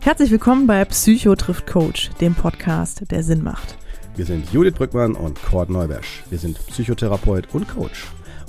Herzlich 0.00 0.30
willkommen 0.30 0.66
bei 0.68 0.84
Psycho 0.84 1.34
trifft 1.34 1.66
Coach, 1.66 2.10
dem 2.20 2.34
Podcast, 2.34 3.10
der 3.10 3.24
Sinn 3.24 3.42
macht. 3.42 3.76
Wir 4.14 4.24
sind 4.24 4.52
Judith 4.52 4.74
Brückmann 4.74 5.14
und 5.14 5.42
Cord 5.42 5.68
Neubersch. 5.68 6.22
Wir 6.30 6.38
sind 6.38 6.64
Psychotherapeut 6.68 7.52
und 7.52 7.68
Coach. 7.68 8.06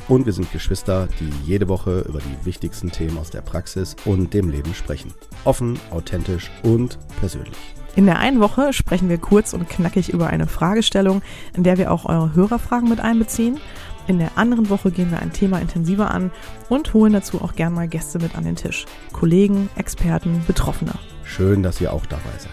Und 0.09 0.25
wir 0.25 0.33
sind 0.33 0.51
Geschwister, 0.51 1.07
die 1.19 1.29
jede 1.45 1.69
Woche 1.69 1.99
über 1.99 2.19
die 2.19 2.45
wichtigsten 2.45 2.91
Themen 2.91 3.19
aus 3.19 3.29
der 3.29 3.41
Praxis 3.41 3.95
und 4.05 4.33
dem 4.33 4.49
Leben 4.49 4.73
sprechen. 4.73 5.13
Offen, 5.45 5.79
authentisch 5.91 6.49
und 6.63 6.97
persönlich. 7.19 7.55
In 7.95 8.07
der 8.07 8.17
einen 8.17 8.39
Woche 8.39 8.73
sprechen 8.73 9.07
wir 9.07 9.19
kurz 9.19 9.53
und 9.53 9.69
knackig 9.69 10.09
über 10.09 10.27
eine 10.27 10.47
Fragestellung, 10.47 11.21
in 11.55 11.63
der 11.63 11.77
wir 11.77 11.91
auch 11.91 12.05
eure 12.05 12.33
Hörerfragen 12.33 12.89
mit 12.89 12.99
einbeziehen. 12.99 13.59
In 14.07 14.17
der 14.17 14.35
anderen 14.35 14.71
Woche 14.71 14.89
gehen 14.89 15.11
wir 15.11 15.19
ein 15.19 15.31
Thema 15.31 15.59
intensiver 15.59 16.09
an 16.09 16.31
und 16.69 16.91
holen 16.95 17.13
dazu 17.13 17.39
auch 17.41 17.53
gern 17.53 17.73
mal 17.73 17.87
Gäste 17.87 18.17
mit 18.17 18.35
an 18.35 18.45
den 18.45 18.55
Tisch. 18.55 18.87
Kollegen, 19.13 19.69
Experten, 19.75 20.43
Betroffene. 20.47 20.93
Schön, 21.23 21.61
dass 21.61 21.79
ihr 21.81 21.93
auch 21.93 22.07
dabei 22.07 22.23
seid. 22.39 22.51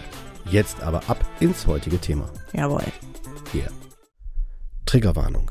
Jetzt 0.51 0.83
aber 0.83 1.01
ab 1.07 1.25
ins 1.39 1.65
heutige 1.65 1.97
Thema. 1.97 2.29
Jawohl. 2.53 2.83
Hier. 3.51 3.65
Triggerwarnung. 4.85 5.49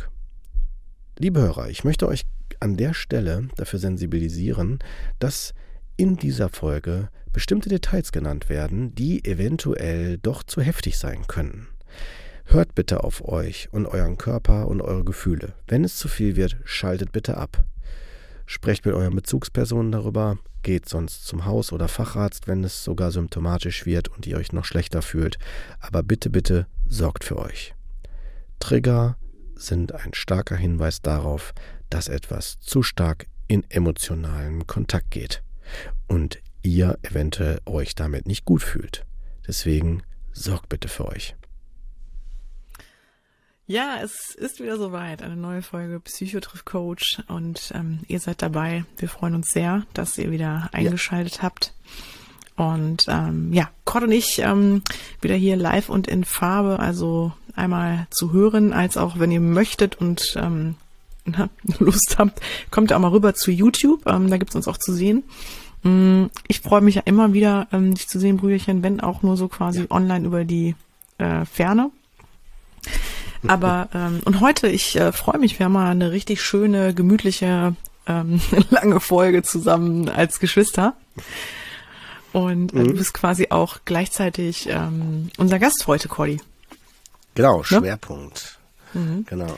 Liebe 1.18 1.40
Hörer, 1.40 1.70
ich 1.70 1.82
möchte 1.82 2.06
euch 2.06 2.26
an 2.60 2.76
der 2.76 2.92
Stelle 2.92 3.48
dafür 3.56 3.78
sensibilisieren, 3.78 4.80
dass 5.18 5.54
in 5.96 6.16
dieser 6.16 6.50
Folge 6.50 7.08
bestimmte 7.32 7.70
Details 7.70 8.12
genannt 8.12 8.50
werden, 8.50 8.94
die 8.94 9.24
eventuell 9.24 10.18
doch 10.18 10.42
zu 10.42 10.60
heftig 10.60 10.98
sein 10.98 11.26
können. 11.26 11.68
Hört 12.44 12.74
bitte 12.74 13.02
auf 13.02 13.26
euch 13.26 13.70
und 13.72 13.86
euren 13.86 14.18
Körper 14.18 14.68
und 14.68 14.82
eure 14.82 15.04
Gefühle. 15.04 15.54
Wenn 15.66 15.84
es 15.84 15.96
zu 15.96 16.08
viel 16.08 16.36
wird, 16.36 16.58
schaltet 16.64 17.12
bitte 17.12 17.38
ab. 17.38 17.64
Sprecht 18.44 18.84
mit 18.84 18.94
euren 18.94 19.16
Bezugspersonen 19.16 19.92
darüber, 19.92 20.36
geht 20.62 20.86
sonst 20.86 21.26
zum 21.26 21.46
Haus- 21.46 21.72
oder 21.72 21.88
Facharzt, 21.88 22.46
wenn 22.46 22.62
es 22.62 22.84
sogar 22.84 23.10
symptomatisch 23.10 23.86
wird 23.86 24.08
und 24.08 24.26
ihr 24.26 24.36
euch 24.36 24.52
noch 24.52 24.66
schlechter 24.66 25.00
fühlt. 25.00 25.38
Aber 25.80 26.02
bitte, 26.02 26.28
bitte 26.28 26.66
sorgt 26.86 27.24
für 27.24 27.38
euch. 27.38 27.74
Trigger 28.60 29.16
sind 29.56 29.92
ein 29.92 30.14
starker 30.14 30.56
Hinweis 30.56 31.02
darauf, 31.02 31.54
dass 31.90 32.08
etwas 32.08 32.60
zu 32.60 32.82
stark 32.82 33.26
in 33.48 33.64
emotionalen 33.70 34.66
Kontakt 34.66 35.10
geht 35.10 35.42
und 36.06 36.38
ihr 36.62 36.98
eventuell 37.02 37.60
euch 37.66 37.94
damit 37.94 38.26
nicht 38.26 38.44
gut 38.44 38.62
fühlt. 38.62 39.04
Deswegen 39.46 40.02
sorgt 40.32 40.68
bitte 40.68 40.88
für 40.88 41.06
euch. 41.06 41.36
Ja, 43.68 43.98
es 44.00 44.34
ist 44.36 44.60
wieder 44.60 44.76
soweit. 44.76 45.22
Eine 45.22 45.36
neue 45.36 45.62
Folge 45.62 45.98
Psychotriff 45.98 46.64
Coach 46.64 47.20
und 47.26 47.72
ähm, 47.74 48.00
ihr 48.06 48.20
seid 48.20 48.40
dabei. 48.40 48.84
Wir 48.96 49.08
freuen 49.08 49.34
uns 49.34 49.50
sehr, 49.50 49.84
dass 49.92 50.18
ihr 50.18 50.30
wieder 50.30 50.68
eingeschaltet 50.72 51.38
ja. 51.38 51.42
habt. 51.42 51.74
Und 52.56 53.06
ähm, 53.08 53.52
ja, 53.52 53.70
Cord 53.84 54.04
und 54.04 54.12
ich 54.12 54.38
ähm, 54.38 54.82
wieder 55.20 55.34
hier 55.34 55.56
live 55.56 55.88
und 55.88 56.06
in 56.06 56.24
Farbe, 56.24 56.78
also 56.78 57.32
einmal 57.56 58.06
zu 58.10 58.32
hören, 58.32 58.72
als 58.72 58.96
auch 58.96 59.18
wenn 59.18 59.30
ihr 59.30 59.40
möchtet 59.40 59.96
und 59.96 60.36
ähm, 60.36 60.76
Lust 61.78 62.16
habt, 62.18 62.40
kommt 62.70 62.92
auch 62.92 62.98
mal 62.98 63.10
rüber 63.10 63.34
zu 63.34 63.50
YouTube. 63.50 64.06
Ähm, 64.06 64.30
da 64.30 64.36
gibt's 64.36 64.54
uns 64.54 64.68
auch 64.68 64.78
zu 64.78 64.92
sehen. 64.92 65.24
Mm, 65.82 66.26
ich 66.48 66.60
freue 66.60 66.80
mich 66.80 66.96
ja 66.96 67.02
immer 67.04 67.32
wieder, 67.32 67.68
ähm, 67.72 67.94
dich 67.94 68.08
zu 68.08 68.18
sehen, 68.18 68.36
Brüderchen, 68.36 68.82
wenn 68.82 69.00
auch 69.00 69.22
nur 69.22 69.36
so 69.36 69.48
quasi 69.48 69.80
ja. 69.80 69.86
online 69.90 70.26
über 70.26 70.44
die 70.44 70.74
äh, 71.18 71.44
Ferne. 71.44 71.90
Aber 73.46 73.88
ähm, 73.94 74.20
und 74.24 74.40
heute, 74.40 74.68
ich 74.68 74.96
äh, 74.96 75.12
freue 75.12 75.38
mich, 75.38 75.58
wir 75.58 75.66
haben 75.66 75.72
mal 75.72 75.90
eine 75.90 76.12
richtig 76.12 76.42
schöne, 76.42 76.94
gemütliche, 76.94 77.74
ähm, 78.06 78.40
lange 78.70 79.00
Folge 79.00 79.42
zusammen 79.42 80.08
als 80.08 80.40
Geschwister. 80.40 80.94
Und 82.32 82.74
äh, 82.74 82.78
mhm. 82.78 82.88
du 82.88 82.94
bist 82.94 83.14
quasi 83.14 83.48
auch 83.50 83.78
gleichzeitig 83.84 84.68
ähm, 84.68 85.30
unser 85.38 85.58
Gast 85.58 85.86
heute, 85.86 86.08
Cordy. 86.08 86.40
Genau, 87.36 87.58
ne? 87.58 87.64
Schwerpunkt. 87.64 88.58
Mhm. 88.94 89.24
Genau. 89.28 89.54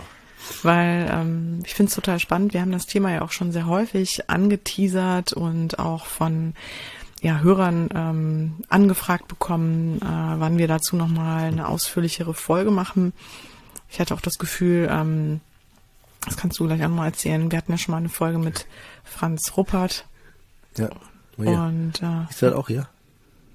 Weil 0.63 1.09
ähm, 1.11 1.61
ich 1.65 1.75
finde 1.75 1.89
es 1.89 1.95
total 1.95 2.19
spannend. 2.19 2.53
Wir 2.53 2.61
haben 2.61 2.73
das 2.73 2.87
Thema 2.87 3.13
ja 3.13 3.23
auch 3.23 3.33
schon 3.33 3.53
sehr 3.53 3.67
häufig 3.67 4.29
angeteasert 4.29 5.33
und 5.33 5.79
auch 5.79 6.07
von 6.07 6.55
ja, 7.21 7.41
Hörern 7.41 7.89
ähm, 7.95 8.57
angefragt 8.69 9.29
bekommen, 9.29 10.01
äh, 10.01 10.05
wann 10.05 10.59
wir 10.59 10.69
dazu 10.69 10.97
nochmal 10.97 11.45
eine 11.45 11.69
ausführlichere 11.69 12.35
Folge 12.35 12.71
machen. 12.71 13.13
Ich 13.91 14.01
hatte 14.01 14.15
auch 14.15 14.21
das 14.21 14.39
Gefühl, 14.39 14.89
ähm, 14.91 15.41
das 16.25 16.37
kannst 16.37 16.59
du 16.59 16.67
gleich 16.67 16.85
auch 16.85 16.89
mal 16.89 17.07
erzählen. 17.07 17.51
Wir 17.51 17.59
hatten 17.59 17.73
ja 17.73 17.79
schon 17.79 17.93
mal 17.93 17.99
eine 17.99 18.09
Folge 18.09 18.39
mit 18.39 18.67
Franz 19.05 19.57
Ruppert. 19.57 20.05
Ja. 20.77 20.91
Oh 21.39 21.43
ja. 21.43 21.67
Und 21.67 22.03
äh, 22.03 22.31
ist 22.31 22.43
das 22.43 22.55
auch 22.55 22.69
hier? 22.69 22.89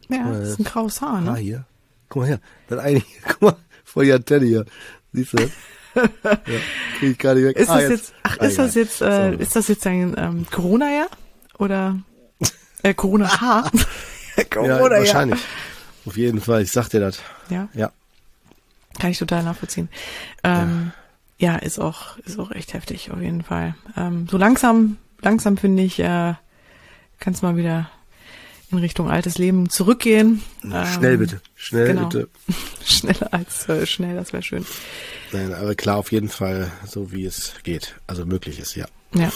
Ja, 0.09 0.29
das 0.29 0.49
ist 0.49 0.59
ein 0.59 0.65
graues 0.65 1.01
Haar, 1.01 1.21
ne? 1.21 1.31
Ah, 1.31 1.35
hier. 1.35 1.65
Guck 2.09 2.23
mal 2.23 2.27
her. 2.27 2.39
Das 2.67 2.79
eine, 2.79 3.01
guck 3.27 3.41
mal, 3.41 3.55
voll 3.93 4.05
die 4.05 4.13
Antenne 4.13 4.45
hier. 4.45 4.65
Siehst 5.13 5.33
du 5.33 5.49
ja, 5.95 6.07
krieg 6.97 7.11
ich 7.11 7.17
gerade 7.17 7.43
weg. 7.45 7.57
Ist 7.57 7.69
ah, 7.69 7.79
das 7.79 7.89
jetzt, 7.89 7.91
jetzt 7.91 8.13
ach, 8.23 8.37
ist 8.37 8.57
das 8.57 8.75
jetzt, 8.75 9.01
äh, 9.01 9.35
ist 9.35 9.55
das 9.55 9.67
jetzt 9.67 9.85
ein 9.87 10.15
ähm, 10.17 10.45
Corona-Jahr? 10.49 11.07
Oder 11.59 11.99
äh, 12.81 12.93
Corona-Haar? 12.93 13.71
Corona 14.49 14.77
ja, 14.79 14.89
wahrscheinlich. 14.89 15.39
Auf 16.05 16.17
jeden 16.17 16.41
Fall, 16.41 16.63
ich 16.63 16.71
sag 16.71 16.89
dir 16.89 16.99
das. 16.99 17.21
Ja? 17.49 17.69
Ja. 17.73 17.91
Kann 18.99 19.11
ich 19.11 19.19
total 19.19 19.43
nachvollziehen. 19.43 19.89
Ähm, 20.43 20.91
ja. 21.37 21.53
ja, 21.53 21.59
ist 21.59 21.79
auch, 21.79 22.17
ist 22.19 22.39
auch 22.39 22.51
echt 22.51 22.73
heftig, 22.73 23.11
auf 23.11 23.21
jeden 23.21 23.43
Fall. 23.43 23.75
Ähm, 23.95 24.27
so 24.29 24.37
langsam, 24.37 24.97
langsam 25.21 25.57
finde 25.57 25.83
ich, 25.83 25.99
äh, 25.99 26.33
kann 27.19 27.33
es 27.33 27.41
mal 27.41 27.55
wieder 27.55 27.89
in 28.73 28.79
Richtung 28.79 29.09
altes 29.09 29.37
Leben 29.37 29.69
zurückgehen. 29.69 30.41
Schnell 30.61 31.13
ähm, 31.13 31.19
bitte, 31.19 31.41
schnell 31.55 31.87
genau. 31.87 32.09
bitte. 32.09 32.29
Schneller 32.85 33.33
als 33.33 33.69
äh, 33.69 33.85
schnell, 33.85 34.15
das 34.15 34.33
wäre 34.33 34.43
schön. 34.43 34.65
Nein, 35.31 35.53
aber 35.53 35.75
klar, 35.75 35.97
auf 35.97 36.11
jeden 36.11 36.29
Fall 36.29 36.71
so 36.85 37.11
wie 37.11 37.25
es 37.25 37.53
geht, 37.63 37.95
also 38.07 38.25
möglich 38.25 38.59
ist, 38.59 38.75
ja. 38.75 38.85
Ja. 39.13 39.31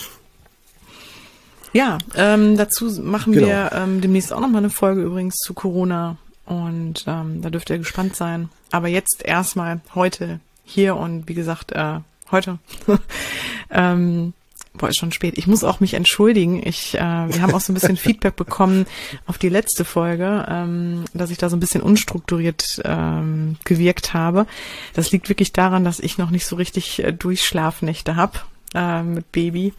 Ja, 1.74 1.98
ähm, 2.16 2.58
dazu 2.58 2.86
machen 3.02 3.34
genau. 3.34 3.48
wir 3.48 3.72
ähm, 3.74 4.02
demnächst 4.02 4.34
auch 4.34 4.40
nochmal 4.40 4.60
eine 4.60 4.70
Folge 4.70 5.02
übrigens 5.02 5.36
zu 5.36 5.54
Corona 5.54 6.18
und 6.46 7.04
ähm, 7.08 7.42
da 7.42 7.50
dürft 7.50 7.70
ihr 7.70 7.78
gespannt 7.78 8.16
sein. 8.16 8.50
Aber 8.72 8.88
jetzt 8.88 9.24
erstmal 9.24 9.82
heute 9.94 10.40
hier 10.64 10.96
und 10.96 11.28
wie 11.28 11.34
gesagt, 11.34 11.74
äh, 11.74 12.00
heute. 12.32 12.60
ähm, 13.70 14.34
boah, 14.78 14.90
ist 14.90 14.98
schon 14.98 15.12
spät. 15.12 15.38
Ich 15.38 15.48
muss 15.48 15.64
auch 15.64 15.80
mich 15.80 15.94
entschuldigen. 15.94 16.66
Ich, 16.66 16.96
äh, 16.96 17.00
wir 17.00 17.42
haben 17.42 17.54
auch 17.54 17.62
so 17.62 17.72
ein 17.72 17.76
bisschen 17.76 17.98
Feedback 17.98 18.36
bekommen 18.36 18.86
auf 19.26 19.38
die 19.38 19.50
letzte 19.50 19.86
Folge, 19.86 20.46
ähm, 20.50 21.06
dass 21.14 21.32
ich 21.32 21.38
da 21.38 21.50
so 21.50 21.58
ein 21.58 21.60
bisschen 21.60 21.82
unstrukturiert 21.82 22.82
ähm, 22.86 23.58
gewirkt 23.66 24.14
habe. 24.14 24.46
Das 24.94 25.12
liegt 25.12 25.30
wirklich 25.30 25.54
daran, 25.54 25.84
dass 25.84 26.00
ich 26.00 26.18
noch 26.18 26.30
nicht 26.30 26.46
so 26.46 26.56
richtig 26.56 27.04
äh, 27.04 27.12
Durchschlafnächte 27.12 28.16
habe 28.16 28.40
äh, 28.74 29.04
mit 29.04 29.32
Baby. 29.32 29.74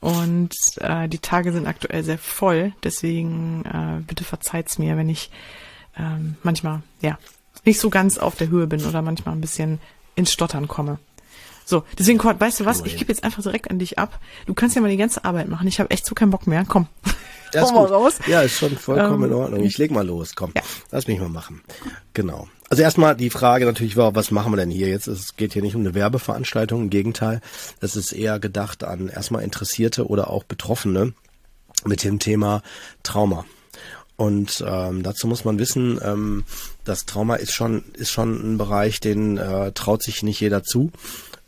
Und 0.00 0.54
äh, 0.78 1.08
die 1.08 1.20
Tage 1.20 1.52
sind 1.52 1.66
aktuell 1.66 2.02
sehr 2.02 2.18
voll. 2.18 2.72
Deswegen 2.82 3.64
äh, 3.64 4.02
bitte 4.04 4.24
verzeiht's 4.24 4.78
mir, 4.78 4.96
wenn 4.96 5.08
ich 5.08 5.30
ähm, 5.96 6.36
manchmal, 6.42 6.82
ja, 7.00 7.18
nicht 7.64 7.78
so 7.78 7.90
ganz 7.90 8.18
auf 8.18 8.34
der 8.34 8.48
Höhe 8.48 8.66
bin 8.66 8.84
oder 8.84 9.02
manchmal 9.02 9.34
ein 9.34 9.40
bisschen 9.40 9.78
ins 10.14 10.32
Stottern 10.32 10.68
komme. 10.68 10.98
So, 11.64 11.84
deswegen, 11.98 12.18
Kurt, 12.18 12.40
weißt 12.40 12.60
du 12.60 12.64
was? 12.64 12.84
Ich 12.84 12.96
gebe 12.96 13.12
jetzt 13.12 13.24
einfach 13.24 13.42
direkt 13.42 13.70
an 13.70 13.78
dich 13.78 13.98
ab. 13.98 14.20
Du 14.46 14.54
kannst 14.54 14.76
ja 14.76 14.82
mal 14.82 14.90
die 14.90 14.96
ganze 14.96 15.24
Arbeit 15.24 15.48
machen. 15.48 15.66
Ich 15.68 15.80
habe 15.80 15.90
echt 15.90 16.06
so 16.06 16.14
keinen 16.14 16.30
Bock 16.30 16.46
mehr. 16.46 16.64
Komm. 16.66 16.86
Ja, 17.52 17.64
ist 17.64 17.72
raus. 17.72 18.14
Ja, 18.26 18.42
ist 18.42 18.58
schon 18.58 18.76
vollkommen 18.76 19.24
ähm, 19.24 19.30
in 19.30 19.36
Ordnung. 19.36 19.60
Ich 19.60 19.78
leg 19.78 19.90
mal 19.90 20.06
los. 20.06 20.34
Komm, 20.34 20.52
ja. 20.56 20.62
lass 20.90 21.06
mich 21.06 21.20
mal 21.20 21.28
machen. 21.28 21.62
Genau. 22.14 22.48
Also 22.68 22.82
erstmal 22.82 23.14
die 23.14 23.30
Frage 23.30 23.66
natürlich 23.66 23.96
war, 23.96 24.14
was 24.14 24.30
machen 24.30 24.52
wir 24.52 24.56
denn 24.56 24.70
hier 24.70 24.88
jetzt? 24.88 25.06
Es 25.06 25.36
geht 25.36 25.52
hier 25.52 25.62
nicht 25.62 25.74
um 25.74 25.82
eine 25.82 25.94
Werbeveranstaltung, 25.94 26.82
im 26.82 26.90
Gegenteil. 26.90 27.40
Es 27.80 27.96
ist 27.96 28.12
eher 28.12 28.40
gedacht 28.40 28.82
an 28.82 29.08
erstmal 29.08 29.42
Interessierte 29.42 30.06
oder 30.06 30.30
auch 30.30 30.44
Betroffene 30.44 31.12
mit 31.84 32.02
dem 32.02 32.18
Thema 32.18 32.62
Trauma. 33.02 33.44
Und 34.16 34.64
ähm, 34.66 35.02
dazu 35.02 35.26
muss 35.26 35.44
man 35.44 35.58
wissen, 35.58 36.00
ähm, 36.02 36.44
das 36.84 37.06
Trauma 37.06 37.36
ist 37.36 37.52
schon 37.52 37.84
ist 37.94 38.10
schon 38.10 38.54
ein 38.54 38.58
Bereich, 38.58 39.00
den 39.00 39.36
äh, 39.36 39.72
traut 39.72 40.02
sich 40.02 40.22
nicht 40.22 40.40
jeder 40.40 40.62
zu. 40.62 40.92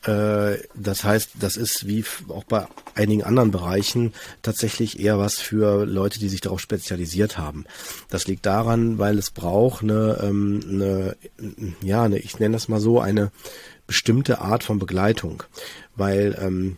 Äh, 0.07 0.59
das 0.75 1.05
heißt, 1.05 1.31
das 1.41 1.57
ist 1.57 1.87
wie 1.87 2.05
auch 2.29 2.45
bei 2.45 2.67
einigen 2.95 3.25
anderen 3.25 3.51
Bereichen 3.51 4.13
tatsächlich 4.43 5.01
eher 5.01 5.19
was 5.19 5.39
für 5.39 5.87
Leute, 5.87 6.19
die 6.19 6.29
sich 6.29 6.41
darauf 6.41 6.61
spezialisiert 6.61 7.39
haben. 7.39 7.65
Das 8.11 8.27
liegt 8.27 8.47
daran, 8.47 8.99
weil 8.99 9.19
es 9.19 9.31
braucht 9.31 9.83
eine, 9.83 10.19
ähm, 10.23 10.61
eine 10.69 11.17
ja, 11.83 12.05
eine, 12.05 12.19
ich 12.19 12.39
nenne 12.39 12.55
das 12.55 12.69
mal 12.69 12.81
so, 12.81 13.01
eine 13.01 13.31
bestimmte 13.87 14.41
Art 14.41 14.65
von 14.65 14.79
Begleitung, 14.79 15.43
weil 15.97 16.37
ähm, 16.41 16.77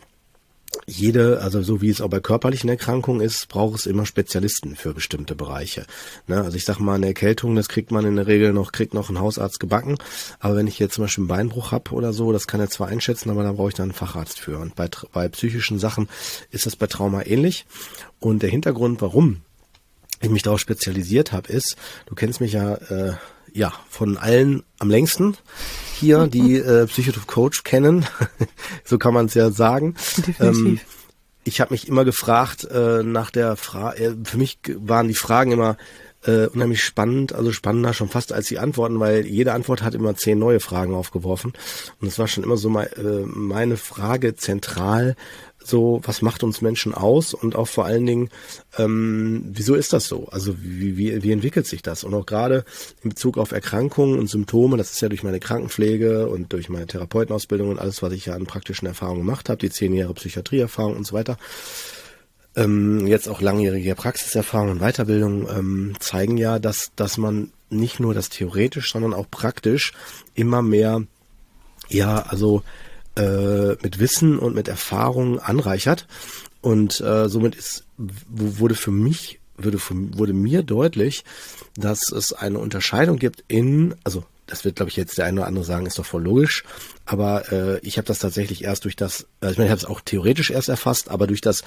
jede, 0.85 1.41
also 1.41 1.61
so 1.61 1.81
wie 1.81 1.89
es 1.89 2.01
auch 2.01 2.09
bei 2.09 2.19
körperlichen 2.19 2.69
Erkrankungen 2.69 3.21
ist, 3.21 3.47
braucht 3.47 3.79
es 3.79 3.85
immer 3.85 4.05
Spezialisten 4.05 4.75
für 4.75 4.93
bestimmte 4.93 5.35
Bereiche. 5.35 5.85
Ne? 6.27 6.41
Also 6.41 6.57
ich 6.57 6.65
sag 6.65 6.79
mal, 6.79 6.95
eine 6.95 7.07
Erkältung, 7.07 7.55
das 7.55 7.69
kriegt 7.69 7.91
man 7.91 8.05
in 8.05 8.15
der 8.15 8.27
Regel 8.27 8.53
noch, 8.53 8.71
kriegt 8.71 8.93
noch 8.93 9.09
ein 9.09 9.19
Hausarzt 9.19 9.59
gebacken. 9.59 9.97
Aber 10.39 10.55
wenn 10.55 10.67
ich 10.67 10.79
jetzt 10.79 10.95
zum 10.95 11.03
Beispiel 11.03 11.23
einen 11.23 11.29
Beinbruch 11.29 11.71
habe 11.71 11.91
oder 11.91 12.13
so, 12.13 12.31
das 12.31 12.47
kann 12.47 12.59
er 12.59 12.69
zwar 12.69 12.87
einschätzen, 12.87 13.29
aber 13.29 13.43
da 13.43 13.51
brauche 13.53 13.69
ich 13.69 13.75
dann 13.75 13.89
einen 13.89 13.93
Facharzt 13.93 14.39
für. 14.39 14.59
Und 14.59 14.75
bei, 14.75 14.89
bei 15.13 15.27
psychischen 15.29 15.79
Sachen 15.79 16.09
ist 16.51 16.65
das 16.65 16.75
bei 16.75 16.87
Trauma 16.87 17.23
ähnlich. 17.23 17.65
Und 18.19 18.43
der 18.43 18.49
Hintergrund, 18.49 19.01
warum 19.01 19.41
ich 20.21 20.29
mich 20.29 20.43
darauf 20.43 20.59
spezialisiert 20.59 21.31
habe, 21.31 21.51
ist, 21.51 21.75
du 22.07 22.15
kennst 22.15 22.41
mich 22.41 22.53
ja, 22.53 22.75
äh, 22.75 23.13
ja, 23.53 23.73
von 23.89 24.17
allen 24.17 24.63
am 24.79 24.89
längsten 24.89 25.37
hier, 25.93 26.27
die 26.27 26.55
äh, 26.57 26.85
Psychotyp 26.87 27.27
Coach 27.27 27.63
kennen. 27.63 28.05
so 28.83 28.97
kann 28.97 29.13
man 29.13 29.27
es 29.27 29.33
ja 29.33 29.51
sagen. 29.51 29.95
Definitiv. 30.17 30.39
Ähm, 30.41 30.79
ich 31.43 31.61
habe 31.61 31.73
mich 31.73 31.87
immer 31.87 32.03
gefragt 32.03 32.65
äh, 32.65 33.03
nach 33.03 33.31
der 33.31 33.55
Frage, 33.55 34.03
äh, 34.03 34.15
für 34.23 34.37
mich 34.37 34.59
waren 34.67 35.07
die 35.07 35.13
Fragen 35.13 35.53
immer 35.53 35.77
äh, 36.25 36.47
unheimlich 36.47 36.83
spannend, 36.83 37.33
also 37.33 37.51
spannender 37.51 37.93
schon 37.93 38.09
fast 38.09 38.33
als 38.33 38.47
die 38.47 38.59
Antworten, 38.59 38.99
weil 38.99 39.25
jede 39.25 39.53
Antwort 39.53 39.81
hat 39.81 39.95
immer 39.95 40.15
zehn 40.15 40.37
neue 40.39 40.59
Fragen 40.59 40.93
aufgeworfen. 40.93 41.53
Und 42.01 42.07
es 42.07 42.19
war 42.19 42.27
schon 42.27 42.43
immer 42.43 42.57
so 42.57 42.69
mein, 42.69 42.87
äh, 42.87 43.23
meine 43.25 43.77
Frage 43.77 44.35
zentral, 44.35 45.15
so, 45.67 46.01
was 46.03 46.21
macht 46.21 46.43
uns 46.43 46.61
Menschen 46.61 46.93
aus 46.93 47.33
und 47.33 47.55
auch 47.55 47.67
vor 47.67 47.85
allen 47.85 48.05
Dingen, 48.05 48.29
ähm, 48.77 49.43
wieso 49.47 49.75
ist 49.75 49.93
das 49.93 50.07
so? 50.07 50.27
Also 50.29 50.55
wie, 50.61 50.97
wie, 50.97 51.23
wie 51.23 51.31
entwickelt 51.31 51.67
sich 51.67 51.81
das? 51.81 52.03
Und 52.03 52.13
auch 52.13 52.25
gerade 52.25 52.65
in 53.03 53.09
Bezug 53.09 53.37
auf 53.37 53.51
Erkrankungen 53.51 54.17
und 54.19 54.29
Symptome, 54.29 54.77
das 54.77 54.91
ist 54.91 55.01
ja 55.01 55.09
durch 55.09 55.23
meine 55.23 55.39
Krankenpflege 55.39 56.27
und 56.27 56.53
durch 56.53 56.69
meine 56.69 56.87
Therapeutenausbildung 56.87 57.69
und 57.69 57.79
alles, 57.79 58.01
was 58.01 58.13
ich 58.13 58.25
ja 58.27 58.33
an 58.33 58.45
praktischen 58.45 58.87
Erfahrungen 58.87 59.21
gemacht 59.21 59.49
habe, 59.49 59.59
die 59.59 59.69
zehn 59.69 59.93
Jahre 59.93 60.13
Psychiatrieerfahrung 60.13 60.95
und 60.95 61.05
so 61.05 61.13
weiter, 61.13 61.37
ähm, 62.55 63.05
jetzt 63.05 63.29
auch 63.29 63.41
langjährige 63.41 63.95
Praxiserfahrung 63.95 64.71
und 64.71 64.79
Weiterbildung 64.79 65.47
ähm, 65.49 65.93
zeigen 65.99 66.37
ja, 66.37 66.59
dass, 66.59 66.91
dass 66.95 67.17
man 67.17 67.51
nicht 67.69 67.99
nur 67.99 68.13
das 68.13 68.29
theoretisch, 68.29 68.91
sondern 68.91 69.13
auch 69.13 69.29
praktisch 69.29 69.93
immer 70.33 70.61
mehr, 70.61 71.03
ja, 71.89 72.19
also 72.21 72.63
äh, 73.17 73.75
mit 73.81 73.99
Wissen 73.99 74.39
und 74.39 74.55
mit 74.55 74.67
Erfahrung 74.67 75.39
anreichert. 75.39 76.07
Und 76.61 77.01
äh, 77.01 77.27
somit 77.29 77.55
ist, 77.55 77.85
wurde 77.97 78.75
für 78.75 78.91
mich, 78.91 79.39
würde, 79.57 79.79
wurde 79.79 80.33
mir 80.33 80.63
deutlich, 80.63 81.23
dass 81.75 82.11
es 82.11 82.33
eine 82.33 82.59
Unterscheidung 82.59 83.17
gibt 83.17 83.43
in, 83.47 83.95
also 84.03 84.23
das 84.47 84.65
wird, 84.65 84.77
glaube 84.77 84.89
ich, 84.89 84.95
jetzt 84.95 85.17
der 85.17 85.25
eine 85.25 85.41
oder 85.41 85.47
andere 85.47 85.65
sagen, 85.65 85.85
ist 85.85 85.99
doch 85.99 86.05
voll 86.05 86.23
logisch. 86.23 86.63
Aber 87.05 87.51
äh, 87.51 87.79
ich 87.79 87.97
habe 87.97 88.07
das 88.07 88.19
tatsächlich 88.19 88.63
erst 88.63 88.85
durch 88.85 88.95
das, 88.95 89.27
also 89.39 89.51
ich 89.51 89.57
meine, 89.57 89.67
ich 89.67 89.71
habe 89.71 89.79
es 89.79 89.85
auch 89.85 90.01
theoretisch 90.01 90.51
erst 90.51 90.69
erfasst, 90.69 91.09
aber 91.09 91.27
durch 91.27 91.41
das 91.41 91.63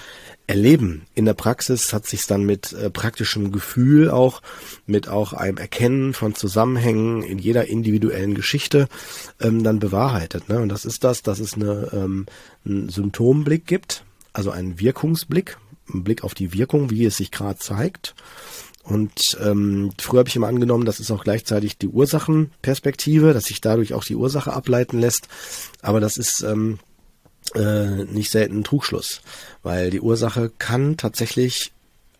Erleben 0.47 1.06
in 1.15 1.27
der 1.27 1.35
Praxis 1.35 1.93
hat 1.93 2.06
sich 2.06 2.27
dann 2.27 2.44
mit 2.44 2.73
äh, 2.73 2.91
praktischem 2.91 3.53
Gefühl 3.53 4.11
auch, 4.11 4.43
mit 4.87 5.09
auch 5.09 5.32
einem 5.32 5.59
Erkennen 5.59 6.15
von 6.15 6.35
Zusammenhängen 6.35 7.23
in 7.23 7.38
jeder 7.38 7.69
individuellen 7.69 8.35
Geschichte 8.35 8.88
ähm, 9.41 9.62
dann 9.62 9.79
bewahrheitet. 9.79 10.49
Ne? 10.49 10.61
Und 10.61 10.71
das 10.71 10.85
ist 10.85 11.05
das, 11.05 11.23
dass 11.23 11.38
es 11.38 11.55
eine, 11.55 11.91
ähm, 11.93 12.27
einen 12.65 12.88
Symptomblick 12.88 13.67
gibt, 13.67 14.05
also 14.32 14.50
einen 14.50 14.81
Wirkungsblick, 14.81 15.59
einen 15.93 16.05
Blick 16.05 16.25
auf 16.25 16.35
die 16.35 16.53
Wirkung, 16.53 16.91
wie 16.91 17.05
es 17.05 17.19
sich 17.19 17.31
gerade 17.31 17.59
zeigt 17.59 18.15
und 18.82 19.12
ähm, 19.41 19.93
früher 20.00 20.21
habe 20.21 20.29
ich 20.29 20.37
immer 20.37 20.49
angenommen, 20.49 20.87
das 20.87 21.00
ist 21.00 21.11
auch 21.11 21.23
gleichzeitig 21.23 21.77
die 21.77 21.88
Ursachenperspektive, 21.88 23.35
dass 23.35 23.44
sich 23.44 23.61
dadurch 23.61 23.94
auch 23.94 24.05
die 24.05 24.17
Ursache 24.17 24.53
ableiten 24.53 24.99
lässt. 24.99 25.29
Aber 25.82 26.00
das 26.00 26.17
ist 26.17 26.43
ähm, 26.43 26.79
äh, 27.55 28.05
nicht 28.05 28.31
selten 28.31 28.59
ein 28.59 28.65
Trugschluss, 28.65 29.21
weil 29.62 29.91
die 29.91 30.00
Ursache 30.00 30.50
kann 30.59 30.97
tatsächlich 30.97 31.73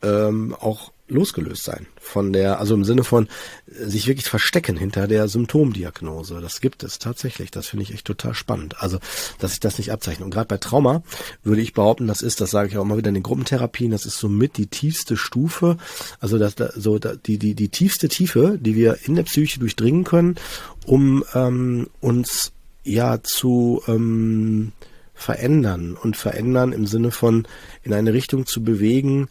ähm, 0.03 0.55
auch 0.59 0.93
losgelöst 1.11 1.65
sein 1.65 1.87
von 2.01 2.33
der, 2.33 2.59
also 2.59 2.75
im 2.75 2.85
Sinne 2.85 3.05
von 3.05 3.29
äh, 3.67 3.87
sich 3.87 4.07
wirklich 4.07 4.29
verstecken 4.29 4.77
hinter 4.77 5.07
der 5.07 5.29
Symptomdiagnose. 5.29 6.41
Das 6.41 6.61
gibt 6.61 6.83
es 6.83 6.99
tatsächlich. 6.99 7.51
Das 7.51 7.69
finde 7.69 7.83
ich 7.85 7.93
echt 7.93 8.07
total 8.07 8.35
spannend. 8.35 8.77
Also, 8.79 8.99
dass 9.39 9.53
ich 9.53 9.61
das 9.61 9.79
nicht 9.79 9.93
abzeichne. 9.93 10.25
Und 10.25 10.31
gerade 10.31 10.49
bei 10.49 10.59
Trauma 10.59 11.03
würde 11.43 11.63
ich 11.63 11.75
behaupten, 11.75 12.07
das 12.07 12.23
ist, 12.23 12.41
das 12.41 12.51
sage 12.51 12.69
ich 12.69 12.79
auch 12.79 12.83
immer 12.83 12.97
wieder 12.97 13.09
in 13.09 13.15
den 13.15 13.23
Gruppentherapien, 13.23 13.91
das 13.91 14.07
ist 14.07 14.19
somit 14.19 14.57
die 14.57 14.67
tiefste 14.67 15.17
Stufe, 15.17 15.77
also 16.21 16.39
das, 16.39 16.55
so 16.77 16.99
die, 16.99 17.39
die, 17.39 17.55
die 17.55 17.69
tiefste 17.69 18.09
Tiefe, 18.09 18.59
die 18.61 18.75
wir 18.75 18.99
in 19.05 19.15
der 19.15 19.25
Psyche 19.25 19.61
durchdringen 19.61 20.05
können, 20.05 20.37
um 20.87 21.25
ähm, 21.35 21.89
uns 22.01 22.53
ja 22.85 23.23
zu 23.23 23.83
ähm, 23.87 24.73
verändern 25.21 25.97
und 26.03 26.17
verändern 26.17 26.73
im 26.73 26.87
Sinne 26.87 27.11
von 27.11 27.47
in 27.83 27.93
eine 27.93 28.15
Richtung 28.15 28.47
zu 28.47 28.65
bewegen, 28.65 29.29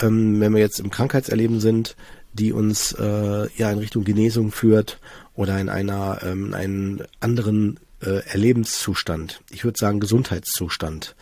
ähm, 0.00 0.40
wenn 0.40 0.54
wir 0.54 0.60
jetzt 0.60 0.80
im 0.80 0.90
Krankheitserleben 0.90 1.60
sind, 1.60 1.96
die 2.32 2.52
uns 2.52 2.92
äh, 2.92 3.48
ja 3.56 3.70
in 3.70 3.78
Richtung 3.78 4.04
Genesung 4.04 4.52
führt 4.52 4.98
oder 5.34 5.58
in 5.60 5.68
einer 5.68 6.20
ähm, 6.22 6.54
einen 6.54 7.02
anderen 7.20 7.78
äh, 8.00 8.24
Erlebenszustand. 8.26 9.42
Ich 9.50 9.64
würde 9.64 9.78
sagen 9.78 10.00
Gesundheitszustand. 10.00 11.14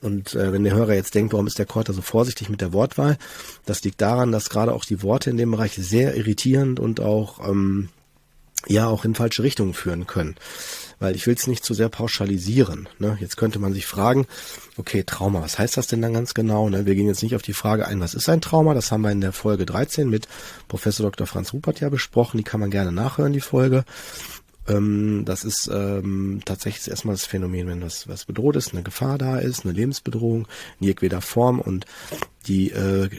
Und 0.00 0.34
äh, 0.34 0.52
wenn 0.52 0.64
der 0.64 0.74
Hörer 0.74 0.94
jetzt 0.94 1.14
denkt, 1.14 1.32
warum 1.32 1.46
ist 1.46 1.58
der 1.58 1.66
Korter 1.66 1.92
so 1.92 2.02
vorsichtig 2.02 2.50
mit 2.50 2.60
der 2.60 2.72
Wortwahl, 2.72 3.16
das 3.64 3.82
liegt 3.84 4.00
daran, 4.00 4.32
dass 4.32 4.50
gerade 4.50 4.74
auch 4.74 4.84
die 4.84 5.02
Worte 5.02 5.30
in 5.30 5.38
dem 5.38 5.50
Bereich 5.50 5.74
sehr 5.74 6.14
irritierend 6.14 6.78
und 6.78 7.00
auch 7.00 7.48
ähm, 7.48 7.88
ja 8.66 8.86
auch 8.86 9.04
in 9.04 9.14
falsche 9.14 9.42
Richtungen 9.42 9.74
führen 9.74 10.06
können 10.06 10.36
weil 10.98 11.14
ich 11.14 11.26
will 11.26 11.34
es 11.34 11.46
nicht 11.46 11.64
zu 11.64 11.74
sehr 11.74 11.88
pauschalisieren. 11.88 12.88
Ne? 12.98 13.16
Jetzt 13.20 13.36
könnte 13.36 13.58
man 13.58 13.72
sich 13.72 13.86
fragen, 13.86 14.26
okay, 14.76 15.04
Trauma, 15.04 15.42
was 15.42 15.58
heißt 15.58 15.76
das 15.76 15.86
denn 15.86 16.02
dann 16.02 16.14
ganz 16.14 16.34
genau? 16.34 16.68
Ne? 16.68 16.86
Wir 16.86 16.94
gehen 16.94 17.06
jetzt 17.06 17.22
nicht 17.22 17.36
auf 17.36 17.42
die 17.42 17.52
Frage 17.52 17.86
ein, 17.86 18.00
was 18.00 18.14
ist 18.14 18.28
ein 18.28 18.40
Trauma? 18.40 18.74
Das 18.74 18.92
haben 18.92 19.02
wir 19.02 19.10
in 19.10 19.20
der 19.20 19.32
Folge 19.32 19.66
13 19.66 20.08
mit 20.08 20.28
Professor 20.68 21.04
Dr. 21.04 21.26
Franz 21.26 21.52
Rupert 21.52 21.80
ja 21.80 21.88
besprochen. 21.88 22.38
Die 22.38 22.44
kann 22.44 22.60
man 22.60 22.70
gerne 22.70 22.92
nachhören, 22.92 23.32
die 23.32 23.40
Folge. 23.40 23.84
Ähm, 24.66 25.24
das 25.24 25.44
ist 25.44 25.68
ähm, 25.72 26.40
tatsächlich 26.44 26.88
erstmal 26.88 27.14
das 27.14 27.26
Phänomen, 27.26 27.68
wenn 27.68 27.82
was, 27.82 28.08
was 28.08 28.24
bedroht 28.24 28.56
ist, 28.56 28.72
eine 28.72 28.82
Gefahr 28.82 29.18
da 29.18 29.38
ist, 29.38 29.64
eine 29.64 29.74
Lebensbedrohung 29.74 30.48
in 30.80 30.86
jedweder 30.86 31.20
Form 31.20 31.60
und 31.60 31.86
die 32.46 32.70
äh, 32.70 33.10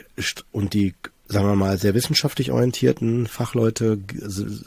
und 0.51 0.73
die 0.73 0.95
sagen 1.27 1.47
wir 1.47 1.55
mal, 1.55 1.77
sehr 1.77 1.95
wissenschaftlich 1.95 2.51
orientierten 2.51 3.27
Fachleute 3.27 3.97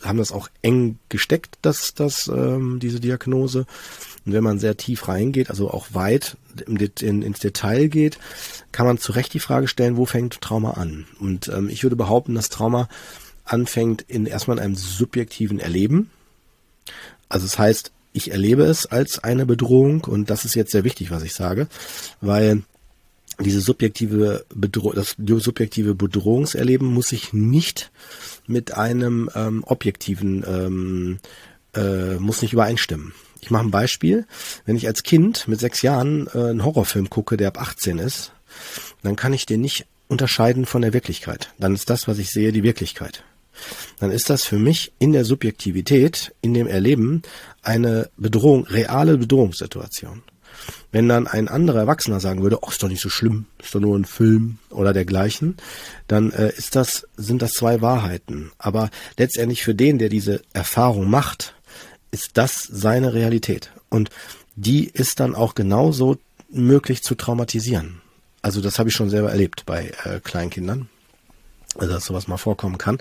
haben 0.02 0.18
das 0.18 0.32
auch 0.32 0.48
eng 0.62 0.98
gesteckt, 1.08 1.58
dass 1.62 1.94
das 1.94 2.28
ähm, 2.28 2.80
diese 2.80 3.00
Diagnose. 3.00 3.66
Und 4.26 4.32
wenn 4.32 4.42
man 4.42 4.58
sehr 4.58 4.76
tief 4.76 5.08
reingeht, 5.08 5.50
also 5.50 5.70
auch 5.70 5.86
weit 5.92 6.36
im, 6.66 6.76
in, 6.76 7.22
ins 7.22 7.38
Detail 7.38 7.88
geht, 7.88 8.18
kann 8.72 8.86
man 8.86 8.98
zu 8.98 9.12
Recht 9.12 9.32
die 9.34 9.40
Frage 9.40 9.68
stellen, 9.68 9.96
wo 9.96 10.04
fängt 10.04 10.40
Trauma 10.40 10.72
an? 10.72 11.06
Und 11.20 11.48
ähm, 11.48 11.68
ich 11.68 11.84
würde 11.84 11.96
behaupten, 11.96 12.34
dass 12.34 12.48
Trauma 12.48 12.88
anfängt 13.44 14.02
in 14.02 14.26
erstmal 14.26 14.58
in 14.58 14.62
einem 14.62 14.74
subjektiven 14.74 15.60
Erleben. 15.60 16.10
Also 17.28 17.46
es 17.46 17.52
das 17.52 17.58
heißt, 17.58 17.92
ich 18.12 18.32
erlebe 18.32 18.64
es 18.64 18.86
als 18.86 19.22
eine 19.22 19.46
Bedrohung 19.46 20.04
und 20.04 20.28
das 20.28 20.44
ist 20.44 20.54
jetzt 20.54 20.72
sehr 20.72 20.84
wichtig, 20.84 21.10
was 21.10 21.22
ich 21.22 21.34
sage, 21.34 21.68
weil 22.20 22.62
diese 23.40 23.60
subjektive 23.60 24.44
Bedro 24.54 24.92
das 24.92 25.16
subjektive 25.18 25.94
Bedrohungserleben 25.94 26.86
muss 26.86 27.08
sich 27.08 27.32
nicht 27.32 27.90
mit 28.46 28.74
einem 28.74 29.30
ähm, 29.34 29.62
objektiven 29.64 30.44
ähm, 30.46 31.18
äh, 31.74 32.14
muss 32.16 32.42
nicht 32.42 32.52
übereinstimmen. 32.52 33.12
Ich 33.40 33.50
mache 33.50 33.64
ein 33.64 33.70
Beispiel. 33.70 34.26
Wenn 34.64 34.76
ich 34.76 34.86
als 34.86 35.02
Kind 35.02 35.46
mit 35.48 35.60
sechs 35.60 35.82
Jahren 35.82 36.26
äh, 36.34 36.38
einen 36.38 36.64
Horrorfilm 36.64 37.10
gucke, 37.10 37.36
der 37.36 37.48
ab 37.48 37.60
18 37.60 37.98
ist, 37.98 38.32
dann 39.02 39.16
kann 39.16 39.32
ich 39.32 39.46
den 39.46 39.60
nicht 39.60 39.86
unterscheiden 40.08 40.66
von 40.66 40.82
der 40.82 40.92
Wirklichkeit. 40.92 41.52
Dann 41.58 41.74
ist 41.74 41.90
das, 41.90 42.08
was 42.08 42.18
ich 42.18 42.30
sehe, 42.30 42.52
die 42.52 42.62
Wirklichkeit. 42.62 43.22
Dann 43.98 44.10
ist 44.10 44.30
das 44.30 44.44
für 44.44 44.58
mich 44.58 44.92
in 44.98 45.12
der 45.12 45.24
Subjektivität, 45.24 46.34
in 46.40 46.54
dem 46.54 46.66
Erleben, 46.66 47.22
eine 47.62 48.08
Bedrohung, 48.16 48.66
reale 48.66 49.18
Bedrohungssituation. 49.18 50.22
Wenn 50.92 51.08
dann 51.08 51.26
ein 51.26 51.48
anderer 51.48 51.80
Erwachsener 51.80 52.20
sagen 52.20 52.42
würde, 52.42 52.58
oh, 52.62 52.68
ist 52.68 52.82
doch 52.82 52.88
nicht 52.88 53.00
so 53.00 53.08
schlimm, 53.08 53.46
ist 53.58 53.74
doch 53.74 53.80
nur 53.80 53.98
ein 53.98 54.04
Film 54.04 54.58
oder 54.70 54.92
dergleichen, 54.92 55.56
dann 56.06 56.32
äh, 56.32 56.52
ist 56.56 56.76
das, 56.76 57.06
sind 57.16 57.42
das 57.42 57.52
zwei 57.52 57.80
Wahrheiten. 57.80 58.52
Aber 58.58 58.90
letztendlich 59.16 59.62
für 59.62 59.74
den, 59.74 59.98
der 59.98 60.08
diese 60.08 60.42
Erfahrung 60.52 61.08
macht, 61.10 61.54
ist 62.10 62.30
das 62.34 62.62
seine 62.62 63.12
Realität. 63.12 63.70
Und 63.90 64.10
die 64.56 64.88
ist 64.88 65.20
dann 65.20 65.34
auch 65.34 65.54
genauso 65.54 66.16
möglich 66.50 67.02
zu 67.02 67.14
traumatisieren. 67.14 68.00
Also 68.42 68.60
das 68.60 68.78
habe 68.78 68.88
ich 68.88 68.94
schon 68.94 69.10
selber 69.10 69.30
erlebt 69.30 69.66
bei 69.66 69.92
äh, 70.04 70.20
Kleinkindern 70.20 70.88
also 71.76 71.92
dass 71.92 72.06
sowas 72.06 72.28
mal 72.28 72.38
vorkommen 72.38 72.78
kann. 72.78 72.98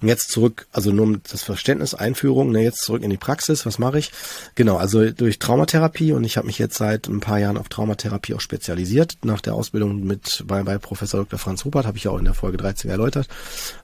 Und 0.00 0.08
jetzt 0.08 0.30
zurück, 0.30 0.66
also 0.72 0.92
nur 0.92 1.04
um 1.04 1.22
das 1.30 1.42
Verständnis, 1.42 1.94
Einführung, 1.94 2.52
ne, 2.52 2.62
jetzt 2.62 2.82
zurück 2.82 3.02
in 3.02 3.10
die 3.10 3.16
Praxis, 3.16 3.66
was 3.66 3.78
mache 3.78 3.98
ich? 3.98 4.12
Genau, 4.54 4.76
also 4.76 5.10
durch 5.10 5.38
Traumatherapie 5.38 6.12
und 6.12 6.24
ich 6.24 6.36
habe 6.36 6.46
mich 6.46 6.58
jetzt 6.58 6.76
seit 6.76 7.08
ein 7.08 7.20
paar 7.20 7.38
Jahren 7.38 7.56
auf 7.56 7.68
Traumatherapie 7.68 8.34
auch 8.34 8.40
spezialisiert. 8.40 9.18
Nach 9.24 9.40
der 9.40 9.54
Ausbildung 9.54 10.04
mit 10.04 10.44
bei, 10.46 10.62
bei 10.62 10.78
Professor 10.78 11.20
Dr. 11.20 11.38
Franz 11.38 11.64
Rupert, 11.64 11.86
habe 11.86 11.98
ich 11.98 12.04
ja 12.04 12.12
auch 12.12 12.18
in 12.18 12.24
der 12.24 12.34
Folge 12.34 12.56
13 12.56 12.90
erläutert, 12.90 13.28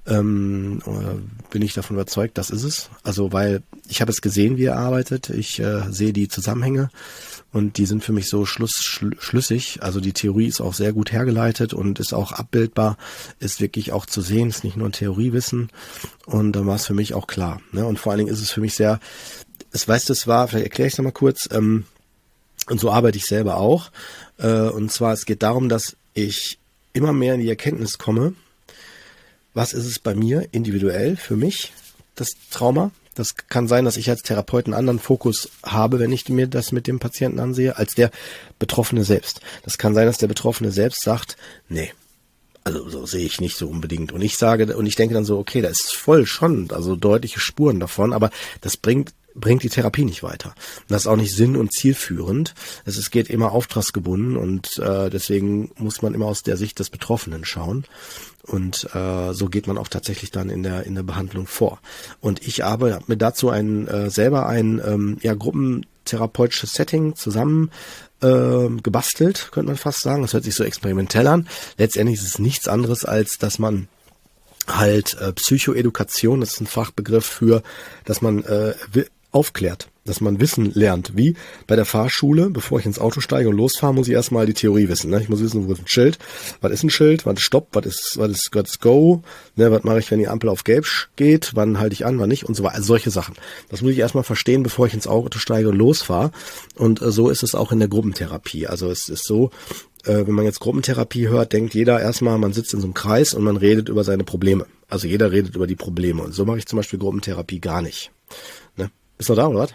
ähm, 0.07 0.81
äh, 0.87 1.51
bin 1.51 1.63
ich 1.63 1.75
davon 1.75 1.97
überzeugt, 1.97 2.39
das 2.39 2.51
ist 2.51 2.65
es. 2.65 2.89
Also 3.03 3.33
weil 3.33 3.63
ich 3.89 4.01
habe 4.01 4.13
es 4.13 4.21
gesehen, 4.21 4.57
wie 4.57 4.65
er 4.65 4.77
arbeitet, 4.77 5.31
ich 5.31 5.59
äh, 5.61 5.83
sehe 5.91 6.13
die 6.13 6.29
Zusammenhänge 6.29 6.91
und 7.53 7.79
die 7.79 7.87
sind 7.87 8.05
für 8.05 8.13
mich 8.13 8.29
so 8.29 8.47
schluss, 8.47 8.83
schl 8.83 9.17
schlüssig. 9.19 9.83
Also 9.83 10.01
die 10.01 10.13
Theorie 10.13 10.47
ist 10.47 10.61
auch 10.61 10.75
sehr 10.75 10.93
gut 10.93 11.13
hergeleitet 11.13 11.75
und 11.75 11.99
ist 11.99 12.13
auch 12.13 12.33
abbildbar, 12.33 12.97
ist 13.39 13.61
wirklich 13.61 13.93
auch 13.93 14.07
zu 14.07 14.21
sehen, 14.21 14.49
ist 14.49 14.65
nicht 14.65 14.77
nur 14.77 14.89
ein 14.89 14.93
Theoriewissen 14.93 15.71
und 16.27 16.53
dann 16.53 16.67
war 16.67 16.77
es 16.77 16.87
für 16.87 16.95
mich 16.95 17.15
auch 17.15 17.27
klar. 17.27 17.61
Ne? 17.73 17.85
Und 17.85 17.99
vor 17.99 18.13
allen 18.13 18.21
Dingen 18.21 18.33
ist 18.33 18.43
es 18.43 18.51
für 18.51 18.61
mich 18.61 18.75
sehr, 18.75 19.01
es 19.73 19.87
weißt 19.87 20.09
du, 20.09 20.13
es 20.13 20.27
war, 20.27 20.49
vielleicht 20.49 20.67
erkläre 20.67 20.89
ich 20.89 20.95
es 20.95 20.99
nochmal 20.99 21.13
kurz, 21.13 21.49
ähm, 21.51 21.85
und 22.69 22.79
so 22.79 22.91
arbeite 22.91 23.19
ich 23.19 23.25
selber 23.25 23.57
auch. 23.57 23.91
Äh, 24.39 24.69
und 24.69 24.93
zwar, 24.93 25.13
es 25.13 25.27
geht 25.27 25.43
darum, 25.43 25.69
dass 25.69 25.97
ich 26.15 26.59
immer 26.93 27.13
mehr 27.13 27.35
in 27.35 27.41
die 27.41 27.49
Erkenntnis 27.49 27.99
komme, 27.99 28.35
was 29.55 29.73
ist 29.73 29.87
es 29.87 29.99
bei 29.99 30.15
mir 30.15 30.49
individuell 30.53 31.17
für 31.17 31.37
mich, 31.37 31.73
das 32.15 32.31
Trauma. 32.51 32.93
Das 33.21 33.35
kann 33.35 33.69
sein, 33.69 33.85
dass 33.85 33.99
ich 33.99 34.09
als 34.09 34.23
Therapeut 34.23 34.65
einen 34.65 34.73
anderen 34.73 34.99
Fokus 34.99 35.51
habe, 35.63 35.99
wenn 35.99 36.11
ich 36.11 36.27
mir 36.31 36.47
das 36.47 36.73
mit 36.73 36.87
dem 36.87 36.99
Patienten 36.99 37.39
ansehe, 37.39 37.77
als 37.77 37.95
der 37.95 38.11
Betroffene 38.59 39.05
selbst. 39.05 39.43
Das 39.63 39.77
kann 39.77 39.93
sein, 39.93 40.07
dass 40.07 40.17
der 40.17 40.27
Betroffene 40.27 40.71
selbst 40.71 41.03
sagt, 41.03 41.37
nee, 41.69 41.93
also 42.65 42.89
so 42.89 43.05
sehe 43.05 43.27
ich 43.27 43.39
nicht 43.39 43.59
so 43.59 43.69
unbedingt. 43.69 44.13
Und 44.13 44.23
ich 44.23 44.39
sage, 44.39 44.75
und 44.75 44.87
ich 44.87 44.97
denke 44.97 45.13
dann 45.13 45.27
so, 45.27 45.39
okay, 45.39 45.61
da 45.61 45.69
ist 45.69 45.95
voll 45.95 46.25
schon, 46.25 46.71
also 46.71 46.97
deutliche 46.97 47.41
Spuren 47.41 47.79
davon, 47.79 48.15
aber 48.15 48.31
das 48.63 48.79
bringt 48.79 49.13
bringt 49.41 49.63
die 49.63 49.69
Therapie 49.69 50.05
nicht 50.05 50.23
weiter. 50.23 50.55
Das 50.89 51.03
ist 51.03 51.07
auch 51.07 51.17
nicht 51.17 51.35
sinn- 51.35 51.57
und 51.57 51.73
zielführend. 51.73 52.55
Es, 52.85 52.97
es 52.97 53.11
geht 53.11 53.31
immer 53.31 53.53
auftragsgebunden 53.53 54.37
und 54.37 54.79
äh, 54.79 55.11
deswegen 55.11 55.71
muss 55.77 56.03
man 56.03 56.15
immer 56.15 56.27
aus 56.27 56.43
der 56.43 56.57
Sicht 56.57 56.79
des 56.79 56.91
Betroffenen 56.91 57.45
schauen. 57.45 57.85
Und 58.43 58.89
äh, 58.95 59.33
so 59.33 59.47
geht 59.47 59.67
man 59.67 59.79
auch 59.79 59.89
tatsächlich 59.89 60.31
dann 60.31 60.51
in 60.51 60.63
der 60.63 60.85
in 60.85 60.95
der 60.95 61.03
Behandlung 61.03 61.47
vor. 61.47 61.81
Und 62.21 62.47
ich 62.47 62.63
habe 62.63 63.01
mir 63.07 63.17
dazu 63.17 63.51
ein 63.51 63.87
äh, 63.87 64.11
selber 64.11 64.47
ein 64.47 64.81
ähm, 64.85 65.19
ja 65.23 65.35
gruppentherapeutisches 65.35 66.73
Setting 66.73 67.15
zusammen 67.15 67.71
äh, 68.23 68.69
gebastelt, 68.83 69.51
könnte 69.53 69.69
man 69.69 69.77
fast 69.77 70.01
sagen. 70.01 70.23
Das 70.23 70.33
hört 70.33 70.45
sich 70.45 70.55
so 70.55 70.65
experimentell 70.65 71.27
an. 71.27 71.49
Letztendlich 71.79 72.19
ist 72.19 72.27
es 72.27 72.39
nichts 72.39 72.67
anderes 72.67 73.05
als, 73.05 73.39
dass 73.39 73.59
man 73.59 73.89
halt 74.67 75.17
äh, 75.21 75.33
Psychoedukation, 75.33 76.41
das 76.41 76.55
ist 76.55 76.61
ein 76.61 76.67
Fachbegriff 76.67 77.27
für, 77.27 77.63
dass 78.05 78.23
man 78.23 78.45
äh, 78.45 78.75
aufklärt, 79.33 79.89
dass 80.05 80.21
man 80.21 80.41
Wissen 80.41 80.73
lernt. 80.75 81.17
Wie 81.17 81.37
bei 81.67 81.77
der 81.77 81.85
Fahrschule, 81.85 82.51
bevor 82.51 82.81
ich 82.81 82.87
ins 82.87 82.99
Auto 82.99 83.21
steige 83.21 83.49
und 83.49 83.57
losfahre, 83.57 83.95
muss 83.95 84.09
ich 84.09 84.15
erstmal 84.15 84.47
die 84.47 84.55
Theorie 84.55 84.89
wissen. 84.89 85.11
Ne? 85.11 85.21
Ich 85.21 85.29
muss 85.29 85.41
wissen, 85.41 85.69
wo 85.69 85.73
ist 85.73 85.81
ein 85.81 85.89
Schild, 85.89 86.19
was 86.61 86.73
ist 86.73 86.83
ein 86.83 86.91
Schild, 86.91 87.27
was 87.27 87.35
ist 87.35 87.43
Stopp, 87.43 87.69
was 87.73 87.87
ist, 87.87 88.15
was 88.17 88.31
ist, 88.31 88.51
was 88.53 88.71
ist 88.71 88.81
Go, 88.81 89.23
ne? 89.57 89.71
was 89.71 89.85
mache 89.85 90.01
ich, 90.01 90.11
wenn 90.11 90.19
die 90.19 90.29
Ampel 90.29 90.49
auf 90.49 90.65
Gelb 90.65 90.87
geht, 91.17 91.53
wann 91.55 91.79
halte 91.79 91.93
ich 91.93 92.07
an, 92.07 92.19
wann 92.19 92.29
nicht 92.29 92.45
und 92.45 92.55
so 92.55 92.63
weiter. 92.63 92.77
Also 92.77 92.87
solche 92.87 93.11
Sachen. 93.11 93.35
Das 93.69 93.83
muss 93.83 93.93
ich 93.93 93.99
erstmal 93.99 94.25
verstehen, 94.25 94.63
bevor 94.63 94.87
ich 94.87 94.95
ins 94.95 95.07
Auto 95.07 95.39
steige 95.39 95.69
und 95.69 95.77
losfahre. 95.77 96.33
Und 96.77 97.01
äh, 97.03 97.13
so 97.13 97.29
ist 97.29 97.43
es 97.43 97.55
auch 97.55 97.73
in 97.73 97.79
der 97.79 97.89
Gruppentherapie. 97.89 98.67
Also 98.67 98.91
es 98.91 99.09
ist 99.09 99.25
so, 99.25 99.51
äh, 100.05 100.27
wenn 100.27 100.35
man 100.35 100.45
jetzt 100.45 100.61
Gruppentherapie 100.61 101.29
hört, 101.29 101.53
denkt 101.53 101.75
jeder 101.75 102.01
erstmal, 102.01 102.39
man 102.39 102.53
sitzt 102.53 102.75
in 102.75 102.81
so 102.81 102.87
einem 102.87 102.95
Kreis 102.95 103.35
und 103.35 103.45
man 103.45 103.57
redet 103.57 103.89
über 103.89 104.03
seine 104.03 104.25
Probleme. 104.25 104.67
Also 104.89 105.07
jeder 105.07 105.31
redet 105.31 105.55
über 105.55 105.67
die 105.67 105.77
Probleme. 105.77 106.23
Und 106.23 106.33
so 106.33 106.45
mache 106.45 106.59
ich 106.59 106.67
zum 106.67 106.79
Beispiel 106.79 106.99
Gruppentherapie 106.99 107.61
gar 107.61 107.83
nicht. 107.83 108.11
Bist 109.21 109.29
du 109.29 109.35
da, 109.35 109.49
oder 109.49 109.59
was? 109.59 109.75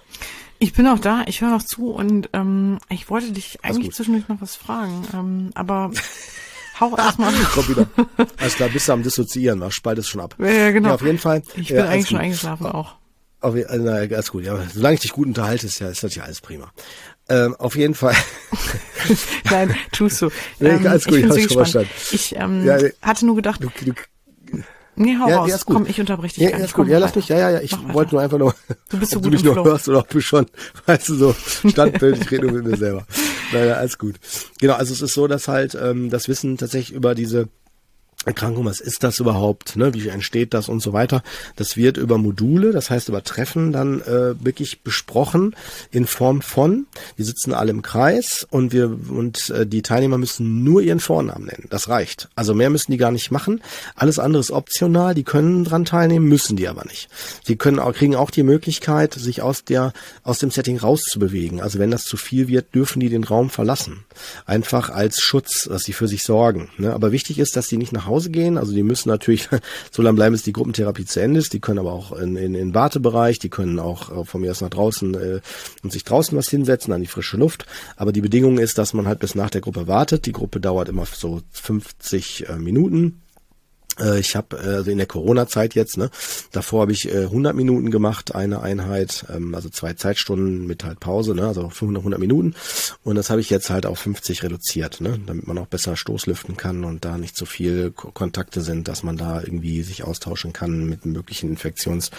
Ich 0.58 0.74
bin 0.74 0.88
auch 0.88 0.98
da, 0.98 1.24
ich 1.28 1.42
höre 1.42 1.52
noch 1.52 1.62
zu 1.62 1.92
und 1.92 2.32
ähm, 2.34 2.80
ich 2.90 3.12
wollte 3.12 3.32
dich 3.32 3.60
eigentlich 3.62 3.94
zwischendurch 3.94 4.28
noch 4.28 4.42
was 4.42 4.56
fragen, 4.56 5.04
ähm, 5.14 5.52
aber 5.54 5.92
hau 6.80 6.98
erstmal. 6.98 7.32
Komm 7.54 7.68
wieder. 7.68 7.88
Alles 8.40 8.56
klar, 8.56 8.70
bist 8.70 8.88
du 8.88 8.94
am 8.94 9.04
Dissoziieren, 9.04 9.62
was 9.62 9.76
spaltest 9.76 10.10
schon 10.10 10.22
ab. 10.22 10.36
Ja, 10.40 10.72
genau. 10.72 10.90
Ja, 10.90 10.96
auf 10.96 11.04
jeden 11.04 11.20
Fall. 11.20 11.44
Ich 11.58 11.68
bin 11.68 11.78
ja, 11.78 11.86
eigentlich 11.86 12.08
schon 12.08 12.18
eingeschlafen 12.18 12.66
auch. 12.66 12.96
Auf, 13.40 13.54
äh, 13.54 13.66
na, 13.78 13.98
alles 13.98 14.32
gut, 14.32 14.46
ja. 14.46 14.58
Solange 14.74 14.96
ich 14.96 15.02
dich 15.02 15.12
gut 15.12 15.28
unterhalte, 15.28 15.68
ist 15.68 15.78
ja, 15.78 15.90
ist 15.90 16.04
das 16.04 16.16
ja 16.16 16.24
alles 16.24 16.42
prima. 16.42 16.72
Ähm, 17.30 17.56
auf 17.60 17.76
jeden 17.76 17.94
Fall. 17.94 18.16
Nein, 19.52 19.76
tust 19.92 20.24
du. 20.24 20.32
Ähm, 20.60 20.82
nee, 20.82 20.88
alles 20.88 21.06
gut, 21.06 21.18
ich, 21.18 21.52
ich, 21.52 22.14
ich 22.14 22.36
ähm, 22.36 22.66
ja, 22.66 22.80
hatte 23.04 23.28
nur 23.28 23.36
gedacht, 23.36 23.62
du, 23.64 23.70
du, 23.86 23.94
Nee, 24.96 25.18
hau 25.20 25.28
ja, 25.28 25.38
raus. 25.38 25.50
Ja, 25.50 25.56
ist 25.56 25.66
gut. 25.66 25.76
Komm, 25.76 25.86
ich 25.88 26.00
unterbreche 26.00 26.36
dich 26.36 26.44
ja, 26.44 26.58
ja, 26.58 26.64
ist 26.64 26.74
gut. 26.74 26.88
Ja, 26.88 27.00
lass 27.00 27.16
mich, 27.16 27.28
ja, 27.28 27.38
ja, 27.38 27.50
ja. 27.50 27.62
Ich 27.62 27.76
wollte 27.94 28.16
nur 28.16 28.22
einfach 28.22 28.38
nur, 28.38 28.56
du 28.90 29.00
bist 29.00 29.12
so 29.12 29.18
ob 29.18 29.24
gut 29.24 29.34
du 29.34 29.36
mich 29.36 29.44
nur 29.44 29.64
hörst 29.64 29.90
oder 29.90 30.00
ob 30.00 30.10
du 30.10 30.22
schon, 30.22 30.46
weißt 30.86 31.10
du, 31.10 31.16
so 31.16 31.36
Standbild, 31.70 32.22
ich 32.22 32.32
rede 32.32 32.52
mit 32.52 32.66
mir 32.66 32.78
selber. 32.78 33.06
Naja, 33.52 33.76
alles 33.76 33.98
gut. 33.98 34.16
Genau, 34.60 34.74
also 34.74 34.94
es 34.94 35.02
ist 35.02 35.14
so, 35.14 35.28
dass 35.28 35.48
halt 35.48 35.78
ähm, 35.80 36.10
das 36.10 36.28
Wissen 36.28 36.58
tatsächlich 36.58 36.96
über 36.96 37.16
diese 37.16 37.50
Erkrankung, 38.26 38.66
was 38.66 38.80
ist 38.80 39.04
das 39.04 39.20
überhaupt, 39.20 39.76
ne? 39.76 39.94
wie 39.94 40.08
entsteht 40.08 40.54
das 40.54 40.68
und 40.68 40.80
so 40.82 40.94
weiter. 40.94 41.24
Das 41.56 41.78
wird 41.78 41.98
über 41.98 42.18
Module, 42.18 42.72
das 42.72 42.90
heißt 42.90 43.10
über 43.10 43.24
Treffen 43.24 43.72
dann 43.72 44.02
äh, 44.02 44.34
wirklich 44.44 44.82
besprochen 44.82 45.56
in 45.92 46.08
Form 46.08 46.42
von, 46.42 46.88
wir 47.16 47.26
sitzen 47.26 47.54
alle 47.54 47.72
im 47.72 47.82
Kreis 47.82 48.46
und 48.50 48.74
wir 48.74 48.86
und 49.10 49.50
äh, 49.52 49.68
die 49.68 49.82
Teilnehmer 49.82 50.18
müssen 50.18 50.64
nur 50.64 50.82
ihren 50.82 51.00
Vornamen 51.00 51.46
nennen. 51.46 51.68
Das 51.70 51.88
reicht. 51.88 52.30
Also 52.36 52.54
mehr 52.54 52.70
müssen 52.70 52.92
die 52.92 52.98
gar 52.98 53.12
nicht 53.12 53.32
machen. 53.32 53.62
Alles 53.96 54.20
andere 54.20 54.40
ist 54.40 54.52
optional, 54.52 55.14
die 55.14 55.24
können 55.24 55.64
dran 55.64 55.86
teilnehmen, 55.86 56.28
müssen 56.28 56.58
die 56.58 56.68
aber 56.68 56.86
nicht. 56.86 57.10
Sie 57.44 57.56
können 57.56 57.80
auch, 57.80 57.94
kriegen 57.94 58.16
auch 58.16 58.32
die 58.32 58.44
Möglichkeit, 58.44 59.14
sich 59.14 59.42
aus 59.42 59.64
der 59.64 59.94
aus 60.24 60.40
dem 60.40 60.52
Setting 60.52 60.78
rauszubewegen. 60.78 61.62
Also 61.62 61.80
wenn 61.80 61.92
das 61.92 62.06
zu 62.06 62.18
viel 62.18 62.48
wird, 62.48 62.74
dürfen 62.74 63.00
die 63.00 63.10
den 63.10 63.24
Raum 63.24 63.50
verlassen. 63.50 64.06
Einfach 64.46 64.90
als 64.90 65.22
Schutz, 65.22 65.66
dass 65.70 65.84
sie 65.84 65.94
für 65.94 66.08
sich 66.08 66.24
sorgen. 66.24 66.70
Ne? 66.78 66.94
Aber 66.94 67.12
wichtig 67.12 67.40
ist, 67.40 67.56
dass 67.56 67.68
sie 67.68 67.78
nicht 67.78 67.94
nach 67.94 68.06
Hause 68.06 68.15
Hause 68.16 68.30
gehen. 68.30 68.58
Also 68.58 68.74
die 68.74 68.84
müssen 68.84 69.10
natürlich 69.10 69.50
so 69.92 70.02
lange 70.02 70.16
bleiben, 70.16 70.34
bis 70.34 70.44
die 70.44 70.54
Gruppentherapie 70.54 71.06
zu 71.06 71.22
Ende 71.22 71.40
ist. 71.40 71.54
Die 71.54 71.60
können 71.60 71.80
aber 71.80 71.92
auch 71.92 72.12
in, 72.14 72.36
in, 72.36 72.56
in 72.56 72.74
Wartebereich, 72.74 73.40
die 73.40 73.50
können 73.50 73.80
auch 73.80 74.12
äh, 74.12 74.26
von 74.26 74.42
mir 74.42 74.52
aus 74.52 74.62
nach 74.62 74.70
draußen 74.70 75.14
äh, 75.14 75.42
und 75.84 75.92
sich 75.92 76.04
draußen 76.04 76.38
was 76.38 76.50
hinsetzen 76.50 76.94
an 76.94 77.02
die 77.02 77.08
frische 77.08 77.38
Luft. 77.38 77.66
Aber 77.98 78.12
die 78.12 78.22
Bedingung 78.22 78.58
ist, 78.58 78.78
dass 78.78 78.94
man 78.94 79.08
halt 79.08 79.20
bis 79.20 79.36
nach 79.36 79.50
der 79.50 79.62
Gruppe 79.62 79.88
wartet. 79.88 80.26
Die 80.26 80.32
Gruppe 80.32 80.60
dauert 80.60 80.90
immer 80.90 81.06
so 81.06 81.42
50 81.52 82.50
äh, 82.50 82.56
Minuten 82.58 83.22
ich 84.20 84.36
habe 84.36 84.58
äh, 84.58 84.76
also 84.76 84.92
in 84.92 84.98
der 84.98 85.08
Corona-Zeit 85.08 85.76
jetzt, 85.76 85.98
ne, 85.98 86.10
davor 86.52 86.82
habe 86.82 86.92
ich 86.92 87.12
äh, 87.14 87.24
100 87.24 87.56
Minuten 87.56 87.92
gemacht, 87.92 88.36
eine 88.36 88.62
Einheit, 88.62 89.26
ähm, 89.34 89.56
also 89.56 89.70
zwei 89.70 89.94
Zeitstunden 89.94 90.68
mit 90.68 90.84
halt 90.84 91.00
Pause, 91.00 91.36
ne, 91.36 91.48
also 91.48 91.70
500, 91.70 92.02
100 92.02 92.20
Minuten. 92.20 92.56
Und 93.04 93.16
das 93.16 93.30
habe 93.30 93.42
ich 93.42 93.50
jetzt 93.50 93.70
halt 93.70 93.86
auf 93.86 94.00
50 94.00 94.44
reduziert, 94.44 95.02
ne, 95.02 95.20
damit 95.26 95.48
man 95.48 95.58
auch 95.58 95.68
besser 95.68 95.96
Stoßlüften 95.96 96.58
kann 96.58 96.84
und 96.84 97.06
da 97.06 97.18
nicht 97.18 97.38
so 97.38 97.46
viel 97.46 97.92
Ko 97.92 98.12
Kontakte 98.12 98.62
sind, 98.62 98.88
dass 98.88 99.04
man 99.04 99.18
da 99.18 99.42
irgendwie 99.42 99.84
sich 99.84 100.04
austauschen 100.04 100.54
kann 100.54 100.88
mit 100.88 101.06
möglichen 101.06 101.50
Infektions 101.50 102.12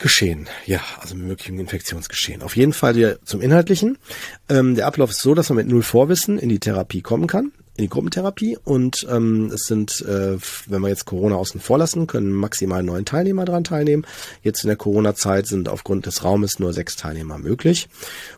Geschehen, 0.00 0.48
ja, 0.64 0.80
also 0.98 1.14
mit 1.14 1.26
möglichem 1.26 1.60
Infektionsgeschehen. 1.60 2.40
Auf 2.40 2.56
jeden 2.56 2.72
Fall 2.72 2.94
hier 2.94 3.18
zum 3.22 3.42
Inhaltlichen. 3.42 3.98
Ähm, 4.48 4.74
der 4.74 4.86
Ablauf 4.86 5.10
ist 5.10 5.20
so, 5.20 5.34
dass 5.34 5.50
man 5.50 5.58
mit 5.58 5.68
null 5.68 5.82
Vorwissen 5.82 6.38
in 6.38 6.48
die 6.48 6.58
Therapie 6.58 7.02
kommen 7.02 7.26
kann 7.26 7.52
in 7.76 7.84
die 7.84 7.88
Gruppentherapie 7.88 8.58
und 8.62 9.06
ähm, 9.08 9.50
es 9.54 9.62
sind, 9.62 10.00
äh, 10.02 10.36
wenn 10.66 10.82
wir 10.82 10.88
jetzt 10.88 11.06
Corona 11.06 11.36
außen 11.36 11.60
vor 11.60 11.78
lassen, 11.78 12.06
können 12.06 12.32
maximal 12.32 12.82
neun 12.82 13.04
Teilnehmer 13.04 13.44
dran 13.44 13.64
teilnehmen. 13.64 14.06
Jetzt 14.42 14.64
in 14.64 14.68
der 14.68 14.76
Corona-Zeit 14.76 15.46
sind 15.46 15.68
aufgrund 15.68 16.06
des 16.06 16.24
Raumes 16.24 16.58
nur 16.58 16.72
sechs 16.72 16.96
Teilnehmer 16.96 17.38
möglich 17.38 17.88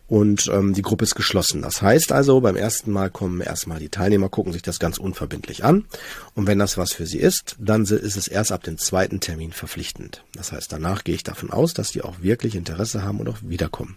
und 0.06 0.48
ähm, 0.52 0.74
die 0.74 0.82
Gruppe 0.82 1.04
ist 1.04 1.14
geschlossen. 1.14 1.62
Das 1.62 1.82
heißt 1.82 2.12
also, 2.12 2.40
beim 2.40 2.56
ersten 2.56 2.92
Mal 2.92 3.10
kommen 3.10 3.40
erstmal 3.40 3.78
die 3.78 3.88
Teilnehmer, 3.88 4.28
gucken 4.28 4.52
sich 4.52 4.62
das 4.62 4.78
ganz 4.78 4.98
unverbindlich 4.98 5.64
an 5.64 5.86
und 6.34 6.46
wenn 6.46 6.58
das 6.58 6.76
was 6.78 6.92
für 6.92 7.06
sie 7.06 7.18
ist, 7.18 7.56
dann 7.58 7.82
ist 7.82 8.16
es 8.16 8.28
erst 8.28 8.52
ab 8.52 8.62
dem 8.62 8.78
zweiten 8.78 9.20
Termin 9.20 9.52
verpflichtend. 9.52 10.24
Das 10.34 10.52
heißt, 10.52 10.70
danach 10.70 11.04
gehe 11.04 11.14
ich 11.14 11.24
davon 11.24 11.50
aus, 11.50 11.74
dass 11.74 11.88
die 11.88 12.02
auch 12.02 12.22
wirklich 12.22 12.54
Interesse 12.54 13.02
haben 13.02 13.18
und 13.18 13.28
auch 13.28 13.38
wiederkommen. 13.42 13.96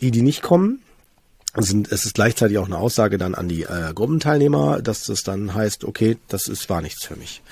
Die, 0.00 0.10
die 0.10 0.22
nicht 0.22 0.42
kommen, 0.42 0.80
sind, 1.56 1.92
es 1.92 2.06
ist 2.06 2.14
gleichzeitig 2.14 2.58
auch 2.58 2.66
eine 2.66 2.78
Aussage 2.78 3.18
dann 3.18 3.34
an 3.34 3.48
die 3.48 3.64
äh, 3.64 3.92
Gruppenteilnehmer, 3.94 4.80
dass 4.80 5.08
es 5.08 5.22
dann 5.22 5.54
heißt, 5.54 5.84
okay, 5.84 6.16
das 6.28 6.48
ist, 6.48 6.70
war 6.70 6.80
nichts 6.80 7.04
für 7.04 7.16
mich. 7.16 7.42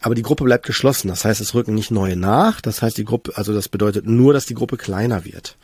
Aber 0.00 0.14
die 0.14 0.22
Gruppe 0.22 0.44
bleibt 0.44 0.66
geschlossen. 0.66 1.08
Das 1.08 1.24
heißt, 1.24 1.40
es 1.40 1.54
rücken 1.54 1.74
nicht 1.74 1.90
neue 1.90 2.16
nach. 2.16 2.60
Das 2.60 2.80
heißt, 2.82 2.96
die 2.96 3.04
Gruppe, 3.04 3.32
also 3.36 3.52
das 3.52 3.68
bedeutet 3.68 4.06
nur, 4.06 4.32
dass 4.32 4.46
die 4.46 4.54
Gruppe 4.54 4.76
kleiner 4.76 5.24
wird. 5.24 5.56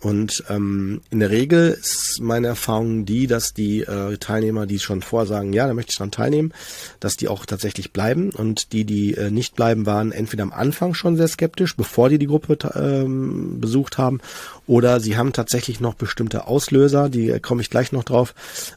Und 0.00 0.44
ähm, 0.48 1.02
in 1.10 1.20
der 1.20 1.30
Regel 1.30 1.76
ist 1.78 2.20
meine 2.20 2.46
Erfahrung 2.46 3.04
die, 3.04 3.26
dass 3.26 3.52
die 3.52 3.80
äh, 3.80 4.16
Teilnehmer, 4.16 4.66
die 4.66 4.78
schon 4.78 5.02
vorsagen, 5.02 5.52
ja, 5.52 5.66
da 5.66 5.74
möchte 5.74 5.90
ich 5.90 5.98
dran 5.98 6.10
teilnehmen, 6.10 6.54
dass 7.00 7.16
die 7.16 7.28
auch 7.28 7.44
tatsächlich 7.44 7.92
bleiben. 7.92 8.30
Und 8.30 8.72
die, 8.72 8.84
die 8.84 9.14
äh, 9.14 9.30
nicht 9.30 9.56
bleiben, 9.56 9.84
waren 9.84 10.12
entweder 10.12 10.42
am 10.42 10.52
Anfang 10.52 10.94
schon 10.94 11.16
sehr 11.16 11.28
skeptisch, 11.28 11.76
bevor 11.76 12.08
die 12.08 12.18
die 12.18 12.26
Gruppe 12.26 12.56
ähm, 12.74 13.60
besucht 13.60 13.98
haben, 13.98 14.20
oder 14.66 15.00
sie 15.00 15.16
haben 15.16 15.32
tatsächlich 15.32 15.80
noch 15.80 15.94
bestimmte 15.94 16.46
Auslöser, 16.46 17.08
die 17.08 17.28
äh, 17.28 17.40
komme 17.40 17.60
ich 17.60 17.70
gleich 17.70 17.92
noch 17.92 18.04
drauf, 18.04 18.34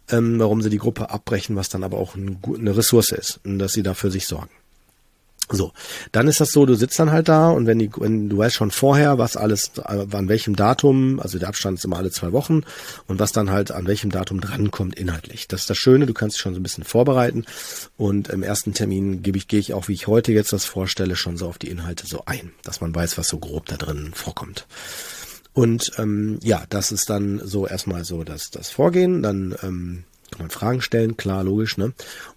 ähm, 0.09 0.39
warum 0.39 0.61
sie 0.61 0.69
die 0.69 0.77
Gruppe 0.77 1.09
abbrechen, 1.09 1.55
was 1.55 1.69
dann 1.69 1.83
aber 1.83 1.97
auch 1.97 2.15
ein, 2.15 2.39
eine 2.57 2.75
Ressource 2.75 3.11
ist, 3.11 3.39
dass 3.43 3.71
sie 3.71 3.83
dafür 3.83 4.11
sich 4.11 4.27
sorgen. 4.27 4.49
So, 5.51 5.73
dann 6.13 6.27
ist 6.27 6.39
das 6.39 6.51
so, 6.51 6.65
du 6.65 6.73
sitzt 6.75 6.97
dann 6.99 7.11
halt 7.11 7.27
da 7.27 7.49
und 7.49 7.67
wenn, 7.67 7.77
die, 7.77 7.91
wenn 7.97 8.29
du 8.29 8.37
weißt 8.37 8.55
schon 8.55 8.71
vorher, 8.71 9.17
was 9.17 9.35
alles, 9.35 9.71
an 9.79 10.29
welchem 10.29 10.55
Datum, 10.55 11.19
also 11.19 11.37
der 11.37 11.49
Abstand 11.49 11.77
ist 11.77 11.85
immer 11.85 11.97
alle 11.97 12.11
zwei 12.11 12.31
Wochen 12.31 12.61
und 13.07 13.19
was 13.19 13.33
dann 13.33 13.51
halt 13.51 13.71
an 13.71 13.85
welchem 13.85 14.09
Datum 14.09 14.39
drankommt 14.39 14.95
inhaltlich. 14.95 15.47
Das 15.49 15.61
ist 15.61 15.69
das 15.69 15.77
Schöne, 15.77 16.05
du 16.05 16.13
kannst 16.13 16.37
dich 16.37 16.41
schon 16.41 16.53
so 16.53 16.59
ein 16.59 16.63
bisschen 16.63 16.85
vorbereiten 16.85 17.45
und 17.97 18.29
im 18.29 18.41
ersten 18.41 18.73
Termin 18.73 19.21
gebe 19.21 19.37
ich, 19.37 19.47
gehe 19.47 19.59
ich 19.59 19.73
auch, 19.73 19.89
wie 19.89 19.93
ich 19.93 20.07
heute 20.07 20.31
jetzt 20.31 20.53
das 20.53 20.65
vorstelle, 20.65 21.15
schon 21.17 21.35
so 21.37 21.47
auf 21.47 21.57
die 21.57 21.69
Inhalte 21.69 22.07
so 22.07 22.23
ein, 22.25 22.53
dass 22.63 22.79
man 22.79 22.95
weiß, 22.95 23.17
was 23.17 23.27
so 23.27 23.37
grob 23.37 23.65
da 23.65 23.75
drin 23.75 24.11
vorkommt. 24.13 24.65
Und 25.53 25.91
ähm, 25.97 26.39
ja, 26.41 26.63
das 26.69 26.91
ist 26.91 27.09
dann 27.09 27.39
so 27.43 27.67
erstmal 27.67 28.03
so 28.05 28.23
das, 28.23 28.49
das 28.49 28.69
Vorgehen. 28.71 29.21
Dann 29.21 29.55
ähm, 29.61 30.03
kann 30.31 30.41
man 30.41 30.49
Fragen 30.49 30.81
stellen, 30.81 31.15
klar, 31.15 31.43
logisch, 31.43 31.77
ne? 31.77 31.93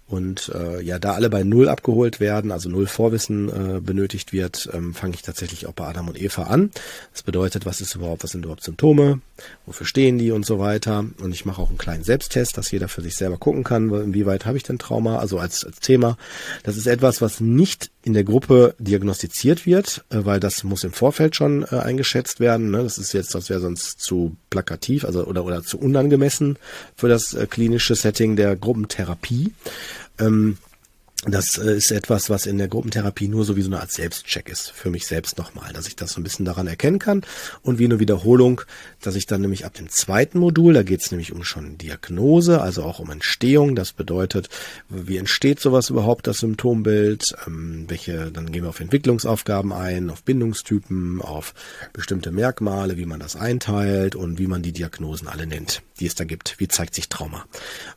Und 0.07 0.51
äh, 0.55 0.81
ja, 0.81 0.99
da 0.99 1.13
alle 1.13 1.29
bei 1.29 1.43
Null 1.43 1.67
abgeholt 1.67 2.21
werden, 2.21 2.51
also 2.51 2.69
Null 2.69 2.87
Vorwissen 2.87 3.49
äh, 3.49 3.79
benötigt 3.81 4.31
wird, 4.31 4.69
ähm, 4.73 4.93
fange 4.93 5.15
ich 5.15 5.21
tatsächlich 5.21 5.67
auch 5.67 5.73
bei 5.73 5.85
Adam 5.85 6.07
und 6.07 6.21
Eva 6.21 6.43
an. 6.43 6.71
Das 7.11 7.23
bedeutet, 7.23 7.65
was 7.65 7.81
ist 7.81 7.93
überhaupt, 7.95 8.23
was 8.23 8.31
sind 8.31 8.45
überhaupt 8.45 8.63
Symptome, 8.63 9.19
wofür 9.65 9.85
stehen 9.85 10.17
die 10.17 10.31
und 10.31 10.45
so 10.45 10.59
weiter. 10.59 11.05
Und 11.19 11.33
ich 11.33 11.45
mache 11.45 11.61
auch 11.61 11.67
einen 11.67 11.77
kleinen 11.77 12.05
Selbsttest, 12.05 12.57
dass 12.57 12.71
jeder 12.71 12.87
für 12.87 13.01
sich 13.01 13.15
selber 13.15 13.37
gucken 13.37 13.65
kann, 13.65 13.89
inwieweit 13.89 14.45
habe 14.45 14.55
ich 14.55 14.63
denn 14.63 14.79
Trauma, 14.79 15.19
also 15.19 15.39
als, 15.39 15.65
als 15.65 15.81
Thema. 15.81 16.17
Das 16.63 16.77
ist 16.77 16.87
etwas, 16.87 17.21
was 17.21 17.41
nicht 17.41 17.91
in 18.07 18.13
der 18.13 18.23
Gruppe 18.23 18.73
diagnostiziert 18.79 19.65
wird, 19.65 20.05
äh, 20.09 20.19
weil 20.23 20.39
das 20.39 20.63
muss 20.63 20.85
im 20.85 20.93
Vorfeld 20.93 21.35
schon 21.35 21.63
äh, 21.63 21.75
eingeschätzt 21.75 22.39
werden. 22.39 22.71
Ne? 22.71 22.81
Das 22.81 22.97
ist 22.97 23.11
jetzt, 23.11 23.35
das 23.35 23.49
wäre 23.49 23.59
sonst 23.59 23.99
zu 23.99 24.37
plakativ, 24.49 25.03
also 25.03 25.25
oder 25.25 25.43
oder 25.43 25.61
zu 25.61 25.77
unangemessen 25.77 26.57
für 26.95 27.09
das 27.09 27.33
äh, 27.33 27.45
klinische 27.47 27.95
Setting 27.95 28.37
der 28.37 28.55
Gruppentherapie. 28.55 29.53
Ähm, 30.19 30.57
das 31.25 31.57
äh, 31.57 31.75
ist 31.75 31.91
etwas, 31.91 32.29
was 32.29 32.45
in 32.45 32.59
der 32.59 32.67
Gruppentherapie 32.67 33.27
nur 33.27 33.43
so 33.43 33.55
wie 33.55 33.63
so 33.63 33.69
eine 33.69 33.79
Art 33.79 33.91
Selbstcheck 33.91 34.47
ist, 34.49 34.69
für 34.69 34.91
mich 34.91 35.07
selbst 35.07 35.39
nochmal, 35.39 35.73
dass 35.73 35.87
ich 35.87 35.95
das 35.95 36.11
so 36.11 36.21
ein 36.21 36.23
bisschen 36.23 36.45
daran 36.45 36.67
erkennen 36.67 36.99
kann. 36.99 37.23
Und 37.63 37.79
wie 37.79 37.85
eine 37.85 37.99
Wiederholung, 37.99 38.61
dass 39.01 39.15
ich 39.15 39.25
dann 39.25 39.41
nämlich 39.41 39.65
ab 39.65 39.73
dem 39.73 39.89
zweiten 39.89 40.37
Modul, 40.37 40.73
da 40.73 40.83
geht 40.83 41.01
es 41.01 41.09
nämlich 41.09 41.31
um 41.33 41.43
schon 41.43 41.77
Diagnose, 41.79 42.61
also 42.61 42.83
auch 42.83 42.99
um 42.99 43.09
Entstehung, 43.09 43.75
das 43.75 43.93
bedeutet, 43.93 44.49
wie 44.89 45.17
entsteht 45.17 45.59
sowas 45.59 45.89
überhaupt, 45.89 46.27
das 46.27 46.37
Symptombild, 46.37 47.35
ähm, 47.47 47.85
welche, 47.87 48.31
dann 48.31 48.51
gehen 48.51 48.63
wir 48.63 48.69
auf 48.69 48.79
Entwicklungsaufgaben 48.79 49.73
ein, 49.73 50.11
auf 50.11 50.23
Bindungstypen, 50.23 51.21
auf 51.21 51.55
bestimmte 51.93 52.31
Merkmale, 52.31 52.95
wie 52.97 53.07
man 53.07 53.19
das 53.19 53.35
einteilt 53.35 54.15
und 54.15 54.37
wie 54.37 54.47
man 54.47 54.61
die 54.61 54.71
Diagnosen 54.71 55.27
alle 55.27 55.47
nennt, 55.47 55.81
die 55.99 56.05
es 56.05 56.13
da 56.13 56.25
gibt, 56.25 56.59
wie 56.59 56.67
zeigt 56.67 56.93
sich 56.93 57.09
Trauma, 57.09 57.45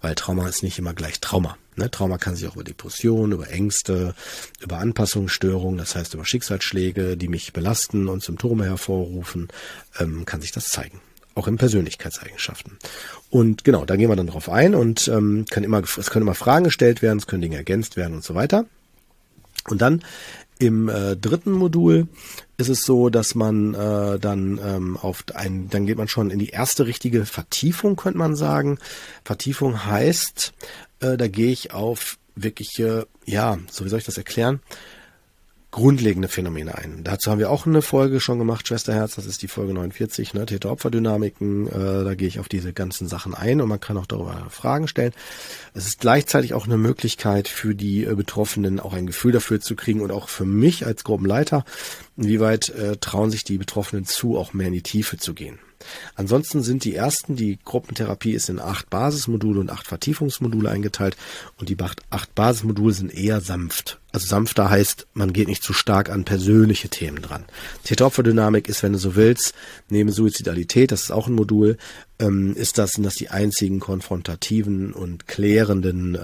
weil 0.01 0.15
Trauma 0.15 0.49
ist 0.49 0.63
nicht 0.63 0.79
immer 0.79 0.95
gleich 0.95 1.21
Trauma. 1.21 1.59
Ne, 1.81 1.91
Trauma 1.91 2.19
kann 2.19 2.37
sich 2.37 2.47
auch 2.47 2.57
über 2.57 2.65
Depressionen, 2.65 3.33
über 3.33 3.51
Ängste, 3.51 4.15
über 4.61 4.79
Anpassungsstörungen, 4.79 5.79
das 5.79 5.97
heißt 5.97 6.13
über 6.13 6.27
Schicksalsschläge, 6.27 7.17
die 7.17 7.29
mich 7.29 7.55
belasten 7.55 8.07
und 8.07 8.23
Symptome 8.23 8.67
hervorrufen, 8.67 9.49
ähm, 9.99 10.27
kann 10.27 10.43
sich 10.43 10.53
das 10.53 10.67
zeigen. 10.67 11.01
Auch 11.35 11.49
in 11.49 11.57
Persönlichkeitseigenschaften. 11.57 12.77
Und 13.31 13.65
genau, 13.65 13.87
da 13.87 13.97
gehen 13.97 14.11
wir 14.11 14.17
dann 14.17 14.27
drauf 14.27 14.51
ein 14.51 14.75
und 14.75 15.09
ähm, 15.09 15.47
kann 15.49 15.65
immer, 15.65 15.83
es 15.83 16.11
können 16.11 16.25
immer 16.27 16.35
Fragen 16.35 16.65
gestellt 16.65 17.01
werden, 17.01 17.19
es 17.19 17.27
können 17.27 17.41
Dinge 17.41 17.57
ergänzt 17.57 17.97
werden 17.97 18.15
und 18.15 18.25
so 18.25 18.35
weiter. 18.35 18.67
Und 19.69 19.81
dann 19.81 20.03
im 20.59 20.91
äh, 20.91 21.17
dritten 21.17 21.53
Modul 21.53 22.09
ist 22.59 22.69
es 22.69 22.83
so, 22.83 23.09
dass 23.09 23.35
man 23.35 23.73
äh, 23.73 24.19
dann 24.19 24.61
ähm, 24.63 24.97
auf 24.99 25.25
ein, 25.35 25.71
dann 25.71 25.87
geht 25.87 25.97
man 25.97 26.09
schon 26.09 26.31
in 26.31 26.39
die 26.39 26.51
erste 26.51 26.85
richtige 26.85 27.25
Vertiefung, 27.25 27.97
könnte 27.97 28.19
man 28.19 28.37
sagen. 28.37 28.79
Vertiefung 29.25 29.87
heißt, 29.87 30.53
äh, 31.01 31.17
da 31.17 31.29
gehe 31.29 31.51
ich 31.51 31.73
auf 31.73 32.19
wirkliche, 32.35 33.07
ja, 33.27 33.59
so 33.71 33.85
wie 33.85 33.89
soll 33.89 33.99
ich 33.99 34.05
das 34.07 34.19
erklären? 34.19 34.61
grundlegende 35.71 36.29
Phänomene 36.29 36.77
ein. 36.77 37.05
Dazu 37.05 37.31
haben 37.31 37.39
wir 37.39 37.51
auch 37.51 37.67
eine 37.67 37.83
Folge 37.83 38.21
schon 38.21 38.39
gemacht, 38.39 38.67
Schwesterherz, 38.67 39.15
das 39.15 39.27
ist 39.27 39.43
die 39.43 39.49
Folge 39.49 39.73
49, 39.73 40.35
ne, 40.35 40.45
Täter-Opfer-Dynamiken, 40.47 41.69
äh, 41.69 42.05
da 42.05 42.15
gehe 42.15 42.27
ich 42.27 42.41
auf 42.41 42.49
diese 42.49 42.73
ganzen 42.73 43.07
Sachen 43.07 43.35
ein 43.35 43.61
und 43.61 43.69
man 43.69 43.79
kann 43.79 43.97
auch 43.97 44.07
darüber 44.07 44.49
Fragen 44.51 44.89
stellen. 44.89 45.13
Es 45.73 45.87
ist 45.87 46.01
gleichzeitig 46.01 46.55
auch 46.55 46.67
eine 46.67 46.77
Möglichkeit 46.77 47.47
für 47.47 47.75
die 47.75 48.05
äh, 48.05 48.15
Betroffenen 48.15 48.81
auch 48.81 48.95
ein 48.95 49.07
Gefühl 49.07 49.33
dafür 49.33 49.61
zu 49.61 49.77
kriegen 49.77 50.01
und 50.01 50.11
auch 50.11 50.29
für 50.29 50.45
mich 50.45 50.87
als 50.87 51.05
Gruppenleiter, 51.05 51.65
inwieweit 52.17 52.71
äh, 52.71 52.97
trauen 52.97 53.31
sich 53.31 53.45
die 53.45 53.59
Betroffenen 53.59 54.05
zu, 54.05 54.39
auch 54.39 54.53
mehr 54.53 54.69
in 54.69 54.73
die 54.73 54.83
Tiefe 54.83 55.19
zu 55.19 55.35
gehen. 55.35 55.61
Ansonsten 56.15 56.63
sind 56.63 56.85
die 56.85 56.95
ersten, 56.95 57.37
die 57.37 57.59
Gruppentherapie 57.65 58.33
ist 58.33 58.49
in 58.49 58.61
acht 58.61 58.91
Basismodule 58.91 59.61
und 59.61 59.71
acht 59.71 59.87
Vertiefungsmodule 59.87 60.71
eingeteilt 60.71 61.17
und 61.59 61.69
die 61.69 61.77
acht 62.11 62.35
Basismodule 62.35 62.93
sind 62.93 63.15
eher 63.15 63.41
sanft. 63.41 64.01
Also 64.13 64.27
sanfter 64.27 64.69
heißt, 64.69 65.07
man 65.15 65.33
geht 65.33 65.49
nicht 65.49 65.63
zu 65.63 65.73
stark 65.73 66.11
an 66.11 66.25
persönliche 66.25 66.89
Themen 66.89 67.23
dran. 67.23 67.45
Täteropferdynamik 67.85 68.69
ist, 68.69 68.83
wenn 68.83 68.93
du 68.93 68.99
so 68.99 69.15
willst, 69.15 69.55
neben 69.89 70.11
Suizidalität, 70.11 70.91
das 70.91 71.03
ist 71.03 71.11
auch 71.13 71.29
ein 71.29 71.35
Modul, 71.35 71.77
ähm, 72.19 72.55
ist 72.57 72.79
das, 72.79 72.93
sind 72.93 73.05
das 73.05 73.15
die 73.15 73.31
einzigen 73.31 73.79
konfrontativen 73.79 74.93
und 74.93 75.29
klärenden 75.29 76.17
äh, 76.17 76.19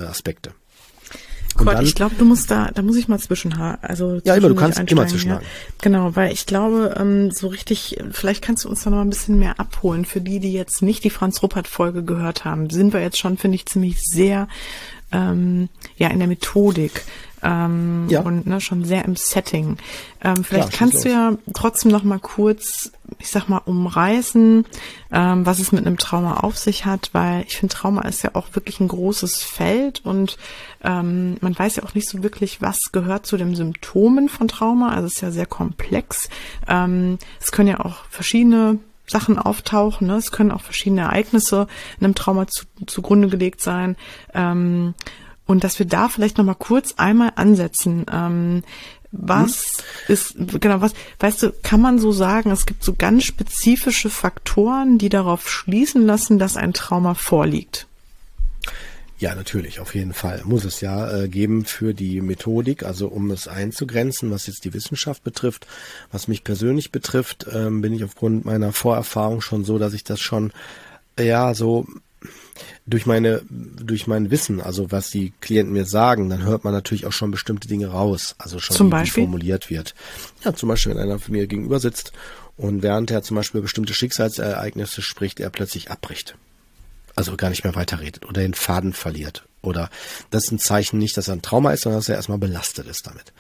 Gott, 1.57 1.75
dann, 1.75 1.85
ich 1.85 1.95
glaube, 1.95 2.15
du 2.17 2.25
musst 2.25 2.51
da, 2.51 2.71
da 2.75 2.83
muss 2.83 2.97
ich 2.97 3.09
mal 3.09 3.19
zwischen, 3.19 3.53
also 3.55 4.21
ja, 4.25 4.35
immer, 4.35 4.49
du 4.49 4.55
kannst 4.55 4.79
immer 4.79 5.07
zwischenhaken. 5.07 5.45
Ja. 5.45 5.75
Genau, 5.83 6.17
weil 6.17 6.33
ich 6.33 6.47
glaube, 6.47 6.95
ähm, 6.99 7.31
so 7.31 7.49
richtig, 7.49 7.99
vielleicht 8.13 8.43
kannst 8.43 8.65
du 8.65 8.69
uns 8.69 8.83
da 8.83 8.91
noch 8.91 9.01
ein 9.01 9.11
bisschen 9.11 9.39
mehr 9.39 9.59
abholen. 9.59 10.05
Für 10.05 10.21
die, 10.21 10.41
die 10.41 10.53
jetzt 10.53 10.83
nicht 10.83 11.05
die 11.05 11.11
Franz 11.11 11.43
Ruppert 11.43 11.69
Folge 11.69 12.03
gehört 12.05 12.45
haben, 12.45 12.71
sind 12.71 12.93
wir 12.93 13.01
jetzt 13.01 13.19
schon, 13.19 13.39
finde 13.39 13.57
ich, 13.57 13.67
ziemlich 13.67 14.01
sehr 14.01 14.49
ähm, 15.13 15.69
ja 15.97 16.09
in 16.09 16.19
der 16.19 16.29
Methodik 16.29 17.05
ähm, 17.47 18.07
ja. 18.09 18.21
und 18.21 18.47
ne, 18.47 18.61
schon 18.61 18.85
sehr 18.85 19.05
im 19.05 19.15
Setting. 19.15 19.77
Ähm, 20.23 20.43
vielleicht 20.43 20.73
Klar, 20.73 20.79
kannst 20.79 21.05
du 21.05 21.11
ja 21.11 21.33
trotzdem 21.55 21.93
noch 21.93 22.03
mal 22.03 22.19
kurz, 22.19 22.91
ich 23.21 23.29
sag 23.29 23.49
mal, 23.49 23.63
umreißen, 23.65 24.67
ähm, 25.13 25.47
was 25.47 25.61
es 25.61 25.71
mit 25.71 25.87
einem 25.87 25.97
Trauma 25.97 26.39
auf 26.39 26.59
sich 26.59 26.87
hat, 26.87 27.11
weil 27.13 27.45
ich 27.47 27.57
finde, 27.57 27.75
Trauma 27.75 28.03
ist 28.03 28.25
ja 28.25 28.31
auch 28.35 28.49
wirklich 28.55 28.81
ein 28.81 28.89
großes 28.89 29.45
Feld 29.45 30.05
und 30.05 30.39
ähm, 30.83 31.37
man 31.41 31.57
weiß 31.57 31.77
ja 31.77 31.85
auch 31.85 31.95
nicht 31.95 32.09
so 32.09 32.25
wirklich, 32.25 32.61
was 32.63 32.79
gehört 32.91 33.27
zu 33.27 33.37
den 33.37 33.55
Symptomen 33.55 34.29
von 34.29 34.49
Trauma. 34.49 34.91
Also 34.91 35.07
es 35.07 35.15
ist 35.15 35.21
ja 35.21 35.31
sehr 35.31 35.47
komplex. 35.47 36.29
Ähm, 36.67 37.19
es 37.41 37.53
können 37.53 37.69
ja 37.69 37.81
auch 37.81 38.05
verschiedene 38.11 38.81
Sachen 39.07 39.39
auftauchen. 39.39 40.09
Ne? 40.09 40.17
Es 40.17 40.33
können 40.33 40.51
auch 40.51 40.63
verschiedene 40.63 41.03
Ereignisse 41.03 41.69
einem 42.01 42.17
Trauma 42.17 42.49
zu, 42.49 42.65
zugrunde 42.87 43.29
gelegt 43.29 43.61
sein. 43.61 43.97
Ähm, 44.35 44.95
und 45.47 45.65
dass 45.65 45.79
wir 45.79 45.87
da 45.87 46.09
vielleicht 46.09 46.39
noch 46.39 46.45
mal 46.45 46.55
kurz 46.55 46.95
einmal 46.97 47.33
ansetzen. 47.37 48.05
Ähm, 48.13 48.63
was 49.13 49.73
hm? 50.07 50.13
ist, 50.13 50.35
genau, 50.61 50.81
was, 50.81 50.93
weißt 51.21 51.43
du, 51.45 51.53
kann 51.63 51.81
man 51.81 51.99
so 51.99 52.13
sagen, 52.13 52.51
es 52.51 52.67
gibt 52.67 52.85
so 52.85 52.95
ganz 52.95 53.25
spezifische 53.25 54.11
Faktoren, 54.11 54.99
die 54.99 55.09
darauf 55.09 55.49
schließen 55.49 56.05
lassen, 56.05 56.39
dass 56.39 56.57
ein 56.57 56.73
Trauma 56.73 57.15
vorliegt? 57.15 57.87
Ja, 59.19 59.35
natürlich, 59.35 59.81
auf 59.81 59.95
jeden 59.95 60.13
Fall. 60.13 60.43
Muss 60.45 60.65
es 60.65 60.83
ja 60.83 61.11
äh, 61.11 61.29
geben 61.29 61.65
für 61.65 61.95
die 61.95 62.21
Methodik, 62.21 62.83
also 62.83 63.09
um 63.09 63.31
es 63.31 63.49
einzugrenzen, 63.49 64.31
was 64.31 64.47
jetzt 64.47 64.65
die 64.67 64.75
Wissenschaft 64.75 65.25
betrifft. 65.25 65.67
Was 66.13 66.29
mich 66.29 66.45
persönlich 66.45 66.93
betrifft, 66.93 67.47
ähm, 67.51 67.81
bin 67.81 67.95
ich 67.95 68.05
aufgrund 68.05 68.45
meiner 68.45 68.73
Vorerfahrung 68.73 69.41
schon 69.41 69.65
so, 69.65 69.79
dass 69.79 69.95
ich 69.95 70.05
das 70.05 70.21
schon 70.21 70.53
ja 71.19 71.55
so 71.55 71.87
durch 72.87 73.07
meine, 73.07 73.43
durch 73.51 74.07
mein 74.07 74.31
Wissen, 74.31 74.61
also 74.61 74.91
was 74.93 75.11
die 75.11 75.33
Klienten 75.41 75.73
mir 75.73 75.85
sagen, 75.85 76.29
dann 76.31 76.45
hört 76.45 76.65
man 76.65 76.73
natürlich 76.73 77.07
auch 77.07 77.13
schon 77.13 77.31
bestimmte 77.31 77.69
Dinge 77.69 77.89
raus, 77.89 78.35
also 78.39 78.59
schon 78.59 78.77
zum 78.77 78.87
wie, 78.89 78.91
Beispiel? 78.93 79.23
wie 79.23 79.27
formuliert 79.27 79.71
wird. 79.71 79.95
Ja, 80.45 80.55
zum 80.55 80.69
Beispiel, 80.69 80.95
wenn 80.95 81.03
einer 81.03 81.19
von 81.19 81.33
mir 81.33 81.47
gegenüber 81.47 81.81
sitzt 81.81 82.13
und 82.57 82.83
während 82.83 83.11
er 83.11 83.23
zum 83.23 83.37
Beispiel 83.37 83.61
bestimmte 83.61 83.95
Schicksalsereignisse 83.95 85.03
spricht, 85.03 85.41
er 85.41 85.51
plötzlich 85.51 85.91
abbricht. 85.91 86.37
Also 87.15 87.37
gar 87.37 87.51
nicht 87.51 87.65
mehr 87.65 87.75
weiterredet 87.75 88.27
oder 88.27 88.43
den 88.43 88.55
Faden 88.55 88.93
verliert 88.93 89.45
oder 89.67 89.91
das 90.31 90.45
ist 90.45 90.53
ein 90.53 90.59
Zeichen 90.59 90.99
nicht, 90.99 91.17
dass 91.17 91.29
er 91.29 91.35
ein 91.35 91.43
Trauma 91.43 91.73
ist, 91.73 91.83
sondern 91.83 92.01
dass 92.01 92.09
er 92.09 92.17
erstmal 92.17 92.39
belastet 92.39 92.87
ist 92.87 93.07
damit. 93.07 93.33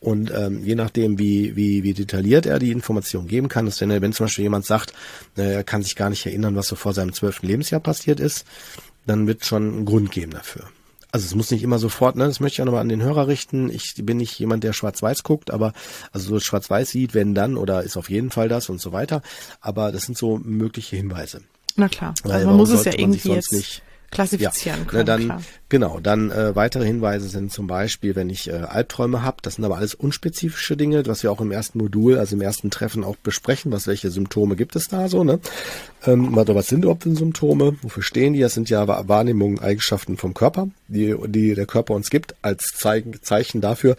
Und 0.00 0.30
ähm, 0.30 0.64
je 0.64 0.74
nachdem, 0.74 1.18
wie, 1.18 1.56
wie, 1.56 1.82
wie 1.82 1.94
detailliert 1.94 2.46
er 2.46 2.58
die 2.58 2.72
Information 2.72 3.26
geben 3.26 3.48
kann, 3.48 3.66
ist, 3.66 3.80
wenn, 3.80 3.90
wenn 3.90 4.12
zum 4.12 4.26
Beispiel 4.26 4.44
jemand 4.44 4.66
sagt, 4.66 4.92
äh, 5.36 5.54
er 5.54 5.64
kann 5.64 5.82
sich 5.82 5.96
gar 5.96 6.10
nicht 6.10 6.26
erinnern, 6.26 6.56
was 6.56 6.68
so 6.68 6.76
vor 6.76 6.92
seinem 6.92 7.12
zwölften 7.12 7.46
Lebensjahr 7.46 7.80
passiert 7.80 8.20
ist, 8.20 8.44
dann 9.06 9.26
wird 9.26 9.44
schon 9.44 9.80
ein 9.80 9.84
Grund 9.84 10.10
geben 10.10 10.32
dafür. 10.32 10.64
Also 11.10 11.24
es 11.24 11.34
muss 11.34 11.50
nicht 11.50 11.62
immer 11.62 11.78
sofort, 11.78 12.16
ne, 12.16 12.26
das 12.26 12.38
möchte 12.38 12.56
ich 12.56 12.60
auch 12.60 12.66
nochmal 12.66 12.82
an 12.82 12.90
den 12.90 13.02
Hörer 13.02 13.28
richten. 13.28 13.70
Ich 13.70 13.94
bin 13.96 14.18
nicht 14.18 14.38
jemand, 14.38 14.62
der 14.62 14.74
schwarz-weiß 14.74 15.22
guckt, 15.22 15.50
aber 15.50 15.72
also 16.12 16.28
so 16.28 16.40
schwarz-weiß 16.40 16.90
sieht, 16.90 17.14
wenn 17.14 17.34
dann 17.34 17.56
oder 17.56 17.82
ist 17.82 17.96
auf 17.96 18.10
jeden 18.10 18.30
Fall 18.30 18.48
das 18.48 18.68
und 18.68 18.78
so 18.78 18.92
weiter. 18.92 19.22
Aber 19.62 19.90
das 19.90 20.02
sind 20.02 20.18
so 20.18 20.38
mögliche 20.38 20.96
Hinweise. 20.96 21.40
Na 21.76 21.88
klar, 21.88 22.12
also 22.24 22.46
man 22.46 22.56
muss 22.56 22.70
es 22.70 22.84
ja 22.84 22.92
irgendwie 22.92 23.30
jetzt 23.30 23.52
nicht 23.52 23.82
klassifizieren 24.10 24.80
ja, 24.80 24.84
können. 24.86 25.06
Dann, 25.06 25.24
klar. 25.24 25.42
Genau, 25.68 26.00
dann 26.00 26.30
äh, 26.30 26.56
weitere 26.56 26.84
Hinweise 26.84 27.28
sind 27.28 27.52
zum 27.52 27.66
Beispiel, 27.66 28.16
wenn 28.16 28.30
ich 28.30 28.48
äh, 28.48 28.52
Albträume 28.52 29.22
habe, 29.22 29.38
das 29.42 29.56
sind 29.56 29.64
aber 29.64 29.76
alles 29.76 29.94
unspezifische 29.94 30.76
Dinge, 30.76 31.06
was 31.06 31.22
wir 31.22 31.30
auch 31.30 31.40
im 31.40 31.52
ersten 31.52 31.78
Modul, 31.78 32.18
also 32.18 32.34
im 32.34 32.40
ersten 32.40 32.70
Treffen 32.70 33.04
auch 33.04 33.16
besprechen, 33.16 33.70
was 33.70 33.86
welche 33.86 34.10
Symptome 34.10 34.56
gibt 34.56 34.76
es 34.76 34.88
da 34.88 35.08
so, 35.08 35.24
ne? 35.24 35.40
Ähm, 36.06 36.34
was 36.34 36.68
sind 36.68 36.84
überhaupt 36.84 37.04
Symptome? 37.04 37.76
Wofür 37.82 38.02
stehen 38.02 38.32
die? 38.32 38.40
Das 38.40 38.54
sind 38.54 38.70
ja 38.70 38.86
Wahrnehmungen, 39.08 39.58
Eigenschaften 39.58 40.16
vom 40.16 40.32
Körper, 40.32 40.68
die, 40.88 41.14
die 41.26 41.54
der 41.54 41.66
Körper 41.66 41.94
uns 41.94 42.10
gibt, 42.10 42.34
als 42.42 42.72
Zeichen, 42.74 43.22
Zeichen 43.22 43.60
dafür, 43.60 43.96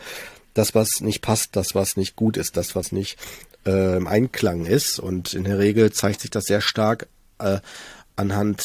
das, 0.54 0.74
was 0.74 0.90
nicht 1.02 1.22
passt, 1.22 1.56
das, 1.56 1.76
was 1.76 1.98
nicht 1.98 2.16
gut 2.16 2.36
ist, 2.38 2.58
das, 2.58 2.76
was 2.76 2.92
nicht 2.92 3.18
äh, 3.66 3.98
im 3.98 4.08
Einklang 4.08 4.66
ist. 4.66 5.00
Und 5.00 5.34
in 5.34 5.44
der 5.44 5.60
Regel 5.60 5.92
zeigt 5.92 6.22
sich 6.22 6.32
das 6.32 6.46
sehr 6.46 6.62
stark 6.62 7.08
äh, 7.40 7.60
anhand 8.20 8.62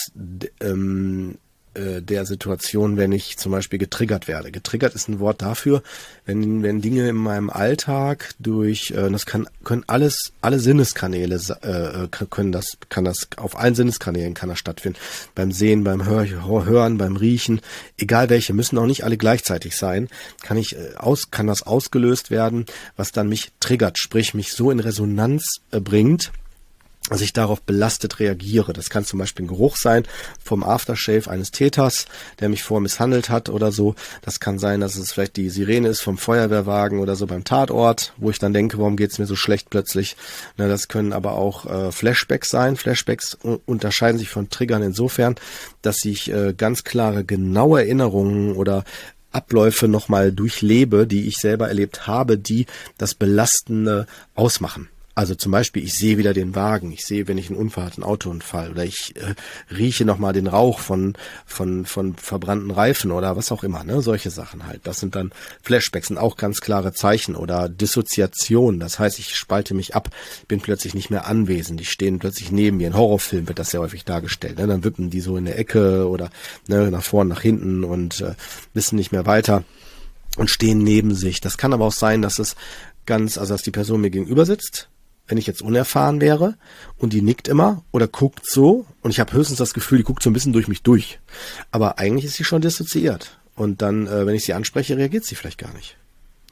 ähm, 0.61 1.39
äh, 1.75 2.03
der 2.03 2.27
Situation, 2.27 2.97
wenn 2.97 3.13
ich 3.13 3.37
zum 3.37 3.53
Beispiel 3.53 3.79
getriggert 3.79 4.29
werde. 4.29 4.53
Getriggert 4.53 4.95
ist 4.95 5.09
ein 5.09 5.19
Wort 5.19 5.43
dafür, 5.43 5.83
wenn, 6.25 6.63
wenn 6.63 6.81
Dinge 6.81 7.09
in 7.09 7.17
meinem 7.17 7.51
Alltag 7.51 8.35
durch, 8.39 8.93
äh, 8.93 9.11
das 9.11 9.27
kann, 9.27 9.49
können 9.65 9.85
alles, 9.87 10.33
alle 10.41 10.61
Sinneskanäle, 10.61 11.37
äh, 11.63 12.09
können 12.31 12.53
das, 12.53 12.67
kann 12.89 13.05
das, 13.05 13.29
auf 13.37 13.59
allen 13.59 13.75
Sinneskanälen 13.75 14.35
kann 14.35 14.49
das 14.49 14.59
stattfinden. 14.59 14.99
Beim 15.35 15.51
Sehen, 15.53 15.85
beim 15.85 16.05
Hör, 16.05 16.25
Hören, 16.65 16.99
beim 16.99 17.17
Riechen, 17.17 17.61
egal 17.99 18.31
welche, 18.31 18.53
müssen 18.53 18.79
auch 18.79 18.87
nicht 18.87 19.05
alle 19.05 19.17
gleichzeitig 19.17 19.77
sein, 19.77 20.09
kann 20.43 20.57
ich 20.57 20.77
äh, 20.77 20.95
aus, 20.97 21.31
kann 21.31 21.47
das 21.47 21.63
ausgelöst 21.65 22.31
werden, 22.31 22.67
was 22.97 23.13
dann 23.13 23.29
mich 23.29 23.53
triggert, 23.61 23.99
sprich 23.99 24.35
mich 24.35 24.53
so 24.53 24.71
in 24.71 24.81
Resonanz 24.81 25.45
äh, 25.71 25.81
bringt, 25.81 26.33
dass 27.11 27.21
ich 27.21 27.35
darauf 27.35 27.61
belastet 27.61 28.19
reagiere. 28.19 28.73
Das 28.73 28.89
kann 28.89 29.05
zum 29.05 29.19
Beispiel 29.19 29.45
ein 29.45 29.49
Geruch 29.49 29.77
sein 29.77 30.05
vom 30.43 30.65
Aftershave 30.65 31.31
eines 31.31 31.51
Täters, 31.51 32.07
der 32.41 32.49
mich 32.49 32.63
vorher 32.63 32.83
misshandelt 32.83 33.29
hat 33.29 33.51
oder 33.51 33.73
so. 33.73 33.95
Das 34.23 34.41
kann 34.41 34.59
sein, 34.59 34.81
dass 34.81 34.97
es 34.97 35.13
vielleicht 35.13 35.37
die 35.37 35.51
Sirene 35.51 35.89
ist 35.89 36.01
vom 36.01 36.17
Feuerwehrwagen 36.17 37.01
oder 37.01 37.15
so 37.15 37.27
beim 37.27 37.45
Tatort, 37.45 38.15
wo 38.17 38.31
ich 38.31 38.39
dann 38.39 38.55
denke, 38.55 38.79
warum 38.79 38.97
geht's 38.97 39.19
mir 39.19 39.27
so 39.27 39.37
schlecht 39.37 39.69
plötzlich. 39.69 40.17
Na, 40.57 40.67
das 40.67 40.89
können 40.89 41.13
aber 41.13 41.33
auch 41.33 41.67
äh, 41.67 41.93
Flashbacks 41.93 42.49
sein. 42.49 42.77
Flashbacks 42.77 43.37
unterscheiden 43.67 44.19
sich 44.19 44.31
von 44.31 44.49
Triggern 44.49 44.83
insofern, 44.83 45.35
dass 45.83 46.05
ich 46.05 46.33
äh, 46.33 46.55
ganz 46.57 46.85
klare, 46.85 47.25
genaue 47.25 47.81
Erinnerungen 47.81 48.57
oder 48.57 48.85
Abläufe 49.31 49.89
nochmal 49.89 50.33
durchlebe, 50.33 51.07
die 51.07 51.27
ich 51.27 51.37
selber 51.37 51.69
erlebt 51.69 52.07
habe, 52.07 52.39
die 52.39 52.67
das 52.97 53.15
Belastende 53.15 54.07
ausmachen. 54.35 54.89
Also 55.17 55.37
zum 55.37 55.53
Beispiel, 55.53 55.85
ich 55.85 55.95
sehe 55.95 56.19
wieder 56.19 56.35
den 56.35 56.57
Wagen, 56.57 56.91
ich 56.91 57.05
sehe, 57.05 57.29
wenn 57.29 57.39
ich 57.39 57.49
einen 57.49 57.59
Unfall 57.59 57.85
hatte, 57.85 57.99
einen 57.99 58.11
Autounfall, 58.11 58.73
oder 58.73 58.85
ich 58.85 59.15
äh, 59.15 59.35
rieche 59.73 60.05
nochmal 60.05 60.33
den 60.33 60.49
Rauch 60.49 60.81
von, 60.81 61.15
von, 61.47 61.87
von 61.87 62.17
verbrannten 62.17 62.73
Reifen 62.73 63.13
oder 63.13 63.37
was 63.37 63.53
auch 63.53 63.63
immer, 63.63 63.85
ne? 63.85 64.03
Solche 64.03 64.31
Sachen 64.31 64.67
halt. 64.67 64.81
Das 64.85 64.99
sind 64.99 65.15
dann 65.15 65.31
Flashbacks, 65.63 66.09
sind 66.09 66.19
auch 66.19 66.37
ganz 66.37 66.61
klare 66.61 66.93
Zeichen 66.93 67.37
oder 67.37 67.69
Dissoziation. 67.69 68.81
Das 68.81 68.99
heißt, 68.99 69.21
ich 69.21 69.37
spalte 69.37 69.73
mich 69.75 69.95
ab, 69.95 70.11
bin 70.49 70.61
plötzlich 70.61 70.95
nicht 70.95 71.11
mehr 71.11 71.29
anwesend, 71.29 71.79
die 71.79 71.85
stehen 71.85 72.19
plötzlich 72.19 72.51
neben 72.51 72.79
mir. 72.79 72.89
In 72.89 72.97
Horrorfilmen 72.97 73.47
wird 73.47 73.61
das 73.61 73.71
sehr 73.71 73.81
häufig 73.81 74.05
dargestellt. 74.05 74.59
Ne? 74.59 74.67
Dann 74.67 74.83
wippen 74.83 75.11
die 75.11 75.21
so 75.21 75.37
in 75.37 75.45
der 75.45 75.59
Ecke 75.61 76.09
oder 76.09 76.31
ne, 76.67 76.91
nach 76.91 77.05
vorn, 77.05 77.29
nach 77.29 77.41
hinten 77.41 77.85
und 77.85 78.21
äh, 78.21 78.35
wissen 78.73 78.97
nicht 78.97 79.13
mehr 79.13 79.27
weiter 79.27 79.63
und 80.37 80.51
stehen 80.51 80.79
neben 80.79 81.15
sich. 81.15 81.41
Das 81.41 81.57
kann 81.57 81.73
aber 81.73 81.85
auch 81.85 81.93
sein, 81.93 82.21
dass 82.21 82.41
es 82.41 82.57
ganz, 83.07 83.39
also 83.39 83.55
dass 83.55 83.63
die 83.63 83.71
Person 83.71 84.01
mir 84.01 84.11
gegenüber 84.11 84.45
sitzt 84.45 84.89
wenn 85.27 85.39
ich 85.39 85.47
jetzt 85.47 85.63
unerfahren 85.63 86.21
wäre 86.21 86.57
und 86.97 87.13
die 87.13 87.23
nickt 87.23 87.49
immer 87.49 87.85
oder 87.93 88.09
guckt 88.09 88.49
so 88.49 88.87
und 89.03 89.11
ich 89.11 89.21
habe 89.21 89.33
höchstens 89.33 89.59
das 89.59 89.75
Gefühl, 89.75 89.99
die 89.99 90.05
guckt 90.05 90.23
so 90.23 90.31
ein 90.31 90.35
bisschen 90.35 90.53
durch 90.53 90.69
mich 90.69 90.83
durch. 90.83 91.21
Aber 91.71 91.99
eigentlich 91.99 92.27
ist 92.27 92.35
sie 92.35 92.45
schon 92.45 92.63
dissoziiert. 92.63 93.39
Und 93.55 93.83
dann, 93.83 94.07
äh, 94.07 94.27
wenn 94.27 94.35
ich 94.35 94.45
sie 94.45 94.55
anspreche, 94.55 94.97
reagiert 94.97 95.25
sie 95.25 95.37
vielleicht 95.37 95.59
gar 95.59 95.73
nicht. 95.73 95.97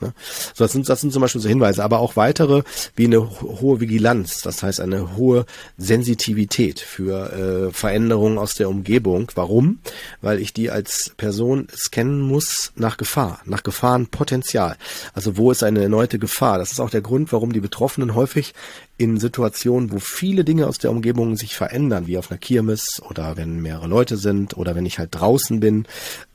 Ne? 0.02 0.12
So, 0.54 0.64
das 0.64 0.72
sind, 0.72 0.88
das 0.88 1.00
sind 1.00 1.12
zum 1.12 1.22
Beispiel 1.22 1.40
so 1.40 1.48
Hinweise, 1.48 1.82
aber 1.82 2.00
auch 2.00 2.16
weitere 2.16 2.62
wie 2.96 3.06
eine 3.06 3.40
hohe 3.40 3.80
Vigilanz, 3.80 4.42
das 4.42 4.62
heißt 4.62 4.80
eine 4.80 5.16
hohe 5.16 5.46
Sensitivität 5.78 6.80
für 6.80 7.32
äh, 7.32 7.72
Veränderungen 7.72 8.38
aus 8.38 8.54
der 8.54 8.68
Umgebung. 8.68 9.30
Warum? 9.34 9.78
Weil 10.20 10.40
ich 10.40 10.52
die 10.52 10.70
als 10.70 11.12
Person 11.16 11.68
scannen 11.74 12.20
muss 12.20 12.72
nach 12.76 12.96
Gefahr, 12.96 13.40
nach 13.44 13.62
Gefahrenpotenzial. 13.62 14.76
Also 15.14 15.36
wo 15.36 15.50
ist 15.50 15.62
eine 15.62 15.82
erneute 15.82 16.18
Gefahr? 16.18 16.58
Das 16.58 16.72
ist 16.72 16.80
auch 16.80 16.90
der 16.90 17.00
Grund, 17.00 17.32
warum 17.32 17.52
die 17.52 17.60
Betroffenen 17.60 18.14
häufig 18.14 18.54
in 18.98 19.18
Situationen, 19.18 19.90
wo 19.90 19.98
viele 19.98 20.44
Dinge 20.44 20.66
aus 20.66 20.78
der 20.78 20.90
Umgebung 20.90 21.36
sich 21.36 21.56
verändern, 21.56 22.06
wie 22.06 22.18
auf 22.18 22.30
einer 22.30 22.38
Kirmes 22.38 23.00
oder 23.08 23.36
wenn 23.36 23.60
mehrere 23.60 23.88
Leute 23.88 24.16
sind 24.16 24.56
oder 24.56 24.74
wenn 24.74 24.86
ich 24.86 24.98
halt 24.98 25.08
draußen 25.12 25.60
bin, 25.60 25.86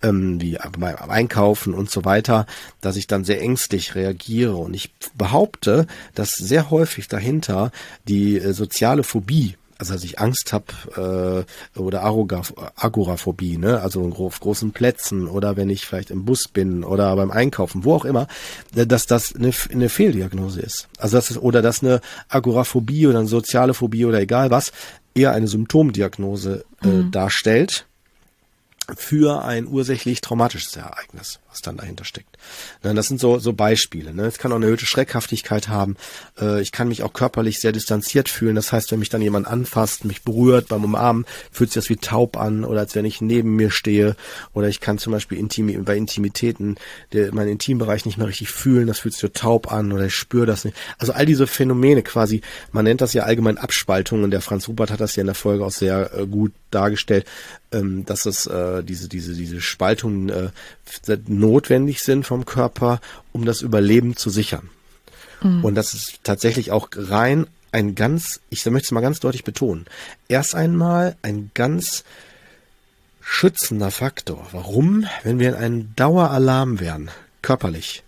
ähm, 0.01 0.41
wie 0.41 0.57
beim 0.77 1.09
Einkaufen 1.09 1.73
und 1.73 1.89
so 1.89 2.03
weiter, 2.03 2.45
dass 2.81 2.97
ich 2.97 3.07
dann 3.07 3.23
sehr 3.23 3.41
ängstlich 3.41 3.95
reagiere. 3.95 4.55
Und 4.55 4.73
ich 4.73 4.93
behaupte, 5.15 5.87
dass 6.13 6.31
sehr 6.31 6.69
häufig 6.69 7.07
dahinter 7.07 7.71
die 8.07 8.37
äh, 8.37 8.53
soziale 8.53 9.03
Phobie 9.03 9.55
also 9.77 9.93
dass 9.93 10.03
ich 10.03 10.19
Angst 10.19 10.53
habe 10.53 11.45
äh, 11.75 11.79
oder 11.79 12.03
Agoraphobie, 12.03 13.57
ne? 13.57 13.79
also 13.81 14.11
auf 14.17 14.39
großen 14.39 14.71
Plätzen 14.71 15.27
oder 15.27 15.55
wenn 15.55 15.69
ich 15.69 15.85
vielleicht 15.85 16.11
im 16.11 16.25
Bus 16.25 16.47
bin 16.47 16.83
oder 16.83 17.15
beim 17.15 17.31
Einkaufen, 17.31 17.83
wo 17.83 17.93
auch 17.93 18.05
immer, 18.05 18.27
äh, 18.75 18.87
dass 18.87 19.05
das 19.05 19.35
eine, 19.35 19.51
eine 19.71 19.89
Fehldiagnose 19.89 20.61
ist. 20.61 20.87
Also 20.97 21.17
das 21.17 21.31
ist, 21.31 21.37
oder 21.37 21.61
dass 21.61 21.83
eine 21.83 22.01
Agoraphobie 22.29 23.07
oder 23.07 23.19
eine 23.19 23.27
soziale 23.27 23.73
Phobie 23.73 24.05
oder 24.05 24.19
egal 24.19 24.49
was 24.49 24.71
eher 25.13 25.31
eine 25.31 25.47
Symptomdiagnose 25.47 26.65
äh, 26.83 26.87
mhm. 26.87 27.11
darstellt 27.11 27.85
für 28.95 29.43
ein 29.43 29.67
ursächlich 29.67 30.21
traumatisches 30.21 30.75
Ereignis 30.75 31.39
was 31.57 31.61
dann 31.61 31.77
dahinter 31.77 32.05
steckt. 32.05 32.37
Das 32.81 33.07
sind 33.07 33.19
so, 33.19 33.39
so 33.39 33.53
Beispiele. 33.53 34.13
Ne? 34.13 34.25
Es 34.25 34.37
kann 34.37 34.51
auch 34.51 34.57
eine 34.57 34.65
erhöhte 34.65 34.85
Schreckhaftigkeit 34.85 35.67
haben. 35.67 35.97
Äh, 36.39 36.61
ich 36.61 36.71
kann 36.71 36.87
mich 36.87 37.03
auch 37.03 37.13
körperlich 37.13 37.59
sehr 37.59 37.71
distanziert 37.71 38.29
fühlen. 38.29 38.55
Das 38.55 38.71
heißt, 38.71 38.91
wenn 38.91 38.99
mich 38.99 39.09
dann 39.09 39.21
jemand 39.21 39.47
anfasst, 39.47 40.05
mich 40.05 40.21
berührt 40.23 40.67
beim 40.67 40.83
Umarmen, 40.83 41.25
fühlt 41.51 41.71
sich 41.71 41.81
das 41.83 41.89
wie 41.89 41.97
taub 41.97 42.37
an 42.37 42.63
oder 42.63 42.81
als 42.81 42.95
wenn 42.95 43.05
ich 43.05 43.21
neben 43.21 43.55
mir 43.55 43.71
stehe. 43.71 44.15
Oder 44.53 44.67
ich 44.67 44.79
kann 44.79 44.97
zum 44.97 45.13
Beispiel 45.13 45.37
Intimi 45.37 45.77
bei 45.77 45.97
Intimitäten 45.97 46.75
der, 47.13 47.33
meinen 47.33 47.49
Intimbereich 47.49 48.05
nicht 48.05 48.17
mehr 48.17 48.27
richtig 48.27 48.49
fühlen. 48.49 48.87
Das 48.87 48.99
fühlt 48.99 49.13
sich 49.13 49.21
so 49.21 49.27
taub 49.27 49.71
an 49.71 49.91
oder 49.91 50.05
ich 50.05 50.15
spüre 50.15 50.45
das 50.45 50.65
nicht. 50.65 50.77
Also 50.97 51.13
all 51.13 51.25
diese 51.25 51.47
Phänomene 51.47 52.03
quasi, 52.03 52.41
man 52.71 52.85
nennt 52.85 53.01
das 53.01 53.13
ja 53.13 53.23
allgemein 53.23 53.57
Abspaltungen. 53.57 54.31
Der 54.31 54.41
Franz 54.41 54.67
Rupert 54.67 54.91
hat 54.91 55.01
das 55.01 55.15
ja 55.15 55.21
in 55.21 55.27
der 55.27 55.35
Folge 55.35 55.65
auch 55.65 55.71
sehr 55.71 56.13
äh, 56.13 56.27
gut 56.27 56.51
dargestellt, 56.71 57.25
ähm, 57.71 58.05
dass 58.05 58.25
es 58.25 58.45
äh, 58.47 58.83
diese, 58.83 59.09
diese, 59.09 59.33
diese 59.33 59.61
Spaltungen 59.61 60.29
notwendig 61.27 61.99
sind 61.99 62.25
vom 62.25 62.45
Körper, 62.45 62.99
um 63.31 63.45
das 63.45 63.61
Überleben 63.61 64.15
zu 64.15 64.29
sichern. 64.29 64.69
Mhm. 65.41 65.63
Und 65.63 65.75
das 65.75 65.93
ist 65.93 66.19
tatsächlich 66.23 66.71
auch 66.71 66.89
rein 66.95 67.47
ein 67.71 67.95
ganz, 67.95 68.39
ich 68.49 68.65
möchte 68.65 68.87
es 68.87 68.91
mal 68.91 69.01
ganz 69.01 69.19
deutlich 69.19 69.43
betonen, 69.43 69.85
erst 70.27 70.55
einmal 70.55 71.15
ein 71.21 71.51
ganz 71.53 72.03
schützender 73.21 73.91
Faktor. 73.91 74.47
Warum? 74.51 75.05
Wenn 75.23 75.39
wir 75.39 75.49
in 75.49 75.55
einem 75.55 75.95
Daueralarm 75.95 76.79
wären, 76.79 77.11
körperlich, 77.41 78.03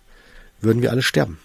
würden 0.60 0.82
wir 0.82 0.90
alle 0.90 1.02
sterben. 1.02 1.38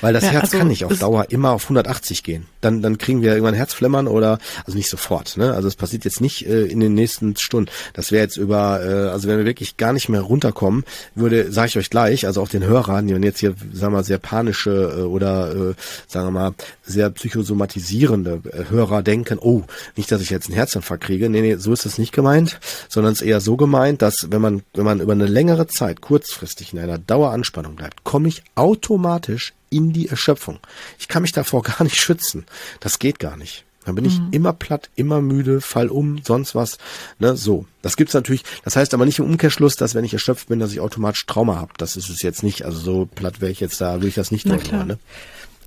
Weil 0.00 0.12
das 0.12 0.24
ja, 0.24 0.30
Herz 0.30 0.44
also 0.44 0.58
kann 0.58 0.68
nicht 0.68 0.84
auf 0.84 0.98
Dauer 0.98 1.26
immer 1.30 1.52
auf 1.52 1.64
180 1.64 2.22
gehen. 2.22 2.46
Dann, 2.60 2.82
dann 2.82 2.98
kriegen 2.98 3.22
wir 3.22 3.32
irgendwann 3.32 3.54
Herzflimmern 3.54 4.08
oder, 4.08 4.38
also 4.64 4.76
nicht 4.76 4.90
sofort, 4.90 5.36
ne? 5.36 5.54
Also 5.54 5.68
es 5.68 5.76
passiert 5.76 6.04
jetzt 6.04 6.20
nicht 6.20 6.46
äh, 6.46 6.64
in 6.64 6.80
den 6.80 6.94
nächsten 6.94 7.36
Stunden. 7.36 7.70
Das 7.92 8.10
wäre 8.10 8.22
jetzt 8.22 8.36
über, 8.36 8.80
äh, 8.82 9.10
also 9.10 9.28
wenn 9.28 9.38
wir 9.38 9.44
wirklich 9.44 9.76
gar 9.76 9.92
nicht 9.92 10.08
mehr 10.08 10.22
runterkommen, 10.22 10.84
würde, 11.14 11.52
sage 11.52 11.68
ich 11.68 11.78
euch 11.78 11.90
gleich, 11.90 12.26
also 12.26 12.42
auch 12.42 12.48
den 12.48 12.64
Hörern, 12.64 13.06
die 13.06 13.14
jetzt 13.14 13.40
hier, 13.40 13.54
sagen 13.72 13.92
wir 13.92 13.98
mal, 13.98 14.04
sehr 14.04 14.18
panische 14.18 14.70
äh, 14.98 15.02
oder, 15.02 15.52
äh, 15.52 15.74
sagen 16.06 16.26
wir 16.26 16.30
mal, 16.32 16.54
sehr 16.84 17.10
psychosomatisierende 17.10 18.40
äh, 18.52 18.70
Hörer 18.70 19.02
denken, 19.02 19.38
oh, 19.40 19.62
nicht, 19.96 20.10
dass 20.10 20.20
ich 20.20 20.30
jetzt 20.30 20.46
einen 20.46 20.56
Herzinfarkt 20.56 21.04
kriege. 21.04 21.28
Nee, 21.28 21.42
nee, 21.42 21.56
so 21.56 21.72
ist 21.72 21.84
das 21.84 21.98
nicht 21.98 22.12
gemeint, 22.12 22.58
sondern 22.88 23.12
es 23.12 23.20
ist 23.20 23.26
eher 23.26 23.40
so 23.40 23.56
gemeint, 23.56 24.02
dass 24.02 24.28
wenn 24.30 24.40
man, 24.40 24.62
wenn 24.74 24.84
man 24.84 25.00
über 25.00 25.12
eine 25.12 25.26
längere 25.26 25.66
Zeit 25.66 26.00
kurzfristig 26.00 26.72
in 26.72 26.78
einer 26.78 26.98
Daueranspannung 26.98 27.76
bleibt, 27.76 28.04
komme 28.04 28.28
ich 28.28 28.42
automatisch 28.54 29.52
in 29.70 29.92
die 29.92 30.08
Erschöpfung. 30.08 30.58
Ich 30.98 31.08
kann 31.08 31.22
mich 31.22 31.32
davor 31.32 31.62
gar 31.64 31.82
nicht 31.82 31.96
schützen. 31.96 32.46
Das 32.80 32.98
geht 32.98 33.18
gar 33.18 33.36
nicht. 33.36 33.64
Dann 33.84 33.94
bin 33.94 34.04
ich 34.04 34.18
mhm. 34.18 34.28
immer 34.32 34.52
platt, 34.52 34.90
immer 34.96 35.22
müde, 35.22 35.62
fall 35.62 35.88
um, 35.88 36.20
sonst 36.22 36.54
was. 36.54 36.76
Ne, 37.18 37.36
so. 37.36 37.64
Das 37.80 37.96
gibt's 37.96 38.12
natürlich. 38.12 38.44
Das 38.62 38.76
heißt 38.76 38.92
aber 38.92 39.06
nicht 39.06 39.18
im 39.18 39.24
Umkehrschluss, 39.24 39.76
dass 39.76 39.94
wenn 39.94 40.04
ich 40.04 40.12
erschöpft 40.12 40.48
bin, 40.48 40.58
dass 40.58 40.72
ich 40.72 40.80
automatisch 40.80 41.24
Trauma 41.24 41.56
habe. 41.56 41.72
Das 41.78 41.96
ist 41.96 42.10
es 42.10 42.20
jetzt 42.20 42.42
nicht. 42.42 42.66
Also 42.66 42.78
so 42.78 43.06
platt 43.06 43.40
wäre 43.40 43.50
ich 43.50 43.60
jetzt 43.60 43.80
da, 43.80 43.94
würde 43.94 44.08
ich 44.08 44.14
das 44.14 44.30
nicht 44.30 44.44
klar. 44.44 44.84
Ne? 44.84 44.98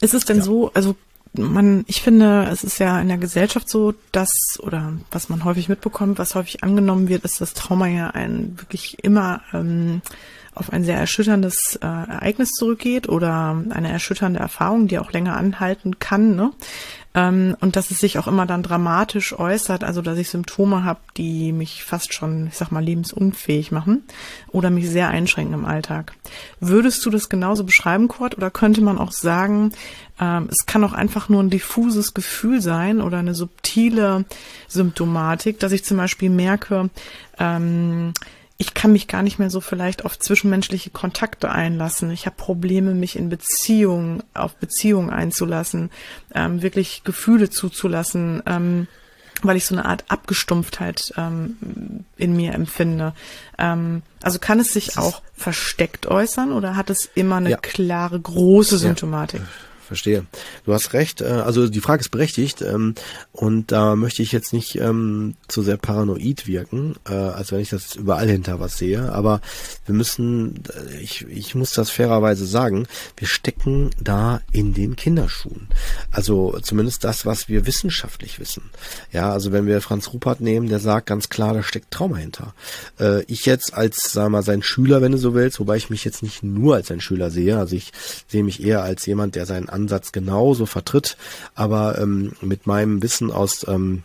Ist 0.01 0.13
es 0.13 0.25
denn 0.25 0.37
ja. 0.37 0.43
so, 0.43 0.71
also 0.73 0.95
man, 1.33 1.85
ich 1.87 2.01
finde, 2.01 2.47
es 2.51 2.63
ist 2.63 2.79
ja 2.79 2.99
in 2.99 3.07
der 3.07 3.17
Gesellschaft 3.17 3.69
so, 3.69 3.93
dass, 4.11 4.29
oder 4.59 4.93
was 5.11 5.29
man 5.29 5.45
häufig 5.45 5.69
mitbekommt, 5.69 6.19
was 6.19 6.35
häufig 6.35 6.63
angenommen 6.63 7.07
wird, 7.07 7.23
ist, 7.23 7.41
dass 7.41 7.53
Trauma 7.53 7.87
ja 7.87 8.09
ein 8.09 8.59
wirklich 8.59 9.03
immer 9.03 9.41
ähm, 9.53 10.01
auf 10.53 10.73
ein 10.73 10.83
sehr 10.83 10.97
erschütterndes 10.97 11.79
äh, 11.81 11.85
Ereignis 11.85 12.51
zurückgeht 12.51 13.07
oder 13.07 13.63
eine 13.69 13.91
erschütternde 13.91 14.39
Erfahrung, 14.39 14.87
die 14.87 14.99
auch 14.99 15.11
länger 15.11 15.37
anhalten 15.37 15.99
kann. 15.99 16.35
Ne? 16.35 16.51
Ähm, 17.13 17.55
und 17.59 17.75
dass 17.75 17.91
es 17.91 17.99
sich 17.99 18.17
auch 18.19 18.27
immer 18.27 18.45
dann 18.45 18.63
dramatisch 18.63 19.37
äußert, 19.37 19.83
also 19.83 20.01
dass 20.01 20.17
ich 20.17 20.29
Symptome 20.29 20.83
habe, 20.83 20.99
die 21.17 21.51
mich 21.51 21.83
fast 21.83 22.13
schon, 22.13 22.47
ich 22.47 22.55
sag 22.55 22.71
mal, 22.71 22.83
lebensunfähig 22.83 23.71
machen 23.71 24.03
oder 24.49 24.69
mich 24.69 24.89
sehr 24.89 25.09
einschränken 25.09 25.53
im 25.53 25.65
Alltag. 25.65 26.13
Würdest 26.59 27.05
du 27.05 27.09
das 27.09 27.29
genauso 27.29 27.63
beschreiben, 27.63 28.07
Kurt, 28.07 28.37
oder 28.37 28.49
könnte 28.49 28.81
man 28.81 28.97
auch 28.97 29.11
sagen, 29.11 29.71
ähm, 30.21 30.47
es 30.49 30.65
kann 30.65 30.83
auch 30.83 30.93
einfach 30.93 31.27
nur 31.27 31.43
ein 31.43 31.49
diffuses 31.49 32.13
Gefühl 32.13 32.61
sein 32.61 33.01
oder 33.01 33.17
eine 33.17 33.33
subtile 33.33 34.25
Symptomatik, 34.69 35.59
dass 35.59 35.73
ich 35.73 35.83
zum 35.83 35.97
Beispiel 35.97 36.29
merke, 36.29 36.89
ähm, 37.39 38.13
ich 38.62 38.76
kann 38.76 38.91
mich 38.91 39.08
gar 39.08 39.24
nicht 39.24 39.39
mehr 39.39 39.50
so 39.50 39.60
vielleicht 39.60 40.06
auf 40.06 40.19
zwischenmenschliche 40.19 40.91
Kontakte 40.91 41.50
einlassen. 41.50 42.12
Ich 42.12 42.28
habe 42.28 42.36
Probleme, 42.36 42.93
mich 42.93 43.15
in 43.15 43.28
Beziehungen, 43.28 44.21
auf 44.36 44.56
Beziehungen 44.56 45.10
einzulassen, 45.10 45.89
ähm, 46.36 46.62
wirklich 46.62 47.04
Gefühle 47.04 47.50
zuzulassen. 47.50 48.43
Ähm, 48.45 48.88
weil 49.41 49.58
ich 49.58 49.65
so 49.65 49.74
eine 49.74 49.86
Art 49.86 50.04
Abgestumpftheit 50.10 51.13
ähm, 51.17 52.06
in 52.15 52.36
mir 52.36 52.54
empfinde. 52.54 53.13
Ähm, 53.58 54.04
also 54.21 54.38
kann 54.38 54.60
es 54.60 54.71
sich 54.71 55.00
auch 55.00 55.24
versteckt 55.36 56.06
äußern 56.06 56.52
oder 56.52 56.76
hat 56.76 56.91
es 56.91 57.10
immer 57.15 57.38
eine 57.38 57.50
ja. 57.50 57.58
klare, 57.58 58.19
große 58.19 58.78
Symptomatik? 58.78 59.39
Ja 59.39 59.70
verstehe. 59.91 60.25
Du 60.63 60.73
hast 60.73 60.93
recht. 60.93 61.19
Äh, 61.19 61.25
also 61.25 61.67
die 61.67 61.82
Frage 61.82 61.99
ist 61.99 62.12
berechtigt 62.12 62.62
ähm, 62.62 62.95
und 63.34 63.73
da 63.73 63.97
möchte 63.97 64.21
ich 64.21 64.32
jetzt 64.32 64.54
nicht 64.54 64.75
ähm, 64.75 65.36
zu 65.49 65.63
sehr 65.63 65.75
paranoid 65.75 66.47
wirken, 66.47 66.95
äh, 67.10 67.13
als 67.13 67.51
wenn 67.51 67.60
ich 67.60 67.71
das 67.71 67.95
überall 67.95 68.30
hinter 68.30 68.62
was 68.62 68.77
sehe. 68.77 69.12
Aber 69.12 69.41
wir 69.86 69.93
müssen, 69.93 70.63
äh, 70.73 71.01
ich, 71.01 71.27
ich 71.27 71.56
muss 71.56 71.73
das 71.73 71.89
fairerweise 71.89 72.45
sagen, 72.45 72.88
wir 73.17 73.27
stecken 73.27 73.89
da 73.99 74.39
in 74.54 74.73
den 74.73 74.95
Kinderschuhen. 74.95 75.67
Also 76.10 76.58
zumindest 76.62 77.04
das, 77.04 77.25
was 77.25 77.49
wir 77.49 77.65
wissenschaftlich 77.65 78.39
wissen. 78.39 78.69
Ja, 79.12 79.34
also 79.34 79.51
wenn 79.51 79.67
wir 79.67 79.82
Franz 79.82 80.13
Rupert 80.13 80.39
nehmen, 80.39 80.69
der 80.69 80.80
sagt 80.80 81.08
ganz 81.08 81.27
klar, 81.27 81.54
da 81.54 81.63
steckt 81.63 81.91
Trauma 81.91 82.15
hinter. 82.15 82.54
ich 83.27 83.45
jetzt 83.45 83.73
als, 83.73 83.97
sagen 84.12 84.27
wir 84.27 84.38
mal, 84.38 84.43
sein 84.43 84.63
Schüler, 84.63 85.01
wenn 85.01 85.12
du 85.12 85.17
so 85.17 85.34
willst, 85.34 85.60
wobei 85.60 85.75
ich 85.75 85.89
mich 85.89 86.06
jetzt 86.06 86.23
nicht 86.23 86.43
nur 86.43 86.75
als 86.75 86.91
ein 86.91 87.01
Schüler 87.01 87.30
sehe, 87.30 87.58
also 87.58 87.75
ich 87.75 87.91
sehe 88.27 88.43
mich 88.43 88.63
eher 88.63 88.84
als 88.84 89.06
jemand, 89.06 89.36
der 89.36 89.45
seinen 89.45 89.69
Ansatz 89.82 90.12
genauso 90.12 90.65
vertritt, 90.65 91.17
aber 91.56 91.98
ähm, 92.00 92.34
mit 92.41 92.67
meinem 92.67 93.02
Wissen 93.02 93.32
aus 93.32 93.67
ähm, 93.67 94.04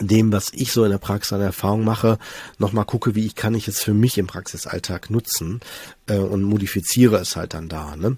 dem, 0.00 0.32
was 0.32 0.52
ich 0.52 0.72
so 0.72 0.84
in 0.84 0.90
der 0.90 0.98
Praxis 0.98 1.32
an 1.32 1.40
Erfahrung 1.40 1.84
mache, 1.84 2.18
nochmal 2.58 2.84
gucke, 2.84 3.14
wie 3.14 3.26
ich 3.26 3.34
kann 3.34 3.54
ich 3.54 3.68
es 3.68 3.80
für 3.80 3.94
mich 3.94 4.18
im 4.18 4.26
Praxisalltag 4.26 5.10
nutzen 5.10 5.60
äh, 6.08 6.16
und 6.16 6.42
modifiziere 6.42 7.18
es 7.18 7.36
halt 7.36 7.54
dann 7.54 7.68
da. 7.68 7.94
Ne? 7.96 8.16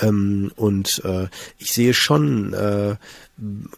Ähm, 0.00 0.52
und 0.56 1.02
äh, 1.04 1.28
ich 1.58 1.72
sehe 1.72 1.92
schon, 1.92 2.54
äh, 2.54 2.96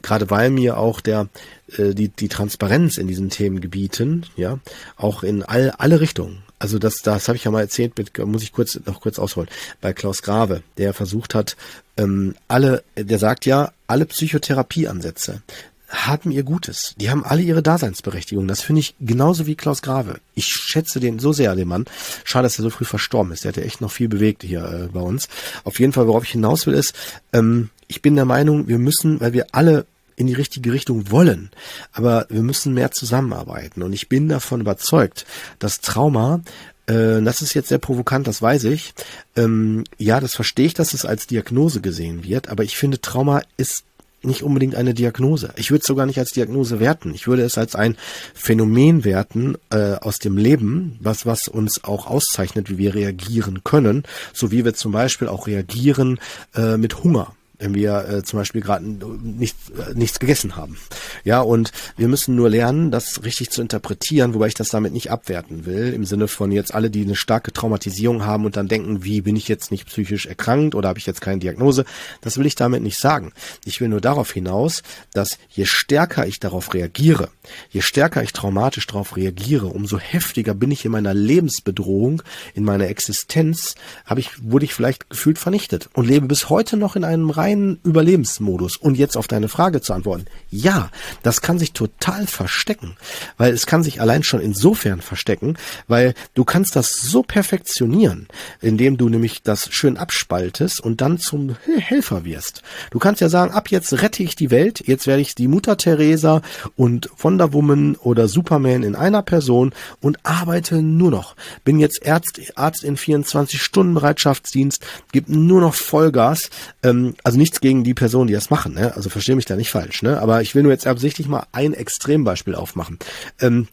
gerade 0.03 0.31
weil 0.31 0.51
mir 0.51 0.77
auch 0.77 1.01
der 1.01 1.29
äh, 1.77 1.95
die 1.95 2.09
die 2.09 2.29
Transparenz 2.29 2.99
in 2.99 3.09
diesen 3.09 3.31
Themengebieten, 3.31 4.27
ja, 4.37 4.59
auch 4.97 5.23
in 5.23 5.43
all, 5.43 5.71
alle 5.71 6.01
Richtungen, 6.01 6.43
also 6.61 6.79
das, 6.79 6.97
das 7.03 7.27
habe 7.27 7.37
ich 7.37 7.45
ja 7.45 7.51
mal 7.51 7.63
erzählt, 7.63 7.99
mit, 7.99 8.17
muss 8.19 8.43
ich 8.43 8.53
kurz 8.53 8.79
noch 8.87 9.01
kurz 9.01 9.19
ausholen, 9.19 9.49
bei 9.81 9.93
Klaus 9.93 10.23
Grave, 10.23 10.63
der 10.77 10.95
versucht 10.95 11.35
hat, 11.35 11.57
ähm, 11.97 12.37
alle, 12.47 12.85
der 12.97 13.19
sagt 13.19 13.47
ja, 13.47 13.73
alle 13.89 14.07
Psychotherapieansätze 14.07 15.43
haben 15.89 16.31
ihr 16.31 16.45
Gutes. 16.45 16.95
Die 16.99 17.11
haben 17.11 17.25
alle 17.25 17.43
ihre 17.43 17.63
Daseinsberechtigung. 17.63 18.47
Das 18.47 18.61
finde 18.61 18.81
ich 18.81 18.95
genauso 19.01 19.47
wie 19.47 19.57
Klaus 19.57 19.83
Grave. 19.83 20.21
Ich 20.35 20.47
schätze 20.47 21.01
den 21.01 21.19
so 21.19 21.33
sehr, 21.33 21.57
den 21.57 21.67
Mann. 21.67 21.87
Schade, 22.25 22.45
dass 22.45 22.59
er 22.59 22.63
so 22.63 22.71
früh 22.71 22.85
verstorben 22.85 23.33
ist. 23.33 23.43
Der 23.43 23.49
hat 23.49 23.57
ja 23.57 23.65
echt 23.65 23.81
noch 23.81 23.91
viel 23.91 24.09
bewegt 24.09 24.45
hier 24.45 24.65
äh, 24.65 24.89
bei 24.93 25.01
uns. 25.01 25.29
Auf 25.65 25.81
jeden 25.81 25.93
Fall, 25.93 26.07
worauf 26.07 26.25
ich 26.25 26.31
hinaus 26.31 26.67
will, 26.67 26.75
ist, 26.75 26.95
ähm, 27.33 27.71
ich 27.89 28.03
bin 28.03 28.15
der 28.15 28.25
Meinung, 28.25 28.69
wir 28.69 28.79
müssen, 28.79 29.21
weil 29.21 29.33
wir 29.33 29.47
alle 29.51 29.85
in 30.21 30.27
die 30.27 30.35
richtige 30.35 30.73
Richtung 30.73 31.11
wollen. 31.11 31.51
Aber 31.93 32.27
wir 32.29 32.43
müssen 32.43 32.75
mehr 32.75 32.93
zusammenarbeiten. 32.93 33.83
Und 33.83 33.95
ich 33.95 34.09
bin 34.09 34.29
davon 34.29 34.61
überzeugt, 34.61 35.25
dass 35.59 35.81
Trauma 35.81 36.43
äh, 36.87 37.23
das 37.23 37.41
ist 37.41 37.55
jetzt 37.55 37.69
sehr 37.69 37.79
provokant, 37.79 38.27
das 38.27 38.43
weiß 38.43 38.65
ich. 38.65 38.93
Ähm, 39.35 39.85
ja, 39.97 40.21
das 40.21 40.35
verstehe 40.35 40.67
ich, 40.67 40.75
dass 40.75 40.93
es 40.93 41.07
als 41.07 41.27
Diagnose 41.27 41.81
gesehen 41.81 42.23
wird, 42.23 42.49
aber 42.49 42.65
ich 42.65 42.77
finde, 42.77 43.01
Trauma 43.01 43.43
ist 43.57 43.85
nicht 44.23 44.43
unbedingt 44.43 44.75
eine 44.75 44.93
Diagnose. 44.93 45.55
Ich 45.57 45.71
würde 45.71 45.81
es 45.81 45.87
sogar 45.87 46.05
nicht 46.05 46.19
als 46.19 46.33
Diagnose 46.33 46.79
werten. 46.79 47.15
Ich 47.15 47.27
würde 47.27 47.43
es 47.43 47.57
als 47.57 47.75
ein 47.75 47.97
Phänomen 48.35 49.05
werten 49.05 49.57
äh, 49.71 49.95
aus 49.95 50.19
dem 50.19 50.37
Leben, 50.37 50.99
was 51.01 51.25
was 51.25 51.49
uns 51.49 51.85
auch 51.85 52.07
auszeichnet, 52.07 52.69
wie 52.69 52.77
wir 52.77 52.95
reagieren 52.95 53.65
können, 53.65 54.03
so 54.35 54.51
wie 54.51 54.65
wir 54.65 54.75
zum 54.75 54.93
Beispiel 54.93 55.29
auch 55.29 55.47
reagieren 55.47 56.21
äh, 56.55 56.77
mit 56.77 57.03
Hunger 57.03 57.35
wenn 57.61 57.75
wir 57.75 58.09
äh, 58.09 58.23
zum 58.25 58.39
Beispiel 58.39 58.63
gerade 58.63 58.85
nicht, 58.85 59.57
äh, 59.71 59.95
nichts 59.95 60.19
gegessen 60.19 60.57
haben. 60.57 60.79
Ja, 61.25 61.41
und 61.41 61.73
wir 61.97 62.09
müssen 62.09 62.35
nur 62.35 62.49
lernen, 62.49 62.91
das 62.91 63.23
richtig 63.23 63.51
zu 63.51 63.61
interpretieren, 63.61 64.35
wobei 64.35 64.49
ich 64.49 64.55
das 64.55 64.69
damit 64.69 64.93
nicht 64.93 65.11
abwerten 65.11 65.67
will, 65.67 65.93
im 65.93 66.05
Sinne 66.05 66.27
von 66.27 66.51
jetzt 66.51 66.75
alle, 66.75 66.91
die 66.91 67.03
eine 67.03 67.17
starke 67.17 67.53
Traumatisierung 67.53 68.25
haben 68.25 68.47
und 68.47 68.57
dann 68.57 68.69
denken, 68.69 69.05
wie 69.05 69.21
bin 69.21 69.37
ich 69.37 69.47
jetzt 69.47 69.71
nicht 69.71 69.87
psychisch 69.87 70.27
erkrankt 70.27 70.75
oder 70.75 70.89
habe 70.89 70.99
ich 70.99 71.07
jetzt 71.07 71.21
keine 71.21 71.39
Diagnose, 71.39 71.85
das 72.23 72.39
will 72.39 72.47
ich 72.47 72.55
damit 72.55 72.83
nicht 72.83 72.99
sagen. 72.99 73.33
Ich 73.65 73.81
will 73.81 73.89
nur 73.89 74.01
darauf 74.01 74.33
hinaus, 74.33 74.83
dass 75.13 75.39
je 75.51 75.67
stärker 75.67 76.27
ich 76.27 76.41
darauf 76.41 76.73
reagiere, 76.73 77.29
je 77.71 77.83
stärker 77.83 78.23
ich 78.23 78.33
traumatisch 78.33 78.87
darauf 78.87 79.17
reagiere, 79.17 79.67
umso 79.67 79.99
heftiger 79.99 80.55
bin 80.55 80.71
ich 80.71 80.85
in 80.85 80.93
meiner 80.93 81.13
Lebensbedrohung, 81.13 82.23
in 82.55 82.65
meiner 82.65 82.89
Existenz, 82.89 83.75
habe 84.07 84.21
ich, 84.21 84.31
wurde 84.43 84.65
ich 84.65 84.73
vielleicht 84.73 85.11
gefühlt 85.11 85.39
vernichtet 85.39 85.91
und 85.93 86.09
lebe 86.09 86.27
bis 86.27 86.49
heute 86.49 86.79
noch 86.79 86.97
in 86.97 87.05
einem 87.05 87.29
reinen 87.29 87.50
reinen 87.51 87.81
Überlebensmodus. 87.85 88.77
Und 88.77 88.97
jetzt 88.97 89.17
auf 89.17 89.27
deine 89.27 89.49
Frage 89.49 89.81
zu 89.81 89.93
antworten. 89.93 90.27
Ja, 90.51 90.91
das 91.23 91.41
kann 91.41 91.59
sich 91.59 91.73
total 91.73 92.27
verstecken, 92.27 92.97
weil 93.37 93.53
es 93.53 93.67
kann 93.67 93.83
sich 93.83 94.01
allein 94.01 94.23
schon 94.23 94.41
insofern 94.41 95.01
verstecken, 95.01 95.57
weil 95.89 96.15
du 96.35 96.45
kannst 96.45 96.77
das 96.77 96.91
so 96.91 97.23
perfektionieren, 97.23 98.29
indem 98.61 98.97
du 98.97 99.09
nämlich 99.09 99.43
das 99.43 99.73
schön 99.73 99.97
abspaltest 99.97 100.81
und 100.81 101.01
dann 101.01 101.19
zum 101.19 101.57
Helfer 101.79 102.25
wirst. 102.25 102.63
Du 102.91 102.99
kannst 102.99 103.21
ja 103.21 103.29
sagen, 103.29 103.53
ab 103.53 103.71
jetzt 103.71 103.93
rette 104.03 104.23
ich 104.23 104.37
die 104.37 104.51
Welt, 104.51 104.87
jetzt 104.87 105.07
werde 105.07 105.23
ich 105.23 105.35
die 105.35 105.49
Mutter 105.49 105.77
Teresa 105.77 106.43
und 106.77 107.11
Wonder 107.19 107.53
Woman 107.53 107.97
oder 107.97 108.29
Superman 108.29 108.83
in 108.83 108.95
einer 108.95 109.23
Person 109.23 109.73
und 110.01 110.19
arbeite 110.25 110.83
nur 110.83 111.11
noch. 111.11 111.37
Bin 111.65 111.79
jetzt 111.79 112.07
Arzt, 112.07 112.41
Arzt 112.55 112.85
in 112.85 112.97
24 112.97 113.63
Stunden 113.63 113.95
Bereitschaftsdienst, 113.95 114.85
gib 115.13 115.29
nur 115.29 115.61
noch 115.61 115.75
Vollgas. 115.75 116.51
Ähm, 116.83 117.15
also 117.25 117.39
nichts 117.41 117.61
gegen 117.61 117.83
die 117.83 117.95
Personen, 117.95 118.29
die 118.29 118.35
das 118.35 118.51
machen, 118.51 118.75
ne? 118.75 118.95
also 118.95 119.11
verstehe 119.11 119.35
mich 119.37 119.47
da 119.47 119.57
nicht 119.57 119.71
falsch, 119.71 120.03
ne? 120.03 120.21
aber 120.21 120.43
ich 120.43 120.55
will 120.55 120.63
nur 120.63 120.73
jetzt 120.73 120.87
absichtlich 120.87 121.27
mal 121.27 121.47
ein 121.53 121.75
Extrembeispiel 121.75 122.55
aufmachen. 122.55 122.99
Ähm, 123.41 123.67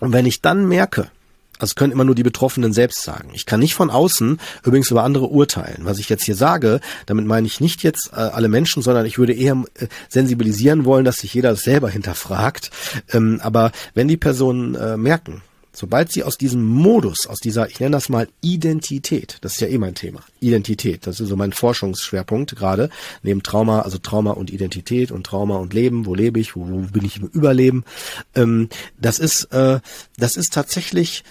und 0.00 0.12
wenn 0.12 0.26
ich 0.26 0.40
dann 0.40 0.66
merke, 0.66 1.10
also 1.58 1.74
können 1.74 1.92
immer 1.92 2.04
nur 2.04 2.14
die 2.14 2.22
Betroffenen 2.22 2.72
selbst 2.72 3.02
sagen. 3.02 3.30
Ich 3.32 3.44
kann 3.44 3.60
nicht 3.60 3.74
von 3.74 3.90
außen 3.90 4.38
übrigens 4.64 4.90
über 4.90 5.02
andere 5.02 5.26
urteilen. 5.26 5.80
Was 5.80 5.98
ich 5.98 6.08
jetzt 6.08 6.24
hier 6.24 6.36
sage, 6.36 6.80
damit 7.06 7.26
meine 7.26 7.46
ich 7.46 7.60
nicht 7.60 7.82
jetzt 7.82 8.12
äh, 8.12 8.16
alle 8.16 8.48
Menschen, 8.48 8.82
sondern 8.82 9.06
ich 9.06 9.18
würde 9.18 9.32
eher 9.32 9.64
äh, 9.74 9.88
sensibilisieren 10.08 10.84
wollen, 10.84 11.04
dass 11.04 11.16
sich 11.16 11.34
jeder 11.34 11.56
selber 11.56 11.90
hinterfragt. 11.90 12.70
Ähm, 13.12 13.40
aber 13.42 13.72
wenn 13.94 14.08
die 14.08 14.16
Personen 14.16 14.76
äh, 14.76 14.96
merken, 14.96 15.42
Sobald 15.78 16.10
sie 16.10 16.24
aus 16.24 16.36
diesem 16.36 16.64
Modus, 16.64 17.28
aus 17.28 17.38
dieser, 17.38 17.68
ich 17.70 17.78
nenne 17.78 17.92
das 17.92 18.08
mal 18.08 18.26
Identität, 18.40 19.38
das 19.42 19.52
ist 19.52 19.60
ja 19.60 19.68
eh 19.68 19.78
mein 19.78 19.94
Thema, 19.94 20.24
Identität, 20.40 21.06
das 21.06 21.20
ist 21.20 21.28
so 21.28 21.36
mein 21.36 21.52
Forschungsschwerpunkt 21.52 22.56
gerade, 22.56 22.90
neben 23.22 23.44
Trauma, 23.44 23.82
also 23.82 23.98
Trauma 23.98 24.32
und 24.32 24.50
Identität 24.50 25.12
und 25.12 25.24
Trauma 25.24 25.54
und 25.58 25.72
Leben, 25.72 26.04
wo 26.04 26.16
lebe 26.16 26.40
ich, 26.40 26.56
wo, 26.56 26.68
wo 26.68 26.78
bin 26.78 27.04
ich 27.04 27.18
im 27.18 27.28
Überleben, 27.28 27.84
ähm, 28.34 28.68
das 29.00 29.20
ist, 29.20 29.44
äh, 29.52 29.78
das 30.16 30.36
ist 30.36 30.52
tatsächlich 30.52 31.22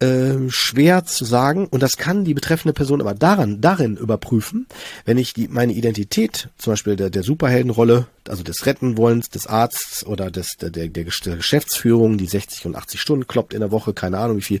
äh, 0.00 0.48
schwer 0.48 1.04
zu 1.04 1.24
sagen 1.24 1.66
und 1.66 1.82
das 1.82 1.96
kann 1.96 2.24
die 2.24 2.34
betreffende 2.34 2.72
Person 2.72 3.00
aber 3.00 3.14
daran, 3.14 3.60
darin 3.60 3.96
überprüfen, 3.96 4.66
wenn 5.04 5.18
ich 5.18 5.32
die, 5.32 5.48
meine 5.48 5.72
Identität, 5.72 6.48
zum 6.58 6.72
Beispiel 6.72 6.96
der, 6.96 7.10
der 7.10 7.22
Superheldenrolle, 7.22 8.06
also 8.28 8.42
des 8.42 8.64
Rettenwollens, 8.66 9.28
des 9.28 9.46
Arztes 9.46 10.06
oder 10.06 10.30
des, 10.30 10.56
der, 10.60 10.70
der, 10.70 10.88
der 10.88 11.04
Geschäftsführung, 11.04 12.16
die 12.16 12.26
60 12.26 12.66
und 12.66 12.76
80 12.76 13.00
Stunden 13.00 13.26
kloppt 13.26 13.54
in 13.54 13.60
der 13.60 13.70
Woche, 13.70 13.92
keine 13.92 14.18
Ahnung 14.18 14.36
wie 14.36 14.42
viel, 14.42 14.60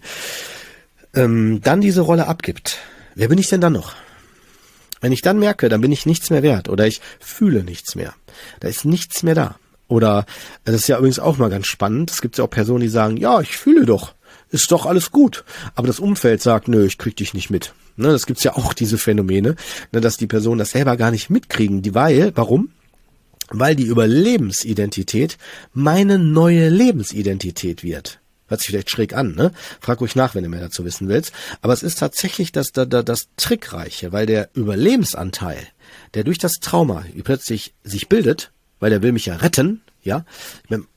ähm, 1.14 1.60
dann 1.62 1.80
diese 1.80 2.00
Rolle 2.00 2.26
abgibt. 2.26 2.78
Wer 3.14 3.28
bin 3.28 3.38
ich 3.38 3.48
denn 3.48 3.60
dann 3.60 3.72
noch? 3.72 3.94
Wenn 5.00 5.12
ich 5.12 5.22
dann 5.22 5.38
merke, 5.38 5.68
dann 5.68 5.80
bin 5.80 5.92
ich 5.92 6.06
nichts 6.06 6.30
mehr 6.30 6.42
wert 6.42 6.68
oder 6.68 6.86
ich 6.86 7.00
fühle 7.20 7.62
nichts 7.62 7.94
mehr. 7.94 8.14
Da 8.60 8.68
ist 8.68 8.84
nichts 8.84 9.22
mehr 9.22 9.34
da. 9.34 9.56
Oder 9.86 10.26
das 10.64 10.74
ist 10.74 10.88
ja 10.88 10.98
übrigens 10.98 11.18
auch 11.18 11.38
mal 11.38 11.48
ganz 11.48 11.66
spannend. 11.66 12.10
Es 12.10 12.20
gibt 12.20 12.36
ja 12.36 12.44
auch 12.44 12.50
Personen, 12.50 12.80
die 12.80 12.88
sagen, 12.88 13.16
ja, 13.16 13.40
ich 13.40 13.56
fühle 13.56 13.86
doch 13.86 14.14
ist 14.50 14.72
doch 14.72 14.86
alles 14.86 15.10
gut. 15.10 15.44
Aber 15.74 15.86
das 15.86 16.00
Umfeld 16.00 16.42
sagt, 16.42 16.68
nö, 16.68 16.86
ich 16.86 16.98
krieg 16.98 17.16
dich 17.16 17.34
nicht 17.34 17.50
mit. 17.50 17.74
Ne, 17.96 18.08
das 18.08 18.26
gibt's 18.26 18.44
ja 18.44 18.56
auch 18.56 18.74
diese 18.74 18.98
Phänomene, 18.98 19.56
ne, 19.92 20.00
dass 20.00 20.16
die 20.16 20.26
Personen 20.26 20.58
das 20.58 20.70
selber 20.70 20.96
gar 20.96 21.10
nicht 21.10 21.30
mitkriegen. 21.30 21.82
Die 21.82 21.94
weil, 21.94 22.32
warum? 22.36 22.70
Weil 23.50 23.76
die 23.76 23.86
Überlebensidentität 23.86 25.38
meine 25.72 26.18
neue 26.18 26.68
Lebensidentität 26.68 27.82
wird. 27.82 28.20
Hört 28.46 28.60
sich 28.60 28.70
vielleicht 28.70 28.90
schräg 28.90 29.14
an, 29.14 29.34
ne? 29.34 29.52
Frag 29.80 30.00
ruhig 30.00 30.16
nach, 30.16 30.34
wenn 30.34 30.42
du 30.42 30.48
mehr 30.48 30.60
dazu 30.60 30.84
wissen 30.84 31.08
willst. 31.08 31.32
Aber 31.60 31.74
es 31.74 31.82
ist 31.82 31.98
tatsächlich 31.98 32.50
das, 32.50 32.72
das, 32.72 32.88
das 32.88 33.28
Trickreiche, 33.36 34.12
weil 34.12 34.24
der 34.24 34.48
Überlebensanteil, 34.54 35.58
der 36.14 36.24
durch 36.24 36.38
das 36.38 36.54
Trauma 36.54 37.04
plötzlich 37.24 37.74
sich 37.84 38.08
bildet, 38.08 38.52
weil 38.80 38.90
der 38.90 39.02
will 39.02 39.12
mich 39.12 39.26
ja 39.26 39.36
retten, 39.36 39.82
ja, 40.08 40.24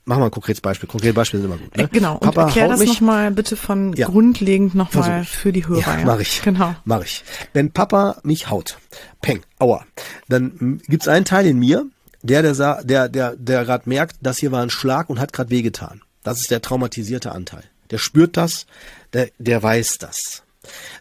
mach 0.05 0.17
mal 0.17 0.25
ein 0.25 0.31
konkretes 0.31 0.61
Beispiel. 0.61 0.87
Konkrete 0.87 1.13
Beispiele 1.13 1.43
sind 1.43 1.51
immer 1.51 1.61
gut. 1.61 1.75
Ne? 1.75 1.83
Äh, 1.83 1.87
genau. 1.87 2.13
Und 2.13 2.21
Papa 2.21 2.45
erklär 2.45 2.69
das 2.69 2.83
nochmal 2.83 3.29
bitte 3.31 3.55
von 3.55 3.93
ja. 3.93 4.07
grundlegend 4.07 4.73
nochmal 4.73 5.25
für 5.25 5.51
die 5.51 5.67
Hörer. 5.67 5.99
Ja, 5.99 6.05
mach 6.05 6.19
ich. 6.19 6.41
Genau. 6.41 6.75
Mach 6.85 7.03
ich. 7.03 7.23
Wenn 7.53 7.71
Papa 7.71 8.17
mich 8.23 8.49
haut, 8.49 8.77
peng, 9.21 9.41
aua, 9.59 9.85
dann 10.29 10.81
gibt's 10.87 11.07
einen 11.07 11.25
Teil 11.25 11.45
in 11.45 11.59
mir, 11.59 11.85
der 12.23 12.41
der 12.41 12.83
der 12.83 13.09
der 13.09 13.35
der 13.35 13.65
gerade 13.65 13.89
merkt, 13.89 14.17
das 14.21 14.37
hier 14.37 14.51
war 14.51 14.63
ein 14.63 14.69
Schlag 14.69 15.09
und 15.09 15.19
hat 15.19 15.33
gerade 15.33 15.49
wehgetan. 15.49 16.01
Das 16.23 16.39
ist 16.39 16.51
der 16.51 16.61
traumatisierte 16.61 17.31
Anteil. 17.31 17.63
Der 17.91 17.97
spürt 17.97 18.37
das, 18.37 18.65
der 19.13 19.29
der 19.37 19.61
weiß 19.61 19.97
das. 19.99 20.43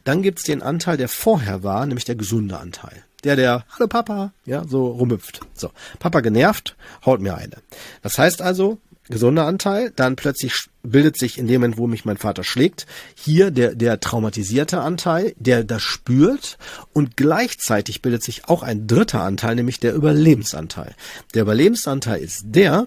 Dann 0.05 0.23
gibt's 0.23 0.42
den 0.42 0.62
Anteil, 0.62 0.96
der 0.96 1.09
vorher 1.09 1.62
war, 1.62 1.87
nämlich 1.87 2.07
der 2.07 2.16
gesunde 2.16 2.59
Anteil 2.59 3.05
der, 3.24 3.37
der, 3.37 3.64
hallo 3.74 3.88
Papa, 3.88 4.33
ja, 4.44 4.64
so 4.66 4.87
rumhüpft. 4.88 5.40
So, 5.54 5.70
Papa 5.98 6.20
genervt, 6.20 6.76
haut 7.04 7.20
mir 7.20 7.37
eine. 7.37 7.56
Das 8.02 8.18
heißt 8.18 8.42
also, 8.42 8.78
gesunder 9.09 9.46
Anteil, 9.46 9.92
dann 9.94 10.16
plötzlich 10.16 10.68
bildet 10.83 11.18
sich 11.18 11.37
in 11.37 11.46
dem 11.46 11.61
Moment, 11.61 11.78
wo 11.78 11.87
mich 11.87 12.04
mein 12.04 12.16
Vater 12.16 12.44
schlägt, 12.44 12.87
hier 13.14 13.50
der, 13.50 13.74
der 13.74 14.00
traumatisierte 14.00 14.80
Anteil, 14.80 15.35
der 15.37 15.64
das 15.64 15.83
spürt 15.83 16.59
und 16.92 17.16
gleichzeitig 17.16 18.02
bildet 18.02 18.22
sich 18.22 18.48
auch 18.48 18.62
ein 18.62 18.87
dritter 18.87 19.22
Anteil, 19.22 19.56
nämlich 19.56 19.80
der 19.80 19.94
Überlebensanteil. 19.94 20.94
Der 21.35 21.42
Überlebensanteil 21.42 22.20
ist 22.20 22.42
der, 22.44 22.87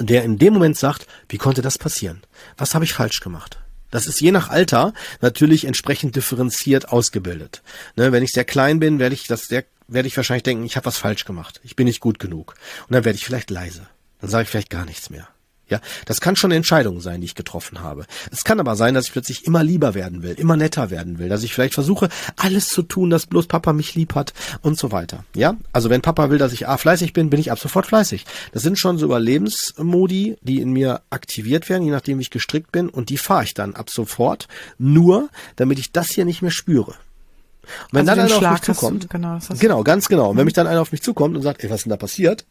der 0.00 0.24
in 0.24 0.38
dem 0.38 0.54
Moment 0.54 0.76
sagt, 0.76 1.06
wie 1.28 1.38
konnte 1.38 1.62
das 1.62 1.78
passieren? 1.78 2.22
Was 2.56 2.74
habe 2.74 2.84
ich 2.84 2.94
falsch 2.94 3.20
gemacht? 3.20 3.58
Das 3.90 4.06
ist 4.06 4.20
je 4.20 4.32
nach 4.32 4.50
Alter 4.50 4.92
natürlich 5.20 5.64
entsprechend 5.64 6.16
differenziert 6.16 6.90
ausgebildet. 6.90 7.62
Ne, 7.96 8.12
wenn 8.12 8.22
ich 8.22 8.32
sehr 8.32 8.44
klein 8.44 8.80
bin, 8.80 8.98
werde 8.98 9.14
ich 9.14 9.26
das 9.26 9.44
sehr, 9.44 9.64
werde 9.86 10.08
ich 10.08 10.16
wahrscheinlich 10.16 10.42
denken, 10.42 10.64
ich 10.64 10.76
habe 10.76 10.86
was 10.86 10.98
falsch 10.98 11.24
gemacht. 11.24 11.60
Ich 11.64 11.76
bin 11.76 11.86
nicht 11.86 12.00
gut 12.00 12.18
genug. 12.18 12.54
Und 12.86 12.94
dann 12.94 13.04
werde 13.04 13.16
ich 13.16 13.24
vielleicht 13.24 13.50
leise. 13.50 13.86
Dann 14.20 14.30
sage 14.30 14.44
ich 14.44 14.48
vielleicht 14.50 14.70
gar 14.70 14.84
nichts 14.84 15.10
mehr. 15.10 15.28
Ja, 15.68 15.80
das 16.06 16.20
kann 16.20 16.36
schon 16.36 16.50
eine 16.50 16.56
Entscheidung 16.56 17.00
sein, 17.00 17.20
die 17.20 17.26
ich 17.26 17.34
getroffen 17.34 17.80
habe. 17.80 18.06
Es 18.30 18.44
kann 18.44 18.58
aber 18.58 18.74
sein, 18.74 18.94
dass 18.94 19.06
ich 19.06 19.12
plötzlich 19.12 19.44
immer 19.44 19.62
lieber 19.62 19.94
werden 19.94 20.22
will, 20.22 20.32
immer 20.32 20.56
netter 20.56 20.90
werden 20.90 21.18
will, 21.18 21.28
dass 21.28 21.42
ich 21.42 21.52
vielleicht 21.52 21.74
versuche, 21.74 22.08
alles 22.36 22.68
zu 22.68 22.82
tun, 22.82 23.10
dass 23.10 23.26
bloß 23.26 23.46
Papa 23.48 23.72
mich 23.72 23.94
lieb 23.94 24.14
hat 24.14 24.32
und 24.62 24.78
so 24.78 24.92
weiter. 24.92 25.24
Ja, 25.34 25.56
also 25.72 25.90
wenn 25.90 26.00
Papa 26.00 26.30
will, 26.30 26.38
dass 26.38 26.52
ich 26.52 26.66
A, 26.68 26.78
fleißig 26.78 27.12
bin, 27.12 27.28
bin 27.28 27.38
ich 27.38 27.52
ab 27.52 27.58
sofort 27.58 27.86
fleißig. 27.86 28.24
Das 28.52 28.62
sind 28.62 28.78
schon 28.78 28.98
so 28.98 29.06
Überlebensmodi, 29.06 30.38
die 30.40 30.60
in 30.60 30.72
mir 30.72 31.02
aktiviert 31.10 31.68
werden, 31.68 31.82
je 31.84 31.90
nachdem 31.90 32.18
wie 32.18 32.22
ich 32.22 32.30
gestrickt 32.30 32.72
bin 32.72 32.88
und 32.88 33.10
die 33.10 33.18
fahre 33.18 33.44
ich 33.44 33.54
dann 33.54 33.74
ab 33.74 33.90
sofort, 33.90 34.48
nur 34.78 35.28
damit 35.56 35.78
ich 35.78 35.92
das 35.92 36.08
hier 36.08 36.24
nicht 36.24 36.40
mehr 36.40 36.50
spüre. 36.50 36.94
Und 37.92 37.92
wenn 37.92 38.08
also 38.08 38.22
dann 38.22 38.30
einer 38.30 38.38
Schlag 38.38 38.52
auf 38.52 38.68
mich 38.68 38.76
zukommt, 38.76 39.04
du, 39.04 39.08
genau, 39.08 39.38
genau, 39.58 39.82
ganz 39.82 40.08
genau. 40.08 40.30
Und 40.30 40.36
wenn 40.38 40.44
mich 40.46 40.54
dann 40.54 40.66
einer 40.66 40.80
auf 40.80 40.92
mich 40.92 41.02
zukommt 41.02 41.36
und 41.36 41.42
sagt, 41.42 41.62
ey, 41.62 41.70
was 41.70 41.80
ist 41.80 41.84
denn 41.84 41.90
da 41.90 41.96
passiert? 41.96 42.46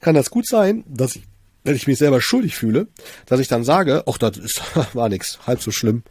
Kann 0.00 0.14
das 0.14 0.30
gut 0.30 0.46
sein, 0.46 0.84
dass 0.86 1.16
ich 1.16 1.24
wenn 1.64 1.74
ich 1.74 1.86
mich 1.86 1.98
selber 1.98 2.20
schuldig 2.20 2.56
fühle, 2.56 2.86
dass 3.26 3.40
ich 3.40 3.48
dann 3.48 3.64
sage, 3.64 4.04
ach, 4.06 4.18
das 4.18 4.36
ist, 4.36 4.62
war 4.94 5.08
nichts, 5.08 5.38
halb 5.46 5.62
so 5.62 5.70
schlimm 5.70 6.04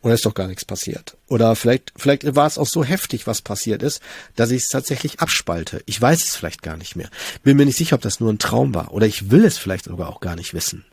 und 0.00 0.10
es 0.10 0.20
ist 0.20 0.26
doch 0.26 0.34
gar 0.34 0.48
nichts 0.48 0.64
passiert. 0.64 1.16
Oder 1.28 1.54
vielleicht, 1.56 1.92
vielleicht 1.96 2.34
war 2.34 2.46
es 2.46 2.58
auch 2.58 2.66
so 2.66 2.84
heftig, 2.84 3.26
was 3.26 3.40
passiert 3.40 3.82
ist, 3.82 4.00
dass 4.36 4.50
ich 4.50 4.62
es 4.62 4.68
tatsächlich 4.68 5.20
abspalte. 5.20 5.82
Ich 5.86 6.00
weiß 6.00 6.22
es 6.24 6.36
vielleicht 6.36 6.62
gar 6.62 6.76
nicht 6.76 6.96
mehr. 6.96 7.08
Bin 7.42 7.56
mir 7.56 7.66
nicht 7.66 7.78
sicher, 7.78 7.96
ob 7.96 8.02
das 8.02 8.20
nur 8.20 8.32
ein 8.32 8.38
Traum 8.38 8.74
war. 8.74 8.92
Oder 8.92 9.06
ich 9.06 9.30
will 9.30 9.44
es 9.44 9.58
vielleicht 9.58 9.84
sogar 9.84 10.08
auch 10.08 10.20
gar 10.20 10.36
nicht 10.36 10.54
wissen. 10.54 10.84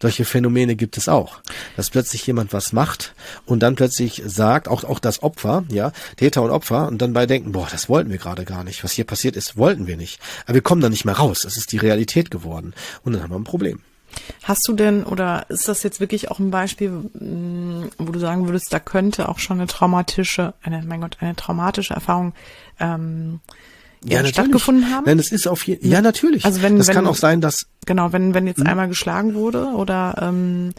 Solche 0.00 0.24
Phänomene 0.24 0.76
gibt 0.76 0.96
es 0.96 1.08
auch, 1.08 1.40
dass 1.76 1.90
plötzlich 1.90 2.26
jemand 2.26 2.52
was 2.52 2.72
macht 2.72 3.14
und 3.46 3.60
dann 3.60 3.74
plötzlich 3.74 4.22
sagt, 4.24 4.68
auch, 4.68 4.84
auch 4.84 5.00
das 5.00 5.22
Opfer, 5.22 5.64
ja, 5.70 5.92
Täter 6.16 6.42
und 6.42 6.50
Opfer, 6.50 6.86
und 6.86 7.02
dann 7.02 7.12
bei 7.12 7.26
denken, 7.26 7.52
boah, 7.52 7.66
das 7.70 7.88
wollten 7.88 8.10
wir 8.10 8.18
gerade 8.18 8.44
gar 8.44 8.62
nicht. 8.62 8.84
Was 8.84 8.92
hier 8.92 9.04
passiert 9.04 9.36
ist, 9.36 9.56
wollten 9.56 9.86
wir 9.86 9.96
nicht. 9.96 10.20
Aber 10.46 10.54
wir 10.54 10.62
kommen 10.62 10.80
da 10.80 10.88
nicht 10.88 11.04
mehr 11.04 11.16
raus. 11.16 11.44
Es 11.44 11.56
ist 11.56 11.72
die 11.72 11.78
Realität 11.78 12.30
geworden. 12.30 12.74
Und 13.02 13.12
dann 13.12 13.22
haben 13.22 13.30
wir 13.30 13.38
ein 13.38 13.44
Problem. 13.44 13.80
Hast 14.42 14.62
du 14.66 14.72
denn, 14.72 15.04
oder 15.04 15.46
ist 15.48 15.68
das 15.68 15.82
jetzt 15.82 16.00
wirklich 16.00 16.30
auch 16.30 16.38
ein 16.38 16.50
Beispiel, 16.50 16.90
mm, 16.90 17.90
wo 17.98 18.12
du 18.12 18.18
sagen 18.18 18.46
würdest, 18.46 18.72
da 18.72 18.78
könnte 18.78 19.28
auch 19.28 19.38
schon 19.38 19.58
eine 19.58 19.66
traumatische, 19.66 20.54
eine, 20.62 20.82
mein 20.82 21.00
Gott, 21.00 21.18
eine 21.20 21.36
traumatische 21.36 21.94
Erfahrung 21.94 22.32
ähm, 22.80 23.40
ja, 24.04 24.24
stattgefunden 24.24 24.90
haben? 24.90 25.04
Nein, 25.06 25.18
es 25.18 25.30
ist 25.30 25.46
auf 25.46 25.66
jeden 25.66 25.88
Ja, 25.90 26.00
natürlich. 26.00 26.44
Also 26.44 26.62
wenn, 26.62 26.78
das 26.78 26.88
wenn, 26.88 26.94
kann 26.94 27.06
auch 27.06 27.16
sein, 27.16 27.40
dass 27.40 27.66
Genau, 27.88 28.12
wenn, 28.12 28.34
wenn 28.34 28.46
jetzt 28.46 28.60
hm? 28.60 28.66
einmal 28.66 28.86
geschlagen 28.86 29.32
wurde 29.32 29.68
oder 29.68 30.14
ähm 30.20 30.74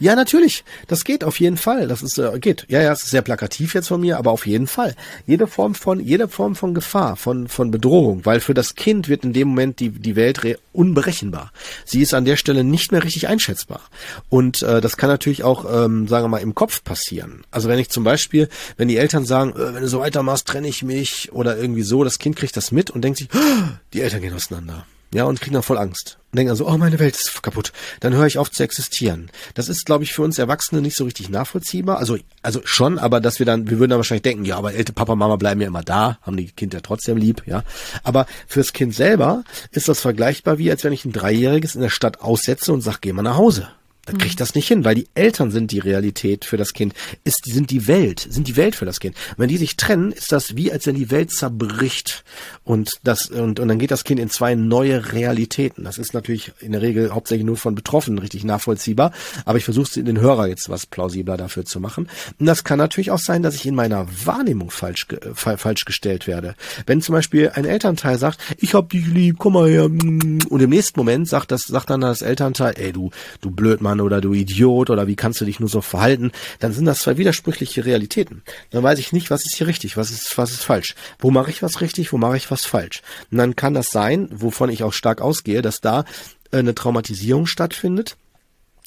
Ja, 0.00 0.16
natürlich. 0.16 0.64
Das 0.88 1.04
geht 1.04 1.22
auf 1.22 1.38
jeden 1.38 1.58
Fall. 1.58 1.88
Das 1.88 2.00
ist 2.00 2.16
äh, 2.16 2.38
geht. 2.38 2.64
Ja, 2.70 2.80
ja, 2.80 2.90
es 2.90 3.02
ist 3.02 3.10
sehr 3.10 3.20
plakativ 3.20 3.74
jetzt 3.74 3.88
von 3.88 4.00
mir, 4.00 4.16
aber 4.16 4.30
auf 4.30 4.46
jeden 4.46 4.66
Fall. 4.66 4.96
Jede 5.26 5.46
Form 5.46 5.74
von 5.74 6.00
jede 6.00 6.26
Form 6.26 6.56
von 6.56 6.72
Gefahr, 6.72 7.16
von 7.16 7.48
von 7.48 7.70
Bedrohung, 7.70 8.24
weil 8.24 8.40
für 8.40 8.54
das 8.54 8.76
Kind 8.76 9.10
wird 9.10 9.24
in 9.24 9.34
dem 9.34 9.48
Moment 9.48 9.78
die 9.78 9.90
die 9.90 10.16
Welt 10.16 10.40
unberechenbar. 10.72 11.52
Sie 11.84 12.00
ist 12.00 12.14
an 12.14 12.24
der 12.24 12.36
Stelle 12.36 12.64
nicht 12.64 12.92
mehr 12.92 13.04
richtig 13.04 13.28
einschätzbar. 13.28 13.82
Und 14.30 14.62
äh, 14.62 14.80
das 14.80 14.96
kann 14.96 15.10
natürlich 15.10 15.44
auch, 15.44 15.66
ähm, 15.66 16.08
sagen 16.08 16.24
wir 16.24 16.28
mal, 16.28 16.38
im 16.38 16.54
Kopf 16.54 16.82
passieren. 16.82 17.44
Also 17.50 17.68
wenn 17.68 17.78
ich 17.78 17.90
zum 17.90 18.04
Beispiel, 18.04 18.48
wenn 18.78 18.88
die 18.88 18.96
Eltern 18.96 19.26
sagen, 19.26 19.50
äh, 19.52 19.74
wenn 19.74 19.82
du 19.82 19.88
so 19.88 20.00
weitermachst, 20.00 20.48
trenne 20.48 20.68
ich 20.68 20.82
mich 20.82 21.30
oder 21.30 21.58
irgendwie 21.58 21.82
so, 21.82 22.04
das 22.04 22.18
Kind 22.18 22.36
kriegt 22.36 22.56
das 22.56 22.72
mit 22.72 22.88
und 22.88 23.02
denkt 23.02 23.18
sich, 23.18 23.28
oh, 23.34 23.68
die 23.92 24.00
Eltern 24.00 24.22
gehen 24.22 24.32
auseinander. 24.32 24.86
Ja, 25.14 25.24
und 25.24 25.40
kriegen 25.40 25.54
dann 25.54 25.62
voll 25.62 25.78
Angst. 25.78 26.18
Und 26.32 26.38
denken 26.38 26.50
also, 26.50 26.66
oh, 26.66 26.76
meine 26.76 26.98
Welt 26.98 27.14
ist 27.14 27.40
kaputt. 27.40 27.72
Dann 28.00 28.14
höre 28.14 28.26
ich 28.26 28.36
auf 28.36 28.50
zu 28.50 28.64
existieren. 28.64 29.30
Das 29.54 29.68
ist, 29.68 29.86
glaube 29.86 30.02
ich, 30.02 30.12
für 30.12 30.22
uns 30.22 30.38
Erwachsene 30.38 30.82
nicht 30.82 30.96
so 30.96 31.04
richtig 31.04 31.28
nachvollziehbar. 31.28 31.98
Also, 31.98 32.18
also 32.42 32.60
schon, 32.64 32.98
aber 32.98 33.20
dass 33.20 33.38
wir 33.38 33.46
dann, 33.46 33.70
wir 33.70 33.78
würden 33.78 33.90
dann 33.90 34.00
wahrscheinlich 34.00 34.22
denken, 34.22 34.44
ja, 34.44 34.56
aber 34.56 34.74
ältere 34.74 34.96
Papa, 34.96 35.14
Mama 35.14 35.36
bleiben 35.36 35.60
ja 35.60 35.68
immer 35.68 35.82
da, 35.82 36.18
haben 36.22 36.36
die 36.36 36.50
Kinder 36.50 36.82
trotzdem 36.82 37.16
lieb, 37.16 37.44
ja. 37.46 37.62
Aber 38.02 38.26
fürs 38.48 38.72
Kind 38.72 38.92
selber 38.92 39.44
ist 39.70 39.86
das 39.86 40.00
vergleichbar 40.00 40.58
wie, 40.58 40.68
als 40.68 40.82
wenn 40.82 40.92
ich 40.92 41.04
ein 41.04 41.12
Dreijähriges 41.12 41.76
in 41.76 41.82
der 41.82 41.90
Stadt 41.90 42.20
aussetze 42.20 42.72
und 42.72 42.80
sag, 42.80 43.00
geh 43.00 43.12
mal 43.12 43.22
nach 43.22 43.36
Hause. 43.36 43.68
Da 44.06 44.12
kriegt 44.12 44.40
das 44.40 44.54
nicht 44.54 44.68
hin, 44.68 44.84
weil 44.84 44.94
die 44.94 45.08
Eltern 45.14 45.50
sind 45.50 45.70
die 45.70 45.78
Realität 45.78 46.44
für 46.44 46.56
das 46.56 46.72
Kind, 46.72 46.94
ist, 47.24 47.44
sind 47.44 47.70
die 47.70 47.86
Welt, 47.86 48.26
sind 48.28 48.48
die 48.48 48.56
Welt 48.56 48.74
für 48.74 48.84
das 48.84 49.00
Kind. 49.00 49.16
Und 49.30 49.38
wenn 49.38 49.48
die 49.48 49.56
sich 49.56 49.76
trennen, 49.76 50.12
ist 50.12 50.32
das 50.32 50.56
wie, 50.56 50.70
als 50.72 50.86
wenn 50.86 50.94
die 50.94 51.10
Welt 51.10 51.30
zerbricht 51.30 52.24
und 52.64 52.92
das, 53.02 53.30
und, 53.30 53.60
und 53.60 53.68
dann 53.68 53.78
geht 53.78 53.90
das 53.90 54.04
Kind 54.04 54.20
in 54.20 54.28
zwei 54.28 54.54
neue 54.54 55.12
Realitäten. 55.12 55.84
Das 55.84 55.98
ist 55.98 56.12
natürlich 56.12 56.52
in 56.60 56.72
der 56.72 56.82
Regel 56.82 57.14
hauptsächlich 57.14 57.46
nur 57.46 57.56
von 57.56 57.74
Betroffenen 57.74 58.18
richtig 58.18 58.44
nachvollziehbar, 58.44 59.12
aber 59.44 59.58
ich 59.58 59.64
versuche 59.64 59.86
es 59.86 60.04
den 60.04 60.20
Hörer 60.20 60.48
jetzt 60.48 60.68
was 60.68 60.86
plausibler 60.86 61.36
dafür 61.36 61.64
zu 61.64 61.80
machen. 61.80 62.08
Und 62.38 62.46
das 62.46 62.64
kann 62.64 62.78
natürlich 62.78 63.10
auch 63.10 63.18
sein, 63.18 63.42
dass 63.42 63.54
ich 63.54 63.66
in 63.66 63.74
meiner 63.74 64.06
Wahrnehmung 64.24 64.70
falsch, 64.70 65.06
fa 65.34 65.56
falsch 65.56 65.84
gestellt 65.84 66.26
werde. 66.26 66.54
Wenn 66.86 67.00
zum 67.00 67.14
Beispiel 67.14 67.50
ein 67.54 67.64
Elternteil 67.64 68.18
sagt, 68.18 68.38
ich 68.58 68.74
hab 68.74 68.90
dich 68.90 69.06
lieb, 69.06 69.36
komm 69.38 69.54
mal 69.54 69.68
her, 69.68 69.84
und 69.84 70.60
im 70.60 70.70
nächsten 70.70 70.98
Moment 70.98 71.28
sagt 71.28 71.50
das, 71.50 71.62
sagt 71.62 71.90
dann 71.90 72.00
das 72.02 72.22
Elternteil, 72.22 72.74
ey 72.76 72.92
du, 72.92 73.10
du 73.40 73.50
blöd 73.50 73.80
Mann, 73.80 73.93
Mann 73.94 74.00
oder 74.00 74.20
du 74.20 74.32
Idiot 74.32 74.90
oder 74.90 75.06
wie 75.06 75.16
kannst 75.16 75.40
du 75.40 75.44
dich 75.44 75.60
nur 75.60 75.68
so 75.68 75.80
verhalten, 75.80 76.32
dann 76.58 76.72
sind 76.72 76.84
das 76.84 77.02
zwei 77.02 77.16
widersprüchliche 77.16 77.84
Realitäten. 77.84 78.42
Dann 78.70 78.82
weiß 78.82 78.98
ich 78.98 79.12
nicht, 79.12 79.30
was 79.30 79.44
ist 79.44 79.56
hier 79.56 79.66
richtig, 79.66 79.96
was 79.96 80.10
ist, 80.10 80.36
was 80.36 80.50
ist 80.50 80.64
falsch. 80.64 80.94
Wo 81.18 81.30
mache 81.30 81.50
ich 81.50 81.62
was 81.62 81.80
richtig, 81.80 82.12
wo 82.12 82.18
mache 82.18 82.36
ich 82.36 82.50
was 82.50 82.64
falsch. 82.64 83.02
Und 83.30 83.38
dann 83.38 83.56
kann 83.56 83.74
das 83.74 83.88
sein, 83.90 84.28
wovon 84.32 84.70
ich 84.70 84.82
auch 84.82 84.92
stark 84.92 85.20
ausgehe, 85.20 85.62
dass 85.62 85.80
da 85.80 86.04
äh, 86.50 86.58
eine 86.58 86.74
Traumatisierung 86.74 87.46
stattfindet 87.46 88.16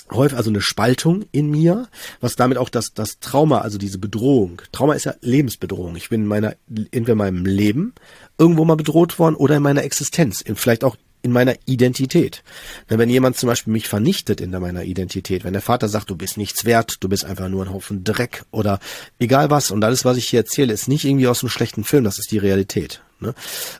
häufig 0.10 0.38
also 0.38 0.50
eine 0.50 0.62
Spaltung 0.62 1.26
in 1.34 1.52
mir, 1.52 1.89
was 2.22 2.38
damit 2.38 2.58
auch 2.58 2.70
das 2.70 2.93
das 2.93 3.20
Trauma, 3.20 3.60
also 3.60 3.78
diese 3.78 3.98
Bedrohung. 3.98 4.62
Trauma 4.72 4.93
ist 4.93 5.04
ja 5.04 5.15
Lebensbedrohung. 5.20 5.98
Ich 5.98 6.08
bin 6.08 6.22
in 6.22 6.28
meiner 6.28 6.56
entweder 6.70 7.12
in 7.12 7.17
meinem 7.17 7.46
Leben 7.46 7.93
irgendwo 8.38 8.63
mal 8.63 8.78
bedroht 8.78 9.20
worden 9.20 9.36
oder 9.36 9.58
in 9.58 9.63
meiner 9.63 9.84
Existenz, 9.84 10.46
vielleicht 10.56 10.86
auch 10.86 10.96
in 11.21 11.32
meiner 11.32 11.56
Identität. 11.65 12.43
Wenn 12.88 13.10
jemand 13.10 13.38
zum 13.38 13.47
Beispiel 13.47 13.73
mich 13.73 13.88
vernichtet 13.88 14.41
in 14.41 14.51
meiner 14.51 14.84
Identität, 14.84 15.43
wenn 15.43 15.53
der 15.53 15.62
Vater 15.62 15.89
sagt, 15.89 16.10
du 16.10 16.15
bist 16.15 16.38
nichts 16.38 16.65
wert, 16.65 16.97
du 17.01 17.10
bist 17.10 17.25
einfach 17.25 17.49
nur 17.49 17.65
ein 17.65 17.73
Haufen 17.73 18.03
Dreck 18.03 18.43
oder 18.51 18.80
egal 19.19 19.49
was 19.49 19.71
und 19.71 19.84
alles, 19.84 20.06
was 20.06 20.17
ich 20.17 20.27
hier 20.27 20.41
erzähle, 20.41 20.73
ist 20.73 20.88
nicht 20.88 21.06
irgendwie 21.06 21.27
aus 21.27 21.41
einem 21.41 21.49
schlechten 21.49 21.84
Film, 21.84 22.03
das 22.03 22.19
ist 22.19 22.32
die 22.32 22.38
Realität. 22.38 23.01
Ne? 23.19 23.34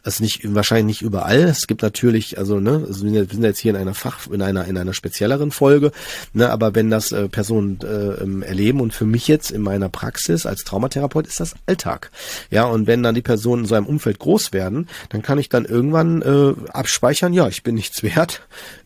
Ist 0.04 0.20
nicht 0.20 0.42
wahrscheinlich 0.56 0.86
nicht 0.86 1.02
überall. 1.04 1.44
Es 1.44 1.68
gibt 1.68 1.84
natürlich, 1.84 2.40
also 2.40 2.60
ne, 2.60 2.84
also 2.88 3.06
wir 3.06 3.26
sind 3.26 3.44
jetzt 3.44 3.60
hier 3.60 3.72
in 3.72 3.78
einer 3.78 3.94
Fach, 3.94 4.28
in 4.28 4.42
einer 4.42 4.66
in 4.66 4.78
einer 4.78 4.96
spezielleren 4.96 5.52
Folge, 5.52 5.92
ne, 6.34 6.50
aber 6.50 6.74
wenn 6.74 6.90
das 6.90 7.12
äh, 7.12 7.30
Personen 7.30 7.80
äh, 7.84 8.24
ähm, 8.24 8.42
erleben 8.42 8.82
und 8.82 8.96
für 8.96 9.06
mich 9.06 9.28
jetzt 9.28 9.52
in 9.52 9.62
meiner 9.62 9.90
Praxis 9.90 10.48
als 10.48 10.64
Traumatherapeut 10.64 11.28
ist 11.28 11.40
das 11.40 11.54
Alltag. 11.68 12.10
Ja, 12.50 12.66
und 12.66 12.88
wenn 12.88 13.04
dann 13.04 13.14
die 13.14 13.22
Personen 13.22 13.64
in 13.64 13.68
so 13.68 13.76
einem 13.76 13.86
Umfeld 13.86 14.18
groß 14.18 14.54
werden, 14.54 14.88
dann 15.10 15.22
kann 15.22 15.38
ich 15.38 15.50
dann 15.50 15.66
irgendwann 15.66 16.24
äh, 16.24 16.54
abspeichern, 16.72 17.32
ja, 17.32 17.48
ich 17.48 17.62
bin 17.62 17.76
nichts 17.76 18.02
wert, 18.02 18.42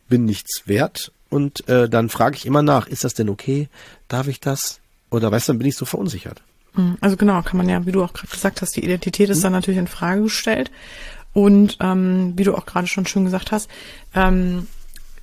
bin 0.09 0.25
nichts 0.25 0.63
wert 0.65 1.13
und 1.29 1.67
äh, 1.69 1.87
dann 1.87 2.09
frage 2.09 2.35
ich 2.35 2.45
immer 2.45 2.61
nach, 2.61 2.87
ist 2.87 3.05
das 3.05 3.13
denn 3.13 3.29
okay? 3.29 3.69
Darf 4.09 4.27
ich 4.27 4.41
das? 4.41 4.81
Oder 5.09 5.31
weißt 5.31 5.47
du, 5.47 5.53
dann 5.53 5.59
bin 5.59 5.67
ich 5.67 5.77
so 5.77 5.85
verunsichert. 5.85 6.41
Mhm. 6.75 6.97
Also 7.01 7.17
genau, 7.17 7.41
kann 7.41 7.57
man 7.57 7.69
ja, 7.69 7.85
wie 7.85 7.91
du 7.91 8.03
auch 8.03 8.13
gerade 8.13 8.31
gesagt 8.31 8.61
hast, 8.61 8.75
die 8.75 8.83
Identität 8.83 9.29
ist 9.29 9.39
mhm. 9.39 9.43
dann 9.43 9.51
natürlich 9.53 9.79
in 9.79 9.87
Frage 9.87 10.23
gestellt. 10.23 10.71
Und 11.33 11.77
ähm, 11.79 12.33
wie 12.35 12.43
du 12.43 12.55
auch 12.55 12.65
gerade 12.65 12.87
schon 12.87 13.05
schön 13.05 13.23
gesagt 13.25 13.51
hast, 13.51 13.69
ähm, 14.13 14.67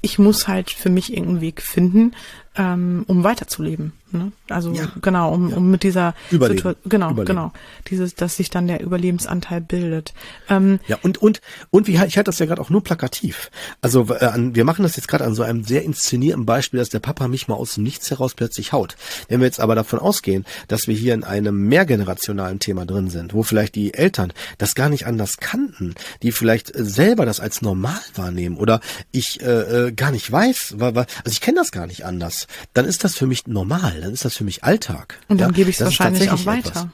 ich 0.01 0.19
muss 0.19 0.49
halt 0.49 0.71
für 0.71 0.91
mich 0.91 1.13
irgendeinen 1.13 1.41
Weg 1.41 1.61
finden, 1.61 2.13
ähm, 2.59 3.05
um 3.07 3.25
weiterzuleben. 3.25 3.93
Ne? 4.11 4.33
Also 4.49 4.73
ja. 4.73 4.91
genau, 5.01 5.33
um, 5.33 5.51
ja. 5.51 5.57
um 5.57 5.71
mit 5.71 5.83
dieser 5.83 6.15
Situation, 6.31 6.75
genau, 6.87 7.11
Überleben. 7.11 7.27
genau, 7.27 7.53
dieses, 7.89 8.15
dass 8.15 8.37
sich 8.37 8.51
dann 8.51 8.67
der 8.67 8.83
Überlebensanteil 8.83 9.61
bildet. 9.61 10.13
Ähm, 10.49 10.81
ja 10.89 10.99
und 11.03 11.19
und 11.19 11.41
und 11.71 11.87
wie 11.87 11.93
ich 11.93 12.17
halte 12.17 12.25
das 12.25 12.39
ja 12.39 12.47
gerade 12.47 12.61
auch 12.61 12.71
nur 12.71 12.83
plakativ. 12.83 13.51
Also 13.81 14.07
äh, 14.09 14.25
an, 14.25 14.57
wir 14.57 14.65
machen 14.65 14.83
das 14.83 14.97
jetzt 14.97 15.09
gerade 15.09 15.25
an 15.25 15.35
so 15.35 15.43
einem 15.43 15.63
sehr 15.63 15.85
inszenierten 15.85 16.47
Beispiel, 16.47 16.79
dass 16.79 16.89
der 16.89 16.99
Papa 16.99 17.29
mich 17.29 17.49
mal 17.49 17.55
aus 17.55 17.75
dem 17.75 17.85
Nichts 17.85 18.11
heraus 18.11 18.35
plötzlich 18.35 18.73
haut. 18.73 18.97
Wenn 19.29 19.41
wir 19.41 19.47
jetzt 19.47 19.61
aber 19.61 19.75
davon 19.75 20.01
ausgehen, 20.01 20.45
dass 20.67 20.89
wir 20.89 20.97
hier 20.97 21.15
in 21.15 21.23
einem 21.23 21.69
mehrgenerationalen 21.69 22.59
Thema 22.59 22.87
drin 22.87 23.11
sind, 23.11 23.35
wo 23.35 23.43
vielleicht 23.43 23.77
die 23.77 23.95
Eltern 23.95 24.33
das 24.57 24.75
gar 24.75 24.89
nicht 24.89 25.07
anders 25.07 25.37
kannten, 25.37 25.95
die 26.23 26.33
vielleicht 26.33 26.73
selber 26.75 27.25
das 27.25 27.39
als 27.39 27.63
normal 27.63 28.01
wahrnehmen 28.15 28.57
oder 28.57 28.81
ich 29.13 29.41
äh, 29.43 29.89
äh 29.89 29.93
gar 29.93 30.11
nicht 30.11 30.31
weiß, 30.33 30.77
also 30.81 31.05
ich 31.27 31.41
kenne 31.41 31.59
das 31.59 31.71
gar 31.71 31.87
nicht 31.87 32.05
anders, 32.05 32.48
dann 32.75 32.85
ist 32.85 33.05
das 33.05 33.15
für 33.15 33.27
mich 33.27 33.47
normal 33.47 34.01
dann 34.01 34.13
ist 34.13 34.25
das 34.25 34.37
für 34.37 34.45
mich 34.45 34.65
Alltag. 34.65 35.19
Und 35.29 35.41
dann 35.41 35.51
ja, 35.51 35.57
gebe 35.57 35.71
ich 35.71 35.77
es 35.79 35.85
wahrscheinlich 35.85 36.31
auch 36.31 36.47
weiter. 36.47 36.69
Etwas. 36.69 36.87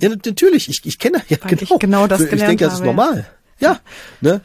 Ja, 0.00 0.08
natürlich. 0.10 0.68
Ich, 0.68 0.84
ich 0.84 0.98
kenne 0.98 1.22
ja 1.28 1.38
Weil 1.40 1.56
genau. 1.56 1.74
Ich 1.74 1.80
genau 1.80 2.06
das 2.06 2.20
ich 2.20 2.30
denke, 2.30 2.64
das 2.64 2.74
ist 2.74 2.84
normal. 2.84 3.26
Ja, 3.58 3.80
ne? 4.20 4.40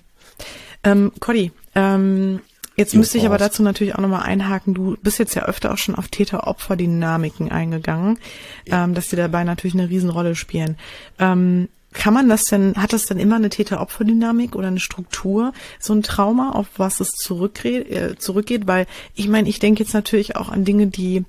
Ähm, 0.84 1.12
Cody, 1.20 1.52
ähm, 1.76 2.42
Jetzt 2.76 2.96
müsste 2.96 3.20
ich 3.20 3.26
aber 3.26 3.38
dazu 3.38 3.62
natürlich 3.62 3.94
auch 3.94 4.00
nochmal 4.00 4.24
einhaken. 4.24 4.74
Du 4.74 4.98
bist 5.02 5.20
jetzt 5.20 5.36
ja 5.36 5.44
öfter 5.46 5.72
auch 5.74 5.78
schon 5.78 5.94
auf 5.94 6.08
Täter-Opfer-Dynamiken 6.08 7.52
eingegangen, 7.52 8.18
ja. 8.66 8.84
ähm, 8.84 8.96
dass 8.96 9.10
die 9.10 9.16
dabei 9.16 9.44
natürlich 9.44 9.76
eine 9.76 9.90
Riesenrolle 9.90 10.36
spielen. 10.36 10.78
Ähm, 11.20 11.70
kann 11.94 12.14
man 12.14 12.30
das 12.30 12.44
denn, 12.44 12.76
hat 12.76 12.94
das 12.94 13.06
denn 13.06 13.20
immer 13.20 13.36
eine 13.36 13.50
Täter-Opfer-Dynamik 13.50 14.56
oder 14.56 14.68
eine 14.68 14.80
Struktur, 14.80 15.54
so 15.80 15.94
ein 15.94 16.04
Trauma, 16.04 16.52
auf 16.52 16.68
was 16.78 17.00
es 17.00 17.10
zurückgeht, 17.12 17.89
äh, 17.89 18.18
zurückgeht? 18.18 18.68
Weil 18.68 18.88
ich 19.16 19.28
meine, 19.28 19.50
ich 19.50 19.60
denke 19.60 19.84
jetzt 19.84 19.94
natürlich 19.94 20.36
auch 20.36 20.50
an 20.50 20.66
Dinge, 20.66 20.88
die 20.88 21.24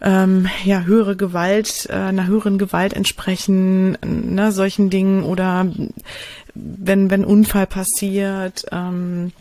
ähm, 0.00 0.48
ja 0.64 0.82
höhere 0.82 1.16
Gewalt, 1.16 1.86
äh, 1.88 1.94
einer 1.94 2.26
höheren 2.26 2.58
Gewalt 2.58 2.92
entsprechen, 2.92 3.96
ne, 4.04 4.52
solchen 4.52 4.90
Dingen 4.90 5.22
oder 5.22 5.66
wenn 6.54 7.10
wenn 7.10 7.24
Unfall 7.24 7.66
passiert, 7.66 8.66
ähm, 8.72 9.32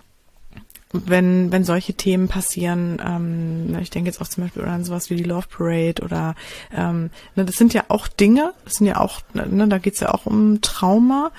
wenn, 0.94 1.52
wenn 1.52 1.64
solche 1.64 1.94
Themen 1.94 2.28
passieren, 2.28 3.02
ähm, 3.06 3.78
ich 3.82 3.90
denke 3.90 4.10
jetzt 4.10 4.22
auch 4.22 4.28
zum 4.28 4.44
Beispiel 4.44 4.64
an 4.64 4.84
sowas 4.84 5.10
wie 5.10 5.16
die 5.16 5.24
Love 5.24 5.48
Parade 5.48 6.02
oder 6.02 6.36
ähm, 6.76 7.10
ne, 7.36 7.46
das 7.46 7.56
sind 7.56 7.74
ja 7.74 7.86
auch 7.88 8.08
Dinge, 8.08 8.54
das 8.66 8.76
sind 8.76 8.88
ja 8.88 8.98
auch, 8.98 9.22
ne, 9.34 9.68
da 9.68 9.78
geht's 9.78 10.00
ja 10.00 10.14
auch 10.14 10.26
um 10.26 10.62
Trauma. 10.62 11.32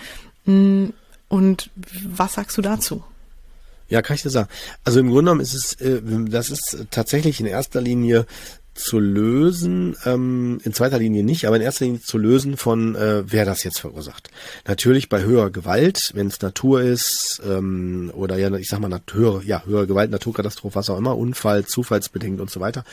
Mm, 0.46 0.86
und 1.28 1.70
was 2.06 2.34
sagst 2.34 2.56
du 2.58 2.62
dazu? 2.62 3.02
Ja, 3.88 4.00
kann 4.00 4.16
ich 4.16 4.22
dir 4.22 4.30
sagen. 4.30 4.48
Also 4.84 5.00
im 5.00 5.08
Grunde 5.08 5.30
genommen 5.30 5.40
ist 5.40 5.54
es, 5.54 5.74
äh, 5.74 6.00
das 6.02 6.50
ist 6.50 6.86
tatsächlich 6.90 7.40
in 7.40 7.46
erster 7.46 7.80
Linie 7.80 8.26
zu 8.74 8.98
lösen, 8.98 9.96
ähm, 10.04 10.58
in 10.64 10.72
zweiter 10.72 10.98
Linie 10.98 11.22
nicht, 11.24 11.46
aber 11.46 11.56
in 11.56 11.62
erster 11.62 11.84
Linie 11.84 12.00
zu 12.00 12.16
lösen 12.16 12.56
von, 12.56 12.94
äh, 12.94 13.22
wer 13.26 13.44
das 13.44 13.64
jetzt 13.64 13.80
verursacht. 13.80 14.30
Natürlich 14.66 15.08
bei 15.08 15.22
höherer 15.22 15.50
Gewalt, 15.50 16.12
wenn 16.14 16.28
es 16.28 16.40
Natur 16.40 16.80
ist, 16.80 17.42
ähm, 17.46 18.10
oder 18.14 18.38
ja, 18.38 18.50
ich 18.54 18.68
sag 18.68 18.80
mal, 18.80 19.00
höhere, 19.12 19.42
ja, 19.44 19.62
höhere 19.66 19.86
Gewalt, 19.86 20.10
Naturkatastrophe, 20.10 20.74
was 20.74 20.88
auch 20.88 20.98
immer, 20.98 21.16
Unfall, 21.16 21.66
zufallsbedingt 21.66 22.40
und 22.40 22.50
so 22.50 22.60
weiter, 22.60 22.84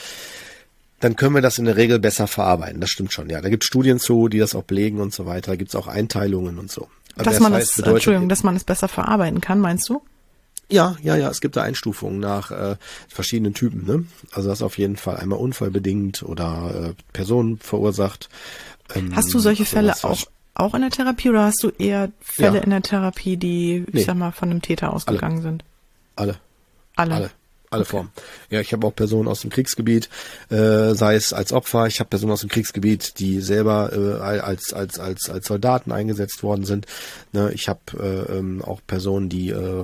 dann 1.00 1.16
können 1.16 1.36
wir 1.36 1.42
das 1.42 1.58
in 1.58 1.66
der 1.66 1.78
Regel 1.78 2.00
besser 2.00 2.28
verarbeiten. 2.28 2.82
Das 2.82 2.90
stimmt 2.90 3.14
schon, 3.14 3.30
ja. 3.30 3.40
Da 3.40 3.50
gibt 3.50 3.64
es 3.64 3.68
Studien 3.68 4.00
zu, 4.00 4.28
die 4.28 4.40
das 4.40 4.56
auch 4.56 4.64
belegen 4.64 5.00
und 5.00 5.14
so 5.14 5.26
weiter. 5.26 5.52
Da 5.52 5.56
gibt 5.56 5.70
es 5.70 5.76
auch 5.76 5.88
Einteilungen 5.88 6.60
und 6.60 6.70
so. 6.70 6.90
Aber 7.16 7.24
dass 7.24 7.40
man 7.40 7.54
es, 7.54 7.80
Entschuldigung, 7.80 8.28
dass 8.30 8.44
man 8.44 8.56
es 8.56 8.66
besser 8.66 8.88
verarbeiten 8.88 9.40
kann, 9.40 9.60
meinst 9.60 9.88
du? 9.88 10.02
Ja, 10.72 10.96
ja, 11.02 11.16
ja, 11.16 11.30
es 11.30 11.42
gibt 11.42 11.56
da 11.56 11.64
Einstufungen 11.64 12.20
nach 12.20 12.52
äh, 12.52 12.76
verschiedenen 13.08 13.54
Typen. 13.54 13.86
Ne? 13.86 14.06
Also 14.32 14.50
das 14.50 14.62
auf 14.62 14.78
jeden 14.78 14.98
Fall 14.98 15.18
einmal 15.18 15.40
unfallbedingt 15.40 16.24
oder 16.24 16.90
äh, 16.90 17.04
Personen 17.12 17.58
verursacht. 17.58 18.30
Ähm, 18.94 19.16
hast 19.16 19.34
du 19.34 19.40
solche 19.40 19.66
Fälle 19.66 19.96
auch, 20.04 20.26
auch 20.54 20.76
in 20.76 20.82
der 20.82 20.92
Therapie 20.92 21.30
oder 21.30 21.46
hast 21.46 21.64
du 21.64 21.70
eher 21.70 22.12
Fälle 22.22 22.58
ja. 22.58 22.64
in 22.64 22.70
der 22.70 22.84
Therapie, 22.84 23.38
die, 23.38 23.86
nee. 23.92 24.00
ich 24.00 24.06
sag 24.06 24.16
mal, 24.16 24.32
von 24.32 24.52
einem 24.52 24.62
Täter 24.62 24.94
ausgegangen 24.94 25.38
Alle. 25.38 25.44
sind? 25.44 25.64
Alle. 26.16 26.36
Alle. 26.96 27.16
Alle 27.16 27.32
alle 27.72 27.82
okay. 27.82 27.92
Formen. 27.92 28.12
Ja, 28.50 28.62
ich 28.62 28.74
habe 28.74 28.88
auch 28.88 28.96
Personen 28.96 29.28
aus 29.28 29.42
dem 29.42 29.52
Kriegsgebiet, 29.52 30.10
äh, 30.50 30.96
sei 30.96 31.16
es 31.16 31.34
als 31.34 31.54
Opfer, 31.54 31.86
ich 31.86 32.00
habe 32.00 32.10
Personen 32.10 32.32
aus 32.32 32.42
dem 32.42 32.50
Kriegsgebiet, 32.50 33.20
die 33.20 33.42
selber 33.42 33.92
äh, 33.94 34.40
als 34.40 34.74
als 34.74 35.00
als 35.00 35.30
als 35.30 35.46
Soldaten 35.48 35.92
eingesetzt 35.92 36.42
worden 36.42 36.66
sind. 36.66 36.88
Ne, 37.32 37.52
ich 37.54 37.70
habe 37.70 37.80
äh, 38.00 38.38
ähm, 38.38 38.64
auch 38.64 38.82
Personen, 38.88 39.30
die 39.30 39.50
äh, 39.50 39.84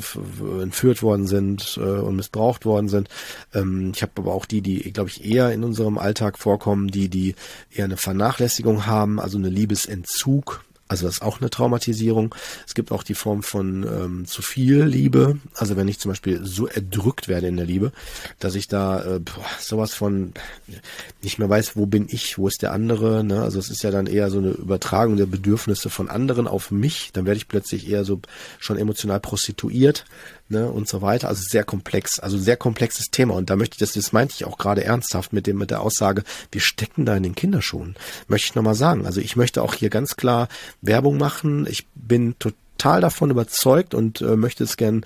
entführt 0.61 1.03
worden 1.03 1.27
sind 1.27 1.77
äh, 1.77 1.81
und 1.81 2.15
missbraucht 2.15 2.65
worden 2.65 2.89
sind. 2.89 3.07
Ähm, 3.53 3.91
ich 3.95 4.01
habe 4.01 4.13
aber 4.17 4.33
auch 4.33 4.45
die, 4.45 4.61
die 4.61 4.91
glaube 4.91 5.09
ich 5.11 5.23
eher 5.23 5.51
in 5.51 5.63
unserem 5.63 5.99
Alltag 5.99 6.39
vorkommen, 6.39 6.87
die 6.87 7.09
die 7.09 7.35
eher 7.71 7.85
eine 7.85 7.97
Vernachlässigung 7.97 8.87
haben, 8.87 9.19
also 9.19 9.37
eine 9.37 9.49
Liebesentzug 9.49 10.63
also 10.87 11.07
das 11.07 11.15
ist 11.15 11.21
auch 11.23 11.41
eine 11.41 11.49
Traumatisierung. 11.49 12.35
Es 12.67 12.75
gibt 12.75 12.91
auch 12.91 13.01
die 13.01 13.15
Form 13.15 13.41
von 13.41 13.83
ähm, 13.83 14.25
zu 14.27 14.43
viel 14.43 14.83
Liebe. 14.83 15.39
Also 15.55 15.75
wenn 15.77 15.87
ich 15.87 15.99
zum 15.99 16.11
Beispiel 16.11 16.45
so 16.45 16.67
erdrückt 16.67 17.27
werde 17.27 17.47
in 17.47 17.57
der 17.57 17.65
Liebe, 17.65 17.91
dass 18.39 18.53
ich 18.53 18.67
da 18.67 19.15
äh, 19.15 19.19
boah, 19.19 19.45
sowas 19.59 19.95
von 19.95 20.33
nicht 21.23 21.39
mehr 21.39 21.49
weiß, 21.49 21.75
wo 21.75 21.87
bin 21.87 22.07
ich, 22.09 22.37
wo 22.37 22.47
ist 22.47 22.61
der 22.61 22.71
andere. 22.71 23.23
Ne? 23.23 23.41
Also 23.41 23.57
es 23.57 23.71
ist 23.71 23.81
ja 23.81 23.89
dann 23.89 24.05
eher 24.05 24.29
so 24.29 24.37
eine 24.37 24.51
Übertragung 24.51 25.17
der 25.17 25.25
Bedürfnisse 25.25 25.89
von 25.89 26.07
anderen 26.07 26.47
auf 26.47 26.69
mich. 26.69 27.09
Dann 27.13 27.25
werde 27.25 27.37
ich 27.37 27.47
plötzlich 27.47 27.89
eher 27.89 28.05
so 28.05 28.19
schon 28.59 28.77
emotional 28.77 29.19
prostituiert 29.19 30.05
ne, 30.49 30.69
und 30.69 30.87
so 30.87 31.01
weiter. 31.01 31.27
Also 31.27 31.43
sehr 31.43 31.63
komplex, 31.63 32.19
also 32.19 32.37
sehr 32.37 32.57
komplexes 32.57 33.07
Thema. 33.11 33.35
Und 33.35 33.49
da 33.49 33.55
möchte 33.55 33.75
ich, 33.75 33.79
das, 33.79 33.93
das 33.93 34.13
meinte 34.13 34.35
ich 34.35 34.45
auch 34.45 34.57
gerade 34.57 34.83
ernsthaft 34.83 35.33
mit 35.33 35.47
dem, 35.47 35.57
mit 35.57 35.71
der 35.71 35.81
Aussage, 35.81 36.23
wir 36.51 36.61
stecken 36.61 37.05
da 37.05 37.15
in 37.15 37.23
den 37.23 37.35
Kinderschuhen. 37.35 37.95
Möchte 38.27 38.47
ich 38.49 38.55
nochmal 38.55 38.75
sagen. 38.75 39.05
Also 39.05 39.21
ich 39.21 39.35
möchte 39.35 39.61
auch 39.61 39.73
hier 39.73 39.89
ganz 39.89 40.15
klar 40.15 40.47
Werbung 40.81 41.17
machen. 41.17 41.67
Ich 41.69 41.87
bin 41.95 42.35
total 42.39 43.01
davon 43.01 43.29
überzeugt 43.29 43.93
und 43.93 44.21
äh, 44.21 44.35
möchte 44.35 44.63
es 44.63 44.77
gern 44.77 45.05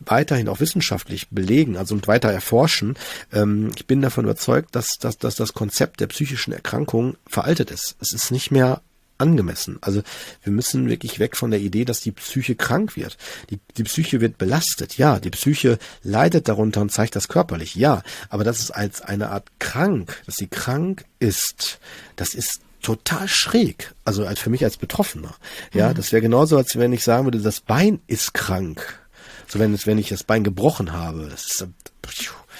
weiterhin 0.00 0.48
auch 0.48 0.60
wissenschaftlich 0.60 1.28
belegen, 1.30 1.76
also 1.76 1.94
und 1.94 2.06
weiter 2.06 2.30
erforschen. 2.30 2.96
Ähm, 3.32 3.72
ich 3.76 3.86
bin 3.86 4.02
davon 4.02 4.24
überzeugt, 4.24 4.74
dass, 4.74 4.98
dass, 4.98 5.18
dass 5.18 5.34
das 5.34 5.54
Konzept 5.54 6.00
der 6.00 6.06
psychischen 6.06 6.52
Erkrankung 6.52 7.16
veraltet 7.26 7.70
ist. 7.70 7.96
Es 8.00 8.12
ist 8.12 8.30
nicht 8.30 8.50
mehr 8.50 8.82
angemessen. 9.18 9.78
Also 9.80 10.02
wir 10.42 10.52
müssen 10.52 10.88
wirklich 10.88 11.18
weg 11.18 11.36
von 11.36 11.50
der 11.50 11.60
Idee, 11.60 11.84
dass 11.84 12.00
die 12.00 12.12
Psyche 12.12 12.54
krank 12.54 12.96
wird. 12.96 13.16
Die, 13.50 13.58
die 13.76 13.84
Psyche 13.84 14.20
wird 14.20 14.38
belastet, 14.38 14.98
ja. 14.98 15.18
Die 15.18 15.30
Psyche 15.30 15.78
leidet 16.02 16.48
darunter 16.48 16.80
und 16.80 16.92
zeigt 16.92 17.16
das 17.16 17.28
körperlich, 17.28 17.74
ja. 17.74 18.02
Aber 18.28 18.44
das 18.44 18.60
ist 18.60 18.70
als 18.70 19.02
eine 19.02 19.30
Art 19.30 19.48
krank, 19.58 20.22
dass 20.26 20.36
sie 20.36 20.48
krank 20.48 21.04
ist. 21.18 21.78
Das 22.16 22.34
ist 22.34 22.60
total 22.82 23.26
schräg. 23.28 23.94
Also 24.04 24.26
als 24.26 24.40
für 24.40 24.50
mich 24.50 24.64
als 24.64 24.76
Betroffener. 24.76 25.34
Ja, 25.72 25.90
mhm. 25.90 25.94
das 25.94 26.12
wäre 26.12 26.22
genauso, 26.22 26.56
als 26.56 26.76
wenn 26.76 26.92
ich 26.92 27.02
sagen 27.02 27.24
würde, 27.24 27.40
das 27.40 27.60
Bein 27.60 28.00
ist 28.06 28.34
krank. 28.34 29.00
So 29.48 29.58
wenn 29.58 29.74
es, 29.74 29.86
wenn 29.86 29.98
ich 29.98 30.08
das 30.08 30.24
Bein 30.24 30.44
gebrochen 30.44 30.92
habe. 30.92 31.28
Das 31.30 31.46
ist, 31.46 31.66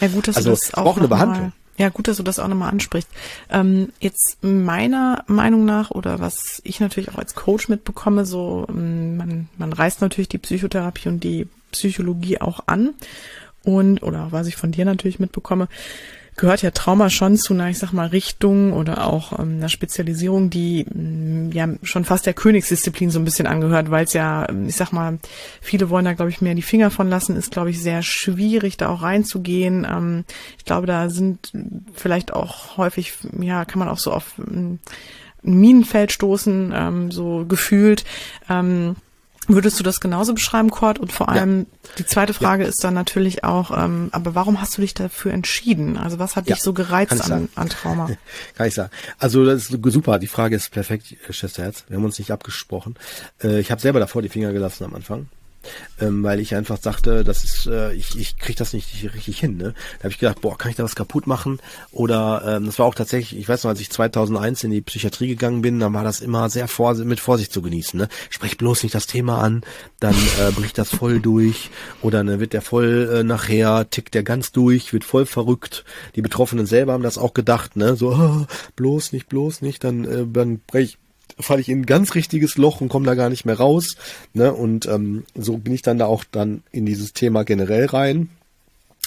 ja 0.01 0.09
gut, 0.09 0.29
dass 0.29 0.37
also, 0.37 0.51
das 0.51 0.75
auch 0.75 0.85
braucht 0.85 0.99
eine 0.99 1.09
Behandlung. 1.09 1.43
Mal 1.47 1.53
ja, 1.79 1.89
gut, 1.91 2.09
dass 2.09 2.16
du 2.16 2.22
das 2.22 2.39
auch 2.39 2.49
nochmal 2.49 2.70
ansprichst. 2.70 3.09
Ähm, 3.51 3.93
jetzt 4.01 4.39
meiner 4.41 5.24
Meinung 5.27 5.64
nach 5.64 5.91
oder 5.91 6.20
was 6.20 6.61
ich 6.64 6.81
natürlich 6.81 7.11
auch 7.11 7.18
als 7.18 7.35
Coach 7.35 7.68
mitbekomme, 7.68 8.24
so 8.24 8.66
ähm, 8.68 9.16
man, 9.16 9.49
man 9.59 9.72
reißt 9.72 10.01
natürlich 10.01 10.29
die 10.29 10.39
Psychotherapie 10.39 11.09
und 11.09 11.22
die 11.22 11.49
Psychologie 11.72 12.41
auch 12.41 12.61
an 12.66 12.95
und 13.62 14.03
oder 14.03 14.29
was 14.31 14.47
ich 14.47 14.57
von 14.57 14.72
dir 14.72 14.85
natürlich 14.85 15.18
mitbekomme, 15.18 15.68
gehört 16.37 16.62
ja 16.62 16.70
Trauma 16.70 17.09
schon 17.11 17.37
zu 17.37 17.55
einer, 17.55 17.70
ich 17.70 17.78
sag 17.78 17.93
mal, 17.93 18.09
Richtung 18.09 18.72
oder 18.72 19.07
auch 19.07 19.39
ähm, 19.39 19.57
einer 19.57 19.68
Spezialisierung, 19.68 20.51
die 20.51 20.82
ähm, 20.82 21.51
ja 21.53 21.68
schon 21.82 22.05
fast 22.05 22.26
der 22.26 22.34
Königsdisziplin 22.34 23.11
so 23.11 23.18
ein 23.18 23.24
bisschen 23.24 23.47
angehört, 23.47 23.91
weil 23.91 24.05
es 24.05 24.12
ja, 24.12 24.49
ähm, 24.49 24.68
ich 24.68 24.76
sag 24.76 24.93
mal, 24.93 25.18
viele 25.61 25.89
wollen 25.89 26.05
da, 26.05 26.12
glaube 26.12 26.30
ich, 26.30 26.41
mehr 26.41 26.55
die 26.55 26.62
Finger 26.62 26.91
von 26.91 27.09
lassen, 27.09 27.37
ist, 27.37 27.51
glaube 27.51 27.70
ich, 27.70 27.82
sehr 27.82 28.03
schwierig, 28.03 28.76
da 28.76 28.89
auch 28.89 29.03
reinzugehen. 29.03 29.87
Ähm, 29.91 30.24
ich 30.59 30.64
glaube, 30.64 30.87
da 30.87 31.09
sind 31.09 31.53
vielleicht 31.95 32.32
auch 32.32 32.76
häufig, 32.76 33.14
ja, 33.41 33.64
kann 33.64 33.78
man 33.78 33.89
auch 33.89 33.99
so 33.99 34.12
auf 34.12 34.34
ähm, 34.39 34.78
ein 35.45 35.61
Minenfeld 35.61 36.12
stoßen, 36.12 36.72
ähm, 36.74 37.11
so 37.11 37.47
gefühlt. 37.47 38.05
Ähm, 38.51 38.97
Würdest 39.49 39.79
du 39.79 39.85
das 39.85 40.01
genauso 40.01 40.35
beschreiben, 40.35 40.71
Kurt? 40.71 40.99
Und 40.99 41.13
vor 41.13 41.29
allem 41.29 41.61
ja. 41.61 41.91
die 41.99 42.07
zweite 42.07 42.35
Frage 42.35 42.65
ja. 42.65 42.69
ist 42.69 42.83
dann 42.83 42.95
natürlich 42.95 43.45
auch, 43.45 43.77
ähm, 43.77 44.09
aber 44.13 44.35
warum 44.35 44.61
hast 44.61 44.77
du 44.77 44.81
dich 44.81 44.95
dafür 44.95 45.33
entschieden? 45.33 45.97
Also 45.97 46.19
was 46.19 46.37
hat 46.37 46.49
ja, 46.49 46.55
dich 46.55 46.63
so 46.63 46.73
gereizt 46.73 47.31
an, 47.31 47.49
an 47.55 47.69
Trauma? 47.69 48.11
Kann 48.57 48.69
ich 48.69 48.75
sagen. 48.75 48.91
Also 49.19 49.45
das 49.45 49.71
ist 49.71 49.93
super, 49.93 50.19
die 50.19 50.27
Frage 50.27 50.57
ist 50.57 50.71
perfekt, 50.71 51.17
Schwesterherz. 51.31 51.85
Wir 51.89 51.97
haben 51.97 52.05
uns 52.05 52.19
nicht 52.19 52.31
abgesprochen. 52.31 52.97
Äh, 53.43 53.61
ich 53.61 53.71
habe 53.71 53.81
selber 53.81 54.01
davor 54.01 54.23
die 54.23 54.29
Finger 54.29 54.53
gelassen 54.53 54.85
am 54.85 54.95
Anfang 54.95 55.29
ähm, 56.01 56.23
weil 56.23 56.41
ich 56.41 56.55
einfach 56.55 56.79
sagte, 56.81 57.25
das 57.25 57.45
ist, 57.45 57.67
äh, 57.67 57.93
ich, 57.93 58.19
ich 58.19 58.39
kriege 58.39 58.59
das 58.59 58.73
nicht 58.73 59.14
richtig 59.14 59.39
hin. 59.39 59.57
Ne? 59.57 59.75
Da 59.99 60.05
habe 60.05 60.11
ich 60.11 60.19
gedacht, 60.19 60.41
boah, 60.41 60.57
kann 60.59 60.71
ich 60.71 60.77
da 60.77 60.85
was 60.85 60.95
kaputt 60.95 61.27
machen? 61.27 61.59
Oder 61.91 62.43
ähm, 62.47 62.67
das 62.67 62.79
war 62.79 62.87
auch 62.87 62.95
tatsächlich, 62.95 63.39
ich 63.39 63.49
weiß 63.49 63.64
noch, 63.64 63.71
als 63.71 63.81
ich 63.81 63.91
2001 63.91 64.64
in 64.64 64.71
die 64.71 64.81
Psychiatrie 64.81 65.29
gegangen 65.29 65.62
bin, 65.62 65.81
dann 65.81 65.95
war 65.95 66.05
das 66.05 66.21
immer 66.21 66.51
sehr 66.51 66.69
vor, 66.69 66.95
mit 66.95 67.21
Vorsicht 67.21 67.53
zu 67.53 67.62
genießen. 67.62 67.99
Ne? 67.99 68.09
Sprech 68.31 68.59
bloß 68.59 68.83
nicht 68.83 68.95
das 68.95 69.07
Thema 69.07 69.41
an, 69.41 69.62
dann 70.01 70.14
äh, 70.14 70.51
bricht 70.53 70.79
das 70.79 70.91
voll 70.91 71.21
durch 71.21 71.71
oder 72.03 72.23
ne, 72.23 72.41
wird 72.41 72.53
der 72.53 72.62
voll 72.62 73.11
äh, 73.12 73.23
nachher, 73.23 73.89
tickt 73.91 74.14
der 74.14 74.23
ganz 74.23 74.53
durch, 74.53 74.93
wird 74.93 75.05
voll 75.05 75.27
verrückt. 75.27 75.85
Die 76.14 76.23
Betroffenen 76.23 76.67
selber 76.67 76.93
haben 76.93 77.03
das 77.03 77.19
auch 77.19 77.35
gedacht, 77.35 77.77
ne? 77.77 77.97
so 77.97 78.11
oh, 78.11 78.47
bloß 78.77 79.12
nicht, 79.12 79.29
bloß 79.29 79.62
nicht, 79.62 79.85
dann, 79.85 80.05
äh, 80.05 80.27
dann 80.27 80.61
brech 80.67 80.99
falle 81.39 81.61
ich 81.61 81.68
in 81.68 81.80
ein 81.80 81.87
ganz 81.87 82.14
richtiges 82.14 82.57
Loch 82.57 82.80
und 82.80 82.89
komme 82.89 83.07
da 83.07 83.14
gar 83.14 83.28
nicht 83.28 83.45
mehr 83.45 83.59
raus. 83.59 83.97
Ne? 84.32 84.53
Und 84.53 84.87
ähm, 84.87 85.24
so 85.34 85.59
bin 85.59 85.74
ich 85.74 85.82
dann 85.82 85.99
da 85.99 86.07
auch 86.07 86.24
dann 86.24 86.62
in 86.72 86.87
dieses 86.87 87.12
Thema 87.12 87.45
generell 87.45 87.87
rein. 87.87 88.30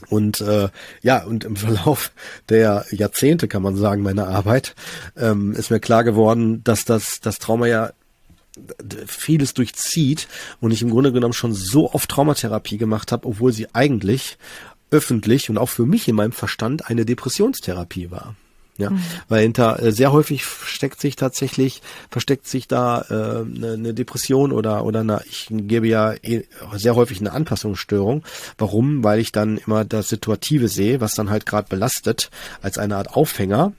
Und 0.10 0.40
äh, 0.42 0.70
ja, 1.02 1.24
und 1.24 1.44
im 1.44 1.56
Verlauf 1.56 2.12
der 2.50 2.86
Jahrzehnte, 2.92 3.48
kann 3.48 3.64
man 3.64 3.76
sagen, 3.76 4.04
meiner 4.04 4.28
Arbeit, 4.28 4.76
ähm, 5.18 5.54
ist 5.54 5.72
mir 5.72 5.80
klar 5.80 6.04
geworden, 6.04 6.64
dass 6.64 6.86
das, 6.86 7.20
das 7.22 7.40
Trauma 7.40 7.68
ja 7.68 7.92
vieles 9.08 9.54
durchzieht 9.54 10.28
und 10.60 10.72
ich 10.72 10.82
im 10.82 10.90
Grunde 10.90 11.14
genommen 11.14 11.34
schon 11.34 11.54
so 11.54 11.92
oft 11.94 12.10
Traumatherapie 12.10 12.78
gemacht 12.78 13.12
habe, 13.12 13.28
obwohl 13.28 13.54
sie 13.54 13.68
eigentlich 13.74 14.38
öffentlich 14.92 15.50
und 15.50 15.58
auch 15.58 15.70
für 15.70 15.86
mich 15.86 16.08
in 16.08 16.16
meinem 16.16 16.32
Verstand 16.32 16.90
eine 16.90 17.06
Depressionstherapie 17.06 18.12
war. 18.12 18.36
Ja, 18.80 18.92
mhm. 18.92 19.02
weil 19.28 19.42
hinter 19.44 19.82
äh, 19.84 19.92
sehr 19.92 20.12
häufig 20.14 20.46
steckt 20.46 21.02
sich 21.02 21.18
tatsächlich 21.18 21.82
versteckt 22.10 22.48
sich 22.48 22.68
da 22.68 23.02
äh, 23.10 23.14
eine, 23.14 23.74
eine 23.74 23.94
Depression 23.94 24.54
oder 24.54 24.86
oder 24.86 25.02
eine, 25.02 25.22
ich 25.30 25.48
gebe 25.50 25.88
ja 25.88 26.14
eh, 26.14 26.46
sehr 26.76 26.96
häufig 26.96 27.20
eine 27.20 27.34
Anpassungsstörung. 27.34 28.24
Warum? 28.58 29.04
Weil 29.04 29.20
ich 29.20 29.34
dann 29.34 29.58
immer 29.58 29.84
das 29.84 30.10
Situative 30.10 30.70
sehe, 30.70 31.02
was 31.02 31.14
dann 31.14 31.30
halt 31.30 31.46
gerade 31.46 31.68
belastet, 31.68 32.30
als 32.62 32.78
eine 32.78 32.96
Art 32.96 33.16
Aufhänger 33.16 33.74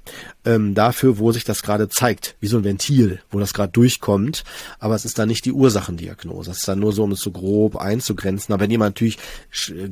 ähm, 0.44 0.74
dafür, 0.74 1.18
wo 1.18 1.32
sich 1.32 1.44
das 1.44 1.62
gerade 1.62 1.88
zeigt, 1.88 2.36
wie 2.40 2.46
so 2.46 2.59
ein 2.59 2.64
Ventil, 2.64 3.20
wo 3.30 3.38
das 3.38 3.53
gerade 3.53 3.72
durchkommt. 3.72 4.44
Aber 4.78 4.94
es 4.94 5.05
ist 5.05 5.18
dann 5.18 5.28
nicht 5.28 5.44
die 5.44 5.53
Ursachendiagnose. 5.53 6.51
Es 6.51 6.59
ist 6.59 6.68
dann 6.68 6.80
nur 6.80 6.92
so, 6.92 7.05
um 7.05 7.12
es 7.12 7.20
so 7.20 7.30
grob 7.30 7.76
einzugrenzen. 7.76 8.53
Aber 8.53 8.62
wenn 8.62 8.70
jemand 8.70 8.96
natürlich 8.96 9.18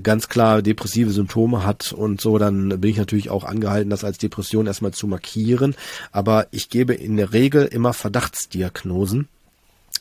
ganz 0.02 0.28
klar 0.28 0.62
depressive 0.62 1.11
Symptome 1.11 1.64
hat 1.64 1.92
und 1.92 2.20
so, 2.20 2.38
dann 2.38 2.80
bin 2.80 2.90
ich 2.90 2.96
natürlich 2.96 3.30
auch 3.30 3.44
angehalten, 3.44 3.90
das 3.90 4.04
als 4.04 4.18
Depression 4.18 4.66
erstmal 4.66 4.92
zu 4.99 5.07
markieren. 5.07 5.74
Aber 6.12 6.46
ich 6.51 6.68
gebe 6.68 6.94
in 6.94 7.16
der 7.16 7.32
Regel 7.32 7.64
immer 7.64 7.94
Verdachtsdiagnosen 7.94 9.28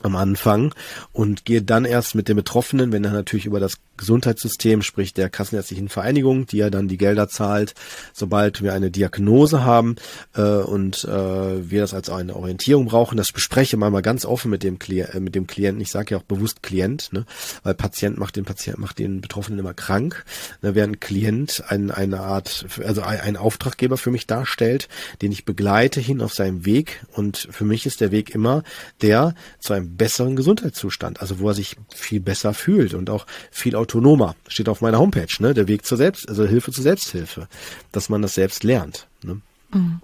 am 0.03 0.15
Anfang 0.15 0.73
und 1.13 1.45
gehe 1.45 1.61
dann 1.61 1.85
erst 1.85 2.15
mit 2.15 2.27
den 2.27 2.35
Betroffenen, 2.35 2.91
wenn 2.91 3.03
er 3.03 3.13
natürlich 3.13 3.45
über 3.45 3.59
das 3.59 3.77
Gesundheitssystem, 3.97 4.81
sprich 4.81 5.13
der 5.13 5.29
Kassenärztlichen 5.29 5.89
Vereinigung, 5.89 6.45
die 6.45 6.57
ja 6.57 6.69
dann 6.69 6.87
die 6.87 6.97
Gelder 6.97 7.27
zahlt, 7.27 7.73
sobald 8.13 8.61
wir 8.61 8.73
eine 8.73 8.91
Diagnose 8.91 9.63
haben 9.63 9.95
äh, 10.35 10.41
und 10.41 11.03
äh, 11.05 11.69
wir 11.69 11.81
das 11.81 11.93
als 11.93 12.09
eine 12.09 12.35
Orientierung 12.35 12.85
brauchen. 12.85 13.17
Das 13.17 13.31
bespreche 13.31 13.75
ich 13.75 13.79
mal 13.79 14.01
ganz 14.01 14.25
offen 14.25 14.51
mit 14.51 14.63
dem, 14.63 14.79
Kli 14.79 15.01
äh, 15.01 15.19
mit 15.19 15.35
dem 15.35 15.47
Klienten. 15.47 15.81
Ich 15.81 15.91
sage 15.91 16.11
ja 16.11 16.17
auch 16.19 16.23
bewusst 16.23 16.63
Klient, 16.63 17.11
ne? 17.13 17.25
weil 17.63 17.73
Patient 17.73 18.17
macht 18.17 18.35
den 18.35 18.45
Patient 18.45 18.77
macht 18.77 18.99
den 18.99 19.21
Betroffenen 19.21 19.59
immer 19.59 19.73
krank, 19.73 20.25
ne? 20.61 20.75
während 20.75 21.01
Klient 21.01 21.63
ein, 21.67 21.91
eine 21.91 22.21
Art, 22.21 22.65
also 22.83 23.01
ein, 23.01 23.19
ein 23.19 23.37
Auftraggeber 23.37 23.97
für 23.97 24.11
mich 24.11 24.27
darstellt, 24.27 24.87
den 25.21 25.31
ich 25.31 25.45
begleite 25.45 25.99
hin 25.99 26.21
auf 26.21 26.33
seinem 26.33 26.65
Weg. 26.65 27.05
Und 27.13 27.47
für 27.51 27.65
mich 27.65 27.85
ist 27.85 28.01
der 28.01 28.11
Weg 28.11 28.33
immer 28.33 28.63
der 29.01 29.35
zu 29.59 29.73
einem 29.73 29.95
besseren 29.95 30.35
Gesundheitszustand, 30.35 31.21
also 31.21 31.39
wo 31.39 31.49
er 31.49 31.53
sich 31.53 31.77
viel 31.93 32.19
besser 32.19 32.53
fühlt 32.53 32.93
und 32.93 33.09
auch 33.09 33.25
viel 33.51 33.75
autonomer. 33.88 34.35
Steht 34.47 34.69
auf 34.69 34.81
meiner 34.81 34.99
Homepage, 34.99 35.27
ne? 35.39 35.53
Der 35.53 35.67
Weg 35.67 35.85
zur 35.85 35.97
Selbst, 35.97 36.27
also 36.27 36.45
Hilfe 36.45 36.71
zur 36.71 36.83
Selbsthilfe, 36.83 37.47
dass 37.91 38.09
man 38.09 38.21
das 38.21 38.35
selbst 38.35 38.63
lernt. 38.63 39.07
Ne? 39.23 39.41
Mhm. 39.71 40.01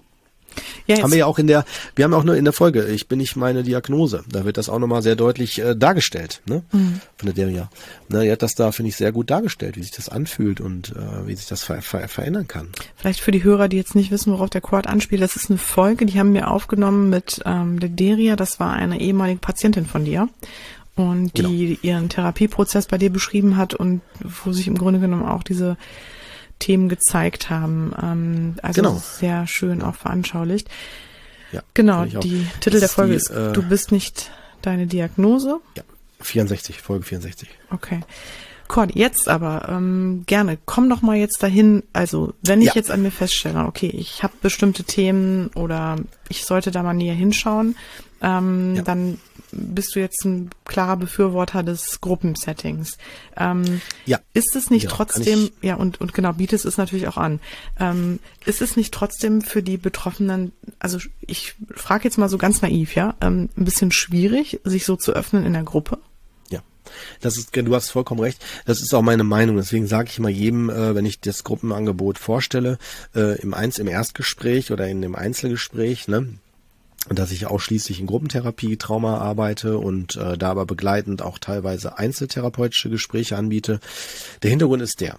Ja, 0.86 1.02
haben 1.02 1.10
wir 1.10 1.18
ja 1.18 1.26
auch 1.26 1.40
in 1.40 1.48
der, 1.48 1.64
wir 1.96 2.04
haben 2.04 2.14
auch 2.14 2.22
nur 2.22 2.36
in 2.36 2.44
der 2.44 2.52
Folge, 2.52 2.84
ich 2.84 3.08
bin 3.08 3.18
nicht 3.18 3.34
meine 3.34 3.64
Diagnose. 3.64 4.22
Da 4.28 4.44
wird 4.44 4.56
das 4.56 4.68
auch 4.68 4.78
nochmal 4.78 5.02
sehr 5.02 5.16
deutlich 5.16 5.58
äh, 5.58 5.74
dargestellt, 5.74 6.42
ne? 6.46 6.62
Mhm. 6.70 7.00
Von 7.16 7.26
der 7.26 7.34
Deria. 7.34 7.70
Ne, 8.08 8.24
ihr 8.24 8.30
hat 8.30 8.42
das 8.42 8.54
da, 8.54 8.70
finde 8.70 8.90
ich, 8.90 8.96
sehr 8.96 9.10
gut 9.10 9.30
dargestellt, 9.30 9.76
wie 9.76 9.82
sich 9.82 9.90
das 9.90 10.08
anfühlt 10.08 10.60
und 10.60 10.90
äh, 10.90 11.26
wie 11.26 11.34
sich 11.34 11.46
das 11.46 11.64
ver 11.64 11.82
ver 11.82 12.06
verändern 12.06 12.46
kann. 12.46 12.68
Vielleicht 12.94 13.20
für 13.20 13.32
die 13.32 13.42
Hörer, 13.42 13.66
die 13.66 13.76
jetzt 13.76 13.96
nicht 13.96 14.12
wissen, 14.12 14.32
worauf 14.32 14.48
der 14.48 14.60
Quad 14.60 14.86
anspielt, 14.86 15.22
das 15.22 15.34
ist 15.34 15.50
eine 15.50 15.58
Folge, 15.58 16.06
die 16.06 16.20
haben 16.20 16.34
wir 16.34 16.48
aufgenommen 16.48 17.10
mit 17.10 17.40
ähm, 17.44 17.80
der 17.80 17.88
Deria, 17.88 18.36
das 18.36 18.60
war 18.60 18.74
eine 18.74 19.00
ehemalige 19.00 19.40
Patientin 19.40 19.86
von 19.86 20.04
dir 20.04 20.28
und 20.96 21.36
die 21.36 21.42
genau. 21.42 21.78
ihren 21.82 22.08
Therapieprozess 22.08 22.86
bei 22.86 22.98
dir 22.98 23.10
beschrieben 23.10 23.56
hat 23.56 23.74
und 23.74 24.00
wo 24.20 24.52
sich 24.52 24.66
im 24.68 24.78
Grunde 24.78 25.00
genommen 25.00 25.24
auch 25.24 25.42
diese 25.42 25.76
Themen 26.58 26.88
gezeigt 26.88 27.50
haben. 27.50 27.92
Ähm, 28.00 28.54
also 28.62 28.82
genau. 28.82 29.02
sehr 29.02 29.46
schön 29.46 29.82
auch 29.82 29.96
veranschaulicht. 29.96 30.68
Ja, 31.52 31.62
genau, 31.74 32.04
die 32.04 32.46
Titel 32.60 32.80
der 32.80 32.88
Folge 32.88 33.14
ist, 33.14 33.28
die, 33.28 33.34
ist 33.34 33.38
äh, 33.38 33.52
Du 33.52 33.62
bist 33.62 33.92
nicht 33.92 34.30
deine 34.62 34.86
Diagnose. 34.86 35.60
Ja, 35.76 35.82
64, 36.20 36.80
Folge 36.80 37.04
64. 37.04 37.48
Okay. 37.70 38.00
Cord, 38.66 38.94
jetzt 38.94 39.28
aber 39.28 39.68
ähm, 39.68 40.24
gerne, 40.26 40.58
komm 40.64 40.88
doch 40.88 41.02
mal 41.02 41.16
jetzt 41.16 41.42
dahin. 41.42 41.82
Also, 41.92 42.32
wenn 42.42 42.62
ich 42.62 42.68
ja. 42.68 42.74
jetzt 42.76 42.90
an 42.90 43.02
mir 43.02 43.10
feststelle, 43.10 43.66
okay, 43.66 43.88
ich 43.88 44.22
habe 44.22 44.32
bestimmte 44.40 44.84
Themen 44.84 45.48
oder 45.54 45.96
ich 46.28 46.44
sollte 46.44 46.70
da 46.70 46.82
mal 46.82 46.94
näher 46.94 47.14
hinschauen, 47.14 47.76
ähm, 48.24 48.76
ja. 48.76 48.82
dann 48.82 49.18
bist 49.52 49.94
du 49.94 50.00
jetzt 50.00 50.24
ein 50.24 50.50
klarer 50.64 50.96
Befürworter 50.96 51.62
des 51.62 52.00
Gruppensettings. 52.00 52.96
Ähm, 53.36 53.80
ja. 54.06 54.18
Ist 54.32 54.56
es 54.56 54.70
nicht 54.70 54.84
ja, 54.84 54.90
trotzdem, 54.90 55.50
ja, 55.60 55.76
und, 55.76 56.00
und 56.00 56.14
genau, 56.14 56.32
bietet 56.32 56.64
es 56.64 56.76
natürlich 56.78 57.06
auch 57.06 57.18
an. 57.18 57.38
Ähm, 57.78 58.18
ist 58.46 58.62
es 58.62 58.76
nicht 58.76 58.92
trotzdem 58.92 59.42
für 59.42 59.62
die 59.62 59.76
Betroffenen, 59.76 60.52
also 60.78 60.98
ich 61.20 61.54
frage 61.74 62.04
jetzt 62.04 62.18
mal 62.18 62.28
so 62.28 62.38
ganz 62.38 62.62
naiv, 62.62 62.94
ja, 62.94 63.14
ähm, 63.20 63.50
ein 63.56 63.64
bisschen 63.64 63.92
schwierig, 63.92 64.60
sich 64.64 64.86
so 64.86 64.96
zu 64.96 65.12
öffnen 65.12 65.44
in 65.44 65.52
der 65.52 65.62
Gruppe? 65.62 65.98
Ja, 66.50 66.62
Das 67.20 67.36
ist, 67.36 67.54
du 67.54 67.74
hast 67.74 67.90
vollkommen 67.90 68.20
recht. 68.20 68.44
Das 68.64 68.80
ist 68.80 68.94
auch 68.94 69.02
meine 69.02 69.24
Meinung. 69.24 69.56
Deswegen 69.56 69.86
sage 69.86 70.08
ich 70.10 70.18
mal 70.18 70.30
jedem, 70.30 70.70
äh, 70.70 70.94
wenn 70.94 71.06
ich 71.06 71.20
das 71.20 71.44
Gruppenangebot 71.44 72.18
vorstelle, 72.18 72.78
äh, 73.14 73.40
im 73.40 73.52
Eins, 73.54 73.78
im 73.78 73.88
Erstgespräch 73.88 74.72
oder 74.72 74.88
in 74.88 75.02
dem 75.02 75.14
Einzelgespräch, 75.14 76.08
ne, 76.08 76.38
dass 77.10 77.32
ich 77.32 77.46
ausschließlich 77.46 78.00
in 78.00 78.06
Gruppentherapie 78.06 78.76
Trauma 78.76 79.18
arbeite 79.18 79.78
und 79.78 80.16
äh, 80.16 80.38
da 80.38 80.50
aber 80.50 80.66
begleitend 80.66 81.22
auch 81.22 81.38
teilweise 81.38 81.98
einzeltherapeutische 81.98 82.90
Gespräche 82.90 83.36
anbiete. 83.36 83.80
Der 84.42 84.50
Hintergrund 84.50 84.82
ist 84.82 85.00
der. 85.00 85.18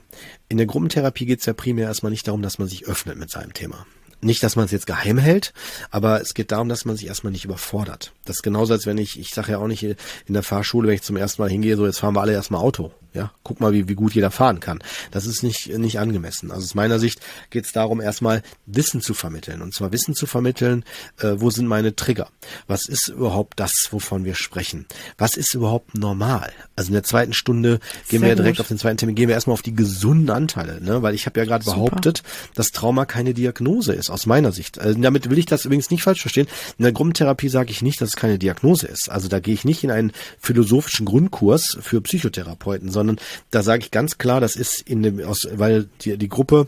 In 0.49 0.57
der 0.57 0.65
Gruppentherapie 0.65 1.25
geht 1.25 1.39
es 1.39 1.45
ja 1.45 1.53
primär 1.53 1.87
erstmal 1.87 2.11
nicht 2.11 2.27
darum, 2.27 2.41
dass 2.41 2.57
man 2.57 2.67
sich 2.67 2.87
öffnet 2.87 3.17
mit 3.17 3.29
seinem 3.29 3.53
Thema. 3.53 3.85
Nicht, 4.21 4.41
dass 4.41 4.55
man 4.55 4.65
es 4.65 4.71
jetzt 4.71 4.87
geheim 4.87 5.17
hält, 5.17 5.53
aber 5.91 6.21
es 6.21 6.33
geht 6.33 6.51
darum, 6.51 6.69
dass 6.69 6.85
man 6.85 6.95
sich 6.95 7.05
erstmal 7.05 7.31
nicht 7.31 7.45
überfordert. 7.45 8.13
Das 8.25 8.37
ist 8.37 8.41
genauso, 8.41 8.73
als 8.73 8.87
wenn 8.87 8.97
ich, 8.97 9.19
ich 9.19 9.29
sage 9.29 9.51
ja 9.51 9.57
auch 9.59 9.67
nicht 9.67 9.83
in 9.83 9.95
der 10.33 10.41
Fahrschule, 10.41 10.87
wenn 10.87 10.95
ich 10.95 11.03
zum 11.03 11.17
ersten 11.17 11.41
Mal 11.41 11.49
hingehe, 11.49 11.75
so 11.75 11.85
jetzt 11.85 11.99
fahren 11.99 12.15
wir 12.15 12.21
alle 12.21 12.33
erstmal 12.33 12.61
Auto. 12.61 12.91
Ja, 13.15 13.31
guck 13.43 13.61
mal, 13.61 13.71
wie, 13.71 13.87
wie 13.87 13.95
gut 13.95 14.13
jeder 14.13 14.29
fahren 14.29 14.59
kann. 14.59 14.79
Das 15.11 15.25
ist 15.25 15.41
nicht, 15.41 15.69
nicht 15.77 15.99
angemessen. 15.99 16.51
Also 16.51 16.65
aus 16.65 16.75
meiner 16.75 16.99
Sicht 16.99 17.19
geht 17.49 17.65
es 17.65 17.71
darum, 17.71 18.01
erstmal 18.01 18.43
Wissen 18.65 19.01
zu 19.01 19.13
vermitteln. 19.13 19.61
Und 19.61 19.73
zwar 19.73 19.91
Wissen 19.93 20.15
zu 20.15 20.25
vermitteln, 20.25 20.83
äh, 21.19 21.35
wo 21.37 21.49
sind 21.49 21.67
meine 21.67 21.95
Trigger? 21.95 22.27
Was 22.67 22.87
ist 22.87 23.07
überhaupt 23.07 23.59
das, 23.59 23.71
wovon 23.91 24.25
wir 24.25 24.35
sprechen? 24.35 24.85
Was 25.17 25.37
ist 25.37 25.53
überhaupt 25.53 25.95
normal? 25.95 26.51
Also 26.75 26.89
in 26.89 26.93
der 26.93 27.03
zweiten 27.03 27.33
Stunde 27.33 27.79
gehen 28.09 28.19
Sehr 28.19 28.21
wir 28.21 28.27
ja 28.29 28.35
direkt 28.35 28.57
gut. 28.57 28.65
auf 28.65 28.67
den 28.67 28.77
zweiten 28.77 28.97
Termin, 28.97 29.15
gehen 29.15 29.29
wir 29.29 29.35
erstmal 29.35 29.53
auf 29.53 29.61
die 29.61 29.75
gesunden 29.75 30.29
Anteile, 30.29 30.83
ne? 30.83 31.01
Weil 31.01 31.15
ich 31.15 31.25
habe 31.25 31.39
ja 31.39 31.45
gerade 31.45 31.63
behauptet, 31.63 32.23
dass 32.53 32.67
Trauma 32.71 33.05
keine 33.05 33.33
Diagnose 33.33 33.93
ist, 33.93 34.09
aus 34.09 34.25
meiner 34.25 34.51
Sicht. 34.51 34.79
Also 34.79 34.99
damit 34.99 35.29
will 35.29 35.37
ich 35.37 35.45
das 35.45 35.63
übrigens 35.63 35.89
nicht 35.89 36.03
falsch 36.03 36.21
verstehen. 36.21 36.47
In 36.77 36.83
der 36.83 36.91
Gruppentherapie 36.91 37.47
sage 37.47 37.71
ich 37.71 37.81
nicht, 37.81 38.01
dass 38.01 38.09
es 38.09 38.15
keine 38.17 38.37
Diagnose 38.37 38.87
ist. 38.87 39.09
Also 39.09 39.29
da 39.29 39.39
gehe 39.39 39.53
ich 39.53 39.63
nicht 39.63 39.83
in 39.83 39.91
einen 39.91 40.11
philosophischen 40.39 41.05
Grundkurs 41.05 41.77
für 41.79 42.01
Psychotherapeuten, 42.01 42.89
sondern 42.89 43.04
sondern 43.05 43.25
da 43.51 43.63
sage 43.63 43.83
ich 43.83 43.91
ganz 43.91 44.17
klar, 44.17 44.41
das 44.41 44.55
ist 44.55 44.81
in 44.81 45.03
dem, 45.03 45.23
aus, 45.23 45.47
weil 45.51 45.87
die, 46.01 46.17
die 46.17 46.29
Gruppe 46.29 46.67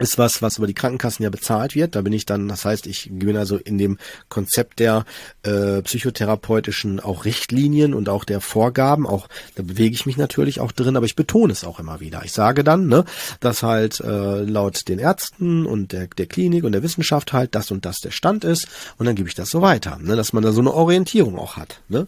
ist 0.00 0.18
was, 0.18 0.42
was 0.42 0.58
über 0.58 0.66
die 0.66 0.74
Krankenkassen 0.74 1.22
ja 1.22 1.30
bezahlt 1.30 1.74
wird. 1.74 1.94
Da 1.94 2.00
bin 2.00 2.12
ich 2.12 2.26
dann, 2.26 2.48
das 2.48 2.64
heißt, 2.64 2.86
ich 2.86 3.10
bin 3.12 3.36
also 3.36 3.56
in 3.56 3.78
dem 3.78 3.98
Konzept 4.28 4.80
der 4.80 5.04
äh, 5.42 5.82
psychotherapeutischen 5.82 7.00
auch 7.00 7.24
Richtlinien 7.24 7.94
und 7.94 8.08
auch 8.08 8.24
der 8.24 8.40
Vorgaben, 8.40 9.06
auch 9.06 9.28
da 9.54 9.62
bewege 9.62 9.94
ich 9.94 10.06
mich 10.06 10.16
natürlich 10.16 10.60
auch 10.60 10.72
drin, 10.72 10.96
aber 10.96 11.06
ich 11.06 11.16
betone 11.16 11.52
es 11.52 11.64
auch 11.64 11.78
immer 11.78 12.00
wieder. 12.00 12.22
Ich 12.24 12.32
sage 12.32 12.64
dann, 12.64 12.88
ne, 12.88 13.04
dass 13.40 13.62
halt 13.62 14.00
äh, 14.00 14.42
laut 14.42 14.88
den 14.88 14.98
Ärzten 14.98 15.66
und 15.66 15.92
der, 15.92 16.06
der 16.06 16.26
Klinik 16.26 16.64
und 16.64 16.72
der 16.72 16.82
Wissenschaft 16.82 17.32
halt 17.32 17.54
das 17.54 17.70
und 17.70 17.84
das 17.84 17.98
der 17.98 18.10
Stand 18.10 18.44
ist 18.44 18.68
und 18.96 19.06
dann 19.06 19.14
gebe 19.14 19.28
ich 19.28 19.34
das 19.34 19.50
so 19.50 19.60
weiter, 19.60 19.98
ne, 20.00 20.16
dass 20.16 20.32
man 20.32 20.42
da 20.42 20.52
so 20.52 20.60
eine 20.60 20.72
Orientierung 20.72 21.38
auch 21.38 21.56
hat. 21.56 21.82
Ne? 21.88 22.06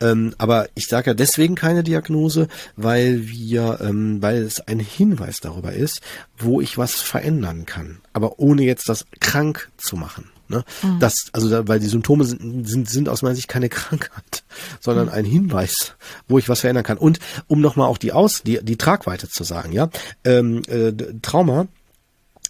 Ähm, 0.00 0.34
aber 0.36 0.68
ich 0.74 0.86
sage 0.86 1.10
ja 1.10 1.14
deswegen 1.14 1.54
keine 1.54 1.82
Diagnose, 1.82 2.48
weil 2.76 3.28
wir, 3.28 3.78
ähm, 3.80 4.20
weil 4.20 4.42
es 4.42 4.60
ein 4.60 4.78
Hinweis 4.78 5.38
darüber 5.40 5.72
ist, 5.72 6.02
wo 6.38 6.60
ich 6.60 6.76
was 6.76 7.00
verändern 7.30 7.64
kann, 7.64 7.98
aber 8.12 8.38
ohne 8.38 8.62
jetzt 8.62 8.88
das 8.88 9.06
krank 9.20 9.70
zu 9.76 9.96
machen. 9.96 10.30
Ne? 10.48 10.64
Mhm. 10.82 10.98
Das, 10.98 11.14
also 11.32 11.48
da, 11.48 11.68
weil 11.68 11.78
die 11.78 11.86
Symptome 11.86 12.24
sind, 12.24 12.68
sind, 12.68 12.90
sind 12.90 13.08
aus 13.08 13.22
meiner 13.22 13.36
Sicht 13.36 13.46
keine 13.46 13.68
Krankheit, 13.68 14.42
sondern 14.80 15.06
mhm. 15.06 15.12
ein 15.12 15.24
Hinweis, 15.24 15.94
wo 16.26 16.38
ich 16.38 16.48
was 16.48 16.60
verändern 16.60 16.82
kann. 16.82 16.98
Und 16.98 17.20
um 17.46 17.60
nochmal 17.60 17.88
auch 17.88 17.98
die 17.98 18.12
Aus, 18.12 18.42
die, 18.42 18.58
die 18.62 18.76
Tragweite 18.76 19.28
zu 19.28 19.44
sagen, 19.44 19.70
ja, 19.72 19.90
ähm, 20.24 20.62
äh, 20.66 20.92
Trauma 21.22 21.68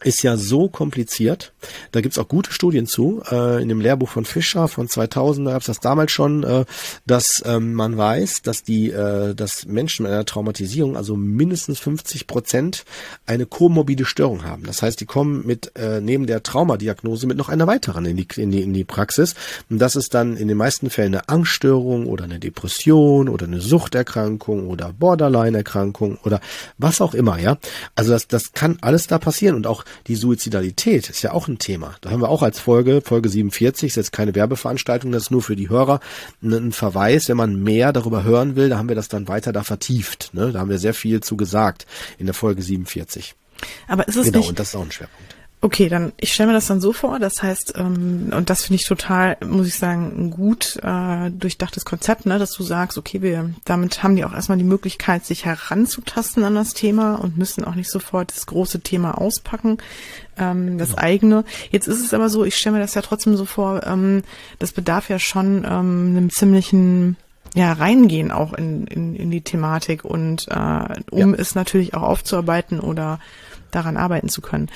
ist 0.02 0.22
ja 0.22 0.36
so 0.36 0.68
kompliziert. 0.68 1.52
Da 1.92 2.00
gibt's 2.00 2.18
auch 2.18 2.28
gute 2.28 2.52
Studien 2.52 2.86
zu. 2.86 3.22
Äh, 3.30 3.62
in 3.62 3.68
dem 3.68 3.80
Lehrbuch 3.80 4.08
von 4.08 4.24
Fischer 4.24 4.68
von 4.68 4.88
2000, 4.88 5.46
da 5.46 5.52
gab's 5.52 5.66
das 5.66 5.80
damals 5.80 6.12
schon, 6.12 6.42
äh, 6.42 6.64
dass 7.06 7.42
ähm, 7.44 7.74
man 7.74 7.96
weiß, 7.96 8.42
dass 8.42 8.62
die, 8.62 8.90
äh, 8.90 9.34
dass 9.34 9.66
Menschen 9.66 10.04
mit 10.04 10.12
einer 10.12 10.24
Traumatisierung, 10.24 10.96
also 10.96 11.16
mindestens 11.16 11.78
50 11.80 12.26
Prozent, 12.26 12.84
eine 13.26 13.46
komorbide 13.46 14.04
Störung 14.04 14.44
haben. 14.44 14.64
Das 14.64 14.82
heißt, 14.82 15.00
die 15.00 15.06
kommen 15.06 15.46
mit 15.46 15.76
äh, 15.76 16.00
neben 16.00 16.26
der 16.26 16.42
Traumadiagnose 16.42 17.26
mit 17.26 17.36
noch 17.36 17.48
einer 17.48 17.66
weiteren 17.66 18.06
in 18.06 18.16
die, 18.16 18.26
in 18.36 18.50
die 18.50 18.62
in 18.62 18.72
die 18.72 18.84
Praxis. 18.84 19.34
Und 19.68 19.78
das 19.78 19.96
ist 19.96 20.14
dann 20.14 20.36
in 20.36 20.48
den 20.48 20.56
meisten 20.56 20.88
Fällen 20.90 21.14
eine 21.14 21.28
Angststörung 21.28 22.06
oder 22.06 22.24
eine 22.24 22.38
Depression 22.38 23.28
oder 23.28 23.46
eine 23.46 23.60
Suchterkrankung 23.60 24.68
oder 24.68 24.92
Borderline-Erkrankung 24.92 26.18
oder 26.24 26.40
was 26.78 27.00
auch 27.00 27.14
immer. 27.14 27.38
Ja, 27.38 27.58
also 27.94 28.12
das 28.12 28.28
das 28.28 28.52
kann 28.52 28.78
alles 28.80 29.06
da 29.06 29.18
passieren 29.18 29.56
und 29.56 29.66
auch 29.66 29.84
die 30.06 30.16
Suizidalität 30.16 31.10
ist 31.10 31.22
ja 31.22 31.32
auch 31.32 31.48
ein 31.48 31.58
Thema. 31.58 31.96
Da 32.00 32.10
haben 32.10 32.20
wir 32.20 32.28
auch 32.28 32.42
als 32.42 32.58
Folge, 32.58 33.00
Folge 33.00 33.28
47, 33.28 33.88
ist 33.88 33.96
jetzt 33.96 34.12
keine 34.12 34.34
Werbeveranstaltung, 34.34 35.12
das 35.12 35.24
ist 35.24 35.30
nur 35.30 35.42
für 35.42 35.56
die 35.56 35.68
Hörer 35.68 36.00
ein 36.42 36.72
Verweis. 36.72 37.28
Wenn 37.28 37.36
man 37.36 37.62
mehr 37.62 37.92
darüber 37.92 38.24
hören 38.24 38.56
will, 38.56 38.68
da 38.68 38.78
haben 38.78 38.88
wir 38.88 38.96
das 38.96 39.08
dann 39.08 39.28
weiter 39.28 39.52
da 39.52 39.62
vertieft. 39.62 40.30
Ne? 40.32 40.52
Da 40.52 40.60
haben 40.60 40.70
wir 40.70 40.78
sehr 40.78 40.94
viel 40.94 41.20
zu 41.20 41.36
gesagt 41.36 41.86
in 42.18 42.26
der 42.26 42.34
Folge 42.34 42.62
47. 42.62 43.34
Aber 43.88 44.08
ist 44.08 44.16
es 44.16 44.26
genau, 44.26 44.38
nicht, 44.38 44.48
und 44.48 44.58
das 44.58 44.68
ist 44.68 44.74
auch 44.74 44.82
ein 44.82 44.92
Schwerpunkt. 44.92 45.29
Okay, 45.62 45.90
dann 45.90 46.12
ich 46.16 46.32
stelle 46.32 46.48
mir 46.48 46.52
das 46.54 46.68
dann 46.68 46.80
so 46.80 46.94
vor. 46.94 47.18
Das 47.18 47.42
heißt, 47.42 47.74
ähm, 47.76 48.30
und 48.34 48.48
das 48.48 48.64
finde 48.64 48.76
ich 48.76 48.86
total, 48.86 49.36
muss 49.46 49.66
ich 49.66 49.74
sagen, 49.74 50.10
ein 50.16 50.30
gut 50.30 50.78
äh, 50.82 51.30
durchdachtes 51.30 51.84
Konzept, 51.84 52.24
ne, 52.24 52.38
dass 52.38 52.52
du 52.52 52.62
sagst, 52.62 52.96
okay, 52.96 53.20
wir 53.20 53.50
damit 53.66 54.02
haben 54.02 54.16
die 54.16 54.24
auch 54.24 54.32
erstmal 54.32 54.56
die 54.56 54.64
Möglichkeit, 54.64 55.26
sich 55.26 55.44
heranzutasten 55.44 56.44
an 56.44 56.54
das 56.54 56.72
Thema 56.72 57.16
und 57.16 57.36
müssen 57.36 57.64
auch 57.64 57.74
nicht 57.74 57.90
sofort 57.90 58.34
das 58.34 58.46
große 58.46 58.80
Thema 58.80 59.18
auspacken, 59.18 59.76
ähm, 60.38 60.78
das 60.78 60.90
genau. 60.90 61.02
eigene. 61.02 61.44
Jetzt 61.70 61.88
ist 61.88 62.02
es 62.02 62.14
aber 62.14 62.30
so, 62.30 62.42
ich 62.44 62.56
stelle 62.56 62.76
mir 62.76 62.82
das 62.82 62.94
ja 62.94 63.02
trotzdem 63.02 63.36
so 63.36 63.44
vor, 63.44 63.86
ähm, 63.86 64.22
das 64.58 64.72
bedarf 64.72 65.10
ja 65.10 65.18
schon 65.18 65.66
ähm, 65.66 66.16
einem 66.16 66.30
ziemlichen 66.30 67.16
ja, 67.54 67.72
reingehen 67.72 68.30
auch 68.30 68.54
in, 68.54 68.86
in, 68.86 69.14
in 69.14 69.30
die 69.30 69.40
Thematik 69.42 70.04
und 70.04 70.46
äh, 70.48 71.00
um 71.10 71.34
ja. 71.34 71.40
es 71.40 71.54
natürlich 71.54 71.94
auch 71.94 72.02
aufzuarbeiten 72.02 72.80
oder 72.80 73.18
daran 73.70 73.96
arbeiten 73.96 74.28
zu 74.28 74.40
können. 74.40 74.68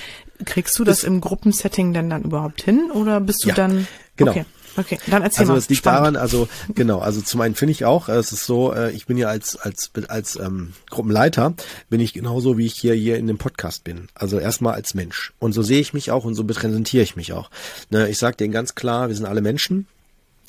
Kriegst 0.44 0.78
du 0.78 0.84
das, 0.84 0.98
das 0.98 1.04
im 1.04 1.20
Gruppensetting 1.20 1.92
denn 1.92 2.10
dann 2.10 2.22
überhaupt 2.22 2.62
hin 2.62 2.90
oder 2.92 3.20
bist 3.20 3.44
du 3.44 3.48
ja, 3.48 3.54
dann 3.54 3.86
genau. 4.16 4.32
Okay. 4.32 4.44
Okay, 4.76 4.98
dann 5.06 5.22
erzähl 5.22 5.42
also 5.42 5.52
mal. 5.52 5.56
Also 5.56 5.64
es 5.64 5.68
liegt 5.68 5.78
Spannend. 5.78 6.00
daran, 6.00 6.16
also 6.16 6.48
genau, 6.74 6.98
also 6.98 7.20
zum 7.20 7.40
einen 7.40 7.54
finde 7.54 7.72
ich 7.72 7.84
auch, 7.84 8.08
es 8.08 8.32
ist 8.32 8.44
so, 8.44 8.72
äh, 8.72 8.90
ich 8.90 9.06
bin 9.06 9.16
ja 9.16 9.28
als 9.28 9.56
als 9.56 9.90
als 10.08 10.36
ähm, 10.36 10.72
Gruppenleiter 10.90 11.54
bin 11.90 12.00
ich 12.00 12.12
genauso 12.12 12.58
wie 12.58 12.66
ich 12.66 12.74
hier 12.74 12.94
hier 12.94 13.16
in 13.16 13.26
dem 13.26 13.38
Podcast 13.38 13.84
bin. 13.84 14.08
Also 14.14 14.38
erstmal 14.38 14.74
als 14.74 14.94
Mensch 14.94 15.32
und 15.38 15.52
so 15.52 15.62
sehe 15.62 15.80
ich 15.80 15.94
mich 15.94 16.10
auch 16.10 16.24
und 16.24 16.34
so 16.34 16.44
präsentiere 16.44 17.04
ich 17.04 17.14
mich 17.16 17.32
auch. 17.32 17.50
Ne, 17.90 18.08
ich 18.08 18.18
sage 18.18 18.36
denen 18.36 18.52
ganz 18.52 18.74
klar, 18.74 19.08
wir 19.08 19.14
sind 19.14 19.26
alle 19.26 19.42
Menschen 19.42 19.86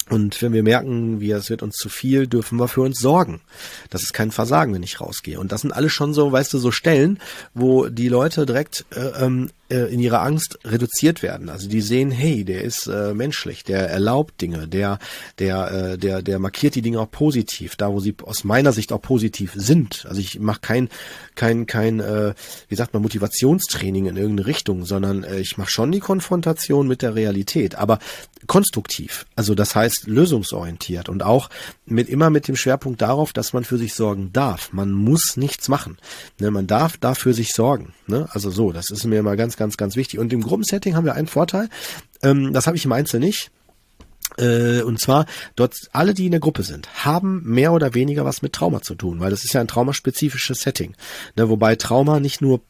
und 0.10 0.40
wenn 0.44 0.54
wir 0.54 0.62
merken, 0.62 1.20
wie 1.20 1.32
es 1.32 1.50
wird 1.50 1.64
uns 1.64 1.78
zu 1.78 1.90
viel, 1.90 2.28
dürfen 2.28 2.60
wir 2.60 2.68
für 2.68 2.82
uns 2.82 3.00
sorgen. 3.00 3.42
Das 3.90 4.04
ist 4.04 4.14
kein 4.14 4.30
Versagen, 4.30 4.74
wenn 4.74 4.84
ich 4.84 5.02
rausgehe. 5.02 5.40
Und 5.40 5.52
das 5.52 5.62
sind 5.62 5.72
alles 5.72 5.94
schon 5.94 6.14
so, 6.14 6.32
weißt 6.32 6.54
du, 6.54 6.60
so 6.60 6.70
Stellen, 6.70 7.20
wo 7.56 7.88
die 7.88 8.08
Leute 8.08 8.46
direkt 8.46 8.86
äh, 8.96 9.24
ähm, 9.24 9.50
äh, 9.68 9.92
in 9.92 10.00
ihrer 10.00 10.22
Angst 10.22 10.60
reduziert 10.64 11.24
werden. 11.24 11.50
Also 11.50 11.68
die 11.68 11.82
sehen, 11.82 12.12
hey, 12.12 12.46
der 12.46 12.62
ist 12.62 12.86
äh, 12.86 13.16
menschlich, 13.16 13.64
der 13.64 13.90
erlaubt 13.90 14.40
Dinge, 14.42 14.68
der, 14.68 15.00
der, 15.40 15.72
äh, 15.72 15.98
der, 15.98 16.22
der 16.22 16.38
markiert 16.38 16.76
die 16.76 16.84
Dinge 16.84 17.00
auch 17.00 17.10
positiv, 17.10 17.76
da 17.76 17.92
wo 17.92 18.00
sie 18.00 18.14
aus 18.24 18.44
meiner 18.44 18.74
Sicht 18.74 18.94
auch 18.94 19.02
positiv 19.02 19.54
sind. 19.56 20.06
Also 20.08 20.22
ich 20.22 20.40
mache 20.40 20.60
kein, 20.62 20.90
kein, 21.34 21.66
kein, 21.66 22.00
äh, 22.00 22.36
wie 22.70 22.76
sagt 22.76 22.94
man, 22.94 23.02
Motivationstraining 23.02 24.06
in 24.06 24.18
irgendeine 24.18 24.46
Richtung, 24.46 24.86
sondern 24.86 25.24
äh, 25.24 25.40
ich 25.40 25.58
mache 25.58 25.72
schon 25.72 25.92
die 25.92 26.00
Konfrontation 26.00 26.88
mit 26.88 27.02
der 27.02 27.16
Realität, 27.16 27.74
aber 27.74 27.98
konstruktiv. 28.48 29.26
Also 29.36 29.56
das 29.56 29.76
heißt 29.76 30.08
lösungsorientiert 30.08 31.10
und 31.10 31.24
auch 31.24 31.50
mit 31.86 32.10
immer 32.10 32.30
mit 32.30 32.48
dem 32.48 32.56
Schwerpunkt 32.56 33.02
darauf, 33.02 33.34
dass 33.34 33.54
man 33.54 33.64
für 33.64 33.78
sich 33.78 33.94
sorgen 33.94 34.32
darf. 34.34 34.74
Man 34.74 34.92
muss 34.92 35.38
nichts 35.38 35.68
machen. 35.68 35.98
Ne, 36.40 36.52
man 36.52 36.68
darf 36.68 36.98
dafür 36.98 37.34
sich 37.34 37.54
sorgen. 37.54 37.94
Ne? 38.08 38.28
Also 38.32 38.50
so, 38.50 38.72
das 38.72 38.90
ist 38.90 39.06
mir 39.06 39.20
immer 39.20 39.36
ganz, 39.36 39.58
ganz, 39.58 39.78
ganz 39.78 39.96
wichtig. 39.96 40.20
Und 40.20 40.34
im 40.34 40.42
Gruppensetting 40.42 40.96
haben 40.96 41.06
wir 41.06 41.16
einen 41.16 41.28
Vorteil. 41.28 41.70
Ähm, 42.24 42.54
das 42.54 42.68
habe 42.68 42.78
ich 42.78 42.86
im 42.86 42.92
Einzel 42.92 43.20
nicht. 43.20 43.52
Äh, 44.38 44.82
und 44.82 45.00
zwar, 45.00 45.26
dort 45.56 45.76
alle, 45.92 46.14
die 46.14 46.26
in 46.26 46.32
der 46.32 46.40
Gruppe 46.40 46.64
sind, 46.64 47.06
haben 47.06 47.44
mehr 47.44 47.74
oder 47.74 47.94
weniger 47.94 48.26
was 48.26 48.42
mit 48.42 48.54
Trauma 48.54 48.82
zu 48.82 48.96
tun, 48.96 49.20
weil 49.20 49.32
das 49.32 49.44
ist 49.44 49.54
ja 49.54 49.62
ein 49.62 49.68
traumaspezifisches 49.68 50.62
Setting. 50.62 50.96
Ne, 51.38 51.50
wobei 51.50 51.76
Trauma 51.76 52.20
nicht 52.20 52.42
nur 52.42 52.62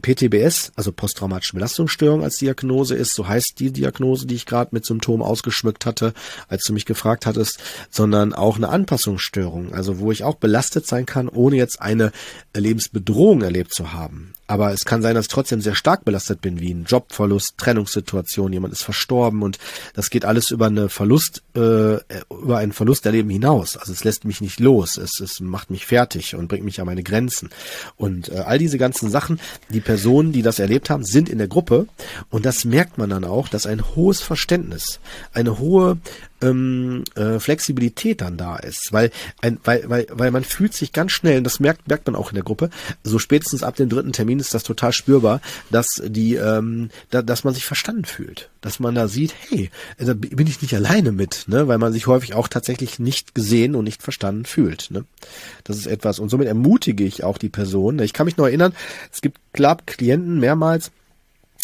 PTBS, 0.00 0.72
also 0.76 0.92
posttraumatische 0.92 1.54
Belastungsstörung 1.54 2.22
als 2.22 2.36
Diagnose 2.36 2.94
ist, 2.94 3.14
so 3.14 3.28
heißt 3.28 3.54
die 3.58 3.72
Diagnose, 3.72 4.26
die 4.26 4.34
ich 4.34 4.46
gerade 4.46 4.70
mit 4.72 4.84
Symptomen 4.84 5.22
ausgeschmückt 5.22 5.86
hatte, 5.86 6.14
als 6.48 6.64
du 6.64 6.72
mich 6.72 6.86
gefragt 6.86 7.26
hattest, 7.26 7.58
sondern 7.90 8.32
auch 8.32 8.56
eine 8.56 8.68
Anpassungsstörung, 8.68 9.72
also 9.72 9.98
wo 9.98 10.12
ich 10.12 10.24
auch 10.24 10.36
belastet 10.36 10.86
sein 10.86 11.06
kann, 11.06 11.28
ohne 11.28 11.56
jetzt 11.56 11.80
eine 11.80 12.12
Lebensbedrohung 12.56 13.42
erlebt 13.42 13.72
zu 13.72 13.92
haben. 13.92 14.32
Aber 14.54 14.72
es 14.72 14.84
kann 14.84 15.02
sein, 15.02 15.16
dass 15.16 15.24
ich 15.24 15.32
trotzdem 15.32 15.60
sehr 15.60 15.74
stark 15.74 16.04
belastet 16.04 16.40
bin, 16.40 16.60
wie 16.60 16.72
ein 16.72 16.84
Jobverlust, 16.84 17.54
Trennungssituation, 17.58 18.52
jemand 18.52 18.72
ist 18.72 18.84
verstorben 18.84 19.42
und 19.42 19.58
das 19.94 20.10
geht 20.10 20.24
alles 20.24 20.52
über 20.52 20.66
eine 20.66 20.88
Verlust, 20.88 21.42
äh, 21.56 21.96
über 22.30 22.58
einen 22.58 22.70
Verlusterleben 22.70 23.28
hinaus. 23.32 23.76
Also 23.76 23.92
es 23.92 24.04
lässt 24.04 24.24
mich 24.24 24.40
nicht 24.40 24.60
los, 24.60 24.96
es, 24.96 25.18
es 25.18 25.40
macht 25.40 25.70
mich 25.70 25.86
fertig 25.86 26.36
und 26.36 26.46
bringt 26.46 26.64
mich 26.64 26.78
an 26.78 26.86
meine 26.86 27.02
Grenzen. 27.02 27.50
Und 27.96 28.28
äh, 28.28 28.44
all 28.46 28.58
diese 28.58 28.78
ganzen 28.78 29.10
Sachen, 29.10 29.40
die 29.70 29.80
Personen, 29.80 30.30
die 30.30 30.42
das 30.42 30.60
erlebt 30.60 30.88
haben, 30.88 31.04
sind 31.04 31.28
in 31.28 31.38
der 31.38 31.48
Gruppe 31.48 31.88
und 32.30 32.46
das 32.46 32.64
merkt 32.64 32.96
man 32.96 33.10
dann 33.10 33.24
auch, 33.24 33.48
dass 33.48 33.66
ein 33.66 33.96
hohes 33.96 34.20
Verständnis, 34.20 35.00
eine 35.32 35.58
hohe 35.58 35.98
ähm, 36.44 37.04
äh, 37.14 37.38
Flexibilität 37.38 38.20
dann 38.20 38.36
da 38.36 38.56
ist, 38.56 38.92
weil, 38.92 39.10
ein, 39.40 39.58
weil, 39.64 39.88
weil, 39.88 40.06
weil 40.10 40.30
man 40.30 40.44
fühlt 40.44 40.74
sich 40.74 40.92
ganz 40.92 41.12
schnell, 41.12 41.38
und 41.38 41.44
das 41.44 41.60
merkt, 41.60 41.88
merkt 41.88 42.06
man 42.06 42.16
auch 42.16 42.30
in 42.30 42.34
der 42.34 42.44
Gruppe, 42.44 42.70
so 43.02 43.18
spätestens 43.18 43.62
ab 43.62 43.76
dem 43.76 43.88
dritten 43.88 44.12
Termin 44.12 44.38
ist 44.38 44.54
das 44.54 44.62
total 44.62 44.92
spürbar, 44.92 45.40
dass 45.70 45.86
die, 46.04 46.34
ähm, 46.34 46.90
da, 47.10 47.22
dass 47.22 47.44
man 47.44 47.54
sich 47.54 47.64
verstanden 47.64 48.04
fühlt, 48.04 48.50
dass 48.60 48.80
man 48.80 48.94
da 48.94 49.08
sieht, 49.08 49.34
hey, 49.48 49.70
da 49.98 50.14
bin 50.14 50.46
ich 50.46 50.62
nicht 50.62 50.74
alleine 50.74 51.12
mit, 51.12 51.44
ne, 51.48 51.68
weil 51.68 51.78
man 51.78 51.92
sich 51.92 52.06
häufig 52.06 52.34
auch 52.34 52.48
tatsächlich 52.48 52.98
nicht 52.98 53.34
gesehen 53.34 53.74
und 53.74 53.84
nicht 53.84 54.02
verstanden 54.02 54.44
fühlt, 54.44 54.90
ne. 54.90 55.04
Das 55.64 55.76
ist 55.76 55.86
etwas. 55.86 56.18
Und 56.18 56.28
somit 56.28 56.48
ermutige 56.48 57.04
ich 57.04 57.24
auch 57.24 57.38
die 57.38 57.48
Person. 57.48 57.98
Ich 58.00 58.12
kann 58.12 58.26
mich 58.26 58.36
noch 58.36 58.46
erinnern, 58.46 58.74
es 59.12 59.20
gibt 59.20 59.38
Club 59.52 59.86
Klienten 59.86 60.38
mehrmals, 60.38 60.90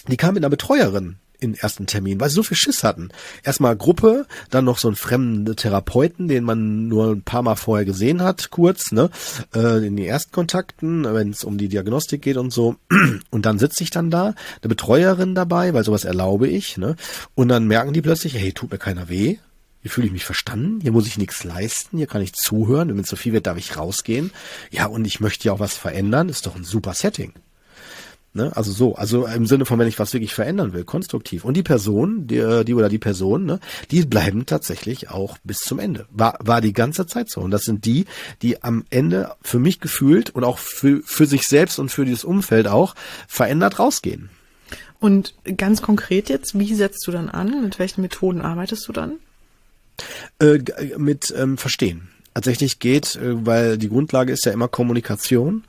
die 0.09 0.16
kamen 0.16 0.35
mit 0.35 0.45
einer 0.45 0.51
Betreuerin 0.51 1.16
in 1.41 1.55
ersten 1.55 1.86
Termin, 1.86 2.20
weil 2.20 2.28
sie 2.28 2.36
so 2.36 2.43
viel 2.43 2.57
Schiss 2.57 2.84
hatten. 2.84 3.11
Erstmal 3.43 3.76
Gruppe, 3.76 4.26
dann 4.51 4.64
noch 4.64 4.78
so 4.78 4.88
ein 4.88 4.97
fremden 4.97 5.57
Therapeuten, 5.57 6.28
den 6.28 6.45
man 6.45 6.88
nur 6.88 7.12
ein 7.12 7.22
paar 7.22 7.43
Mal 7.43 7.57
vorher 7.57 7.84
gesehen 7.84 8.22
hat, 8.22 8.51
kurz, 8.51 8.93
ne, 8.93 9.11
äh, 9.55 9.86
in 9.86 9.97
die 9.97 10.05
Erstkontakten, 10.05 11.05
wenn 11.05 11.30
es 11.30 11.45
um 11.45 11.59
die 11.59 11.68
Diagnostik 11.68 12.22
geht 12.22 12.36
und 12.36 12.53
so. 12.53 12.76
Und 13.30 13.47
dann 13.47 13.59
sitze 13.59 13.82
ich 13.82 13.91
dann 13.91 14.11
da, 14.11 14.34
eine 14.62 14.68
Betreuerin 14.68 15.34
dabei, 15.34 15.72
weil 15.72 15.84
sowas 15.84 16.05
erlaube 16.05 16.49
ich, 16.49 16.76
ne, 16.76 16.97
und 17.34 17.49
dann 17.49 17.66
merken 17.66 17.93
die 17.93 18.03
plötzlich, 18.03 18.34
hey, 18.34 18.53
tut 18.53 18.70
mir 18.70 18.78
keiner 18.78 19.09
weh, 19.09 19.38
hier 19.82 19.91
fühle 19.91 20.07
ich 20.07 20.12
mich 20.12 20.24
verstanden, 20.24 20.80
hier 20.80 20.93
muss 20.93 21.07
ich 21.07 21.16
nichts 21.16 21.45
leisten, 21.45 21.97
hier 21.97 22.07
kann 22.07 22.22
ich 22.22 22.34
zuhören, 22.34 22.88
wenn 22.88 22.99
es 22.99 23.09
so 23.09 23.16
viel 23.16 23.32
wird, 23.32 23.47
darf 23.47 23.57
ich 23.57 23.76
rausgehen. 23.76 24.30
Ja, 24.70 24.86
und 24.86 25.07
ich 25.07 25.20
möchte 25.20 25.47
ja 25.47 25.53
auch 25.53 25.61
was 25.61 25.76
verändern, 25.76 26.28
ist 26.28 26.47
doch 26.47 26.55
ein 26.55 26.64
super 26.64 26.93
Setting. 26.93 27.32
Ne? 28.33 28.57
Also 28.57 28.70
so, 28.70 28.95
also 28.95 29.26
im 29.26 29.47
Sinne 29.47 29.64
von, 29.64 29.78
wenn 29.81 29.89
ich 29.89 29.99
was 29.99 30.12
wirklich 30.12 30.35
verändern 30.35 30.72
will, 30.72 30.85
konstruktiv. 30.85 31.45
Und 31.45 31.57
die 31.57 31.64
Person, 31.64 32.28
die, 32.28 32.37
äh, 32.37 32.64
die 32.64 32.74
oder 32.74 32.89
die 32.89 32.99
Person, 32.99 33.45
ne, 33.45 33.59
die 33.91 34.05
bleiben 34.05 34.47
tatsächlich 34.47 35.11
auch 35.11 35.37
bis 35.43 35.59
zum 35.59 35.81
Ende. 35.81 36.07
War, 36.11 36.39
war 36.41 36.61
die 36.61 36.72
ganze 36.72 37.07
Zeit 37.07 37.28
so. 37.28 37.41
Und 37.41 37.51
das 37.51 37.62
sind 37.62 37.85
die, 37.85 38.07
die 38.43 38.62
am 38.62 38.85
Ende 38.91 39.35
für 39.43 39.59
mich 39.59 39.81
gefühlt 39.81 40.31
und 40.31 40.45
auch 40.45 40.59
für, 40.59 41.03
für 41.05 41.26
sich 41.26 41.49
selbst 41.49 41.81
und 41.81 41.91
für 41.91 42.05
dieses 42.05 42.24
Umfeld 42.24 42.68
auch 42.68 42.95
verändert 43.26 43.81
rausgehen. 43.81 44.31
Und 45.01 45.35
ganz 45.57 45.83
konkret 45.83 46.28
jetzt, 46.28 46.57
wie 46.57 46.74
setzt 46.74 47.05
du 47.09 47.11
dann 47.11 47.31
an? 47.31 47.64
Mit 47.64 47.81
welchen 47.81 48.03
Methoden 48.03 48.43
arbeitest 48.43 48.87
du 48.87 48.93
dann? 48.93 49.14
Äh, 50.39 50.61
mit 50.99 51.35
ähm, 51.37 51.59
Verstehen 51.59 52.10
tatsächlich 52.35 52.78
geht, 52.78 53.16
äh, 53.16 53.47
weil 53.47 53.78
die 53.78 53.89
Grundlage 53.89 54.33
ist 54.33 54.45
ja 54.45 54.53
immer 54.53 54.68
Kommunikation 54.68 55.64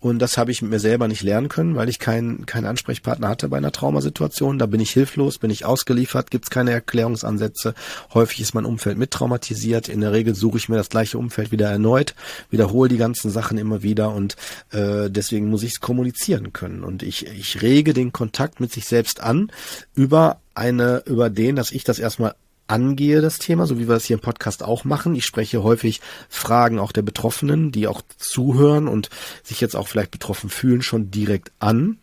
und 0.00 0.20
das 0.20 0.38
habe 0.38 0.50
ich 0.50 0.62
mit 0.62 0.70
mir 0.70 0.78
selber 0.78 1.08
nicht 1.08 1.22
lernen 1.22 1.48
können, 1.48 1.74
weil 1.74 1.88
ich 1.88 1.98
keinen 1.98 2.46
keinen 2.46 2.66
Ansprechpartner 2.66 3.28
hatte 3.28 3.48
bei 3.48 3.56
einer 3.56 3.72
Traumasituation. 3.72 4.58
Da 4.58 4.66
bin 4.66 4.80
ich 4.80 4.92
hilflos, 4.92 5.38
bin 5.38 5.50
ich 5.50 5.64
ausgeliefert, 5.64 6.30
gibt 6.30 6.44
es 6.44 6.50
keine 6.50 6.70
Erklärungsansätze. 6.70 7.74
Häufig 8.14 8.40
ist 8.40 8.54
mein 8.54 8.64
Umfeld 8.66 8.98
mit 8.98 9.10
traumatisiert. 9.10 9.88
In 9.88 10.00
der 10.00 10.12
Regel 10.12 10.34
suche 10.34 10.58
ich 10.58 10.68
mir 10.68 10.76
das 10.76 10.90
gleiche 10.90 11.18
Umfeld 11.18 11.50
wieder 11.50 11.70
erneut, 11.70 12.14
wiederhole 12.50 12.88
die 12.88 12.98
ganzen 12.98 13.30
Sachen 13.30 13.58
immer 13.58 13.82
wieder 13.82 14.12
und 14.14 14.36
äh, 14.70 15.10
deswegen 15.10 15.48
muss 15.48 15.64
ich 15.64 15.72
es 15.72 15.80
kommunizieren 15.80 16.52
können. 16.52 16.84
Und 16.84 17.02
ich, 17.02 17.26
ich 17.26 17.62
rege 17.62 17.92
den 17.92 18.12
Kontakt 18.12 18.60
mit 18.60 18.72
sich 18.72 18.86
selbst 18.86 19.20
an 19.20 19.50
über 19.94 20.40
eine, 20.54 21.02
über 21.06 21.30
den, 21.30 21.56
dass 21.56 21.72
ich 21.72 21.84
das 21.84 21.98
erstmal 21.98 22.34
angehe, 22.66 23.20
das 23.20 23.38
Thema, 23.38 23.66
so 23.66 23.78
wie 23.78 23.88
wir 23.88 23.94
das 23.94 24.04
hier 24.04 24.16
im 24.16 24.22
Podcast 24.22 24.62
auch 24.62 24.84
machen. 24.84 25.14
Ich 25.14 25.24
spreche 25.24 25.62
häufig 25.62 26.00
Fragen 26.28 26.78
auch 26.78 26.92
der 26.92 27.02
Betroffenen, 27.02 27.72
die 27.72 27.86
auch 27.86 28.02
zuhören 28.18 28.88
und 28.88 29.10
sich 29.42 29.60
jetzt 29.60 29.76
auch 29.76 29.88
vielleicht 29.88 30.10
betroffen 30.10 30.50
fühlen, 30.50 30.82
schon 30.82 31.10
direkt 31.10 31.52
an. 31.58 31.98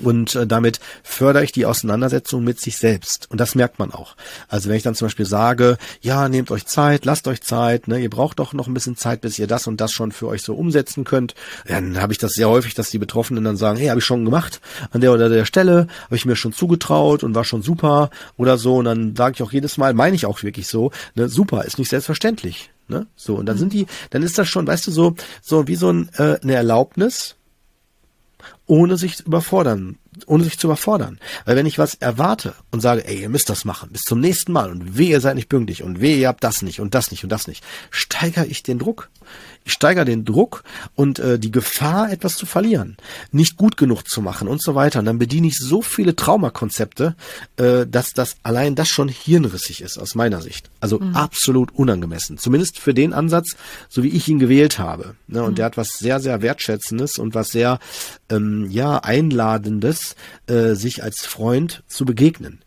Und 0.00 0.34
äh, 0.34 0.46
damit 0.46 0.80
fördere 1.02 1.44
ich 1.44 1.52
die 1.52 1.66
Auseinandersetzung 1.66 2.44
mit 2.44 2.60
sich 2.60 2.76
selbst. 2.78 3.30
Und 3.30 3.40
das 3.40 3.54
merkt 3.54 3.78
man 3.78 3.92
auch. 3.92 4.16
Also 4.48 4.68
wenn 4.68 4.76
ich 4.76 4.82
dann 4.82 4.94
zum 4.94 5.06
Beispiel 5.06 5.26
sage, 5.26 5.78
ja, 6.00 6.28
nehmt 6.28 6.50
euch 6.50 6.66
Zeit, 6.66 7.04
lasst 7.04 7.28
euch 7.28 7.42
Zeit, 7.42 7.88
ne, 7.88 7.98
ihr 7.98 8.10
braucht 8.10 8.38
doch 8.38 8.52
noch 8.52 8.66
ein 8.66 8.74
bisschen 8.74 8.96
Zeit, 8.96 9.20
bis 9.20 9.38
ihr 9.38 9.46
das 9.46 9.66
und 9.66 9.80
das 9.80 9.92
schon 9.92 10.12
für 10.12 10.28
euch 10.28 10.42
so 10.42 10.54
umsetzen 10.54 11.04
könnt, 11.04 11.34
dann 11.66 12.00
habe 12.00 12.12
ich 12.12 12.18
das 12.18 12.32
sehr 12.32 12.48
häufig, 12.48 12.74
dass 12.74 12.90
die 12.90 12.98
Betroffenen 12.98 13.44
dann 13.44 13.56
sagen, 13.56 13.78
hey, 13.78 13.88
habe 13.88 14.00
ich 14.00 14.06
schon 14.06 14.24
gemacht, 14.24 14.60
an 14.90 15.00
der 15.00 15.12
oder 15.12 15.28
der 15.28 15.44
Stelle, 15.44 15.86
habe 16.04 16.16
ich 16.16 16.24
mir 16.24 16.36
schon 16.36 16.52
zugetraut 16.52 17.22
und 17.22 17.34
war 17.34 17.44
schon 17.44 17.62
super 17.62 18.10
oder 18.36 18.58
so. 18.58 18.76
Und 18.76 18.86
dann 18.86 19.16
sage 19.16 19.34
ich 19.34 19.42
auch 19.42 19.52
jedes 19.52 19.76
Mal, 19.76 19.94
meine 19.94 20.16
ich 20.16 20.26
auch 20.26 20.42
wirklich 20.42 20.66
so, 20.66 20.90
ne, 21.14 21.28
super, 21.28 21.64
ist 21.64 21.78
nicht 21.78 21.90
selbstverständlich. 21.90 22.70
Ne? 22.88 23.06
So, 23.14 23.36
und 23.36 23.46
dann 23.46 23.56
sind 23.56 23.72
die, 23.72 23.86
dann 24.10 24.22
ist 24.22 24.36
das 24.36 24.48
schon, 24.48 24.66
weißt 24.66 24.88
du, 24.88 24.90
so, 24.90 25.14
so 25.40 25.68
wie 25.68 25.76
so 25.76 25.92
ein, 25.92 26.10
äh, 26.16 26.38
eine 26.42 26.54
Erlaubnis, 26.54 27.36
ohne 28.66 28.96
sich 28.96 29.20
überfordern, 29.20 29.98
ohne 30.26 30.44
sich 30.44 30.58
zu 30.58 30.66
überfordern. 30.66 31.18
Weil 31.44 31.56
wenn 31.56 31.66
ich 31.66 31.78
was 31.78 31.94
erwarte 31.94 32.54
und 32.70 32.80
sage, 32.80 33.06
ey, 33.06 33.20
ihr 33.22 33.28
müsst 33.28 33.50
das 33.50 33.64
machen, 33.64 33.90
bis 33.90 34.02
zum 34.02 34.20
nächsten 34.20 34.52
Mal 34.52 34.70
und 34.70 34.96
wehe, 34.96 35.10
ihr 35.10 35.20
seid 35.20 35.36
nicht 35.36 35.48
pünktlich 35.48 35.82
und 35.82 36.00
wehe, 36.00 36.16
ihr 36.16 36.28
habt 36.28 36.44
das 36.44 36.62
nicht 36.62 36.80
und 36.80 36.94
das 36.94 37.10
nicht 37.10 37.24
und 37.24 37.30
das 37.30 37.46
nicht, 37.46 37.64
steigere 37.90 38.46
ich 38.46 38.62
den 38.62 38.78
Druck. 38.78 39.10
Ich 39.64 39.72
steigere 39.72 40.04
den 40.04 40.24
Druck 40.24 40.64
und 40.94 41.18
äh, 41.18 41.38
die 41.38 41.50
Gefahr, 41.50 42.10
etwas 42.10 42.36
zu 42.36 42.46
verlieren, 42.46 42.96
nicht 43.30 43.56
gut 43.56 43.76
genug 43.76 44.08
zu 44.08 44.22
machen 44.22 44.48
und 44.48 44.62
so 44.62 44.74
weiter. 44.74 45.00
Und 45.00 45.04
dann 45.04 45.18
bediene 45.18 45.48
ich 45.48 45.58
so 45.58 45.82
viele 45.82 46.16
Traumakonzepte, 46.16 47.14
äh, 47.56 47.86
dass 47.86 48.10
das 48.10 48.36
allein 48.42 48.74
das 48.74 48.88
schon 48.88 49.08
hirnrissig 49.08 49.82
ist 49.82 49.98
aus 49.98 50.14
meiner 50.14 50.40
Sicht. 50.40 50.70
Also 50.80 50.98
mhm. 50.98 51.14
absolut 51.14 51.74
unangemessen. 51.74 52.38
Zumindest 52.38 52.78
für 52.78 52.94
den 52.94 53.12
Ansatz, 53.12 53.56
so 53.88 54.02
wie 54.02 54.08
ich 54.08 54.28
ihn 54.28 54.38
gewählt 54.38 54.78
habe. 54.78 55.14
Ne? 55.26 55.42
Und 55.42 55.52
mhm. 55.52 55.54
der 55.56 55.66
hat 55.66 55.76
was 55.76 55.88
sehr, 55.98 56.20
sehr 56.20 56.40
wertschätzendes 56.40 57.18
und 57.18 57.34
was 57.34 57.48
sehr 57.48 57.78
ähm, 58.30 58.68
ja 58.70 58.98
einladendes, 58.98 60.16
äh, 60.46 60.74
sich 60.74 61.02
als 61.02 61.26
Freund 61.26 61.82
zu 61.86 62.04
begegnen. 62.04 62.60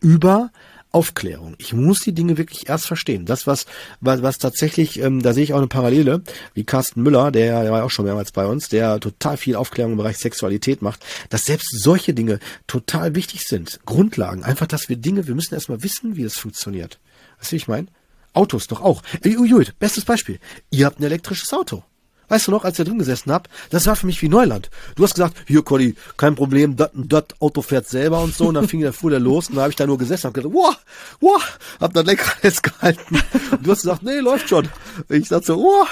Über 0.00 0.50
Aufklärung. 0.90 1.54
Ich 1.58 1.72
muss 1.74 2.00
die 2.00 2.12
Dinge 2.12 2.38
wirklich 2.38 2.68
erst 2.68 2.86
verstehen. 2.86 3.26
Das, 3.26 3.46
was, 3.46 3.66
was, 4.00 4.22
was 4.22 4.38
tatsächlich, 4.38 5.00
ähm, 5.00 5.22
da 5.22 5.32
sehe 5.32 5.44
ich 5.44 5.52
auch 5.52 5.58
eine 5.58 5.66
Parallele, 5.66 6.22
wie 6.54 6.64
Carsten 6.64 7.02
Müller, 7.02 7.30
der, 7.30 7.62
der 7.62 7.72
war 7.72 7.84
auch 7.84 7.90
schon 7.90 8.06
mehrmals 8.06 8.32
bei 8.32 8.46
uns, 8.46 8.68
der 8.68 8.98
total 8.98 9.36
viel 9.36 9.56
Aufklärung 9.56 9.92
im 9.92 9.98
Bereich 9.98 10.18
Sexualität 10.18 10.80
macht, 10.80 11.04
dass 11.28 11.44
selbst 11.44 11.68
solche 11.82 12.14
Dinge 12.14 12.38
total 12.66 13.14
wichtig 13.14 13.42
sind. 13.46 13.80
Grundlagen. 13.84 14.44
Einfach, 14.44 14.66
dass 14.66 14.88
wir 14.88 14.96
Dinge, 14.96 15.26
wir 15.26 15.34
müssen 15.34 15.54
erstmal 15.54 15.82
wissen, 15.82 16.16
wie 16.16 16.22
das 16.22 16.38
funktioniert. 16.38 16.98
Weißt 17.38 17.52
du, 17.52 17.52
wie 17.52 17.56
ich 17.58 17.68
meine? 17.68 17.88
Autos 18.32 18.66
doch 18.66 18.80
auch. 18.80 19.02
Jut, 19.24 19.78
bestes 19.78 20.04
Beispiel. 20.04 20.38
Ihr 20.70 20.86
habt 20.86 21.00
ein 21.00 21.04
elektrisches 21.04 21.52
Auto. 21.52 21.82
Weißt 22.28 22.46
du 22.46 22.50
noch, 22.50 22.64
als 22.64 22.78
ich 22.78 22.84
da 22.84 22.90
drin 22.90 22.98
gesessen 22.98 23.32
hab, 23.32 23.48
das 23.70 23.86
war 23.86 23.96
für 23.96 24.06
mich 24.06 24.20
wie 24.22 24.28
Neuland. 24.28 24.70
Du 24.96 25.04
hast 25.04 25.14
gesagt, 25.14 25.36
hier 25.46 25.62
Conny, 25.62 25.94
kein 26.16 26.34
Problem, 26.34 26.76
das, 26.76 26.90
das 26.94 27.24
Auto 27.40 27.62
fährt 27.62 27.88
selber 27.88 28.20
und 28.20 28.34
so. 28.34 28.48
Und 28.48 28.54
dann 28.54 28.68
fing 28.68 28.80
der 28.80 28.92
fuhr 28.92 29.10
der 29.10 29.20
los 29.20 29.48
und 29.48 29.56
dann 29.56 29.62
habe 29.62 29.70
ich 29.70 29.76
da 29.76 29.86
nur 29.86 29.98
gesessen 29.98 30.28
und 30.28 30.34
gesagt, 30.34 30.54
wow, 30.54 30.76
wow, 31.20 31.58
hab 31.80 31.92
das 31.94 32.04
Lenkrad 32.04 32.36
jetzt 32.42 32.62
gehalten. 32.62 33.20
Und 33.50 33.66
du 33.66 33.70
hast 33.70 33.82
gesagt, 33.82 34.02
nee, 34.02 34.18
läuft 34.18 34.48
schon. 34.48 34.68
Und 35.08 35.16
ich 35.16 35.28
dachte 35.28 35.46
so, 35.46 35.56
wow, 35.56 35.88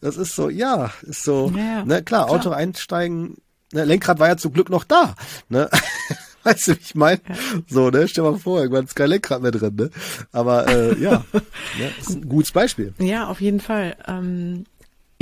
das 0.00 0.16
ist 0.16 0.34
so, 0.34 0.48
ja, 0.48 0.90
ist 1.02 1.22
so, 1.22 1.52
ja, 1.54 1.84
ne, 1.84 2.02
klar, 2.02 2.24
klar, 2.26 2.30
Auto 2.30 2.50
einsteigen, 2.50 3.36
ne, 3.72 3.84
Lenkrad 3.84 4.18
war 4.18 4.28
ja 4.28 4.36
zum 4.36 4.52
Glück 4.52 4.70
noch 4.70 4.84
da, 4.84 5.14
ne. 5.48 5.68
Weißt 6.44 6.68
du, 6.68 6.72
wie 6.72 6.80
ich 6.80 6.94
meine? 6.94 7.20
Ja. 7.26 7.34
So, 7.68 7.88
ne? 7.88 8.06
Stell 8.06 8.22
mal 8.22 8.38
vor, 8.38 8.60
irgendwann 8.60 8.84
ist 8.84 8.94
kein 8.94 9.08
Lenkrad 9.08 9.40
mehr 9.40 9.50
drin, 9.50 9.76
ne? 9.76 9.90
Aber 10.30 10.68
äh, 10.68 11.00
ja, 11.00 11.24
ne? 11.32 11.90
ist 11.98 12.10
ein 12.10 12.28
gutes 12.28 12.52
Beispiel. 12.52 12.92
Ja, 12.98 13.28
auf 13.28 13.40
jeden 13.40 13.60
Fall. 13.60 13.96
Ähm, 14.06 14.66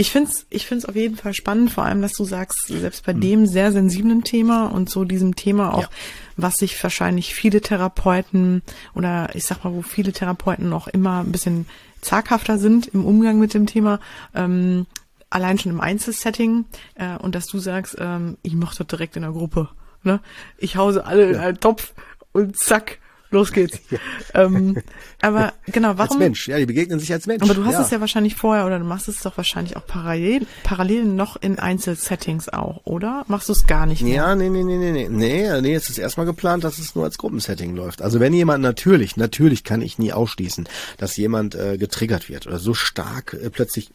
ich 0.03 0.11
find's, 0.11 0.46
ich 0.50 0.66
find's 0.66 0.84
auf 0.84 0.96
jeden 0.96 1.16
Fall 1.16 1.32
spannend, 1.32 1.70
vor 1.70 1.84
allem, 1.84 2.03
dass 2.03 2.14
du 2.14 2.24
sagst, 2.24 2.66
selbst 2.66 3.07
bei 3.07 3.14
mhm. 3.14 3.20
dem 3.20 3.46
sehr 3.46 3.70
sensiblen 3.70 4.24
Thema 4.24 4.66
und 4.66 4.90
so 4.90 5.05
diesem 5.05 5.36
Thema 5.36 5.74
auch, 5.74 5.82
ja. 5.82 5.88
was 6.36 6.57
sich 6.57 6.82
wahrscheinlich 6.82 7.36
viele 7.36 7.61
Therapeuten 7.61 8.62
oder 8.96 9.30
ich 9.34 9.44
sag 9.44 9.62
mal, 9.62 9.72
wo 9.72 9.80
viele 9.80 10.12
Therapeuten 10.12 10.68
noch 10.68 10.88
immer 10.88 11.20
ein 11.20 11.30
bisschen 11.30 11.66
zaghafter 12.00 12.59
sind 12.59 12.88
im 12.88 13.05
Umgang 13.05 13.38
mit 13.38 13.55
dem 13.55 13.66
Thema, 13.66 14.00
ähm, 14.34 14.86
allein 15.30 15.61
schon 15.61 15.70
im 15.70 15.80
Einzelsetting 15.80 16.64
äh, 16.96 17.16
und 17.18 17.36
dass 17.36 17.46
du 17.46 17.61
sagst, 17.61 17.94
ähm, 18.00 18.38
ich 18.42 18.55
mach 18.55 18.74
das 18.74 18.88
direkt 18.88 19.14
in 19.14 19.22
der 19.22 19.30
Gruppe. 19.30 19.68
Ne? 20.03 20.18
Ich 20.59 20.74
hause 20.74 21.07
alle 21.07 21.26
ja. 21.26 21.30
in 21.30 21.36
einen 21.36 21.61
Topf 21.61 21.94
und 22.32 22.59
zack, 22.59 22.98
los 23.33 23.53
geht's. 23.53 23.78
Ja. 23.93 23.99
Ähm, 24.45 24.76
aber 25.20 25.53
genau, 25.66 25.99
warum? 25.99 26.01
Als 26.01 26.18
Mensch, 26.18 26.49
ja, 26.49 26.57
die 26.57 26.64
begegnen 26.64 26.99
sich 26.99 27.12
als 27.12 27.26
Mensch. 27.26 27.43
Aber 27.43 27.53
du 27.53 27.64
hast 27.66 27.74
ja. 27.74 27.83
es 27.83 27.91
ja 27.91 28.01
wahrscheinlich 28.01 28.37
vorher 28.37 28.64
oder 28.64 28.78
du 28.78 28.85
machst 28.85 29.07
es 29.09 29.20
doch 29.20 29.37
wahrscheinlich 29.37 29.76
auch 29.76 29.87
parallel, 29.87 30.47
parallel 30.62 31.05
noch 31.05 31.37
in 31.37 31.59
Einzelsettings 31.59 32.49
auch, 32.49 32.80
oder? 32.85 33.24
Machst 33.28 33.49
du 33.49 33.53
es 33.53 33.66
gar 33.66 33.85
nicht 33.85 34.03
mehr? 34.03 34.14
Ja, 34.14 34.35
nee, 34.35 34.49
nee, 34.49 34.62
nee, 34.64 34.76
nee, 34.76 34.93
nee, 34.93 35.09
nee, 35.09 35.61
nee, 35.61 35.74
es 35.74 35.91
ist 35.91 35.99
erstmal 35.99 36.24
geplant, 36.24 36.64
dass 36.64 36.78
es 36.78 36.95
nur 36.95 37.05
als 37.05 37.18
Gruppensetting 37.18 37.76
läuft. 37.76 38.01
Also 38.01 38.20
wenn 38.20 38.33
jemand 38.33 38.62
natürlich, 38.62 39.16
natürlich 39.16 39.64
kann 39.64 39.83
ich 39.83 39.99
nie 39.99 40.12
ausschließen, 40.12 40.68
dass 40.97 41.16
jemand 41.16 41.55
äh, 41.55 41.76
getriggert 41.76 42.28
wird 42.30 42.47
oder 42.47 42.59
so 42.59 42.72
stark 42.72 43.35
äh, 43.35 43.51
plötzlich 43.51 43.91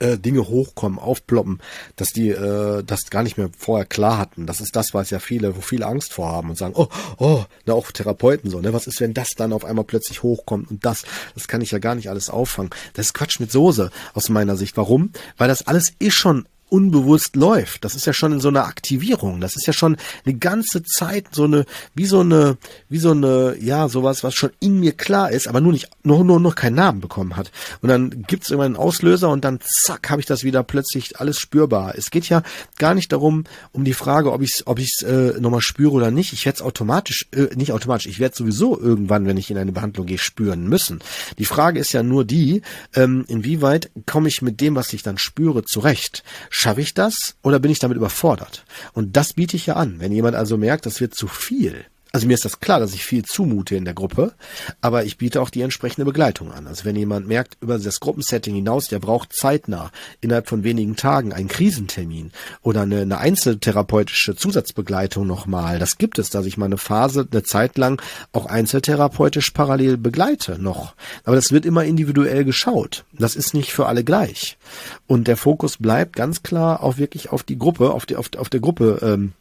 äh, 0.00 0.18
Dinge 0.18 0.48
hochkommen, 0.48 0.98
aufploppen, 0.98 1.60
dass 1.96 2.08
die 2.08 2.30
äh, 2.30 2.82
das 2.84 3.10
gar 3.10 3.22
nicht 3.22 3.38
mehr 3.38 3.50
vorher 3.56 3.86
klar 3.86 4.18
hatten. 4.18 4.46
Das 4.46 4.60
ist 4.60 4.74
das, 4.76 4.94
was 4.94 5.10
ja 5.10 5.18
viele, 5.18 5.56
wo 5.56 5.60
viele 5.60 5.86
Angst 5.86 6.12
vor 6.12 6.30
haben 6.30 6.50
und 6.50 6.56
sagen, 6.56 6.74
oh, 6.76 6.88
oh, 7.18 7.44
na 7.66 7.74
auch 7.74 7.90
Therapeuten 7.90 8.50
so, 8.50 8.60
ne? 8.60 8.72
Was 8.72 8.86
ist, 8.86 9.00
wenn 9.00 9.14
das 9.14 9.30
dann 9.36 9.52
auf 9.52 9.64
einmal 9.64 9.84
plötzlich 9.84 10.22
hochkommt 10.22 10.70
und 10.70 10.84
das, 10.84 11.04
das 11.34 11.48
kann 11.48 11.60
ich 11.60 11.70
ja 11.70 11.78
gar 11.78 11.94
nicht 11.94 12.08
alles 12.08 12.30
auffangen. 12.30 12.70
Das 12.94 13.06
ist 13.06 13.14
Quatsch 13.14 13.40
mit 13.40 13.52
Soße 13.52 13.90
aus 14.14 14.28
meiner 14.28 14.56
Sicht. 14.56 14.76
Warum? 14.76 15.10
Weil 15.36 15.48
das 15.48 15.66
alles 15.66 15.92
ist 15.98 16.14
schon 16.14 16.46
unbewusst 16.72 17.36
läuft. 17.36 17.84
Das 17.84 17.94
ist 17.94 18.06
ja 18.06 18.14
schon 18.14 18.32
in 18.32 18.40
so 18.40 18.48
einer 18.48 18.64
Aktivierung. 18.64 19.42
Das 19.42 19.56
ist 19.56 19.66
ja 19.66 19.74
schon 19.74 19.98
eine 20.24 20.34
ganze 20.34 20.82
Zeit 20.82 21.26
so 21.32 21.44
eine, 21.44 21.66
wie 21.94 22.06
so 22.06 22.20
eine, 22.20 22.56
wie 22.88 22.98
so 22.98 23.10
eine, 23.10 23.56
ja, 23.60 23.90
sowas, 23.90 24.24
was 24.24 24.34
schon 24.34 24.52
in 24.58 24.80
mir 24.80 24.92
klar 24.92 25.30
ist, 25.30 25.48
aber 25.48 25.60
nur 25.60 25.72
nicht, 25.72 25.90
nur, 26.02 26.24
nur 26.24 26.40
noch 26.40 26.54
keinen 26.54 26.76
Namen 26.76 27.00
bekommen 27.02 27.36
hat. 27.36 27.52
Und 27.82 27.90
dann 27.90 28.24
gibt's 28.26 28.50
immer 28.50 28.64
einen 28.64 28.76
Auslöser 28.76 29.28
und 29.28 29.44
dann 29.44 29.58
zack, 29.62 30.08
habe 30.08 30.22
ich 30.22 30.26
das 30.26 30.44
wieder 30.44 30.62
plötzlich 30.62 31.20
alles 31.20 31.38
spürbar. 31.38 31.92
Es 31.94 32.10
geht 32.10 32.26
ja 32.30 32.42
gar 32.78 32.94
nicht 32.94 33.12
darum, 33.12 33.44
um 33.72 33.84
die 33.84 33.92
Frage, 33.92 34.32
ob 34.32 34.40
ich 34.40 34.54
es 34.54 34.66
ob 34.66 34.78
ich's, 34.78 35.02
äh, 35.02 35.38
nochmal 35.38 35.60
spüre 35.60 35.92
oder 35.92 36.10
nicht. 36.10 36.32
Ich 36.32 36.46
werde 36.46 36.56
es 36.56 36.62
automatisch, 36.62 37.28
äh, 37.32 37.54
nicht 37.54 37.72
automatisch, 37.72 38.06
ich 38.06 38.18
werde 38.18 38.34
sowieso 38.34 38.80
irgendwann, 38.80 39.26
wenn 39.26 39.36
ich 39.36 39.50
in 39.50 39.58
eine 39.58 39.72
Behandlung 39.72 40.06
gehe, 40.06 40.16
spüren 40.16 40.66
müssen. 40.70 41.00
Die 41.36 41.44
Frage 41.44 41.78
ist 41.78 41.92
ja 41.92 42.02
nur 42.02 42.24
die, 42.24 42.62
ähm, 42.94 43.26
inwieweit 43.28 43.90
komme 44.06 44.28
ich 44.28 44.40
mit 44.40 44.62
dem, 44.62 44.74
was 44.74 44.90
ich 44.94 45.02
dann 45.02 45.18
spüre, 45.18 45.64
zurecht 45.64 46.24
Schaffe 46.62 46.80
ich 46.80 46.94
das 46.94 47.34
oder 47.42 47.58
bin 47.58 47.72
ich 47.72 47.80
damit 47.80 47.96
überfordert? 47.96 48.64
Und 48.92 49.16
das 49.16 49.32
biete 49.32 49.56
ich 49.56 49.66
ja 49.66 49.74
an. 49.74 49.98
Wenn 49.98 50.12
jemand 50.12 50.36
also 50.36 50.56
merkt, 50.56 50.86
das 50.86 51.00
wird 51.00 51.12
zu 51.12 51.26
viel, 51.26 51.86
also 52.12 52.26
mir 52.26 52.34
ist 52.34 52.44
das 52.44 52.60
klar, 52.60 52.78
dass 52.78 52.92
ich 52.92 53.06
viel 53.06 53.24
zumute 53.24 53.74
in 53.74 53.86
der 53.86 53.94
Gruppe, 53.94 54.34
aber 54.82 55.04
ich 55.04 55.16
biete 55.16 55.40
auch 55.40 55.48
die 55.48 55.62
entsprechende 55.62 56.04
Begleitung 56.04 56.52
an. 56.52 56.66
Also 56.66 56.84
wenn 56.84 56.94
jemand 56.94 57.26
merkt, 57.26 57.56
über 57.62 57.78
das 57.78 58.00
Gruppensetting 58.00 58.54
hinaus, 58.54 58.88
der 58.88 58.98
braucht 58.98 59.32
zeitnah, 59.32 59.90
innerhalb 60.20 60.46
von 60.46 60.62
wenigen 60.62 60.94
Tagen, 60.94 61.32
einen 61.32 61.48
Krisentermin 61.48 62.30
oder 62.60 62.82
eine, 62.82 63.00
eine 63.00 63.16
einzeltherapeutische 63.16 64.36
Zusatzbegleitung 64.36 65.26
nochmal, 65.26 65.78
das 65.78 65.96
gibt 65.96 66.18
es, 66.18 66.28
dass 66.28 66.44
ich 66.44 66.58
mal 66.58 66.66
eine 66.66 66.76
Phase, 66.76 67.26
eine 67.30 67.44
Zeit 67.44 67.78
lang 67.78 68.00
auch 68.32 68.44
einzeltherapeutisch 68.44 69.50
parallel 69.52 69.96
begleite 69.96 70.60
noch. 70.60 70.94
Aber 71.24 71.36
das 71.36 71.50
wird 71.50 71.64
immer 71.64 71.84
individuell 71.84 72.44
geschaut. 72.44 73.04
Das 73.12 73.36
ist 73.36 73.54
nicht 73.54 73.72
für 73.72 73.86
alle 73.86 74.04
gleich. 74.04 74.58
Und 75.06 75.28
der 75.28 75.38
Fokus 75.38 75.78
bleibt 75.78 76.16
ganz 76.16 76.42
klar 76.42 76.82
auch 76.82 76.98
wirklich 76.98 77.30
auf 77.30 77.42
die 77.42 77.58
Gruppe, 77.58 77.92
auf 77.92 78.04
die, 78.04 78.16
auf, 78.16 78.28
auf 78.36 78.50
der 78.50 78.60
Gruppe, 78.60 78.98
ähm, 79.02 79.32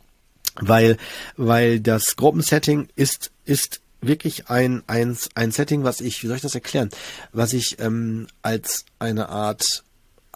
weil, 0.60 0.98
weil 1.38 1.80
das 1.80 2.16
Gruppensetting 2.16 2.88
ist, 2.96 3.32
ist 3.46 3.82
wirklich 4.02 4.50
ein, 4.50 4.84
ein, 4.88 5.18
ein 5.36 5.52
Setting, 5.52 5.84
was 5.84 6.02
ich, 6.02 6.24
wie 6.24 6.28
soll 6.28 6.36
ich 6.36 6.42
das 6.42 6.56
erklären, 6.56 6.90
was 7.32 7.54
ich 7.54 7.80
ähm, 7.80 8.28
als 8.42 8.86
eine 9.00 9.30
Art 9.30 9.84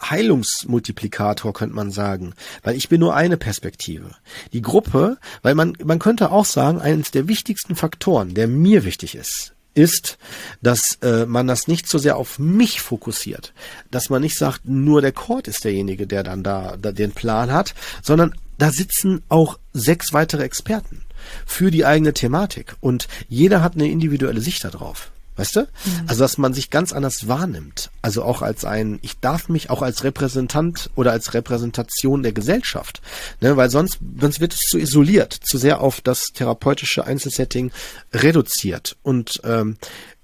Heilungsmultiplikator 0.00 1.52
könnte 1.52 1.74
man 1.74 1.90
sagen, 1.90 2.34
weil 2.62 2.76
ich 2.76 2.88
bin 2.88 3.00
nur 3.00 3.16
eine 3.16 3.38
Perspektive. 3.38 4.10
Die 4.52 4.60
Gruppe, 4.60 5.16
weil 5.42 5.54
man 5.54 5.72
man 5.82 5.98
könnte 5.98 6.30
auch 6.30 6.44
sagen, 6.44 6.80
eines 6.80 7.10
der 7.10 7.28
wichtigsten 7.28 7.76
Faktoren, 7.76 8.34
der 8.34 8.46
mir 8.46 8.84
wichtig 8.84 9.14
ist, 9.14 9.54
ist, 9.74 10.18
dass 10.62 10.98
äh, 11.02 11.26
man 11.26 11.46
das 11.46 11.68
nicht 11.68 11.88
so 11.88 11.98
sehr 11.98 12.16
auf 12.16 12.38
mich 12.38 12.80
fokussiert, 12.80 13.52
dass 13.90 14.10
man 14.10 14.22
nicht 14.22 14.36
sagt, 14.36 14.64
nur 14.64 15.00
der 15.00 15.12
Chord 15.12 15.48
ist 15.48 15.64
derjenige, 15.64 16.06
der 16.06 16.22
dann 16.22 16.42
da, 16.42 16.76
da 16.76 16.92
den 16.92 17.12
Plan 17.12 17.52
hat, 17.52 17.74
sondern 18.02 18.34
da 18.58 18.70
sitzen 18.70 19.22
auch 19.28 19.58
sechs 19.72 20.12
weitere 20.12 20.44
Experten 20.44 21.02
für 21.44 21.70
die 21.70 21.84
eigene 21.84 22.14
Thematik 22.14 22.76
und 22.80 23.08
jeder 23.28 23.62
hat 23.62 23.74
eine 23.74 23.88
individuelle 23.88 24.40
Sicht 24.40 24.64
darauf. 24.64 25.10
Weißt 25.36 25.56
du? 25.56 25.60
Mhm. 25.60 25.66
Also, 26.06 26.22
dass 26.22 26.38
man 26.38 26.54
sich 26.54 26.70
ganz 26.70 26.94
anders 26.94 27.28
wahrnimmt. 27.28 27.90
Also 28.00 28.22
auch 28.22 28.40
als 28.40 28.64
ein, 28.64 28.98
ich 29.02 29.20
darf 29.20 29.50
mich 29.50 29.68
auch 29.68 29.82
als 29.82 30.02
Repräsentant 30.02 30.90
oder 30.94 31.12
als 31.12 31.34
Repräsentation 31.34 32.22
der 32.22 32.32
Gesellschaft. 32.32 33.02
Ne? 33.42 33.54
Weil 33.56 33.68
sonst, 33.68 33.98
sonst 34.18 34.40
wird 34.40 34.54
es 34.54 34.60
zu 34.60 34.78
isoliert, 34.78 35.34
zu 35.34 35.58
sehr 35.58 35.82
auf 35.82 36.00
das 36.00 36.28
therapeutische 36.32 37.04
Einzelsetting 37.04 37.70
reduziert. 38.14 38.96
Und 39.02 39.40
ähm, 39.44 39.76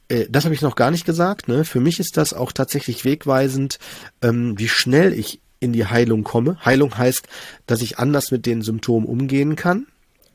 äh, 0.09 0.27
das 0.31 0.45
habe 0.45 0.55
ich 0.55 0.63
noch 0.63 0.77
gar 0.77 0.91
nicht 0.91 1.05
gesagt. 1.05 1.47
Ne? 1.47 1.67
Für 1.67 1.81
mich 1.81 2.01
ist 2.01 2.17
das 2.17 2.33
auch 2.33 2.51
tatsächlich 2.51 3.05
wegweisend, 3.05 3.79
ähm, 4.23 4.59
wie 4.59 4.69
schnell 4.69 5.13
ich 5.13 5.41
in 5.63 5.73
die 5.73 5.87
Heilung 5.87 6.25
komme. 6.25 6.59
Heilung 6.65 6.99
heißt, 6.99 7.27
dass 7.67 7.81
ich 7.81 7.99
anders 7.99 8.31
mit 8.31 8.45
den 8.47 8.63
Symptomen 8.63 9.07
umgehen 9.07 9.57
kann. 9.57 9.87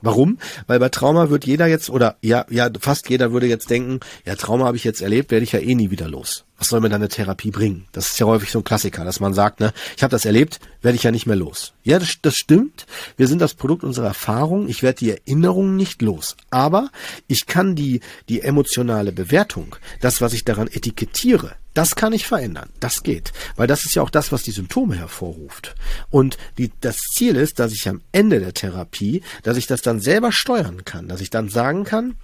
Warum? 0.01 0.37
Weil 0.67 0.79
bei 0.79 0.89
Trauma 0.89 1.29
wird 1.29 1.45
jeder 1.45 1.67
jetzt, 1.67 1.89
oder 1.89 2.17
ja, 2.21 2.45
ja, 2.49 2.69
fast 2.79 3.09
jeder 3.09 3.31
würde 3.33 3.47
jetzt 3.47 3.69
denken, 3.69 3.99
ja, 4.25 4.35
Trauma 4.35 4.65
habe 4.65 4.77
ich 4.77 4.83
jetzt 4.83 5.01
erlebt, 5.01 5.31
werde 5.31 5.43
ich 5.43 5.51
ja 5.51 5.59
eh 5.59 5.75
nie 5.75 5.91
wieder 5.91 6.07
los. 6.07 6.45
Was 6.57 6.69
soll 6.69 6.81
mir 6.81 6.89
dann 6.89 7.01
eine 7.01 7.09
Therapie 7.09 7.51
bringen? 7.51 7.85
Das 7.91 8.07
ist 8.07 8.19
ja 8.19 8.25
häufig 8.25 8.49
so 8.49 8.59
ein 8.59 8.63
Klassiker, 8.63 9.05
dass 9.05 9.19
man 9.19 9.35
sagt, 9.35 9.59
ne, 9.59 9.73
ich 9.95 10.01
habe 10.01 10.11
das 10.11 10.25
erlebt, 10.25 10.59
werde 10.81 10.95
ich 10.95 11.03
ja 11.03 11.11
nicht 11.11 11.27
mehr 11.27 11.35
los. 11.35 11.73
Ja, 11.83 11.99
das, 11.99 12.15
das 12.21 12.35
stimmt. 12.35 12.87
Wir 13.15 13.27
sind 13.27 13.39
das 13.39 13.53
Produkt 13.53 13.83
unserer 13.83 14.07
Erfahrung. 14.07 14.67
Ich 14.67 14.81
werde 14.81 14.97
die 14.97 15.11
Erinnerungen 15.11 15.75
nicht 15.75 16.01
los. 16.01 16.35
Aber 16.49 16.89
ich 17.27 17.45
kann 17.45 17.75
die, 17.75 18.01
die 18.27 18.41
emotionale 18.41 19.11
Bewertung, 19.11 19.75
das, 20.01 20.19
was 20.19 20.33
ich 20.33 20.45
daran 20.45 20.67
etikettiere, 20.67 21.53
das 21.75 21.95
kann 21.95 22.11
ich 22.11 22.25
verändern. 22.25 22.69
Das 22.79 23.03
geht. 23.03 23.33
Weil 23.55 23.67
das 23.67 23.85
ist 23.85 23.93
ja 23.93 24.01
auch 24.01 24.09
das, 24.09 24.31
was 24.31 24.41
die 24.41 24.51
Symptome 24.51 24.95
hervorruft. 24.95 25.75
Und 26.09 26.39
die, 26.57 26.71
das 26.81 26.97
Ziel 26.97 27.35
ist, 27.35 27.59
dass 27.59 27.71
ich 27.71 27.87
am 27.87 28.01
Ende 28.11 28.39
der 28.39 28.55
Therapie, 28.55 29.21
dass 29.43 29.57
ich 29.57 29.67
das 29.67 29.83
dann 29.83 29.99
selber 29.99 30.31
steuern 30.31 30.85
kann. 30.85 31.07
Dass 31.07 31.21
ich 31.21 31.29
dann 31.29 31.49
sagen 31.49 31.83
kann, 31.83 32.15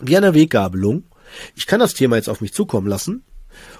wie 0.00 0.16
eine 0.16 0.32
Weggabelung, 0.32 1.04
ich 1.54 1.66
kann 1.66 1.80
das 1.80 1.92
Thema 1.92 2.16
jetzt 2.16 2.30
auf 2.30 2.40
mich 2.40 2.54
zukommen 2.54 2.86
lassen 2.86 3.22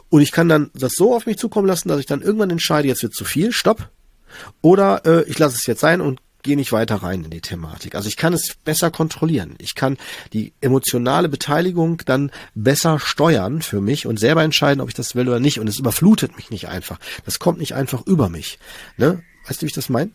Und 0.08 0.22
ich 0.22 0.32
kann 0.32 0.48
dann 0.48 0.70
das 0.74 0.92
so 0.94 1.14
auf 1.14 1.26
mich 1.26 1.38
zukommen 1.38 1.66
lassen, 1.66 1.88
dass 1.88 2.00
ich 2.00 2.06
dann 2.06 2.22
irgendwann 2.22 2.50
entscheide, 2.50 2.88
jetzt 2.88 3.02
wird 3.02 3.14
zu 3.14 3.24
viel, 3.24 3.52
stopp. 3.52 3.90
Oder 4.60 5.04
äh, 5.04 5.24
ich 5.24 5.38
lasse 5.38 5.56
es 5.56 5.66
jetzt 5.66 5.80
sein 5.80 6.00
und 6.00 6.20
gehe 6.46 6.56
nicht 6.56 6.72
weiter 6.72 6.96
rein 6.96 7.24
in 7.24 7.30
die 7.30 7.40
Thematik. 7.40 7.94
Also 7.94 8.08
ich 8.08 8.16
kann 8.16 8.32
es 8.32 8.54
besser 8.64 8.90
kontrollieren. 8.90 9.56
Ich 9.58 9.74
kann 9.74 9.98
die 10.32 10.52
emotionale 10.60 11.28
Beteiligung 11.28 12.02
dann 12.06 12.30
besser 12.54 13.00
steuern 13.00 13.62
für 13.62 13.80
mich 13.80 14.06
und 14.06 14.18
selber 14.18 14.44
entscheiden, 14.44 14.80
ob 14.80 14.88
ich 14.88 14.94
das 14.94 15.16
will 15.16 15.28
oder 15.28 15.40
nicht. 15.40 15.58
Und 15.58 15.68
es 15.68 15.78
überflutet 15.78 16.36
mich 16.36 16.50
nicht 16.50 16.68
einfach. 16.68 16.98
Das 17.24 17.40
kommt 17.40 17.58
nicht 17.58 17.74
einfach 17.74 18.06
über 18.06 18.28
mich. 18.28 18.58
Ne? 18.96 19.22
Weißt 19.46 19.60
du, 19.60 19.64
wie 19.64 19.68
ich 19.68 19.74
das 19.74 19.88
meine? 19.88 20.12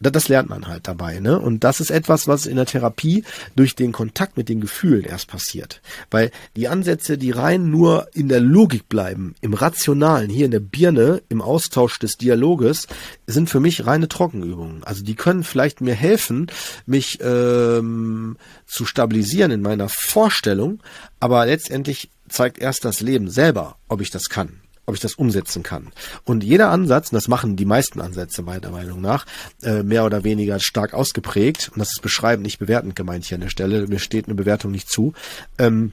Das 0.00 0.28
lernt 0.28 0.48
man 0.48 0.66
halt 0.66 0.88
dabei, 0.88 1.20
ne? 1.20 1.38
Und 1.38 1.64
das 1.64 1.80
ist 1.80 1.90
etwas, 1.90 2.26
was 2.26 2.46
in 2.46 2.56
der 2.56 2.66
Therapie 2.66 3.24
durch 3.54 3.74
den 3.74 3.92
Kontakt 3.92 4.36
mit 4.36 4.48
den 4.48 4.60
Gefühlen 4.60 5.04
erst 5.04 5.28
passiert. 5.28 5.80
Weil 6.10 6.30
die 6.56 6.68
Ansätze, 6.68 7.18
die 7.18 7.30
rein 7.30 7.70
nur 7.70 8.08
in 8.14 8.28
der 8.28 8.40
Logik 8.40 8.88
bleiben, 8.88 9.34
im 9.40 9.54
Rationalen, 9.54 10.30
hier 10.30 10.46
in 10.46 10.50
der 10.50 10.60
Birne, 10.60 11.22
im 11.28 11.42
Austausch 11.42 11.98
des 11.98 12.16
Dialoges, 12.16 12.86
sind 13.26 13.50
für 13.50 13.60
mich 13.60 13.86
reine 13.86 14.08
Trockenübungen. 14.08 14.84
Also 14.84 15.04
die 15.04 15.14
können 15.14 15.44
vielleicht 15.44 15.80
mir 15.80 15.94
helfen, 15.94 16.50
mich 16.86 17.18
ähm, 17.20 18.36
zu 18.66 18.86
stabilisieren 18.86 19.50
in 19.50 19.62
meiner 19.62 19.88
Vorstellung, 19.88 20.82
aber 21.18 21.44
letztendlich 21.46 22.10
zeigt 22.28 22.58
erst 22.58 22.84
das 22.84 23.00
Leben 23.00 23.28
selber, 23.28 23.76
ob 23.88 24.00
ich 24.00 24.10
das 24.10 24.28
kann 24.28 24.59
ob 24.90 24.94
ich 24.94 25.00
das 25.00 25.14
umsetzen 25.14 25.62
kann. 25.62 25.88
Und 26.24 26.44
jeder 26.44 26.70
Ansatz, 26.70 27.10
und 27.10 27.14
das 27.14 27.28
machen 27.28 27.56
die 27.56 27.64
meisten 27.64 28.00
Ansätze 28.00 28.42
meiner 28.42 28.70
Meinung 28.70 29.00
nach, 29.00 29.26
äh, 29.62 29.82
mehr 29.82 30.04
oder 30.04 30.24
weniger 30.24 30.60
stark 30.60 30.92
ausgeprägt, 30.92 31.70
und 31.72 31.78
das 31.78 31.92
ist 31.92 32.02
beschreibend, 32.02 32.44
nicht 32.44 32.58
bewertend 32.58 32.94
gemeint 32.96 33.24
hier 33.24 33.36
an 33.36 33.42
der 33.42 33.48
Stelle, 33.48 33.86
mir 33.86 33.98
steht 33.98 34.26
eine 34.26 34.34
Bewertung 34.34 34.70
nicht 34.70 34.88
zu, 34.88 35.14
ähm, 35.58 35.92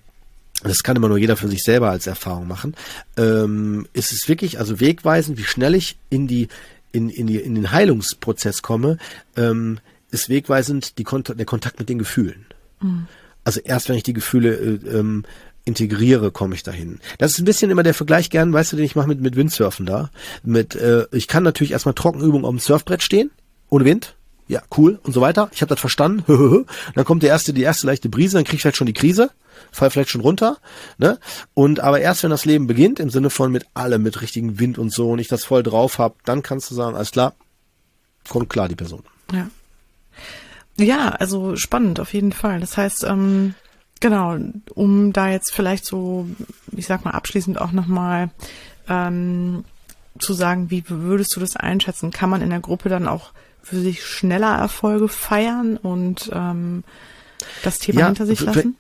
das 0.64 0.82
kann 0.82 0.96
immer 0.96 1.08
nur 1.08 1.20
jeder 1.20 1.38
für 1.38 1.48
sich 1.48 1.64
selber 1.64 1.92
als 1.92 2.08
Erfahrung 2.08 2.48
machen, 2.48 2.76
ähm, 3.16 3.88
ist 3.94 4.12
es 4.12 4.28
wirklich 4.28 4.60
also 4.60 4.80
wegweisend, 4.80 5.38
wie 5.38 5.44
schnell 5.44 5.76
ich 5.76 5.98
in 6.10 6.28
die 6.28 6.48
in, 6.92 7.10
in, 7.10 7.28
die, 7.28 7.38
in 7.38 7.54
den 7.54 7.72
Heilungsprozess 7.72 8.62
komme, 8.62 8.98
ähm, 9.36 9.80
ist 10.10 10.30
wegweisend 10.30 10.98
die 10.98 11.04
Kont 11.04 11.34
der 11.38 11.46
Kontakt 11.46 11.80
mit 11.80 11.90
den 11.90 12.00
Gefühlen. 12.00 12.46
Mhm. 12.82 13.08
Also 13.44 13.60
erst 13.64 13.90
wenn 13.90 13.98
ich 13.98 14.04
die 14.04 14.14
Gefühle 14.14 14.56
äh, 14.56 14.98
ähm, 14.98 15.24
integriere, 15.68 16.32
komme 16.32 16.56
ich 16.56 16.64
dahin. 16.64 17.00
Das 17.18 17.34
ist 17.34 17.40
ein 17.40 17.46
bisschen 17.46 17.70
immer 17.70 17.84
der 17.84 17.94
Vergleich 17.94 18.30
gern, 18.30 18.54
weißt 18.54 18.72
du, 18.72 18.78
den 18.78 18.86
ich 18.86 18.96
mache 18.96 19.08
mit, 19.08 19.22
mit 19.22 19.36
Windsurfen 19.36 19.86
da. 19.86 20.10
Mit, 20.44 20.76
äh, 20.76 21.06
ich 21.12 21.28
kann 21.28 21.44
natürlich 21.44 21.72
erstmal 21.72 21.94
Trockenübungen 21.94 22.46
auf 22.46 22.52
dem 22.52 22.60
Surfbrett 22.60 23.04
stehen, 23.04 23.32
ohne 23.70 23.86
Wind. 23.86 24.16
Ja, 24.48 24.62
cool 24.78 24.98
und 25.04 25.12
so 25.12 25.20
weiter. 25.20 25.50
Ich 25.54 25.62
habe 25.62 25.70
das 25.70 25.80
verstanden. 25.80 26.66
dann 26.96 27.06
kommt 27.06 27.22
der 27.22 27.30
erste, 27.30 27.54
die 27.54 27.64
erste 27.64 27.86
leichte 27.86 28.08
Brise, 28.08 28.38
dann 28.38 28.46
krieg 28.46 28.56
ich 28.56 28.62
vielleicht 28.62 28.78
schon 28.78 28.88
die 28.88 28.94
Krise, 28.94 29.30
fall 29.72 29.90
vielleicht 29.90 30.10
schon 30.10 30.22
runter. 30.22 30.58
Ne? 30.98 31.20
Und 31.54 31.82
aber 31.82 32.00
erst 32.00 32.24
wenn 32.24 32.30
das 32.30 32.46
Leben 32.46 32.66
beginnt, 32.66 33.02
im 33.02 33.10
Sinne 33.10 33.30
von 33.30 33.52
mit 33.52 33.66
allem, 33.74 34.04
mit 34.04 34.22
richtigen 34.22 34.58
Wind 34.58 34.78
und 34.78 34.92
so, 34.92 35.12
und 35.12 35.20
ich 35.20 35.28
das 35.28 35.44
voll 35.44 35.64
drauf 35.64 36.00
hab, 36.00 36.24
dann 36.24 36.44
kannst 36.44 36.72
du 36.72 36.76
sagen, 36.76 36.96
alles 36.96 37.12
klar, 37.12 37.34
kommt 38.30 38.50
klar 38.50 38.70
die 38.70 38.76
Person. 38.76 39.04
Ja. 39.34 39.50
Ja, 40.80 41.10
also 41.10 41.56
spannend 41.58 42.00
auf 42.00 42.14
jeden 42.14 42.32
Fall. 42.32 42.60
Das 42.60 42.78
heißt, 42.78 43.04
ähm, 43.04 43.56
Genau, 44.00 44.38
um 44.74 45.14
da 45.14 45.30
jetzt 45.30 45.54
vielleicht 45.54 45.86
so, 45.86 46.28
ich 46.72 46.86
sag 46.86 47.06
mal, 47.06 47.12
abschließend 47.12 47.60
auch 47.60 47.72
nochmal 47.72 48.30
ähm, 48.88 49.64
zu 50.20 50.34
sagen, 50.34 50.70
wie 50.70 50.84
würdest 50.88 51.36
du 51.36 51.40
das 51.40 51.56
einschätzen? 51.56 52.12
Kann 52.12 52.30
man 52.30 52.42
in 52.42 52.50
der 52.50 52.60
Gruppe 52.60 52.90
dann 52.90 53.08
auch 53.08 53.32
für 53.62 53.80
sich 53.80 54.06
schneller 54.06 54.56
Erfolge 54.56 55.08
feiern 55.08 55.78
und 55.78 56.30
ähm, 56.34 56.84
das 57.64 57.80
Thema 57.80 58.02
ja, 58.02 58.06
hinter 58.08 58.26
sich 58.26 58.42
lassen? 58.42 58.76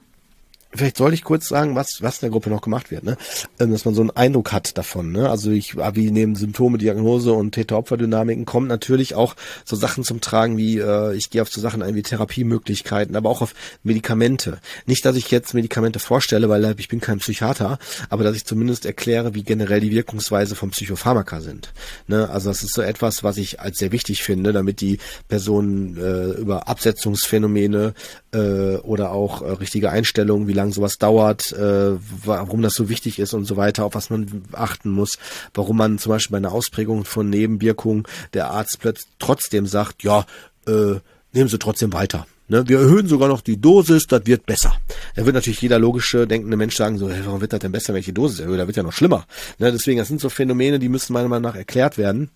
Vielleicht 0.77 0.97
soll 0.97 1.13
ich 1.13 1.23
kurz 1.23 1.47
sagen, 1.47 1.75
was, 1.75 1.97
was 2.01 2.17
in 2.17 2.21
der 2.21 2.29
Gruppe 2.29 2.49
noch 2.49 2.61
gemacht 2.61 2.91
wird, 2.91 3.03
ne? 3.03 3.17
Ähm, 3.59 3.71
dass 3.71 3.85
man 3.85 3.93
so 3.93 4.01
einen 4.01 4.11
Eindruck 4.11 4.51
hat 4.51 4.77
davon, 4.77 5.11
ne? 5.11 5.29
Also 5.29 5.51
ich, 5.51 5.75
wie 5.75 6.11
neben 6.11 6.35
Symptome, 6.35 6.77
Diagnose 6.77 7.33
und 7.33 7.51
Täter-Opfer-Dynamiken 7.51 8.45
kommen 8.45 8.67
natürlich 8.67 9.15
auch 9.15 9.35
so 9.65 9.75
Sachen 9.75 10.03
zum 10.03 10.21
Tragen 10.21 10.57
wie, 10.57 10.79
äh, 10.79 11.15
ich 11.15 11.29
gehe 11.29 11.41
auf 11.41 11.49
so 11.49 11.61
Sachen 11.61 11.81
ein 11.81 11.95
wie 11.95 12.03
Therapiemöglichkeiten, 12.03 13.15
aber 13.15 13.29
auch 13.29 13.41
auf 13.41 13.53
Medikamente. 13.83 14.59
Nicht, 14.85 15.05
dass 15.05 15.15
ich 15.15 15.31
jetzt 15.31 15.53
Medikamente 15.53 15.99
vorstelle, 15.99 16.49
weil 16.49 16.75
ich 16.77 16.87
bin 16.87 17.01
kein 17.01 17.19
Psychiater, 17.19 17.79
aber 18.09 18.23
dass 18.23 18.35
ich 18.35 18.45
zumindest 18.45 18.85
erkläre, 18.85 19.33
wie 19.33 19.43
generell 19.43 19.79
die 19.79 19.91
Wirkungsweise 19.91 20.55
von 20.55 20.71
Psychopharmaka 20.71 21.41
sind. 21.41 21.73
Ne? 22.07 22.29
Also 22.29 22.49
das 22.49 22.63
ist 22.63 22.73
so 22.73 22.81
etwas, 22.81 23.23
was 23.23 23.37
ich 23.37 23.59
als 23.59 23.77
sehr 23.77 23.91
wichtig 23.91 24.23
finde, 24.23 24.53
damit 24.53 24.81
die 24.81 24.99
Personen 25.27 25.97
äh, 25.97 26.31
über 26.39 26.67
Absetzungsphänomene 26.67 27.93
äh, 28.33 28.75
oder 28.77 29.11
auch 29.11 29.41
äh, 29.41 29.51
richtige 29.51 29.89
Einstellungen, 29.89 30.47
wie 30.47 30.53
lange 30.53 30.66
sowas 30.71 30.97
dauert, 30.97 31.51
äh, 31.51 31.95
warum 32.23 32.61
das 32.61 32.73
so 32.73 32.89
wichtig 32.89 33.19
ist 33.19 33.33
und 33.33 33.45
so 33.45 33.57
weiter, 33.57 33.85
auf 33.85 33.95
was 33.95 34.09
man 34.09 34.43
achten 34.51 34.89
muss, 34.89 35.17
warum 35.53 35.77
man 35.77 35.99
zum 35.99 36.11
Beispiel 36.11 36.33
bei 36.33 36.37
einer 36.37 36.51
Ausprägung 36.51 37.05
von 37.05 37.29
Nebenwirkungen 37.29 38.03
der 38.33 38.51
Arzt 38.51 38.77
plötzlich 38.79 39.07
trotzdem 39.19 39.65
sagt, 39.67 40.03
ja, 40.03 40.25
äh, 40.67 40.95
nehmen 41.33 41.49
Sie 41.49 41.59
trotzdem 41.59 41.93
weiter. 41.93 42.25
Ne, 42.49 42.67
wir 42.67 42.79
erhöhen 42.79 43.07
sogar 43.07 43.27
noch 43.27 43.41
die 43.41 43.59
Dosis, 43.59 44.07
das 44.07 44.25
wird 44.25 44.45
besser. 44.45 44.73
Da 45.15 45.25
wird 45.25 45.35
natürlich 45.35 45.61
jeder 45.61 45.79
logische, 45.79 46.27
denkende 46.27 46.55
Mensch 46.55 46.77
sagen, 46.77 46.97
so, 46.97 47.09
hey, 47.09 47.21
warum 47.25 47.41
wird 47.41 47.51
das 47.51 47.59
denn 47.59 47.73
besser, 47.73 47.93
wenn 47.93 47.99
ich 47.99 48.05
die 48.05 48.13
Dosis 48.13 48.39
erhöhe? 48.39 48.57
Da 48.57 48.67
wird 48.67 48.77
ja 48.77 48.83
noch 48.83 48.93
schlimmer. 48.93 49.25
Ne, 49.59 49.71
deswegen, 49.71 49.97
das 49.97 50.07
sind 50.07 50.21
so 50.21 50.29
Phänomene, 50.29 50.79
die 50.79 50.87
müssen 50.87 51.11
meiner 51.11 51.27
Meinung 51.27 51.51
nach 51.51 51.57
erklärt 51.57 51.97
werden 51.97 52.29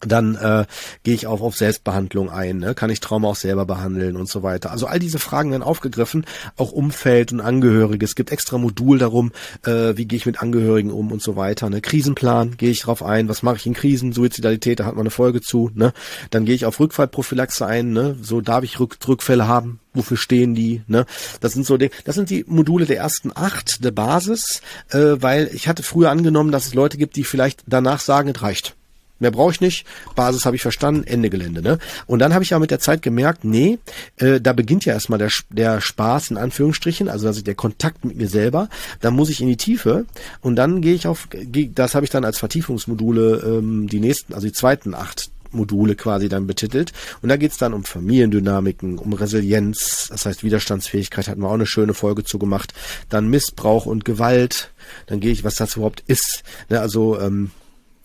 dann 0.00 0.34
äh, 0.34 0.66
gehe 1.02 1.14
ich 1.14 1.26
auch 1.26 1.40
auf 1.40 1.56
Selbstbehandlung 1.56 2.30
ein, 2.30 2.58
ne? 2.58 2.74
kann 2.74 2.90
ich 2.90 3.00
Trauma 3.00 3.28
auch 3.28 3.36
selber 3.36 3.64
behandeln 3.64 4.16
und 4.16 4.28
so 4.28 4.42
weiter. 4.42 4.70
Also 4.70 4.86
all 4.86 4.98
diese 4.98 5.18
Fragen 5.18 5.50
werden 5.50 5.62
aufgegriffen, 5.62 6.26
auch 6.56 6.72
Umfeld 6.72 7.32
und 7.32 7.40
Angehörige. 7.40 8.04
Es 8.04 8.14
gibt 8.14 8.32
extra 8.32 8.58
Modul 8.58 8.98
darum, 8.98 9.32
äh, 9.64 9.96
wie 9.96 10.06
gehe 10.06 10.16
ich 10.16 10.26
mit 10.26 10.42
Angehörigen 10.42 10.90
um 10.90 11.12
und 11.12 11.22
so 11.22 11.36
weiter. 11.36 11.70
Ne? 11.70 11.80
Krisenplan, 11.80 12.56
gehe 12.56 12.70
ich 12.70 12.82
drauf 12.82 13.02
ein, 13.02 13.28
was 13.28 13.42
mache 13.42 13.56
ich 13.56 13.66
in 13.66 13.74
Krisen, 13.74 14.12
Suizidalität, 14.12 14.80
da 14.80 14.84
hat 14.84 14.94
man 14.94 15.02
eine 15.02 15.10
Folge 15.10 15.40
zu. 15.40 15.70
Ne? 15.74 15.92
Dann 16.30 16.44
gehe 16.44 16.54
ich 16.54 16.66
auf 16.66 16.80
Rückfallprophylaxe 16.80 17.66
ein, 17.66 17.92
ne? 17.92 18.16
so 18.20 18.40
darf 18.40 18.64
ich 18.64 18.80
Rück 18.80 18.96
Rückfälle 19.06 19.46
haben, 19.48 19.80
wofür 19.92 20.16
stehen 20.16 20.54
die, 20.54 20.82
ne? 20.86 21.06
Das 21.40 21.52
sind 21.52 21.66
so 21.66 21.76
die, 21.76 21.90
das 22.04 22.14
sind 22.14 22.30
die 22.30 22.44
Module 22.46 22.86
der 22.86 22.96
ersten 22.96 23.30
acht 23.34 23.84
der 23.84 23.90
Basis, 23.90 24.60
äh, 24.90 25.16
weil 25.20 25.50
ich 25.52 25.68
hatte 25.68 25.82
früher 25.82 26.10
angenommen, 26.10 26.52
dass 26.52 26.66
es 26.66 26.74
Leute 26.74 26.98
gibt, 26.98 27.16
die 27.16 27.24
vielleicht 27.24 27.62
danach 27.66 28.00
sagen, 28.00 28.28
es 28.28 28.42
reicht. 28.42 28.76
Mehr 29.18 29.30
brauche 29.30 29.52
ich 29.52 29.60
nicht. 29.60 29.86
Basis 30.16 30.44
habe 30.44 30.56
ich 30.56 30.62
verstanden. 30.62 31.04
Ende 31.04 31.30
Gelände. 31.30 31.62
Ne? 31.62 31.78
Und 32.06 32.18
dann 32.18 32.34
habe 32.34 32.44
ich 32.44 32.50
ja 32.50 32.58
mit 32.58 32.70
der 32.70 32.80
Zeit 32.80 33.02
gemerkt, 33.02 33.44
nee, 33.44 33.78
äh, 34.16 34.40
da 34.40 34.52
beginnt 34.52 34.84
ja 34.84 34.92
erstmal 34.92 35.18
der, 35.18 35.30
der 35.50 35.80
Spaß 35.80 36.30
in 36.30 36.36
Anführungsstrichen, 36.36 37.08
also 37.08 37.26
also 37.26 37.42
der 37.42 37.54
Kontakt 37.54 38.04
mit 38.04 38.16
mir 38.16 38.28
selber. 38.28 38.68
Dann 39.00 39.14
muss 39.14 39.30
ich 39.30 39.40
in 39.40 39.48
die 39.48 39.56
Tiefe 39.56 40.06
und 40.40 40.56
dann 40.56 40.80
gehe 40.80 40.94
ich 40.94 41.06
auf, 41.06 41.28
das 41.30 41.94
habe 41.94 42.04
ich 42.04 42.10
dann 42.10 42.24
als 42.24 42.38
Vertiefungsmodule 42.38 43.42
ähm, 43.44 43.88
die 43.88 44.00
nächsten, 44.00 44.34
also 44.34 44.46
die 44.46 44.52
zweiten 44.52 44.94
acht 44.94 45.30
Module 45.54 45.94
quasi 45.94 46.28
dann 46.28 46.46
betitelt. 46.46 46.92
Und 47.22 47.28
da 47.28 47.36
geht's 47.36 47.56
dann 47.56 47.72
um 47.72 47.84
Familiendynamiken, 47.84 48.98
um 48.98 49.12
Resilienz, 49.12 50.08
das 50.10 50.26
heißt 50.26 50.44
Widerstandsfähigkeit, 50.44 51.28
hatten 51.28 51.40
wir 51.40 51.48
auch 51.48 51.54
eine 51.54 51.66
schöne 51.66 51.94
Folge 51.94 52.24
zu 52.24 52.38
gemacht. 52.38 52.74
Dann 53.08 53.28
Missbrauch 53.28 53.86
und 53.86 54.04
Gewalt. 54.04 54.70
Dann 55.06 55.20
gehe 55.20 55.32
ich, 55.32 55.44
was 55.44 55.54
das 55.54 55.76
überhaupt 55.76 56.02
ist. 56.06 56.42
Ne, 56.68 56.80
also 56.80 57.20
ähm, 57.20 57.50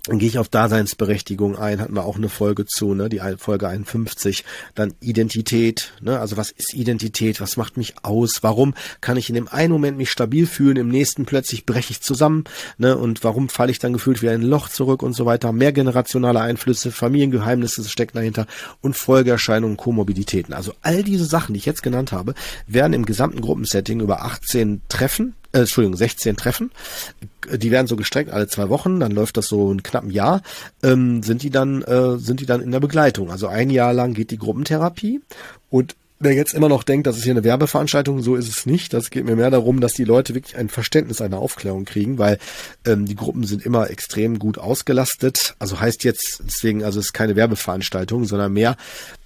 dann 0.10 0.18
gehe 0.18 0.28
ich 0.28 0.40
auf 0.40 0.50
Daseinsberechtigung 0.50 1.56
ein, 1.56 1.80
hatten 1.80 1.94
wir 1.94 2.04
auch 2.04 2.16
eine 2.16 2.30
Folge 2.30 2.66
zu, 2.66 2.96
ne, 2.96 3.10
die 3.10 3.22
Folge 3.38 3.68
51. 3.68 4.44
Dann 4.74 4.96
Identität, 5.02 5.94
ne, 6.02 6.20
also 6.20 6.36
was 6.36 6.50
ist 6.50 6.74
Identität, 6.74 7.40
was 7.40 7.58
macht 7.58 7.78
mich 7.78 7.94
aus, 8.02 8.40
warum 8.42 8.74
kann 9.02 9.18
ich 9.18 9.30
in 9.30 9.36
dem 9.36 9.48
einen 9.48 9.72
Moment 9.72 9.98
mich 9.98 10.10
stabil 10.10 10.48
fühlen, 10.48 10.78
im 10.78 10.88
nächsten 10.88 11.26
plötzlich 11.26 11.68
breche 11.68 11.92
ich 11.92 12.02
zusammen, 12.02 12.46
ne, 12.80 12.98
und 12.98 13.24
warum 13.24 13.50
falle 13.50 13.72
ich 13.72 13.78
dann 13.78 13.94
gefühlt 13.94 14.24
wie 14.24 14.30
ein 14.30 14.42
Loch 14.42 14.70
zurück 14.70 15.04
und 15.04 15.14
so 15.14 15.28
weiter. 15.28 15.52
Mehr 15.52 15.74
generationale 15.74 16.42
Einflüsse, 16.42 16.92
Familiengeheimnisse 16.92 17.88
stecken 17.88 18.18
dahinter 18.18 18.48
und 18.82 18.96
Folgeerscheinungen, 18.96 19.78
Komorbiditäten. 19.78 20.56
Also 20.56 20.74
all 20.82 21.04
diese 21.04 21.26
Sachen, 21.26 21.54
die 21.54 21.60
ich 21.60 21.68
jetzt 21.68 21.84
genannt 21.84 22.12
habe, 22.12 22.34
werden 22.66 22.94
im 22.94 23.06
gesamten 23.06 23.42
Gruppensetting 23.42 24.00
über 24.00 24.24
18 24.24 24.82
Treffen 24.90 25.36
äh, 25.52 25.60
Entschuldigung, 25.60 25.98
16 25.98 26.38
Treffen. 26.38 26.72
Die 27.52 27.72
werden 27.72 27.88
so 27.88 27.96
gestreckt 27.96 28.32
alle 28.32 28.48
zwei 28.48 28.70
Wochen, 28.70 29.00
dann 29.00 29.12
läuft 29.12 29.38
das 29.38 29.48
so 29.48 29.72
ein 29.72 29.84
knappen 29.84 30.12
Jahr, 30.12 30.42
ähm, 30.84 31.24
sind 31.24 31.42
die 31.44 31.50
dann, 31.50 31.82
äh, 31.84 32.18
sind 32.18 32.40
die 32.40 32.46
dann 32.46 32.62
in 32.62 32.72
der 32.72 32.80
Begleitung. 32.80 33.32
Also 33.32 33.48
ein 33.48 33.70
Jahr 33.70 33.94
lang 33.94 34.14
geht 34.14 34.32
die 34.32 34.38
Gruppentherapie 34.38 35.22
und 35.70 35.96
Wer 36.22 36.34
jetzt 36.34 36.54
immer 36.54 36.68
noch 36.68 36.84
denkt, 36.84 37.08
das 37.08 37.16
ist 37.16 37.24
hier 37.24 37.32
eine 37.32 37.46
Werbeveranstaltung, 37.46 38.22
so 38.22 38.36
ist 38.36 38.50
es 38.50 38.66
nicht. 38.66 38.94
Das 38.94 39.10
geht 39.10 39.24
mir 39.24 39.38
mehr 39.38 39.52
darum, 39.52 39.80
dass 39.80 39.94
die 39.94 40.04
Leute 40.04 40.36
wirklich 40.36 40.58
ein 40.58 40.68
Verständnis 40.68 41.22
einer 41.22 41.38
Aufklärung 41.38 41.86
kriegen, 41.86 42.18
weil 42.18 42.40
ähm, 42.86 43.06
die 43.06 43.16
Gruppen 43.16 43.46
sind 43.46 43.66
immer 43.66 43.90
extrem 43.90 44.38
gut 44.38 44.58
ausgelastet. 44.58 45.56
Also 45.60 45.80
heißt 45.80 46.04
jetzt 46.04 46.44
deswegen, 46.46 46.84
also 46.84 47.00
es 47.00 47.08
ist 47.08 47.14
keine 47.14 47.38
Werbeveranstaltung, 47.38 48.26
sondern 48.26 48.52
mehr 48.52 48.76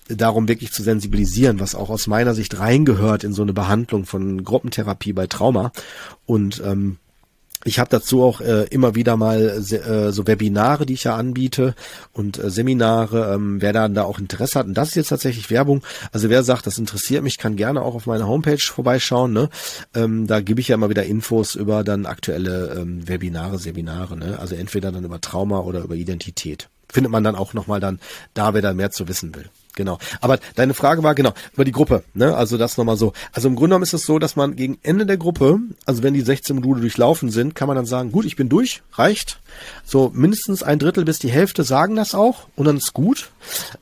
darum 0.07 0.47
wirklich 0.47 0.71
zu 0.71 0.83
sensibilisieren, 0.83 1.59
was 1.59 1.75
auch 1.75 1.89
aus 1.89 2.07
meiner 2.07 2.33
Sicht 2.33 2.59
reingehört 2.59 3.23
in 3.23 3.33
so 3.33 3.41
eine 3.41 3.53
Behandlung 3.53 4.05
von 4.05 4.43
Gruppentherapie 4.43 5.13
bei 5.13 5.27
Trauma. 5.27 5.71
Und 6.25 6.61
ähm, 6.65 6.97
Ich 7.65 7.79
habe 7.79 7.89
dazu 7.89 8.23
auch 8.23 8.41
äh, 8.41 8.65
immer 8.71 8.93
wieder 8.95 9.15
mal 9.15 9.63
äh, 9.71 10.11
so 10.11 10.27
Webinare, 10.27 10.85
die 10.85 10.95
ich 10.95 11.05
ja 11.05 11.15
anbiete 11.15 11.75
und 12.11 12.37
äh, 12.37 12.49
Seminare, 12.49 13.33
ähm, 13.33 13.61
wer 13.61 13.71
dann 13.71 13.93
da 13.93 14.03
auch 14.03 14.19
Interesse 14.19 14.59
hat. 14.59 14.67
Und 14.67 14.73
das 14.73 14.89
ist 14.89 14.95
jetzt 14.95 15.07
tatsächlich 15.09 15.49
Werbung. 15.49 15.81
Also 16.11 16.29
wer 16.29 16.43
sagt, 16.43 16.67
das 16.67 16.77
interessiert 16.77 17.23
mich, 17.23 17.37
kann 17.37 17.55
gerne 17.55 17.81
auch 17.81 17.95
auf 17.95 18.05
meiner 18.05 18.27
Homepage 18.27 18.59
vorbeischauen. 18.59 19.31
Ne? 19.31 19.49
Ähm, 19.95 20.27
da 20.27 20.41
gebe 20.41 20.59
ich 20.59 20.67
ja 20.67 20.75
immer 20.75 20.89
wieder 20.89 21.05
Infos 21.05 21.55
über 21.55 21.83
dann 21.85 22.05
aktuelle 22.05 22.75
ähm, 22.79 23.07
Webinare, 23.07 23.57
Seminare. 23.57 24.17
Ne? 24.17 24.37
Also 24.39 24.55
entweder 24.55 24.91
dann 24.91 25.05
über 25.05 25.21
Trauma 25.21 25.59
oder 25.59 25.83
über 25.83 25.95
Identität. 25.95 26.67
Findet 26.89 27.11
man 27.11 27.23
dann 27.23 27.35
auch 27.35 27.53
nochmal 27.53 27.79
dann 27.79 27.99
da, 28.33 28.53
wer 28.53 28.61
da 28.61 28.73
mehr 28.73 28.91
zu 28.91 29.07
wissen 29.07 29.33
will. 29.35 29.49
Genau. 29.75 29.97
Aber 30.21 30.39
deine 30.55 30.73
Frage 30.73 31.01
war 31.01 31.15
genau 31.15 31.33
über 31.53 31.65
die 31.65 31.71
Gruppe, 31.71 32.03
ne? 32.13 32.35
Also 32.35 32.57
das 32.57 32.77
nochmal 32.77 32.97
so. 32.97 33.13
Also 33.31 33.47
im 33.47 33.55
Grunde 33.55 33.69
genommen 33.69 33.83
ist 33.83 33.93
es 33.93 34.05
so, 34.05 34.19
dass 34.19 34.35
man 34.35 34.55
gegen 34.55 34.77
Ende 34.83 35.05
der 35.05 35.17
Gruppe, 35.17 35.59
also 35.85 36.03
wenn 36.03 36.13
die 36.13 36.21
16 36.21 36.57
Module 36.57 36.81
durchlaufen 36.81 37.29
sind, 37.29 37.55
kann 37.55 37.67
man 37.67 37.75
dann 37.75 37.85
sagen, 37.85 38.11
gut, 38.11 38.25
ich 38.25 38.35
bin 38.35 38.49
durch, 38.49 38.83
reicht. 38.93 39.39
So 39.83 40.11
mindestens 40.13 40.61
ein 40.61 40.79
Drittel 40.79 41.05
bis 41.05 41.19
die 41.19 41.31
Hälfte 41.31 41.63
sagen 41.63 41.95
das 41.95 42.13
auch 42.13 42.47
und 42.55 42.65
dann 42.65 42.77
ist 42.77 42.93
gut. 42.93 43.31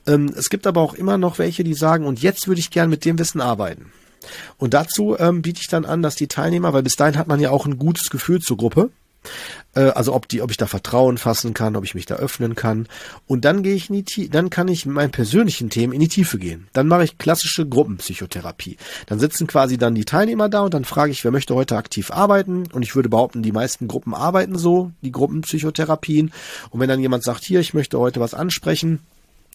Ähm, 0.06 0.32
es 0.36 0.48
gibt 0.48 0.66
aber 0.66 0.80
auch 0.80 0.94
immer 0.94 1.18
noch 1.18 1.38
welche, 1.38 1.62
die 1.62 1.74
sagen, 1.74 2.06
und 2.06 2.22
jetzt 2.22 2.48
würde 2.48 2.60
ich 2.60 2.70
gern 2.70 2.88
mit 2.88 3.04
dem 3.04 3.18
Wissen 3.18 3.40
arbeiten. 3.40 3.92
Und 4.56 4.72
dazu 4.72 5.16
ähm, 5.18 5.42
biete 5.42 5.60
ich 5.60 5.68
dann 5.68 5.84
an, 5.84 6.00
dass 6.00 6.14
die 6.14 6.28
Teilnehmer, 6.28 6.72
weil 6.72 6.82
bis 6.82 6.96
dahin 6.96 7.18
hat 7.18 7.28
man 7.28 7.40
ja 7.40 7.50
auch 7.50 7.66
ein 7.66 7.78
gutes 7.78 8.08
Gefühl 8.08 8.40
zur 8.40 8.56
Gruppe, 8.56 8.90
äh, 9.74 9.80
also 9.80 10.14
ob 10.14 10.28
die, 10.28 10.42
ob 10.42 10.50
ich 10.50 10.56
da 10.56 10.66
Vertrauen 10.66 11.18
fassen 11.18 11.54
kann, 11.54 11.76
ob 11.76 11.84
ich 11.84 11.94
mich 11.94 12.06
da 12.06 12.16
öffnen 12.16 12.54
kann. 12.54 12.88
Und 13.26 13.44
dann 13.44 13.62
gehe 13.62 13.74
ich 13.74 13.88
in 13.88 13.96
die 13.96 14.04
Tiefe, 14.04 14.30
dann 14.30 14.50
kann 14.50 14.68
ich 14.68 14.86
mit 14.86 14.94
meinen 14.94 15.10
persönlichen 15.10 15.70
Themen 15.70 15.92
in 15.92 16.00
die 16.00 16.08
Tiefe 16.08 16.38
gehen. 16.38 16.68
Dann 16.72 16.88
mache 16.88 17.04
ich 17.04 17.18
klassische 17.18 17.66
Gruppenpsychotherapie. 17.68 18.76
Dann 19.06 19.18
sitzen 19.18 19.46
quasi 19.46 19.78
dann 19.78 19.94
die 19.94 20.04
Teilnehmer 20.04 20.48
da 20.48 20.60
und 20.60 20.74
dann 20.74 20.84
frage 20.84 21.12
ich, 21.12 21.24
wer 21.24 21.30
möchte 21.30 21.54
heute 21.54 21.76
aktiv 21.76 22.10
arbeiten? 22.10 22.64
Und 22.72 22.82
ich 22.82 22.94
würde 22.94 23.08
behaupten, 23.08 23.42
die 23.42 23.52
meisten 23.52 23.88
Gruppen 23.88 24.14
arbeiten 24.14 24.58
so, 24.58 24.92
die 25.02 25.12
Gruppenpsychotherapien. 25.12 26.32
Und 26.70 26.80
wenn 26.80 26.88
dann 26.88 27.00
jemand 27.00 27.24
sagt, 27.24 27.44
hier, 27.44 27.60
ich 27.60 27.74
möchte 27.74 27.98
heute 27.98 28.20
was 28.20 28.34
ansprechen, 28.34 29.00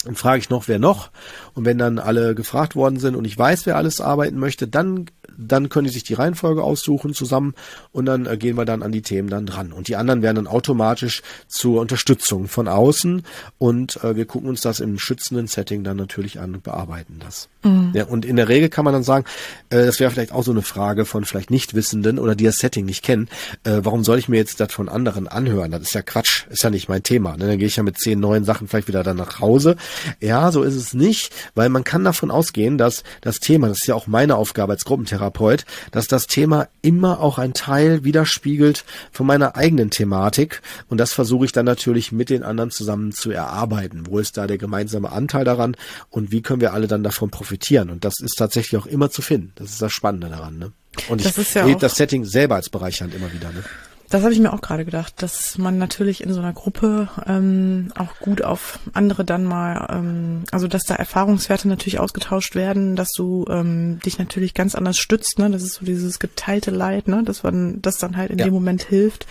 dann 0.04 0.16
frage 0.16 0.40
ich 0.40 0.50
noch, 0.50 0.68
wer 0.68 0.80
noch. 0.80 1.10
Und 1.54 1.66
wenn 1.66 1.78
dann 1.78 2.00
alle 2.00 2.36
gefragt 2.36 2.76
worden 2.76 3.00
sind 3.00 3.16
und 3.16 3.26
ich 3.26 3.38
weiß, 3.38 3.66
wer 3.66 3.76
alles 3.78 4.00
arbeiten 4.00 4.38
möchte, 4.38 4.68
dann 4.68 5.08
dann 5.38 5.70
können 5.70 5.86
die 5.86 5.94
sich 5.94 6.04
die 6.04 6.16
Reihenfolge 6.16 6.64
aussuchen 6.64 7.14
zusammen 7.14 7.54
und 7.92 8.06
dann 8.06 8.26
äh, 8.26 8.38
gehen 8.38 8.58
wir 8.58 8.66
dann 8.66 8.84
an 8.84 8.92
die 8.92 9.02
Themen 9.02 9.30
dann 9.30 9.46
dran. 9.46 9.72
Und 9.72 9.88
die 9.88 9.96
anderen 9.96 10.22
werden 10.22 10.38
dann 10.38 10.48
automatisch 10.48 11.22
zur 11.48 11.82
Unterstützung 11.82 12.48
von 12.48 12.68
außen 12.68 13.24
und 13.58 14.04
äh, 14.04 14.16
wir 14.16 14.26
gucken 14.26 14.50
uns 14.50 14.62
das 14.62 14.80
im 14.80 15.00
schützenden 15.00 15.48
Setting 15.48 15.84
dann 15.84 15.98
natürlich 15.98 16.40
an 16.40 16.56
und 16.56 16.64
bearbeiten 16.64 17.20
das. 17.20 17.50
Mhm. 17.64 17.92
Ja, 17.94 18.06
und 18.06 18.26
in 18.26 18.36
der 18.36 18.50
Regel 18.50 18.70
kann 18.70 18.86
man 18.86 18.94
dann 18.94 19.04
sagen, 19.04 19.26
äh, 19.70 19.86
das 19.86 20.00
wäre 20.00 20.12
vielleicht 20.12 20.32
auch 20.32 20.44
so 20.44 20.52
eine 20.52 20.62
Frage 20.62 21.06
von 21.06 21.26
vielleicht 21.26 21.52
Nichtwissenden 21.52 22.20
oder 22.20 22.36
die 22.36 22.46
das 22.46 22.58
Setting 22.58 22.86
nicht 22.86 23.04
kennen, 23.04 23.30
äh, 23.64 23.80
warum 23.84 24.04
soll 24.04 24.18
ich 24.20 24.30
mir 24.30 24.38
jetzt 24.38 24.60
das 24.60 24.74
von 24.74 24.90
anderen 24.90 25.28
anhören? 25.28 25.72
Das 25.72 25.82
ist 25.82 25.94
ja 25.94 26.02
Quatsch, 26.02 26.48
ist 26.50 26.64
ja 26.64 26.70
nicht 26.70 26.90
mein 26.90 27.04
Thema. 27.04 27.38
Ne? 27.38 27.48
Dann 27.48 27.58
gehe 27.58 27.68
ich 27.68 27.76
ja 27.76 27.84
mit 27.84 27.98
zehn 27.98 28.20
neuen 28.20 28.44
Sachen 28.44 28.68
vielleicht 28.68 28.88
wieder 28.88 29.04
dann 29.04 29.18
nach 29.18 29.40
Hause. 29.40 29.76
Ja, 30.20 30.52
so 30.52 30.64
ist 30.64 30.76
es 30.76 30.94
nicht, 30.94 31.34
weil 31.56 31.70
man 31.70 31.84
kann 31.84 32.04
davon 32.04 32.32
ausgehen, 32.32 32.78
dass 32.78 33.04
das 33.22 33.40
Thema, 33.40 33.68
das 33.68 33.80
ist 33.82 33.88
ja 33.88 33.96
auch 33.96 34.08
meine 34.08 34.36
Aufgabe 34.36 34.74
als 34.74 34.86
Gruppentherapeut, 34.86 35.27
Therapeut, 35.28 35.66
dass 35.92 36.08
das 36.08 36.28
Thema 36.28 36.68
immer 36.82 37.20
auch 37.20 37.38
ein 37.38 37.54
Teil 37.54 38.04
widerspiegelt 38.04 38.86
von 39.12 39.26
meiner 39.26 39.56
eigenen 39.56 39.90
Thematik. 39.90 40.62
Und 40.90 41.00
das 41.00 41.14
versuche 41.14 41.46
ich 41.46 41.52
dann 41.52 41.66
natürlich 41.66 42.12
mit 42.12 42.30
den 42.30 42.44
anderen 42.44 42.72
zusammen 42.72 43.12
zu 43.12 43.32
erarbeiten. 43.32 44.06
Wo 44.08 44.20
ist 44.20 44.38
da 44.38 44.48
der 44.48 44.58
gemeinsame 44.58 45.12
Anteil 45.12 45.46
daran 45.46 45.76
und 46.10 46.32
wie 46.32 46.42
können 46.42 46.62
wir 46.62 46.74
alle 46.74 46.88
dann 46.88 47.04
davon 47.04 47.30
profitieren? 47.30 47.90
Und 47.90 48.06
das 48.06 48.20
ist 48.20 48.36
tatsächlich 48.38 48.82
auch 48.82 48.88
immer 48.88 49.10
zu 49.10 49.22
finden. 49.22 49.52
Das 49.56 49.70
ist 49.72 49.82
das 49.82 49.92
Spannende 49.92 50.30
daran. 50.30 50.58
Ne? 50.58 50.72
Und 51.10 51.24
das 51.24 51.38
ich 51.38 51.54
ja 51.54 51.74
das 51.76 51.96
Setting 51.96 52.26
selber 52.26 52.56
als 52.56 52.70
bereichernd 52.70 53.14
immer 53.14 53.32
wieder. 53.34 53.52
Ne? 53.52 53.64
Das 54.10 54.24
habe 54.24 54.34
ich 54.34 54.40
mir 54.40 54.54
auch 54.54 54.62
gerade 54.62 54.86
gedacht, 54.86 55.22
dass 55.22 55.58
man 55.58 55.78
natürlich 55.78 56.24
in 56.24 56.32
so 56.32 56.40
einer 56.40 56.54
Gruppe 56.54 57.10
ähm, 57.26 57.92
auch 57.98 58.20
gut 58.20 58.42
auf 58.42 58.80
andere 58.94 59.26
dann 59.26 59.44
mal, 59.44 59.86
ähm, 59.90 60.44
also 60.52 60.68
dass 60.70 60.84
da 60.84 60.96
Erfahrungswerte 60.96 61.68
natürlich 61.68 62.00
ausgetauscht 62.00 62.56
werden, 62.56 62.96
dass 62.96 63.12
du 63.12 63.46
ähm, 63.50 64.00
dich 64.00 64.18
natürlich 64.18 64.54
ganz 64.54 64.76
anders 64.76 64.98
stützt, 64.98 65.40
ne? 65.40 65.50
Das 65.50 65.62
ist 65.62 65.74
so 65.74 65.86
dieses 65.86 66.20
geteilte 66.20 66.72
Leid, 66.72 67.10
ne? 67.10 67.24
Dass 67.24 67.44
man 67.44 67.82
das 67.82 67.98
dann 67.98 68.16
halt 68.16 68.32
in 68.32 68.38
ja. 68.38 68.46
dem 68.46 68.54
Moment 68.54 68.84
hilft. 68.84 69.28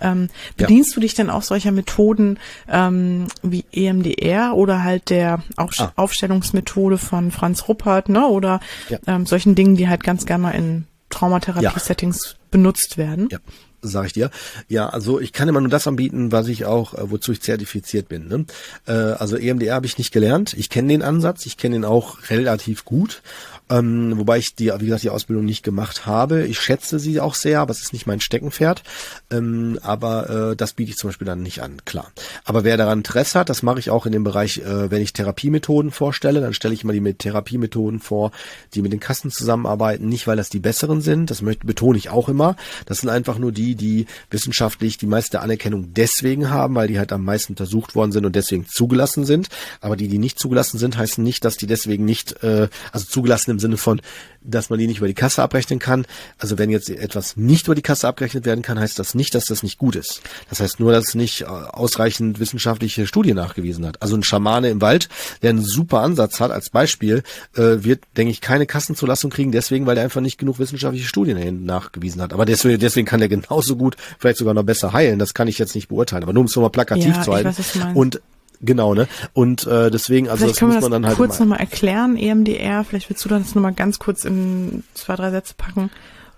Ähm, 0.00 0.28
bedienst 0.58 0.90
ja. 0.90 0.94
du 0.96 1.00
dich 1.00 1.14
denn 1.14 1.30
auch 1.30 1.42
solcher 1.42 1.72
Methoden 1.72 2.38
ähm, 2.68 3.28
wie 3.42 3.64
EMDR 3.72 4.54
oder 4.54 4.84
halt 4.84 5.08
der 5.08 5.42
Auf 5.56 5.72
ah. 5.78 5.92
Aufstellungsmethode 5.96 6.98
von 6.98 7.30
Franz 7.30 7.66
Ruppert, 7.66 8.10
ne? 8.10 8.26
Oder 8.26 8.60
ja. 8.90 8.98
ähm, 9.06 9.24
solchen 9.24 9.54
Dingen, 9.54 9.74
die 9.74 9.88
halt 9.88 10.04
ganz 10.04 10.26
gerne 10.26 10.42
mal 10.42 10.50
in 10.50 10.86
Traumatherapie-Settings 11.08 12.36
benutzt 12.50 12.98
werden? 12.98 13.28
Ja 13.30 13.38
sag 13.82 14.06
ich 14.06 14.12
dir. 14.12 14.30
Ja, 14.68 14.88
also 14.88 15.20
ich 15.20 15.32
kann 15.32 15.48
immer 15.48 15.60
nur 15.60 15.70
das 15.70 15.86
anbieten, 15.86 16.32
was 16.32 16.48
ich 16.48 16.64
auch, 16.64 16.94
äh, 16.94 17.10
wozu 17.10 17.32
ich 17.32 17.40
zertifiziert 17.40 18.08
bin. 18.08 18.28
Ne? 18.28 18.46
Äh, 18.86 18.92
also 18.92 19.36
EMDR 19.36 19.74
habe 19.74 19.86
ich 19.86 19.98
nicht 19.98 20.12
gelernt. 20.12 20.54
Ich 20.54 20.70
kenne 20.70 20.88
den 20.88 21.02
Ansatz, 21.02 21.46
ich 21.46 21.56
kenne 21.56 21.76
ihn 21.76 21.84
auch 21.84 22.30
relativ 22.30 22.84
gut 22.84 23.22
ähm, 23.70 24.16
wobei 24.16 24.38
ich 24.38 24.54
die, 24.54 24.72
wie 24.78 24.86
gesagt, 24.86 25.02
die 25.02 25.10
Ausbildung 25.10 25.44
nicht 25.44 25.62
gemacht 25.62 26.06
habe. 26.06 26.46
Ich 26.46 26.60
schätze 26.60 26.98
sie 26.98 27.20
auch 27.20 27.34
sehr, 27.34 27.60
aber 27.60 27.70
es 27.70 27.80
ist 27.80 27.92
nicht 27.92 28.06
mein 28.06 28.20
Steckenpferd. 28.20 28.82
Ähm, 29.30 29.78
aber 29.82 30.50
äh, 30.52 30.56
das 30.56 30.72
biete 30.72 30.90
ich 30.90 30.96
zum 30.96 31.08
Beispiel 31.08 31.26
dann 31.26 31.42
nicht 31.42 31.62
an, 31.62 31.84
klar. 31.84 32.10
Aber 32.44 32.64
wer 32.64 32.76
daran 32.76 32.98
Interesse 32.98 33.38
hat, 33.38 33.48
das 33.48 33.62
mache 33.62 33.78
ich 33.78 33.90
auch 33.90 34.06
in 34.06 34.12
dem 34.12 34.24
Bereich, 34.24 34.58
äh, 34.58 34.90
wenn 34.90 35.02
ich 35.02 35.12
Therapiemethoden 35.12 35.90
vorstelle, 35.90 36.40
dann 36.40 36.54
stelle 36.54 36.74
ich 36.74 36.84
immer 36.84 36.92
die 36.92 37.00
mit 37.00 37.18
Therapiemethoden 37.18 38.00
vor, 38.00 38.32
die 38.74 38.82
mit 38.82 38.92
den 38.92 39.00
Kassen 39.00 39.30
zusammenarbeiten. 39.30 40.08
Nicht, 40.08 40.26
weil 40.26 40.36
das 40.36 40.48
die 40.48 40.60
besseren 40.60 41.02
sind, 41.02 41.30
das 41.30 41.42
möchte, 41.42 41.66
betone 41.66 41.98
ich 41.98 42.10
auch 42.10 42.28
immer. 42.28 42.56
Das 42.86 42.98
sind 42.98 43.10
einfach 43.10 43.38
nur 43.38 43.52
die, 43.52 43.74
die 43.74 44.06
wissenschaftlich 44.30 44.96
die 44.98 45.06
meiste 45.06 45.40
Anerkennung 45.40 45.92
deswegen 45.92 46.50
haben, 46.50 46.74
weil 46.74 46.88
die 46.88 46.98
halt 46.98 47.12
am 47.12 47.24
meisten 47.24 47.52
untersucht 47.52 47.94
worden 47.94 48.12
sind 48.12 48.24
und 48.24 48.34
deswegen 48.34 48.66
zugelassen 48.66 49.24
sind. 49.24 49.48
Aber 49.80 49.96
die, 49.96 50.08
die 50.08 50.18
nicht 50.18 50.38
zugelassen 50.38 50.78
sind, 50.78 50.96
heißen 50.96 51.22
nicht, 51.22 51.44
dass 51.44 51.56
die 51.56 51.66
deswegen 51.66 52.04
nicht, 52.04 52.42
äh, 52.42 52.68
also 52.92 53.06
zugelassen 53.06 53.57
im 53.58 53.60
Sinne 53.60 53.76
von, 53.76 54.00
dass 54.40 54.70
man 54.70 54.78
die 54.78 54.86
nicht 54.86 54.98
über 54.98 55.08
die 55.08 55.14
Kasse 55.14 55.42
abrechnen 55.42 55.78
kann. 55.78 56.06
Also 56.38 56.58
wenn 56.58 56.70
jetzt 56.70 56.88
etwas 56.88 57.36
nicht 57.36 57.66
über 57.66 57.74
die 57.74 57.82
Kasse 57.82 58.06
abgerechnet 58.06 58.46
werden 58.46 58.62
kann, 58.62 58.78
heißt 58.78 58.98
das 58.98 59.14
nicht, 59.14 59.34
dass 59.34 59.46
das 59.46 59.62
nicht 59.62 59.78
gut 59.78 59.96
ist. 59.96 60.22
Das 60.48 60.60
heißt 60.60 60.78
nur, 60.80 60.92
dass 60.92 61.08
es 61.08 61.14
nicht 61.14 61.42
äh, 61.42 61.46
ausreichend 61.46 62.38
wissenschaftliche 62.38 63.06
Studien 63.06 63.36
nachgewiesen 63.36 63.84
hat. 63.84 64.00
Also 64.00 64.16
ein 64.16 64.22
Schamane 64.22 64.70
im 64.70 64.80
Wald, 64.80 65.08
der 65.42 65.50
einen 65.50 65.64
super 65.64 66.00
Ansatz 66.00 66.40
hat, 66.40 66.50
als 66.50 66.70
Beispiel, 66.70 67.22
äh, 67.56 67.82
wird, 67.82 68.04
denke 68.16 68.30
ich, 68.30 68.40
keine 68.40 68.66
Kassenzulassung 68.66 69.30
kriegen, 69.30 69.52
deswegen, 69.52 69.86
weil 69.86 69.96
er 69.96 70.04
einfach 70.04 70.20
nicht 70.20 70.38
genug 70.38 70.58
wissenschaftliche 70.58 71.06
Studien 71.06 71.64
nachgewiesen 71.64 72.22
hat. 72.22 72.32
Aber 72.32 72.46
deswegen, 72.46 72.78
deswegen 72.78 73.06
kann 73.06 73.20
er 73.20 73.28
genauso 73.28 73.76
gut, 73.76 73.96
vielleicht 74.18 74.38
sogar 74.38 74.54
noch 74.54 74.62
besser 74.62 74.92
heilen. 74.92 75.18
Das 75.18 75.34
kann 75.34 75.48
ich 75.48 75.58
jetzt 75.58 75.74
nicht 75.74 75.88
beurteilen. 75.88 76.22
Aber 76.22 76.32
nur 76.32 76.42
um 76.42 76.46
es 76.46 76.54
nochmal 76.54 76.70
plakativ 76.70 77.16
ja, 77.16 77.22
zu 77.22 77.32
halten. 77.32 77.48
Weiß, 77.48 77.94
und 77.94 78.20
Genau, 78.60 78.94
ne? 78.94 79.06
Und 79.34 79.66
äh, 79.66 79.90
deswegen, 79.90 80.28
also 80.28 80.44
vielleicht 80.44 80.62
das 80.62 80.68
muss 80.68 80.80
man 80.80 80.90
dann 80.90 81.06
halt. 81.06 81.16
Kurz 81.16 81.38
nochmal 81.38 81.60
erklären, 81.60 82.16
EMDR, 82.16 82.84
vielleicht 82.84 83.08
willst 83.08 83.24
du 83.24 83.28
das 83.28 83.54
nochmal 83.54 83.72
ganz 83.72 83.98
kurz 83.98 84.24
in 84.24 84.82
zwei, 84.94 85.14
drei 85.16 85.30
Sätze 85.30 85.54
packen. 85.56 85.90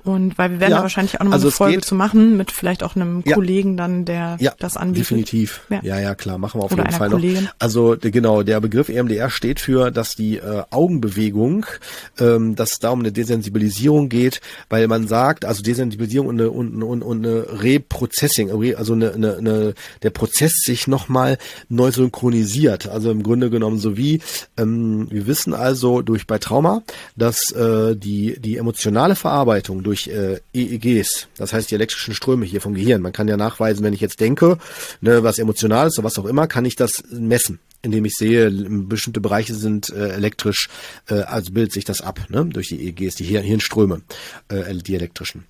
Und 0.05 0.39
weil 0.39 0.51
wir 0.53 0.61
werden 0.61 0.73
ja, 0.73 0.77
da 0.79 0.83
wahrscheinlich 0.83 1.21
auch 1.21 1.25
noch 1.25 1.33
also 1.33 1.49
eine 1.49 1.53
Folge 1.53 1.81
zu 1.81 1.95
machen 1.95 2.37
mit 2.37 2.51
vielleicht 2.51 2.83
auch 2.83 2.97
einem 2.97 3.23
ja, 3.27 3.35
Kollegen 3.35 3.77
dann, 3.77 4.05
der 4.05 4.37
ja, 4.41 4.53
das 4.59 4.77
anbietet. 4.77 5.11
Definitiv. 5.11 5.63
Ja. 5.69 5.81
ja, 5.83 6.01
ja, 6.01 6.15
klar, 6.15 6.39
machen 6.39 6.61
wir 6.61 6.65
auf 6.65 6.73
Oder 6.73 6.85
jeden 6.85 6.97
Fall 6.97 7.11
Kollegin. 7.11 7.45
noch. 7.45 7.55
Also 7.59 7.97
genau, 8.01 8.43
der 8.43 8.61
Begriff 8.61 8.89
EMDR 8.89 9.31
steht 9.31 9.61
für, 9.61 9.91
dass 9.91 10.15
die 10.15 10.37
äh, 10.37 10.63
Augenbewegung, 10.71 11.67
ähm, 12.19 12.57
dass 12.57 12.73
es 12.73 12.79
da 12.79 12.91
um 12.91 13.01
eine 13.01 13.13
Desensibilisierung 13.13 14.09
geht, 14.09 14.41
weil 14.69 14.89
man 14.89 15.07
sagt, 15.07 15.45
also 15.45 15.63
Desensibilisierung 15.63 16.29
und 16.29 16.41
eine, 16.41 16.51
und, 16.51 16.83
und, 16.83 17.03
und 17.03 17.27
eine 17.27 17.63
Reprocessing, 17.63 18.51
also 18.77 18.95
eine, 18.95 19.13
eine, 19.13 19.37
eine, 19.37 19.75
der 20.03 20.11
Prozess 20.11 20.53
sich 20.65 20.87
nochmal 20.87 21.39
neu 21.69 21.91
synchronisiert. 21.91 22.89
Also 22.89 23.11
im 23.11 23.23
Grunde 23.23 23.51
genommen 23.51 23.79
so 23.79 23.97
wie, 23.97 24.21
ähm, 24.57 25.09
wir 25.11 25.27
wissen 25.27 25.55
also 25.55 26.03
durch 26.03 26.27
bei 26.27 26.39
Trauma, 26.39 26.83
dass 27.17 27.53
äh, 27.53 27.97
die, 27.97 28.41
die 28.41 28.57
emotionale 28.57 29.15
Verarbeitung 29.15 29.83
durch 29.91 30.07
äh, 30.07 30.39
EEGs, 30.55 31.27
das 31.37 31.53
heißt 31.53 31.69
die 31.69 31.75
elektrischen 31.75 32.15
Ströme 32.15 32.45
hier 32.45 32.61
vom 32.61 32.75
Gehirn. 32.75 33.03
Man 33.03 33.13
kann 33.13 33.27
ja 33.27 33.37
nachweisen, 33.37 33.83
wenn 33.83 33.93
ich 33.93 34.01
jetzt 34.01 34.21
denke, 34.21 34.57
ne, 35.01 35.25
was 35.25 35.41
emotional 35.41 35.89
ist 35.89 35.99
oder 35.99 36.07
was 36.07 36.19
auch 36.19 36.27
immer, 36.27 36.47
kann 36.47 36.65
ich 36.65 36.77
das 36.77 37.03
messen 37.11 37.59
indem 37.83 38.05
ich 38.05 38.13
sehe, 38.13 38.51
bestimmte 38.51 39.23
Bereiche 39.23 39.55
sind 39.55 39.89
äh, 39.89 40.11
elektrisch, 40.11 40.69
äh, 41.09 41.21
also 41.21 41.51
bildet 41.51 41.73
sich 41.73 41.87
das 41.87 42.03
ab, 42.03 42.21
ne, 42.29 42.45
durch 42.45 42.69
die 42.69 42.89
EEGs, 42.89 43.15
die 43.15 43.25
Hirnströme, 43.25 44.03
äh, 44.49 44.75
die 44.75 44.95
elektrischen. 44.95 45.47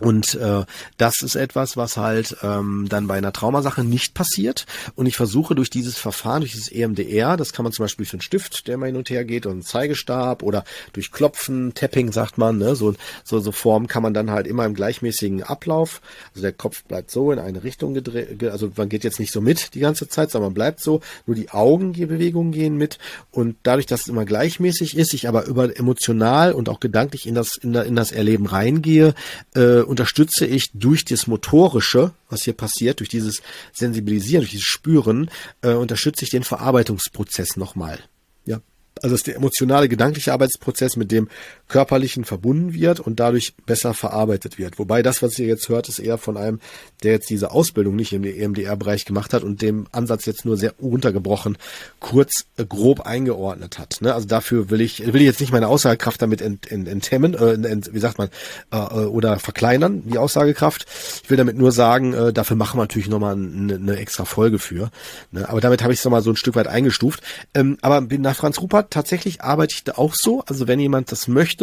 Und 0.00 0.34
äh, 0.34 0.64
das 0.96 1.22
ist 1.22 1.34
etwas, 1.34 1.76
was 1.76 1.96
halt 1.96 2.36
ähm, 2.42 2.86
dann 2.88 3.06
bei 3.06 3.18
einer 3.18 3.32
Traumasache 3.32 3.84
nicht 3.84 4.14
passiert. 4.14 4.66
Und 4.94 5.06
ich 5.06 5.16
versuche 5.16 5.54
durch 5.54 5.70
dieses 5.70 5.98
Verfahren, 5.98 6.40
durch 6.40 6.52
dieses 6.52 6.72
EMDR, 6.72 7.36
das 7.36 7.52
kann 7.52 7.64
man 7.64 7.72
zum 7.72 7.84
Beispiel 7.84 8.06
für 8.06 8.14
einen 8.14 8.22
Stift, 8.22 8.66
der 8.66 8.78
mal 8.78 8.86
hin 8.86 8.96
und 8.96 9.10
her 9.10 9.24
geht, 9.24 9.46
und 9.46 9.52
einen 9.52 9.62
Zeigestab 9.62 10.42
oder 10.42 10.64
durch 10.92 11.12
Klopfen, 11.12 11.74
Tapping 11.74 12.12
sagt 12.12 12.38
man, 12.38 12.58
ne, 12.58 12.74
so, 12.74 12.94
so, 13.24 13.40
so 13.40 13.52
Formen 13.52 13.86
kann 13.86 14.02
man 14.02 14.14
dann 14.14 14.30
halt 14.30 14.46
immer 14.46 14.64
im 14.64 14.74
gleichmäßigen 14.74 15.42
Ablauf, 15.42 16.00
also 16.30 16.42
der 16.42 16.52
Kopf 16.52 16.82
bleibt 16.84 17.10
so 17.10 17.32
in 17.32 17.38
eine 17.38 17.62
Richtung 17.62 17.94
gedreht, 17.94 18.42
also 18.44 18.70
man 18.76 18.88
geht 18.88 19.04
jetzt 19.04 19.20
nicht 19.20 19.32
so 19.32 19.40
mit 19.40 19.74
die 19.74 19.80
ganze 19.80 20.08
Zeit, 20.08 20.30
sondern 20.30 20.50
man 20.50 20.54
bleibt 20.54 20.80
so, 20.80 21.00
nur 21.26 21.36
die 21.36 21.50
Augenbewegungen 21.50 22.52
gehen 22.52 22.76
mit 22.76 22.98
und 23.30 23.56
dadurch, 23.62 23.86
dass 23.86 24.02
es 24.02 24.08
immer 24.08 24.24
gleichmäßig 24.24 24.96
ist, 24.96 25.14
ich 25.14 25.28
aber 25.28 25.46
über 25.46 25.76
emotional 25.78 26.52
und 26.52 26.68
auch 26.68 26.80
gedanklich 26.80 27.26
in 27.26 27.34
das, 27.34 27.56
in, 27.56 27.74
in 27.74 27.96
das 27.96 28.12
Erleben 28.12 28.46
reingehe, 28.46 29.14
äh, 29.54 29.82
unterstütze 29.90 30.46
ich 30.46 30.70
durch 30.72 31.04
das 31.04 31.26
Motorische, 31.26 32.12
was 32.28 32.44
hier 32.44 32.52
passiert, 32.52 33.00
durch 33.00 33.08
dieses 33.08 33.42
Sensibilisieren, 33.72 34.42
durch 34.42 34.52
dieses 34.52 34.66
Spüren, 34.66 35.28
äh, 35.62 35.72
unterstütze 35.72 36.24
ich 36.24 36.30
den 36.30 36.44
Verarbeitungsprozess 36.44 37.56
nochmal. 37.56 37.98
Ja, 38.46 38.60
also 39.02 39.16
ist 39.16 39.26
der 39.26 39.34
emotionale, 39.34 39.88
gedankliche 39.88 40.32
Arbeitsprozess 40.32 40.96
mit 40.96 41.10
dem 41.10 41.28
körperlichen 41.70 42.24
verbunden 42.24 42.74
wird 42.74 43.00
und 43.00 43.20
dadurch 43.20 43.54
besser 43.64 43.94
verarbeitet 43.94 44.58
wird. 44.58 44.78
Wobei 44.78 45.02
das, 45.02 45.22
was 45.22 45.38
ihr 45.38 45.46
jetzt 45.46 45.68
hört, 45.68 45.88
ist 45.88 46.00
eher 46.00 46.18
von 46.18 46.36
einem, 46.36 46.60
der 47.02 47.12
jetzt 47.12 47.30
diese 47.30 47.52
Ausbildung 47.52 47.96
nicht 47.96 48.12
im 48.12 48.24
EMDR-Bereich 48.24 49.04
gemacht 49.04 49.32
hat 49.32 49.44
und 49.44 49.62
dem 49.62 49.86
Ansatz 49.92 50.26
jetzt 50.26 50.44
nur 50.44 50.56
sehr 50.56 50.74
runtergebrochen, 50.82 51.56
kurz, 52.00 52.44
äh, 52.56 52.64
grob 52.66 53.00
eingeordnet 53.02 53.78
hat. 53.78 53.98
Ne? 54.00 54.12
Also 54.12 54.26
dafür 54.26 54.68
will 54.68 54.80
ich, 54.80 55.06
will 55.12 55.20
ich 55.20 55.26
jetzt 55.26 55.40
nicht 55.40 55.52
meine 55.52 55.68
Aussagekraft 55.68 56.20
damit 56.20 56.42
ent, 56.42 56.70
ent, 56.70 56.88
enthemmen, 56.88 57.34
äh, 57.34 57.52
ent, 57.52 57.94
wie 57.94 58.00
sagt 58.00 58.18
man, 58.18 58.28
äh, 58.72 58.76
äh, 58.76 59.06
oder 59.06 59.38
verkleinern, 59.38 60.02
die 60.04 60.18
Aussagekraft. 60.18 60.86
Ich 61.22 61.30
will 61.30 61.36
damit 61.36 61.56
nur 61.56 61.72
sagen, 61.72 62.12
äh, 62.12 62.32
dafür 62.32 62.56
machen 62.56 62.78
wir 62.78 62.82
natürlich 62.82 63.08
nochmal 63.08 63.34
eine, 63.34 63.74
eine 63.74 63.96
extra 63.96 64.24
Folge 64.24 64.58
für. 64.58 64.90
Ne? 65.30 65.48
Aber 65.48 65.60
damit 65.60 65.82
habe 65.82 65.92
ich 65.92 66.00
es 66.00 66.04
nochmal 66.04 66.22
so 66.22 66.30
ein 66.30 66.36
Stück 66.36 66.56
weit 66.56 66.66
eingestuft. 66.66 67.22
Ähm, 67.54 67.78
aber 67.80 68.00
nach 68.00 68.36
Franz 68.36 68.60
Rupert 68.60 68.90
tatsächlich 68.90 69.42
arbeite 69.42 69.74
ich 69.74 69.84
da 69.84 69.92
auch 69.92 70.14
so. 70.16 70.42
Also 70.46 70.66
wenn 70.66 70.80
jemand 70.80 71.12
das 71.12 71.28
möchte, 71.28 71.59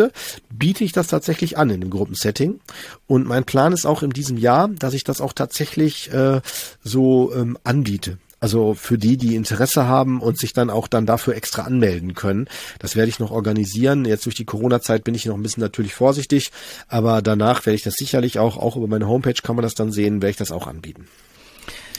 biete 0.50 0.84
ich 0.84 0.92
das 0.92 1.08
tatsächlich 1.08 1.58
an 1.58 1.70
in 1.70 1.82
dem 1.82 1.90
Gruppensetting. 1.90 2.60
Und 3.08 3.28
mein 3.28 3.44
Plan 3.44 3.74
ist 3.74 3.86
auch 3.86 4.04
in 4.04 4.12
diesem 4.12 4.38
Jahr, 4.38 4.68
dass 4.68 4.94
ich 4.94 5.04
das 5.04 5.22
auch 5.22 5.34
tatsächlich 5.34 6.12
äh, 6.12 6.42
so 6.84 7.34
ähm, 7.34 7.58
anbiete. 7.64 8.18
Also 8.40 8.76
für 8.76 9.00
die, 9.00 9.18
die 9.18 9.36
Interesse 9.36 9.88
haben 9.88 10.22
und 10.22 10.38
sich 10.38 10.54
dann 10.54 10.70
auch 10.70 10.88
dann 10.88 11.08
dafür 11.08 11.36
extra 11.36 11.64
anmelden 11.64 12.14
können. 12.14 12.48
Das 12.78 12.96
werde 12.96 13.10
ich 13.10 13.20
noch 13.20 13.32
organisieren. 13.32 14.06
Jetzt 14.06 14.26
durch 14.26 14.36
die 14.36 14.46
Corona-Zeit 14.46 15.04
bin 15.04 15.16
ich 15.16 15.26
noch 15.26 15.36
ein 15.36 15.42
bisschen 15.42 15.64
natürlich 15.64 15.96
vorsichtig, 15.96 16.52
aber 16.88 17.24
danach 17.24 17.66
werde 17.66 17.76
ich 17.76 17.82
das 17.82 17.96
sicherlich 17.96 18.38
auch, 18.38 18.58
auch 18.58 18.76
über 18.76 18.88
meine 18.88 19.08
Homepage 19.08 19.34
kann 19.34 19.56
man 19.56 19.64
das 19.64 19.74
dann 19.74 19.92
sehen, 19.92 20.22
werde 20.22 20.32
ich 20.32 20.38
das 20.38 20.52
auch 20.52 20.68
anbieten. 20.68 21.08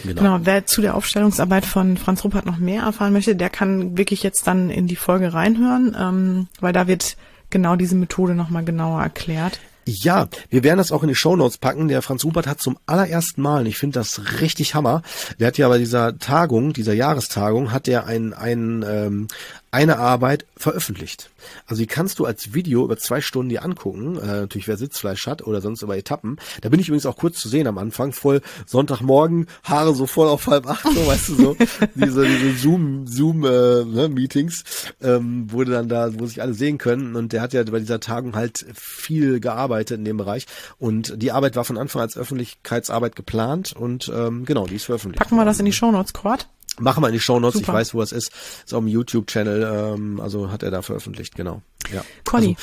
Genau. 0.05 0.22
genau. 0.22 0.40
wer 0.44 0.64
zu 0.64 0.80
der 0.80 0.94
Aufstellungsarbeit 0.94 1.66
von 1.66 1.96
Franz 1.96 2.22
Ruppert 2.22 2.46
noch 2.46 2.59
mehr 2.59 2.82
erfahren 2.82 3.12
möchte, 3.12 3.34
der 3.34 3.51
kann 3.51 3.99
wirklich 3.99 4.22
jetzt 4.22 4.46
dann 4.46 4.70
in 4.70 4.86
die 4.86 4.94
Folge 4.94 5.34
reinhören, 5.34 5.96
ähm, 5.99 6.49
weil 6.61 6.72
da 6.72 6.86
wird 6.86 7.16
genau 7.51 7.76
diese 7.76 7.96
Methode 7.96 8.34
nochmal 8.34 8.64
genauer 8.64 9.03
erklärt. 9.03 9.61
Ja, 9.90 10.28
wir 10.51 10.64
werden 10.64 10.76
das 10.76 10.92
auch 10.92 11.03
in 11.03 11.09
die 11.09 11.14
Shownotes 11.14 11.57
packen. 11.57 11.88
Der 11.88 12.03
Franz 12.03 12.22
Hubert 12.22 12.46
hat 12.46 12.61
zum 12.61 12.78
allerersten 12.84 13.40
Mal, 13.40 13.61
und 13.61 13.66
ich 13.66 13.78
finde 13.78 13.99
das 13.99 14.40
richtig 14.42 14.74
Hammer, 14.74 15.03
der 15.40 15.46
hat 15.46 15.57
ja 15.57 15.66
bei 15.66 15.78
dieser 15.78 16.18
Tagung, 16.18 16.74
dieser 16.74 16.92
Jahrestagung, 16.92 17.72
hat 17.72 17.88
er 17.88 18.07
ein, 18.07 18.34
ein, 18.34 18.84
ähm, 18.86 19.28
eine 19.71 19.99
Arbeit 19.99 20.47
veröffentlicht. 20.57 21.31
Also 21.66 21.81
die 21.81 21.87
kannst 21.87 22.19
du 22.19 22.25
als 22.25 22.55
Video 22.55 22.85
über 22.85 22.97
zwei 22.97 23.21
Stunden 23.21 23.51
dir 23.51 23.62
angucken, 23.62 24.19
äh, 24.19 24.41
natürlich 24.41 24.69
wer 24.69 24.77
Sitzfleisch 24.77 25.27
hat 25.27 25.47
oder 25.47 25.61
sonst 25.61 25.83
über 25.83 25.97
Etappen. 25.97 26.37
Da 26.62 26.69
bin 26.69 26.81
ich 26.81 26.89
übrigens 26.89 27.07
auch 27.07 27.16
kurz 27.16 27.39
zu 27.39 27.49
sehen 27.49 27.66
am 27.66 27.79
Anfang, 27.79 28.12
voll 28.12 28.41
Sonntagmorgen, 28.66 29.47
Haare 29.64 29.95
so 29.95 30.07
voll 30.07 30.29
auf 30.29 30.47
halb 30.47 30.66
acht, 30.66 30.85
so 30.85 31.07
weißt 31.07 31.29
du 31.29 31.35
so, 31.35 31.57
diese, 31.95 32.27
diese 32.27 32.55
Zoom, 32.57 33.07
Zoom 33.07 33.45
äh, 33.45 33.85
ne, 33.85 34.09
Meetings, 34.09 34.64
ähm, 35.03 35.51
wurde 35.53 35.73
dann 35.73 35.89
da, 35.89 36.19
wo 36.19 36.27
sich 36.27 36.41
alle 36.41 36.55
sehen 36.55 36.79
können. 36.79 37.16
Und 37.16 37.33
der 37.33 37.43
hat 37.43 37.53
ja 37.53 37.62
bei 37.64 37.79
dieser 37.79 38.01
Tagung 38.01 38.35
halt 38.35 38.66
viel 38.75 39.41
gearbeitet 39.41 39.99
in 39.99 40.05
dem 40.05 40.16
Bereich. 40.16 40.47
Und 40.79 41.23
die 41.23 41.33
Arbeit 41.33 41.57
war 41.57 41.64
von 41.64 41.79
Anfang 41.79 42.03
als 42.03 42.16
Öffentlichkeitsarbeit 42.16 43.16
geplant 43.16 43.75
und 43.75 44.11
ähm, 44.14 44.45
genau, 44.45 44.66
die 44.66 44.77
ist 44.77 44.85
veröffentlicht. 44.85 45.23
Packen 45.23 45.37
wir 45.37 45.45
das 45.45 45.59
in 45.59 45.66
die 45.66 45.73
Show 45.73 45.91
Notes, 45.91 46.12
Quad? 46.12 46.49
Machen 46.79 47.03
wir 47.03 47.09
in 47.09 47.12
die 47.12 47.20
Show 47.20 47.41
Notes. 47.41 47.61
Ich 47.61 47.68
weiß, 47.68 47.95
wo 47.95 48.03
es 48.03 48.12
ist. 48.12 48.31
Ist 48.64 48.74
auf 48.74 48.81
dem 48.81 48.89
YouTube-Channel. 48.89 49.95
Ähm, 49.95 50.20
also 50.20 50.51
hat 50.51 50.62
er 50.62 50.70
da 50.70 50.83
veröffentlicht, 50.83 51.35
genau. 51.35 51.62
Ja. 51.93 52.05
Conny, 52.24 52.57
also, 52.59 52.61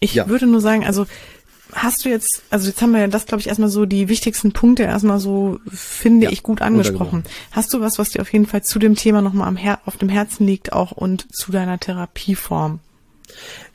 ich 0.00 0.14
ja. 0.14 0.28
würde 0.28 0.46
nur 0.46 0.60
sagen, 0.60 0.84
also 0.84 1.06
hast 1.72 2.04
du 2.04 2.08
jetzt, 2.08 2.42
also 2.50 2.68
jetzt 2.68 2.80
haben 2.82 2.92
wir 2.92 3.00
ja 3.00 3.06
das, 3.06 3.26
glaube 3.26 3.40
ich, 3.40 3.48
erstmal 3.48 3.68
so 3.68 3.86
die 3.86 4.08
wichtigsten 4.08 4.52
Punkte 4.52 4.84
erstmal 4.84 5.20
so, 5.20 5.60
finde 5.70 6.26
ja, 6.26 6.32
ich, 6.32 6.42
gut 6.42 6.62
angesprochen. 6.62 7.24
Hast 7.52 7.72
du 7.72 7.80
was, 7.80 7.98
was 7.98 8.10
dir 8.10 8.22
auf 8.22 8.32
jeden 8.32 8.46
Fall 8.46 8.62
zu 8.62 8.78
dem 8.78 8.96
Thema 8.96 9.22
nochmal 9.22 9.48
am 9.48 9.56
Her 9.56 9.80
auf 9.86 9.96
dem 9.96 10.08
Herzen 10.08 10.46
liegt, 10.46 10.72
auch 10.72 10.92
und 10.92 11.26
zu 11.34 11.52
deiner 11.52 11.78
Therapieform? 11.78 12.80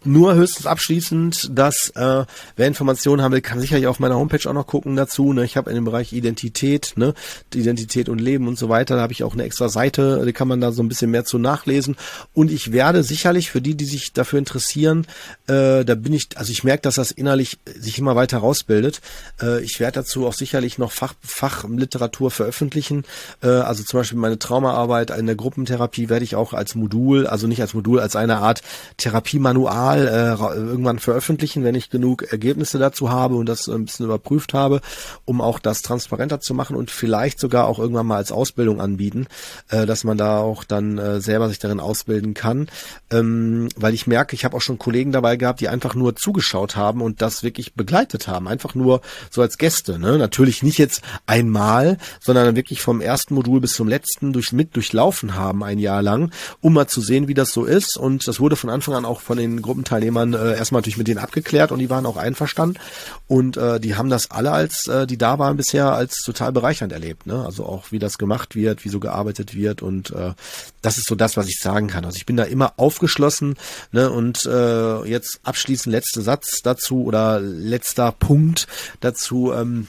Nur 0.08 0.36
höchstens 0.36 0.68
abschließend, 0.68 1.49
dass 1.58 1.91
äh, 1.95 2.26
wer 2.56 2.68
Informationen 2.68 3.24
haben 3.24 3.32
will, 3.32 3.41
kann 3.41 3.60
sicherlich 3.60 3.88
auf 3.88 3.99
meiner 3.99 4.18
Homepage 4.18 4.47
auch 4.47 4.53
noch 4.53 4.68
gucken 4.68 4.95
dazu. 4.95 5.34
Ne? 5.34 5.43
Ich 5.43 5.58
habe 5.58 5.72
in 5.72 5.76
dem 5.76 5.86
Bereich 5.86 6.14
Identität, 6.14 6.93
ne, 6.95 7.16
Identität 7.53 8.08
und 8.08 8.22
Leben 8.22 8.47
und 8.47 8.56
so 8.56 8.70
weiter, 8.70 8.95
da 8.95 9.01
habe 9.01 9.14
ich 9.14 9.24
auch 9.24 9.34
eine 9.34 9.43
extra 9.43 9.68
Seite, 9.68 10.24
die 10.24 10.32
kann 10.32 10.47
man 10.47 10.62
da 10.62 10.72
so 10.72 10.84
ein 10.84 10.88
bisschen 10.89 11.10
mehr 11.10 11.26
zu 11.26 11.39
nachlesen. 11.39 11.95
Und 12.34 12.51
ich 12.51 12.72
werde 12.72 13.01
sicherlich 13.01 13.49
für 13.49 13.62
die, 13.62 13.76
die 13.76 13.86
sich 13.86 14.14
dafür 14.14 14.38
interessieren, 14.38 15.08
äh, 15.47 15.84
da 15.84 15.95
bin 15.95 16.14
ich, 16.14 16.30
also 16.36 16.51
ich 16.51 16.64
merke, 16.64 16.84
dass 16.84 16.95
das 16.95 17.10
innerlich 17.10 17.58
sich 17.76 17.97
immer 17.97 18.16
weiter 18.16 18.38
rausbildet. 18.38 19.01
Äh, 19.41 19.64
ich 19.64 19.80
werde 19.80 20.01
dazu 20.01 20.28
auch 20.28 20.34
sicherlich 20.34 20.78
noch 20.78 20.91
Fach, 20.91 21.16
Fachliteratur 21.22 22.30
veröffentlichen. 22.30 23.06
Äh, 23.41 23.47
also 23.47 23.84
zum 23.84 24.01
Beispiel 24.01 24.20
meine 24.20 24.38
Traumaarbeit 24.38 25.10
in 25.10 25.26
der 25.26 25.36
Gruppentherapie 25.36 26.10
werde 26.10 26.26
ich 26.26 26.36
auch 26.36 26.53
als 26.53 26.76
Modul, 26.76 27.26
also 27.26 27.47
nicht 27.47 27.62
als 27.62 27.74
Modul, 27.74 27.99
als 27.99 28.16
eine 28.16 28.38
Art 28.38 28.62
Therapiemanual 28.97 29.45
mal 29.54 30.08
äh, 30.08 30.56
irgendwann 30.56 31.00
veröffentlichen, 31.00 31.64
wenn 31.64 31.76
ich 31.76 31.89
genug 31.89 32.24
Ergebnisse 32.24 32.80
dazu 32.80 33.10
habe 33.10 33.36
und 33.36 33.48
das 33.48 33.68
ein 33.68 33.86
bisschen 33.86 34.06
überprüft 34.06 34.54
habe, 34.54 34.82
um 35.26 35.41
auch 35.41 35.60
das 35.60 35.82
transparenter 35.82 36.39
zu 36.39 36.54
machen 36.54 36.76
und 36.76 36.91
vielleicht 36.91 37.39
sogar 37.39 37.68
auch 37.68 37.80
irgendwann 37.80 38.08
mal 38.08 38.18
als 38.18 38.32
Ausbildung 38.32 38.82
anbieten, 38.82 39.28
äh, 39.70 39.86
dass 39.86 40.04
man 40.04 40.18
da 40.18 40.39
auch 40.39 40.64
dann 40.64 40.98
äh, 40.98 41.22
selber 41.22 41.50
sich 41.50 41.60
darin 41.60 41.80
ausbilden 41.80 42.34
kann. 42.34 42.68
Ähm, 43.12 43.70
weil 43.76 43.93
ich 43.93 44.08
merke, 44.08 44.36
ich 44.36 44.46
habe 44.46 44.58
auch 44.58 44.62
schon 44.62 44.80
Kollegen 44.80 45.12
dabei 45.12 45.38
gehabt, 45.38 45.60
die 45.62 45.70
einfach 45.70 45.96
nur 45.96 46.16
zugeschaut 46.16 46.76
haben 46.76 47.02
und 47.02 47.22
das 47.22 47.43
wirklich 47.43 47.74
begleitet 47.74 48.28
haben. 48.28 48.48
Einfach 48.48 48.76
nur 48.76 49.02
so 49.30 49.41
als 49.41 49.58
Gäste. 49.58 50.00
Ne? 50.00 50.18
Natürlich 50.18 50.64
nicht 50.64 50.78
jetzt 50.78 51.02
einmal, 51.26 51.98
sondern 52.20 52.56
wirklich 52.56 52.82
vom 52.82 53.02
ersten 53.02 53.36
Modul 53.36 53.62
bis 53.62 53.74
zum 53.74 53.88
letzten 53.88 54.34
durch, 54.34 54.52
mit 54.52 54.76
durchlaufen 54.76 55.36
haben 55.36 55.64
ein 55.64 55.80
Jahr 55.80 56.02
lang, 56.02 56.32
um 56.62 56.74
mal 56.74 56.88
zu 56.88 57.02
sehen, 57.02 57.28
wie 57.28 57.34
das 57.34 57.52
so 57.52 57.66
ist. 57.66 57.98
Und 57.98 58.28
das 58.28 58.39
wurde 58.39 58.56
von 58.56 58.70
Anfang 58.70 58.96
an 58.96 59.06
auch 59.06 59.22
von 59.22 59.34
den 59.38 59.61
Gruppen 59.61 59.83
Teilnehmern 59.83 60.33
äh, 60.33 60.55
erstmal 60.55 60.81
natürlich 60.81 60.97
mit 60.97 61.07
denen 61.07 61.19
abgeklärt 61.19 61.71
und 61.71 61.79
die 61.79 61.89
waren 61.89 62.05
auch 62.05 62.17
einverstanden 62.17 62.79
und 63.27 63.57
äh, 63.57 63.79
die 63.79 63.95
haben 63.95 64.09
das 64.09 64.31
alle 64.31 64.51
als, 64.51 64.88
äh, 64.88 65.07
die 65.07 65.17
da 65.17 65.39
waren 65.39 65.57
bisher 65.57 65.93
als 65.93 66.17
total 66.17 66.51
bereichernd 66.51 66.91
erlebt, 66.91 67.27
ne? 67.27 67.43
Also 67.45 67.65
auch 67.65 67.91
wie 67.91 67.99
das 67.99 68.17
gemacht 68.17 68.55
wird, 68.55 68.86
wie 68.86 68.89
so 68.89 68.99
gearbeitet 68.99 69.55
wird 69.55 69.81
und 69.81 70.11
äh, 70.11 70.33
das 70.81 70.97
ist 70.97 71.07
so 71.07 71.15
das, 71.15 71.38
was 71.38 71.47
ich 71.47 71.59
sagen 71.59 71.88
kann. 71.88 72.05
Also 72.05 72.17
ich 72.17 72.25
bin 72.25 72.38
da 72.38 72.43
immer 72.43 72.73
aufgeschlossen, 72.77 73.55
ne? 73.91 74.09
Und 74.11 74.45
äh, 74.45 75.03
jetzt 75.05 75.39
abschließend 75.43 75.91
letzter 75.91 76.21
Satz 76.21 76.61
dazu 76.63 77.03
oder 77.03 77.39
letzter 77.39 78.11
Punkt 78.11 78.67
dazu. 78.99 79.53
Ähm, 79.53 79.88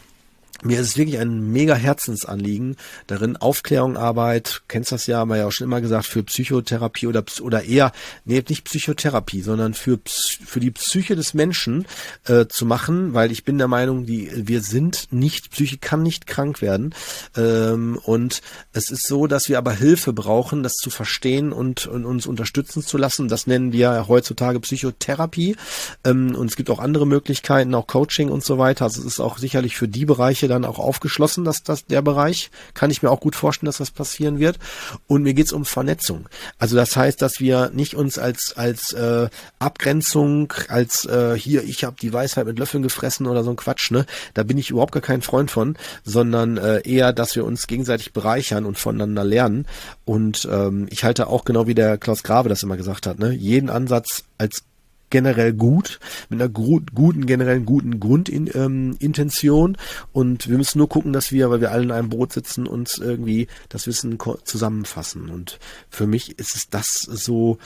mir 0.63 0.81
ist 0.81 0.89
es 0.89 0.97
wirklich 0.97 1.19
ein 1.19 1.53
mega 1.53 1.75
Herzensanliegen, 1.75 2.77
darin 3.07 3.37
Aufklärungarbeit, 3.37 4.63
kennst 4.69 4.93
das 4.93 5.07
ja, 5.07 5.19
haben 5.19 5.31
wir 5.31 5.37
ja 5.37 5.47
auch 5.47 5.53
schon 5.53 5.67
immer 5.67 5.81
gesagt, 5.81 6.07
für 6.07 6.23
Psychotherapie 6.23 7.07
oder, 7.07 7.25
oder 7.41 7.65
eher, 7.65 7.93
nee, 8.25 8.43
nicht 8.49 8.65
Psychotherapie, 8.65 9.43
sondern 9.43 9.75
für, 9.75 9.99
für 10.05 10.61
die 10.61 10.71
Psyche 10.71 11.17
des 11.17 11.35
Menschen 11.35 11.87
äh, 12.25 12.47
zu 12.47 12.67
machen, 12.67 13.15
weil 13.15 13.33
ich 13.33 13.45
bin 13.45 13.59
der 13.59 13.69
Meinung, 13.69 14.07
die, 14.07 14.31
wir 14.35 14.61
sind 14.61 15.09
nicht, 15.13 15.51
Psyche 15.51 15.79
kann 15.79 16.03
nicht 16.03 16.27
krank 16.27 16.63
werden. 16.63 16.95
Ähm, 17.37 17.99
und 18.05 18.43
es 18.73 18.91
ist 18.91 19.07
so, 19.07 19.27
dass 19.27 19.49
wir 19.49 19.59
aber 19.59 19.73
Hilfe 19.73 20.13
brauchen, 20.13 20.63
das 20.63 20.75
zu 20.75 20.91
verstehen 20.91 21.53
und, 21.53 21.87
und 21.87 22.05
uns 22.05 22.27
unterstützen 22.27 22.83
zu 22.83 22.99
lassen. 22.99 23.29
Das 23.29 23.47
nennen 23.47 23.73
wir 23.73 24.09
heutzutage 24.09 24.61
Psychotherapie. 24.61 25.57
Ähm, 26.05 26.35
und 26.35 26.51
es 26.51 26.57
gibt 26.57 26.71
auch 26.71 26.79
andere 26.79 27.07
Möglichkeiten, 27.07 27.75
auch 27.75 27.87
Coaching 27.87 28.31
und 28.31 28.45
so 28.45 28.59
weiter. 28.59 28.85
Also 28.85 29.01
es 29.01 29.07
ist 29.07 29.21
auch 29.21 29.39
sicherlich 29.39 29.77
für 29.77 29.89
die 29.89 30.05
Bereiche 30.05 30.46
Bereiche 30.47 30.49
dann 30.49 30.65
auch 30.65 30.79
aufgeschlossen, 30.79 31.45
dass 31.45 31.63
das 31.63 31.87
der 31.87 32.03
Bereich. 32.03 32.51
Kann 32.75 32.91
ich 32.91 33.03
mir 33.03 33.11
auch 33.11 33.21
gut 33.21 33.37
vorstellen, 33.37 33.67
dass 33.67 33.79
das 33.79 33.91
passieren 33.91 34.39
wird. 34.39 34.59
Und 35.07 35.23
mir 35.23 35.35
geht's 35.35 35.53
um 35.53 35.65
Vernetzung. 35.65 36.29
Also 36.59 36.77
das 36.77 36.97
heißt, 36.97 37.21
dass 37.21 37.41
wir 37.41 37.71
nicht 37.71 37.95
uns 37.95 38.19
als 38.19 38.55
als 38.57 38.93
äh, 38.93 39.29
Abgrenzung, 39.59 40.53
als 40.69 41.05
äh, 41.05 41.37
hier, 41.37 41.65
ich 41.65 41.85
habe 41.85 41.97
die 42.01 42.13
Weisheit 42.13 42.47
mit 42.47 42.59
Löffeln 42.59 42.83
gefressen 42.83 43.27
oder 43.27 43.45
so 43.45 43.51
ein 43.51 43.57
Quatsch, 43.57 43.91
ne? 43.91 44.07
Da 44.35 44.43
bin 44.43 44.59
ich 44.59 44.71
überhaupt 44.71 44.93
gar 44.93 45.03
kein 45.03 45.23
Freund 45.23 45.51
von, 45.51 45.77
sondern 46.05 46.57
äh, 46.57 46.81
eher, 46.89 47.13
dass 47.13 47.37
wir 47.37 47.45
uns 47.45 47.67
gegenseitig 47.67 48.13
bereichern 48.13 48.65
und 48.65 48.79
voneinander 48.79 49.25
lernen. 49.25 49.67
Und 50.05 50.49
ähm, 50.51 50.87
ich 50.91 51.05
halte 51.05 51.27
auch 51.27 51.45
genau 51.45 51.67
wie 51.67 51.75
der 51.75 51.99
Klaus 51.99 52.23
Grave 52.23 52.49
das 52.49 52.63
immer 52.63 52.77
gesagt 52.77 53.07
hat, 53.07 53.19
ne? 53.19 53.33
Jeden 53.33 53.71
Ansatz 53.71 54.25
als 54.39 54.63
generell 55.11 55.53
gut, 55.53 56.01
mit 56.29 56.41
einer 56.41 56.49
guten, 56.49 57.27
generellen 57.27 57.65
guten 57.65 58.01
Grundintention. 58.01 59.71
Ähm, 59.71 59.77
und 60.13 60.49
wir 60.49 60.57
müssen 60.57 60.79
nur 60.79 60.89
gucken, 60.89 61.13
dass 61.13 61.33
wir, 61.33 61.51
weil 61.51 61.61
wir 61.61 61.71
alle 61.71 61.85
in 61.85 61.93
einem 61.93 62.09
Boot 62.09 62.33
sitzen, 62.33 62.67
uns 62.67 62.99
irgendwie 62.99 63.49
das 63.69 63.87
Wissen 63.87 64.19
zusammenfassen. 64.45 65.29
Und 65.31 65.59
für 65.91 66.07
mich 66.07 66.39
ist 66.39 66.57
es 66.57 66.69
das 66.69 66.87
so, 66.87 67.59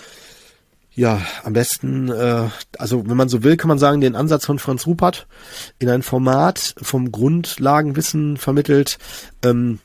ja, 0.93 1.23
am 1.45 1.53
besten, 1.53 2.11
äh, 2.11 2.49
also 2.79 3.09
wenn 3.09 3.17
man 3.17 3.29
so 3.29 3.43
will, 3.43 3.57
kann 3.57 3.69
man 3.69 3.79
sagen, 3.79 4.01
den 4.01 4.17
Ansatz 4.17 4.45
von 4.45 4.59
Franz 4.59 4.87
Rupert 4.87 5.27
in 5.79 5.89
ein 5.89 6.03
Format 6.03 6.75
vom 6.83 7.13
Grundlagenwissen 7.13 8.37
vermittelt, 8.37 8.99
ähm, 9.43 9.79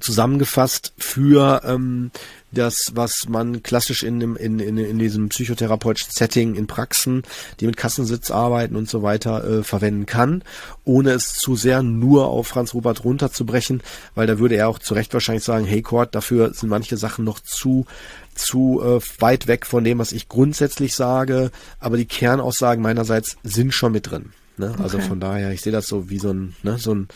zusammengefasst 0.00 0.92
für 0.98 1.62
ähm, 1.64 2.10
das, 2.56 2.92
was 2.94 3.28
man 3.28 3.62
klassisch 3.62 4.02
in, 4.02 4.20
dem, 4.20 4.36
in, 4.36 4.58
in, 4.58 4.78
in 4.78 4.98
diesem 4.98 5.28
psychotherapeutischen 5.28 6.12
Setting 6.12 6.54
in 6.54 6.66
Praxen, 6.66 7.22
die 7.60 7.66
mit 7.66 7.76
Kassensitz 7.76 8.30
arbeiten 8.30 8.76
und 8.76 8.88
so 8.88 9.02
weiter, 9.02 9.44
äh, 9.44 9.62
verwenden 9.62 10.06
kann, 10.06 10.42
ohne 10.84 11.10
es 11.10 11.34
zu 11.34 11.56
sehr 11.56 11.82
nur 11.82 12.28
auf 12.28 12.48
Franz 12.48 12.74
Rupert 12.74 13.04
runterzubrechen, 13.04 13.82
weil 14.14 14.26
da 14.26 14.38
würde 14.38 14.56
er 14.56 14.68
auch 14.68 14.78
zu 14.78 14.94
Recht 14.94 15.12
wahrscheinlich 15.12 15.44
sagen, 15.44 15.64
hey 15.64 15.82
Kurt, 15.82 16.14
dafür 16.14 16.54
sind 16.54 16.68
manche 16.68 16.96
Sachen 16.96 17.24
noch 17.24 17.40
zu 17.40 17.86
zu 18.34 18.82
äh, 18.82 19.00
weit 19.20 19.46
weg 19.46 19.66
von 19.66 19.82
dem, 19.82 19.98
was 19.98 20.12
ich 20.12 20.28
grundsätzlich 20.28 20.94
sage, 20.94 21.50
aber 21.80 21.96
die 21.96 22.04
Kernaussagen 22.04 22.82
meinerseits 22.82 23.38
sind 23.42 23.72
schon 23.72 23.92
mit 23.92 24.10
drin. 24.10 24.32
Ne? 24.58 24.74
Also 24.78 24.98
okay. 24.98 25.08
von 25.08 25.20
daher, 25.20 25.52
ich 25.52 25.60
sehe 25.62 25.72
das 25.72 25.86
so 25.86 26.08
wie 26.08 26.18
so 26.18 26.32
ein, 26.32 26.54
ne, 26.62 26.78
so 26.78 26.94
ein 26.94 27.08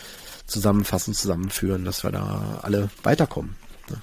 Zusammenfassen, 0.47 1.15
Zusammenführen, 1.15 1.85
dass 1.85 2.03
wir 2.05 2.11
da 2.11 2.61
alle 2.63 2.91
weiterkommen. 3.03 3.57
Ne? 3.89 3.97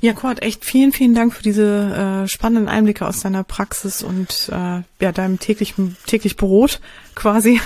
Ja, 0.00 0.12
Kurt, 0.12 0.42
echt 0.42 0.64
vielen, 0.64 0.92
vielen 0.92 1.14
Dank 1.14 1.34
für 1.34 1.42
diese 1.42 2.24
äh, 2.24 2.28
spannenden 2.28 2.68
Einblicke 2.68 3.06
aus 3.06 3.20
deiner 3.20 3.42
Praxis 3.42 4.02
und 4.02 4.48
äh, 4.52 4.82
ja, 5.00 5.12
deinem 5.12 5.40
täglichen 5.40 5.96
täglich 6.06 6.36
Brot 6.36 6.80
quasi. 7.18 7.60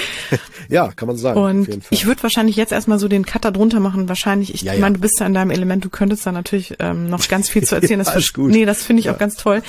ja, 0.68 0.88
kann 0.92 1.08
man 1.08 1.16
sagen. 1.16 1.38
Und 1.38 1.80
ich 1.90 2.06
würde 2.06 2.22
wahrscheinlich 2.22 2.56
jetzt 2.56 2.72
erstmal 2.72 2.98
so 2.98 3.06
den 3.06 3.26
Cutter 3.26 3.52
drunter 3.52 3.80
machen. 3.80 4.08
Wahrscheinlich, 4.08 4.54
ich 4.54 4.62
ja, 4.62 4.72
ja. 4.72 4.80
meine, 4.80 4.94
du 4.94 5.00
bist 5.00 5.20
ja 5.20 5.26
in 5.26 5.34
deinem 5.34 5.50
Element, 5.50 5.84
du 5.84 5.90
könntest 5.90 6.26
da 6.26 6.32
natürlich 6.32 6.74
ähm, 6.78 7.10
noch 7.10 7.26
ganz 7.28 7.48
viel 7.50 7.64
zu 7.64 7.74
erzählen. 7.76 7.98
Das 7.98 8.14
ja, 8.14 8.20
gut. 8.32 8.50
Nee, 8.50 8.64
das 8.64 8.82
finde 8.82 9.00
ich 9.00 9.06
ja. 9.06 9.14
auch 9.14 9.18
ganz 9.18 9.36
toll. 9.36 9.62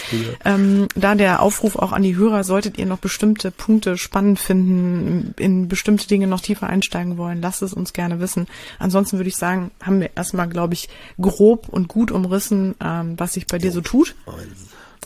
Ähm, 0.45 0.87
da 0.95 1.15
der 1.15 1.41
Aufruf 1.41 1.75
auch 1.75 1.91
an 1.91 2.01
die 2.01 2.15
Hörer, 2.15 2.43
solltet 2.43 2.77
ihr 2.77 2.85
noch 2.85 2.99
bestimmte 2.99 3.51
Punkte 3.51 3.97
spannend 3.97 4.39
finden, 4.39 5.35
in 5.37 5.67
bestimmte 5.67 6.07
Dinge 6.07 6.27
noch 6.27 6.39
tiefer 6.39 6.67
einsteigen 6.67 7.17
wollen, 7.17 7.41
lasst 7.41 7.61
es 7.61 7.73
uns 7.73 7.91
gerne 7.91 8.21
wissen. 8.21 8.47
Ansonsten 8.79 9.17
würde 9.17 9.29
ich 9.29 9.35
sagen, 9.35 9.71
haben 9.81 9.99
wir 9.99 10.11
erstmal, 10.15 10.47
glaube 10.47 10.73
ich, 10.73 10.87
grob 11.19 11.67
und 11.67 11.89
gut 11.89 12.11
umrissen, 12.11 12.75
ähm, 12.81 13.15
was 13.17 13.33
sich 13.33 13.47
bei 13.47 13.57
dir 13.57 13.71
so 13.71 13.81
tut. 13.81 14.15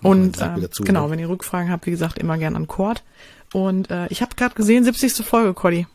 Und 0.03 0.39
äh, 0.41 0.67
genau, 0.83 1.05
ne? 1.05 1.11
wenn 1.11 1.19
ihr 1.19 1.29
Rückfragen 1.29 1.71
habt, 1.71 1.85
wie 1.87 1.91
gesagt, 1.91 2.19
immer 2.19 2.37
gern 2.37 2.55
an 2.55 2.67
Cord. 2.67 3.03
Und 3.53 3.91
äh, 3.91 4.07
ich 4.09 4.21
habe 4.21 4.35
gerade 4.35 4.55
gesehen, 4.55 4.83
70. 4.83 5.25
Folge, 5.25 5.53
Cody. 5.53 5.87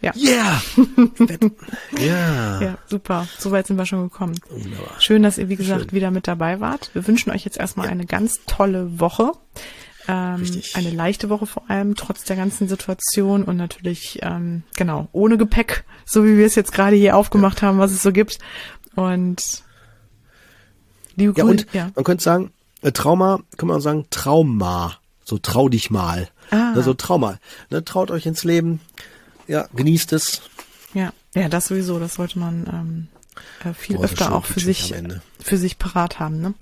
Ja. 0.00 0.12
Yeah! 0.16 0.62
ja. 1.98 2.60
Ja, 2.60 2.78
super. 2.88 3.28
So 3.38 3.52
weit 3.52 3.66
sind 3.66 3.76
wir 3.76 3.86
schon 3.86 4.08
gekommen. 4.08 4.34
Wunderbar. 4.48 5.00
Schön, 5.00 5.22
dass 5.22 5.38
ihr, 5.38 5.48
wie 5.48 5.56
gesagt, 5.56 5.82
Schön. 5.82 5.92
wieder 5.92 6.10
mit 6.10 6.26
dabei 6.26 6.60
wart. 6.60 6.90
Wir 6.92 7.06
wünschen 7.06 7.30
euch 7.30 7.44
jetzt 7.44 7.58
erstmal 7.58 7.86
ja. 7.86 7.92
eine 7.92 8.06
ganz 8.06 8.40
tolle 8.46 8.98
Woche. 8.98 9.32
Ähm, 10.08 10.62
eine 10.74 10.90
leichte 10.90 11.28
Woche 11.28 11.46
vor 11.46 11.70
allem, 11.70 11.94
trotz 11.94 12.24
der 12.24 12.34
ganzen 12.34 12.66
Situation 12.66 13.44
und 13.44 13.56
natürlich, 13.56 14.18
ähm, 14.22 14.64
genau, 14.74 15.06
ohne 15.12 15.38
Gepäck, 15.38 15.84
so 16.04 16.24
wie 16.24 16.36
wir 16.36 16.46
es 16.46 16.56
jetzt 16.56 16.72
gerade 16.72 16.96
hier 16.96 17.16
aufgemacht 17.16 17.62
ja. 17.62 17.68
haben, 17.68 17.78
was 17.78 17.92
es 17.92 18.02
so 18.02 18.10
gibt. 18.10 18.40
Und 18.96 19.62
liebe 21.14 21.34
ja, 21.36 21.44
und 21.44 21.66
ja. 21.72 21.92
man 21.94 22.04
könnte 22.04 22.24
sagen, 22.24 22.50
äh, 22.82 22.90
Trauma, 22.90 23.40
kann 23.56 23.68
man 23.68 23.80
sagen, 23.80 24.06
Trauma. 24.10 24.98
So 25.24 25.38
trau 25.38 25.68
dich 25.68 25.90
mal. 25.92 26.28
Ah. 26.52 26.72
Ne, 26.74 26.82
so 26.82 26.92
trau 26.92 27.18
mal. 27.18 27.38
Ne, 27.70 27.82
traut 27.84 28.10
euch 28.10 28.26
ins 28.26 28.44
Leben. 28.44 28.80
Ja, 29.48 29.68
genießt 29.74 30.12
es. 30.12 30.42
Ja, 30.92 31.12
ja, 31.34 31.48
das 31.48 31.66
sowieso. 31.66 31.98
Das 31.98 32.14
sollte 32.14 32.38
man 32.38 32.66
ähm, 33.64 33.68
äh, 33.68 33.74
viel 33.74 33.96
oh, 33.96 34.02
öfter 34.02 34.34
auch 34.34 34.44
für 34.44 34.60
sich, 34.60 34.94
für 35.40 35.56
sich 35.56 35.78
parat 35.78 36.20
haben. 36.20 36.40
Ne? 36.40 36.54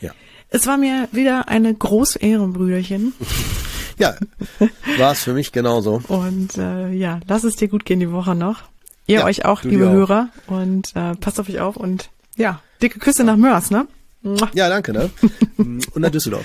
Ja. 0.00 0.12
Es 0.48 0.66
war 0.66 0.76
mir 0.76 1.08
wieder 1.10 1.48
eine 1.48 1.74
große 1.74 2.20
Ehre, 2.20 2.46
Brüderchen. 2.46 3.14
ja, 3.98 4.14
war 4.96 5.12
es 5.12 5.24
für 5.24 5.32
mich 5.32 5.50
genauso. 5.50 6.02
Und 6.06 6.56
äh, 6.56 6.92
ja, 6.92 7.18
lass 7.26 7.42
es 7.42 7.56
dir 7.56 7.66
gut 7.66 7.84
gehen 7.84 7.98
die 7.98 8.12
Woche 8.12 8.36
noch. 8.36 8.62
Ihr 9.08 9.20
ja, 9.20 9.24
euch 9.24 9.44
auch, 9.44 9.64
liebe 9.64 9.90
Hörer. 9.90 10.28
Und 10.46 10.94
äh, 10.94 11.16
passt 11.16 11.40
auf 11.40 11.48
euch 11.48 11.58
auf 11.58 11.76
und 11.76 12.10
ja, 12.36 12.60
dicke 12.80 13.00
Küsse 13.00 13.24
nach 13.24 13.36
Mörs, 13.36 13.70
ne? 13.70 13.88
Ja, 14.54 14.68
danke, 14.68 14.92
ne? 14.92 15.10
Und 15.56 15.96
nach 15.96 16.10
Düsseldorf. 16.10 16.44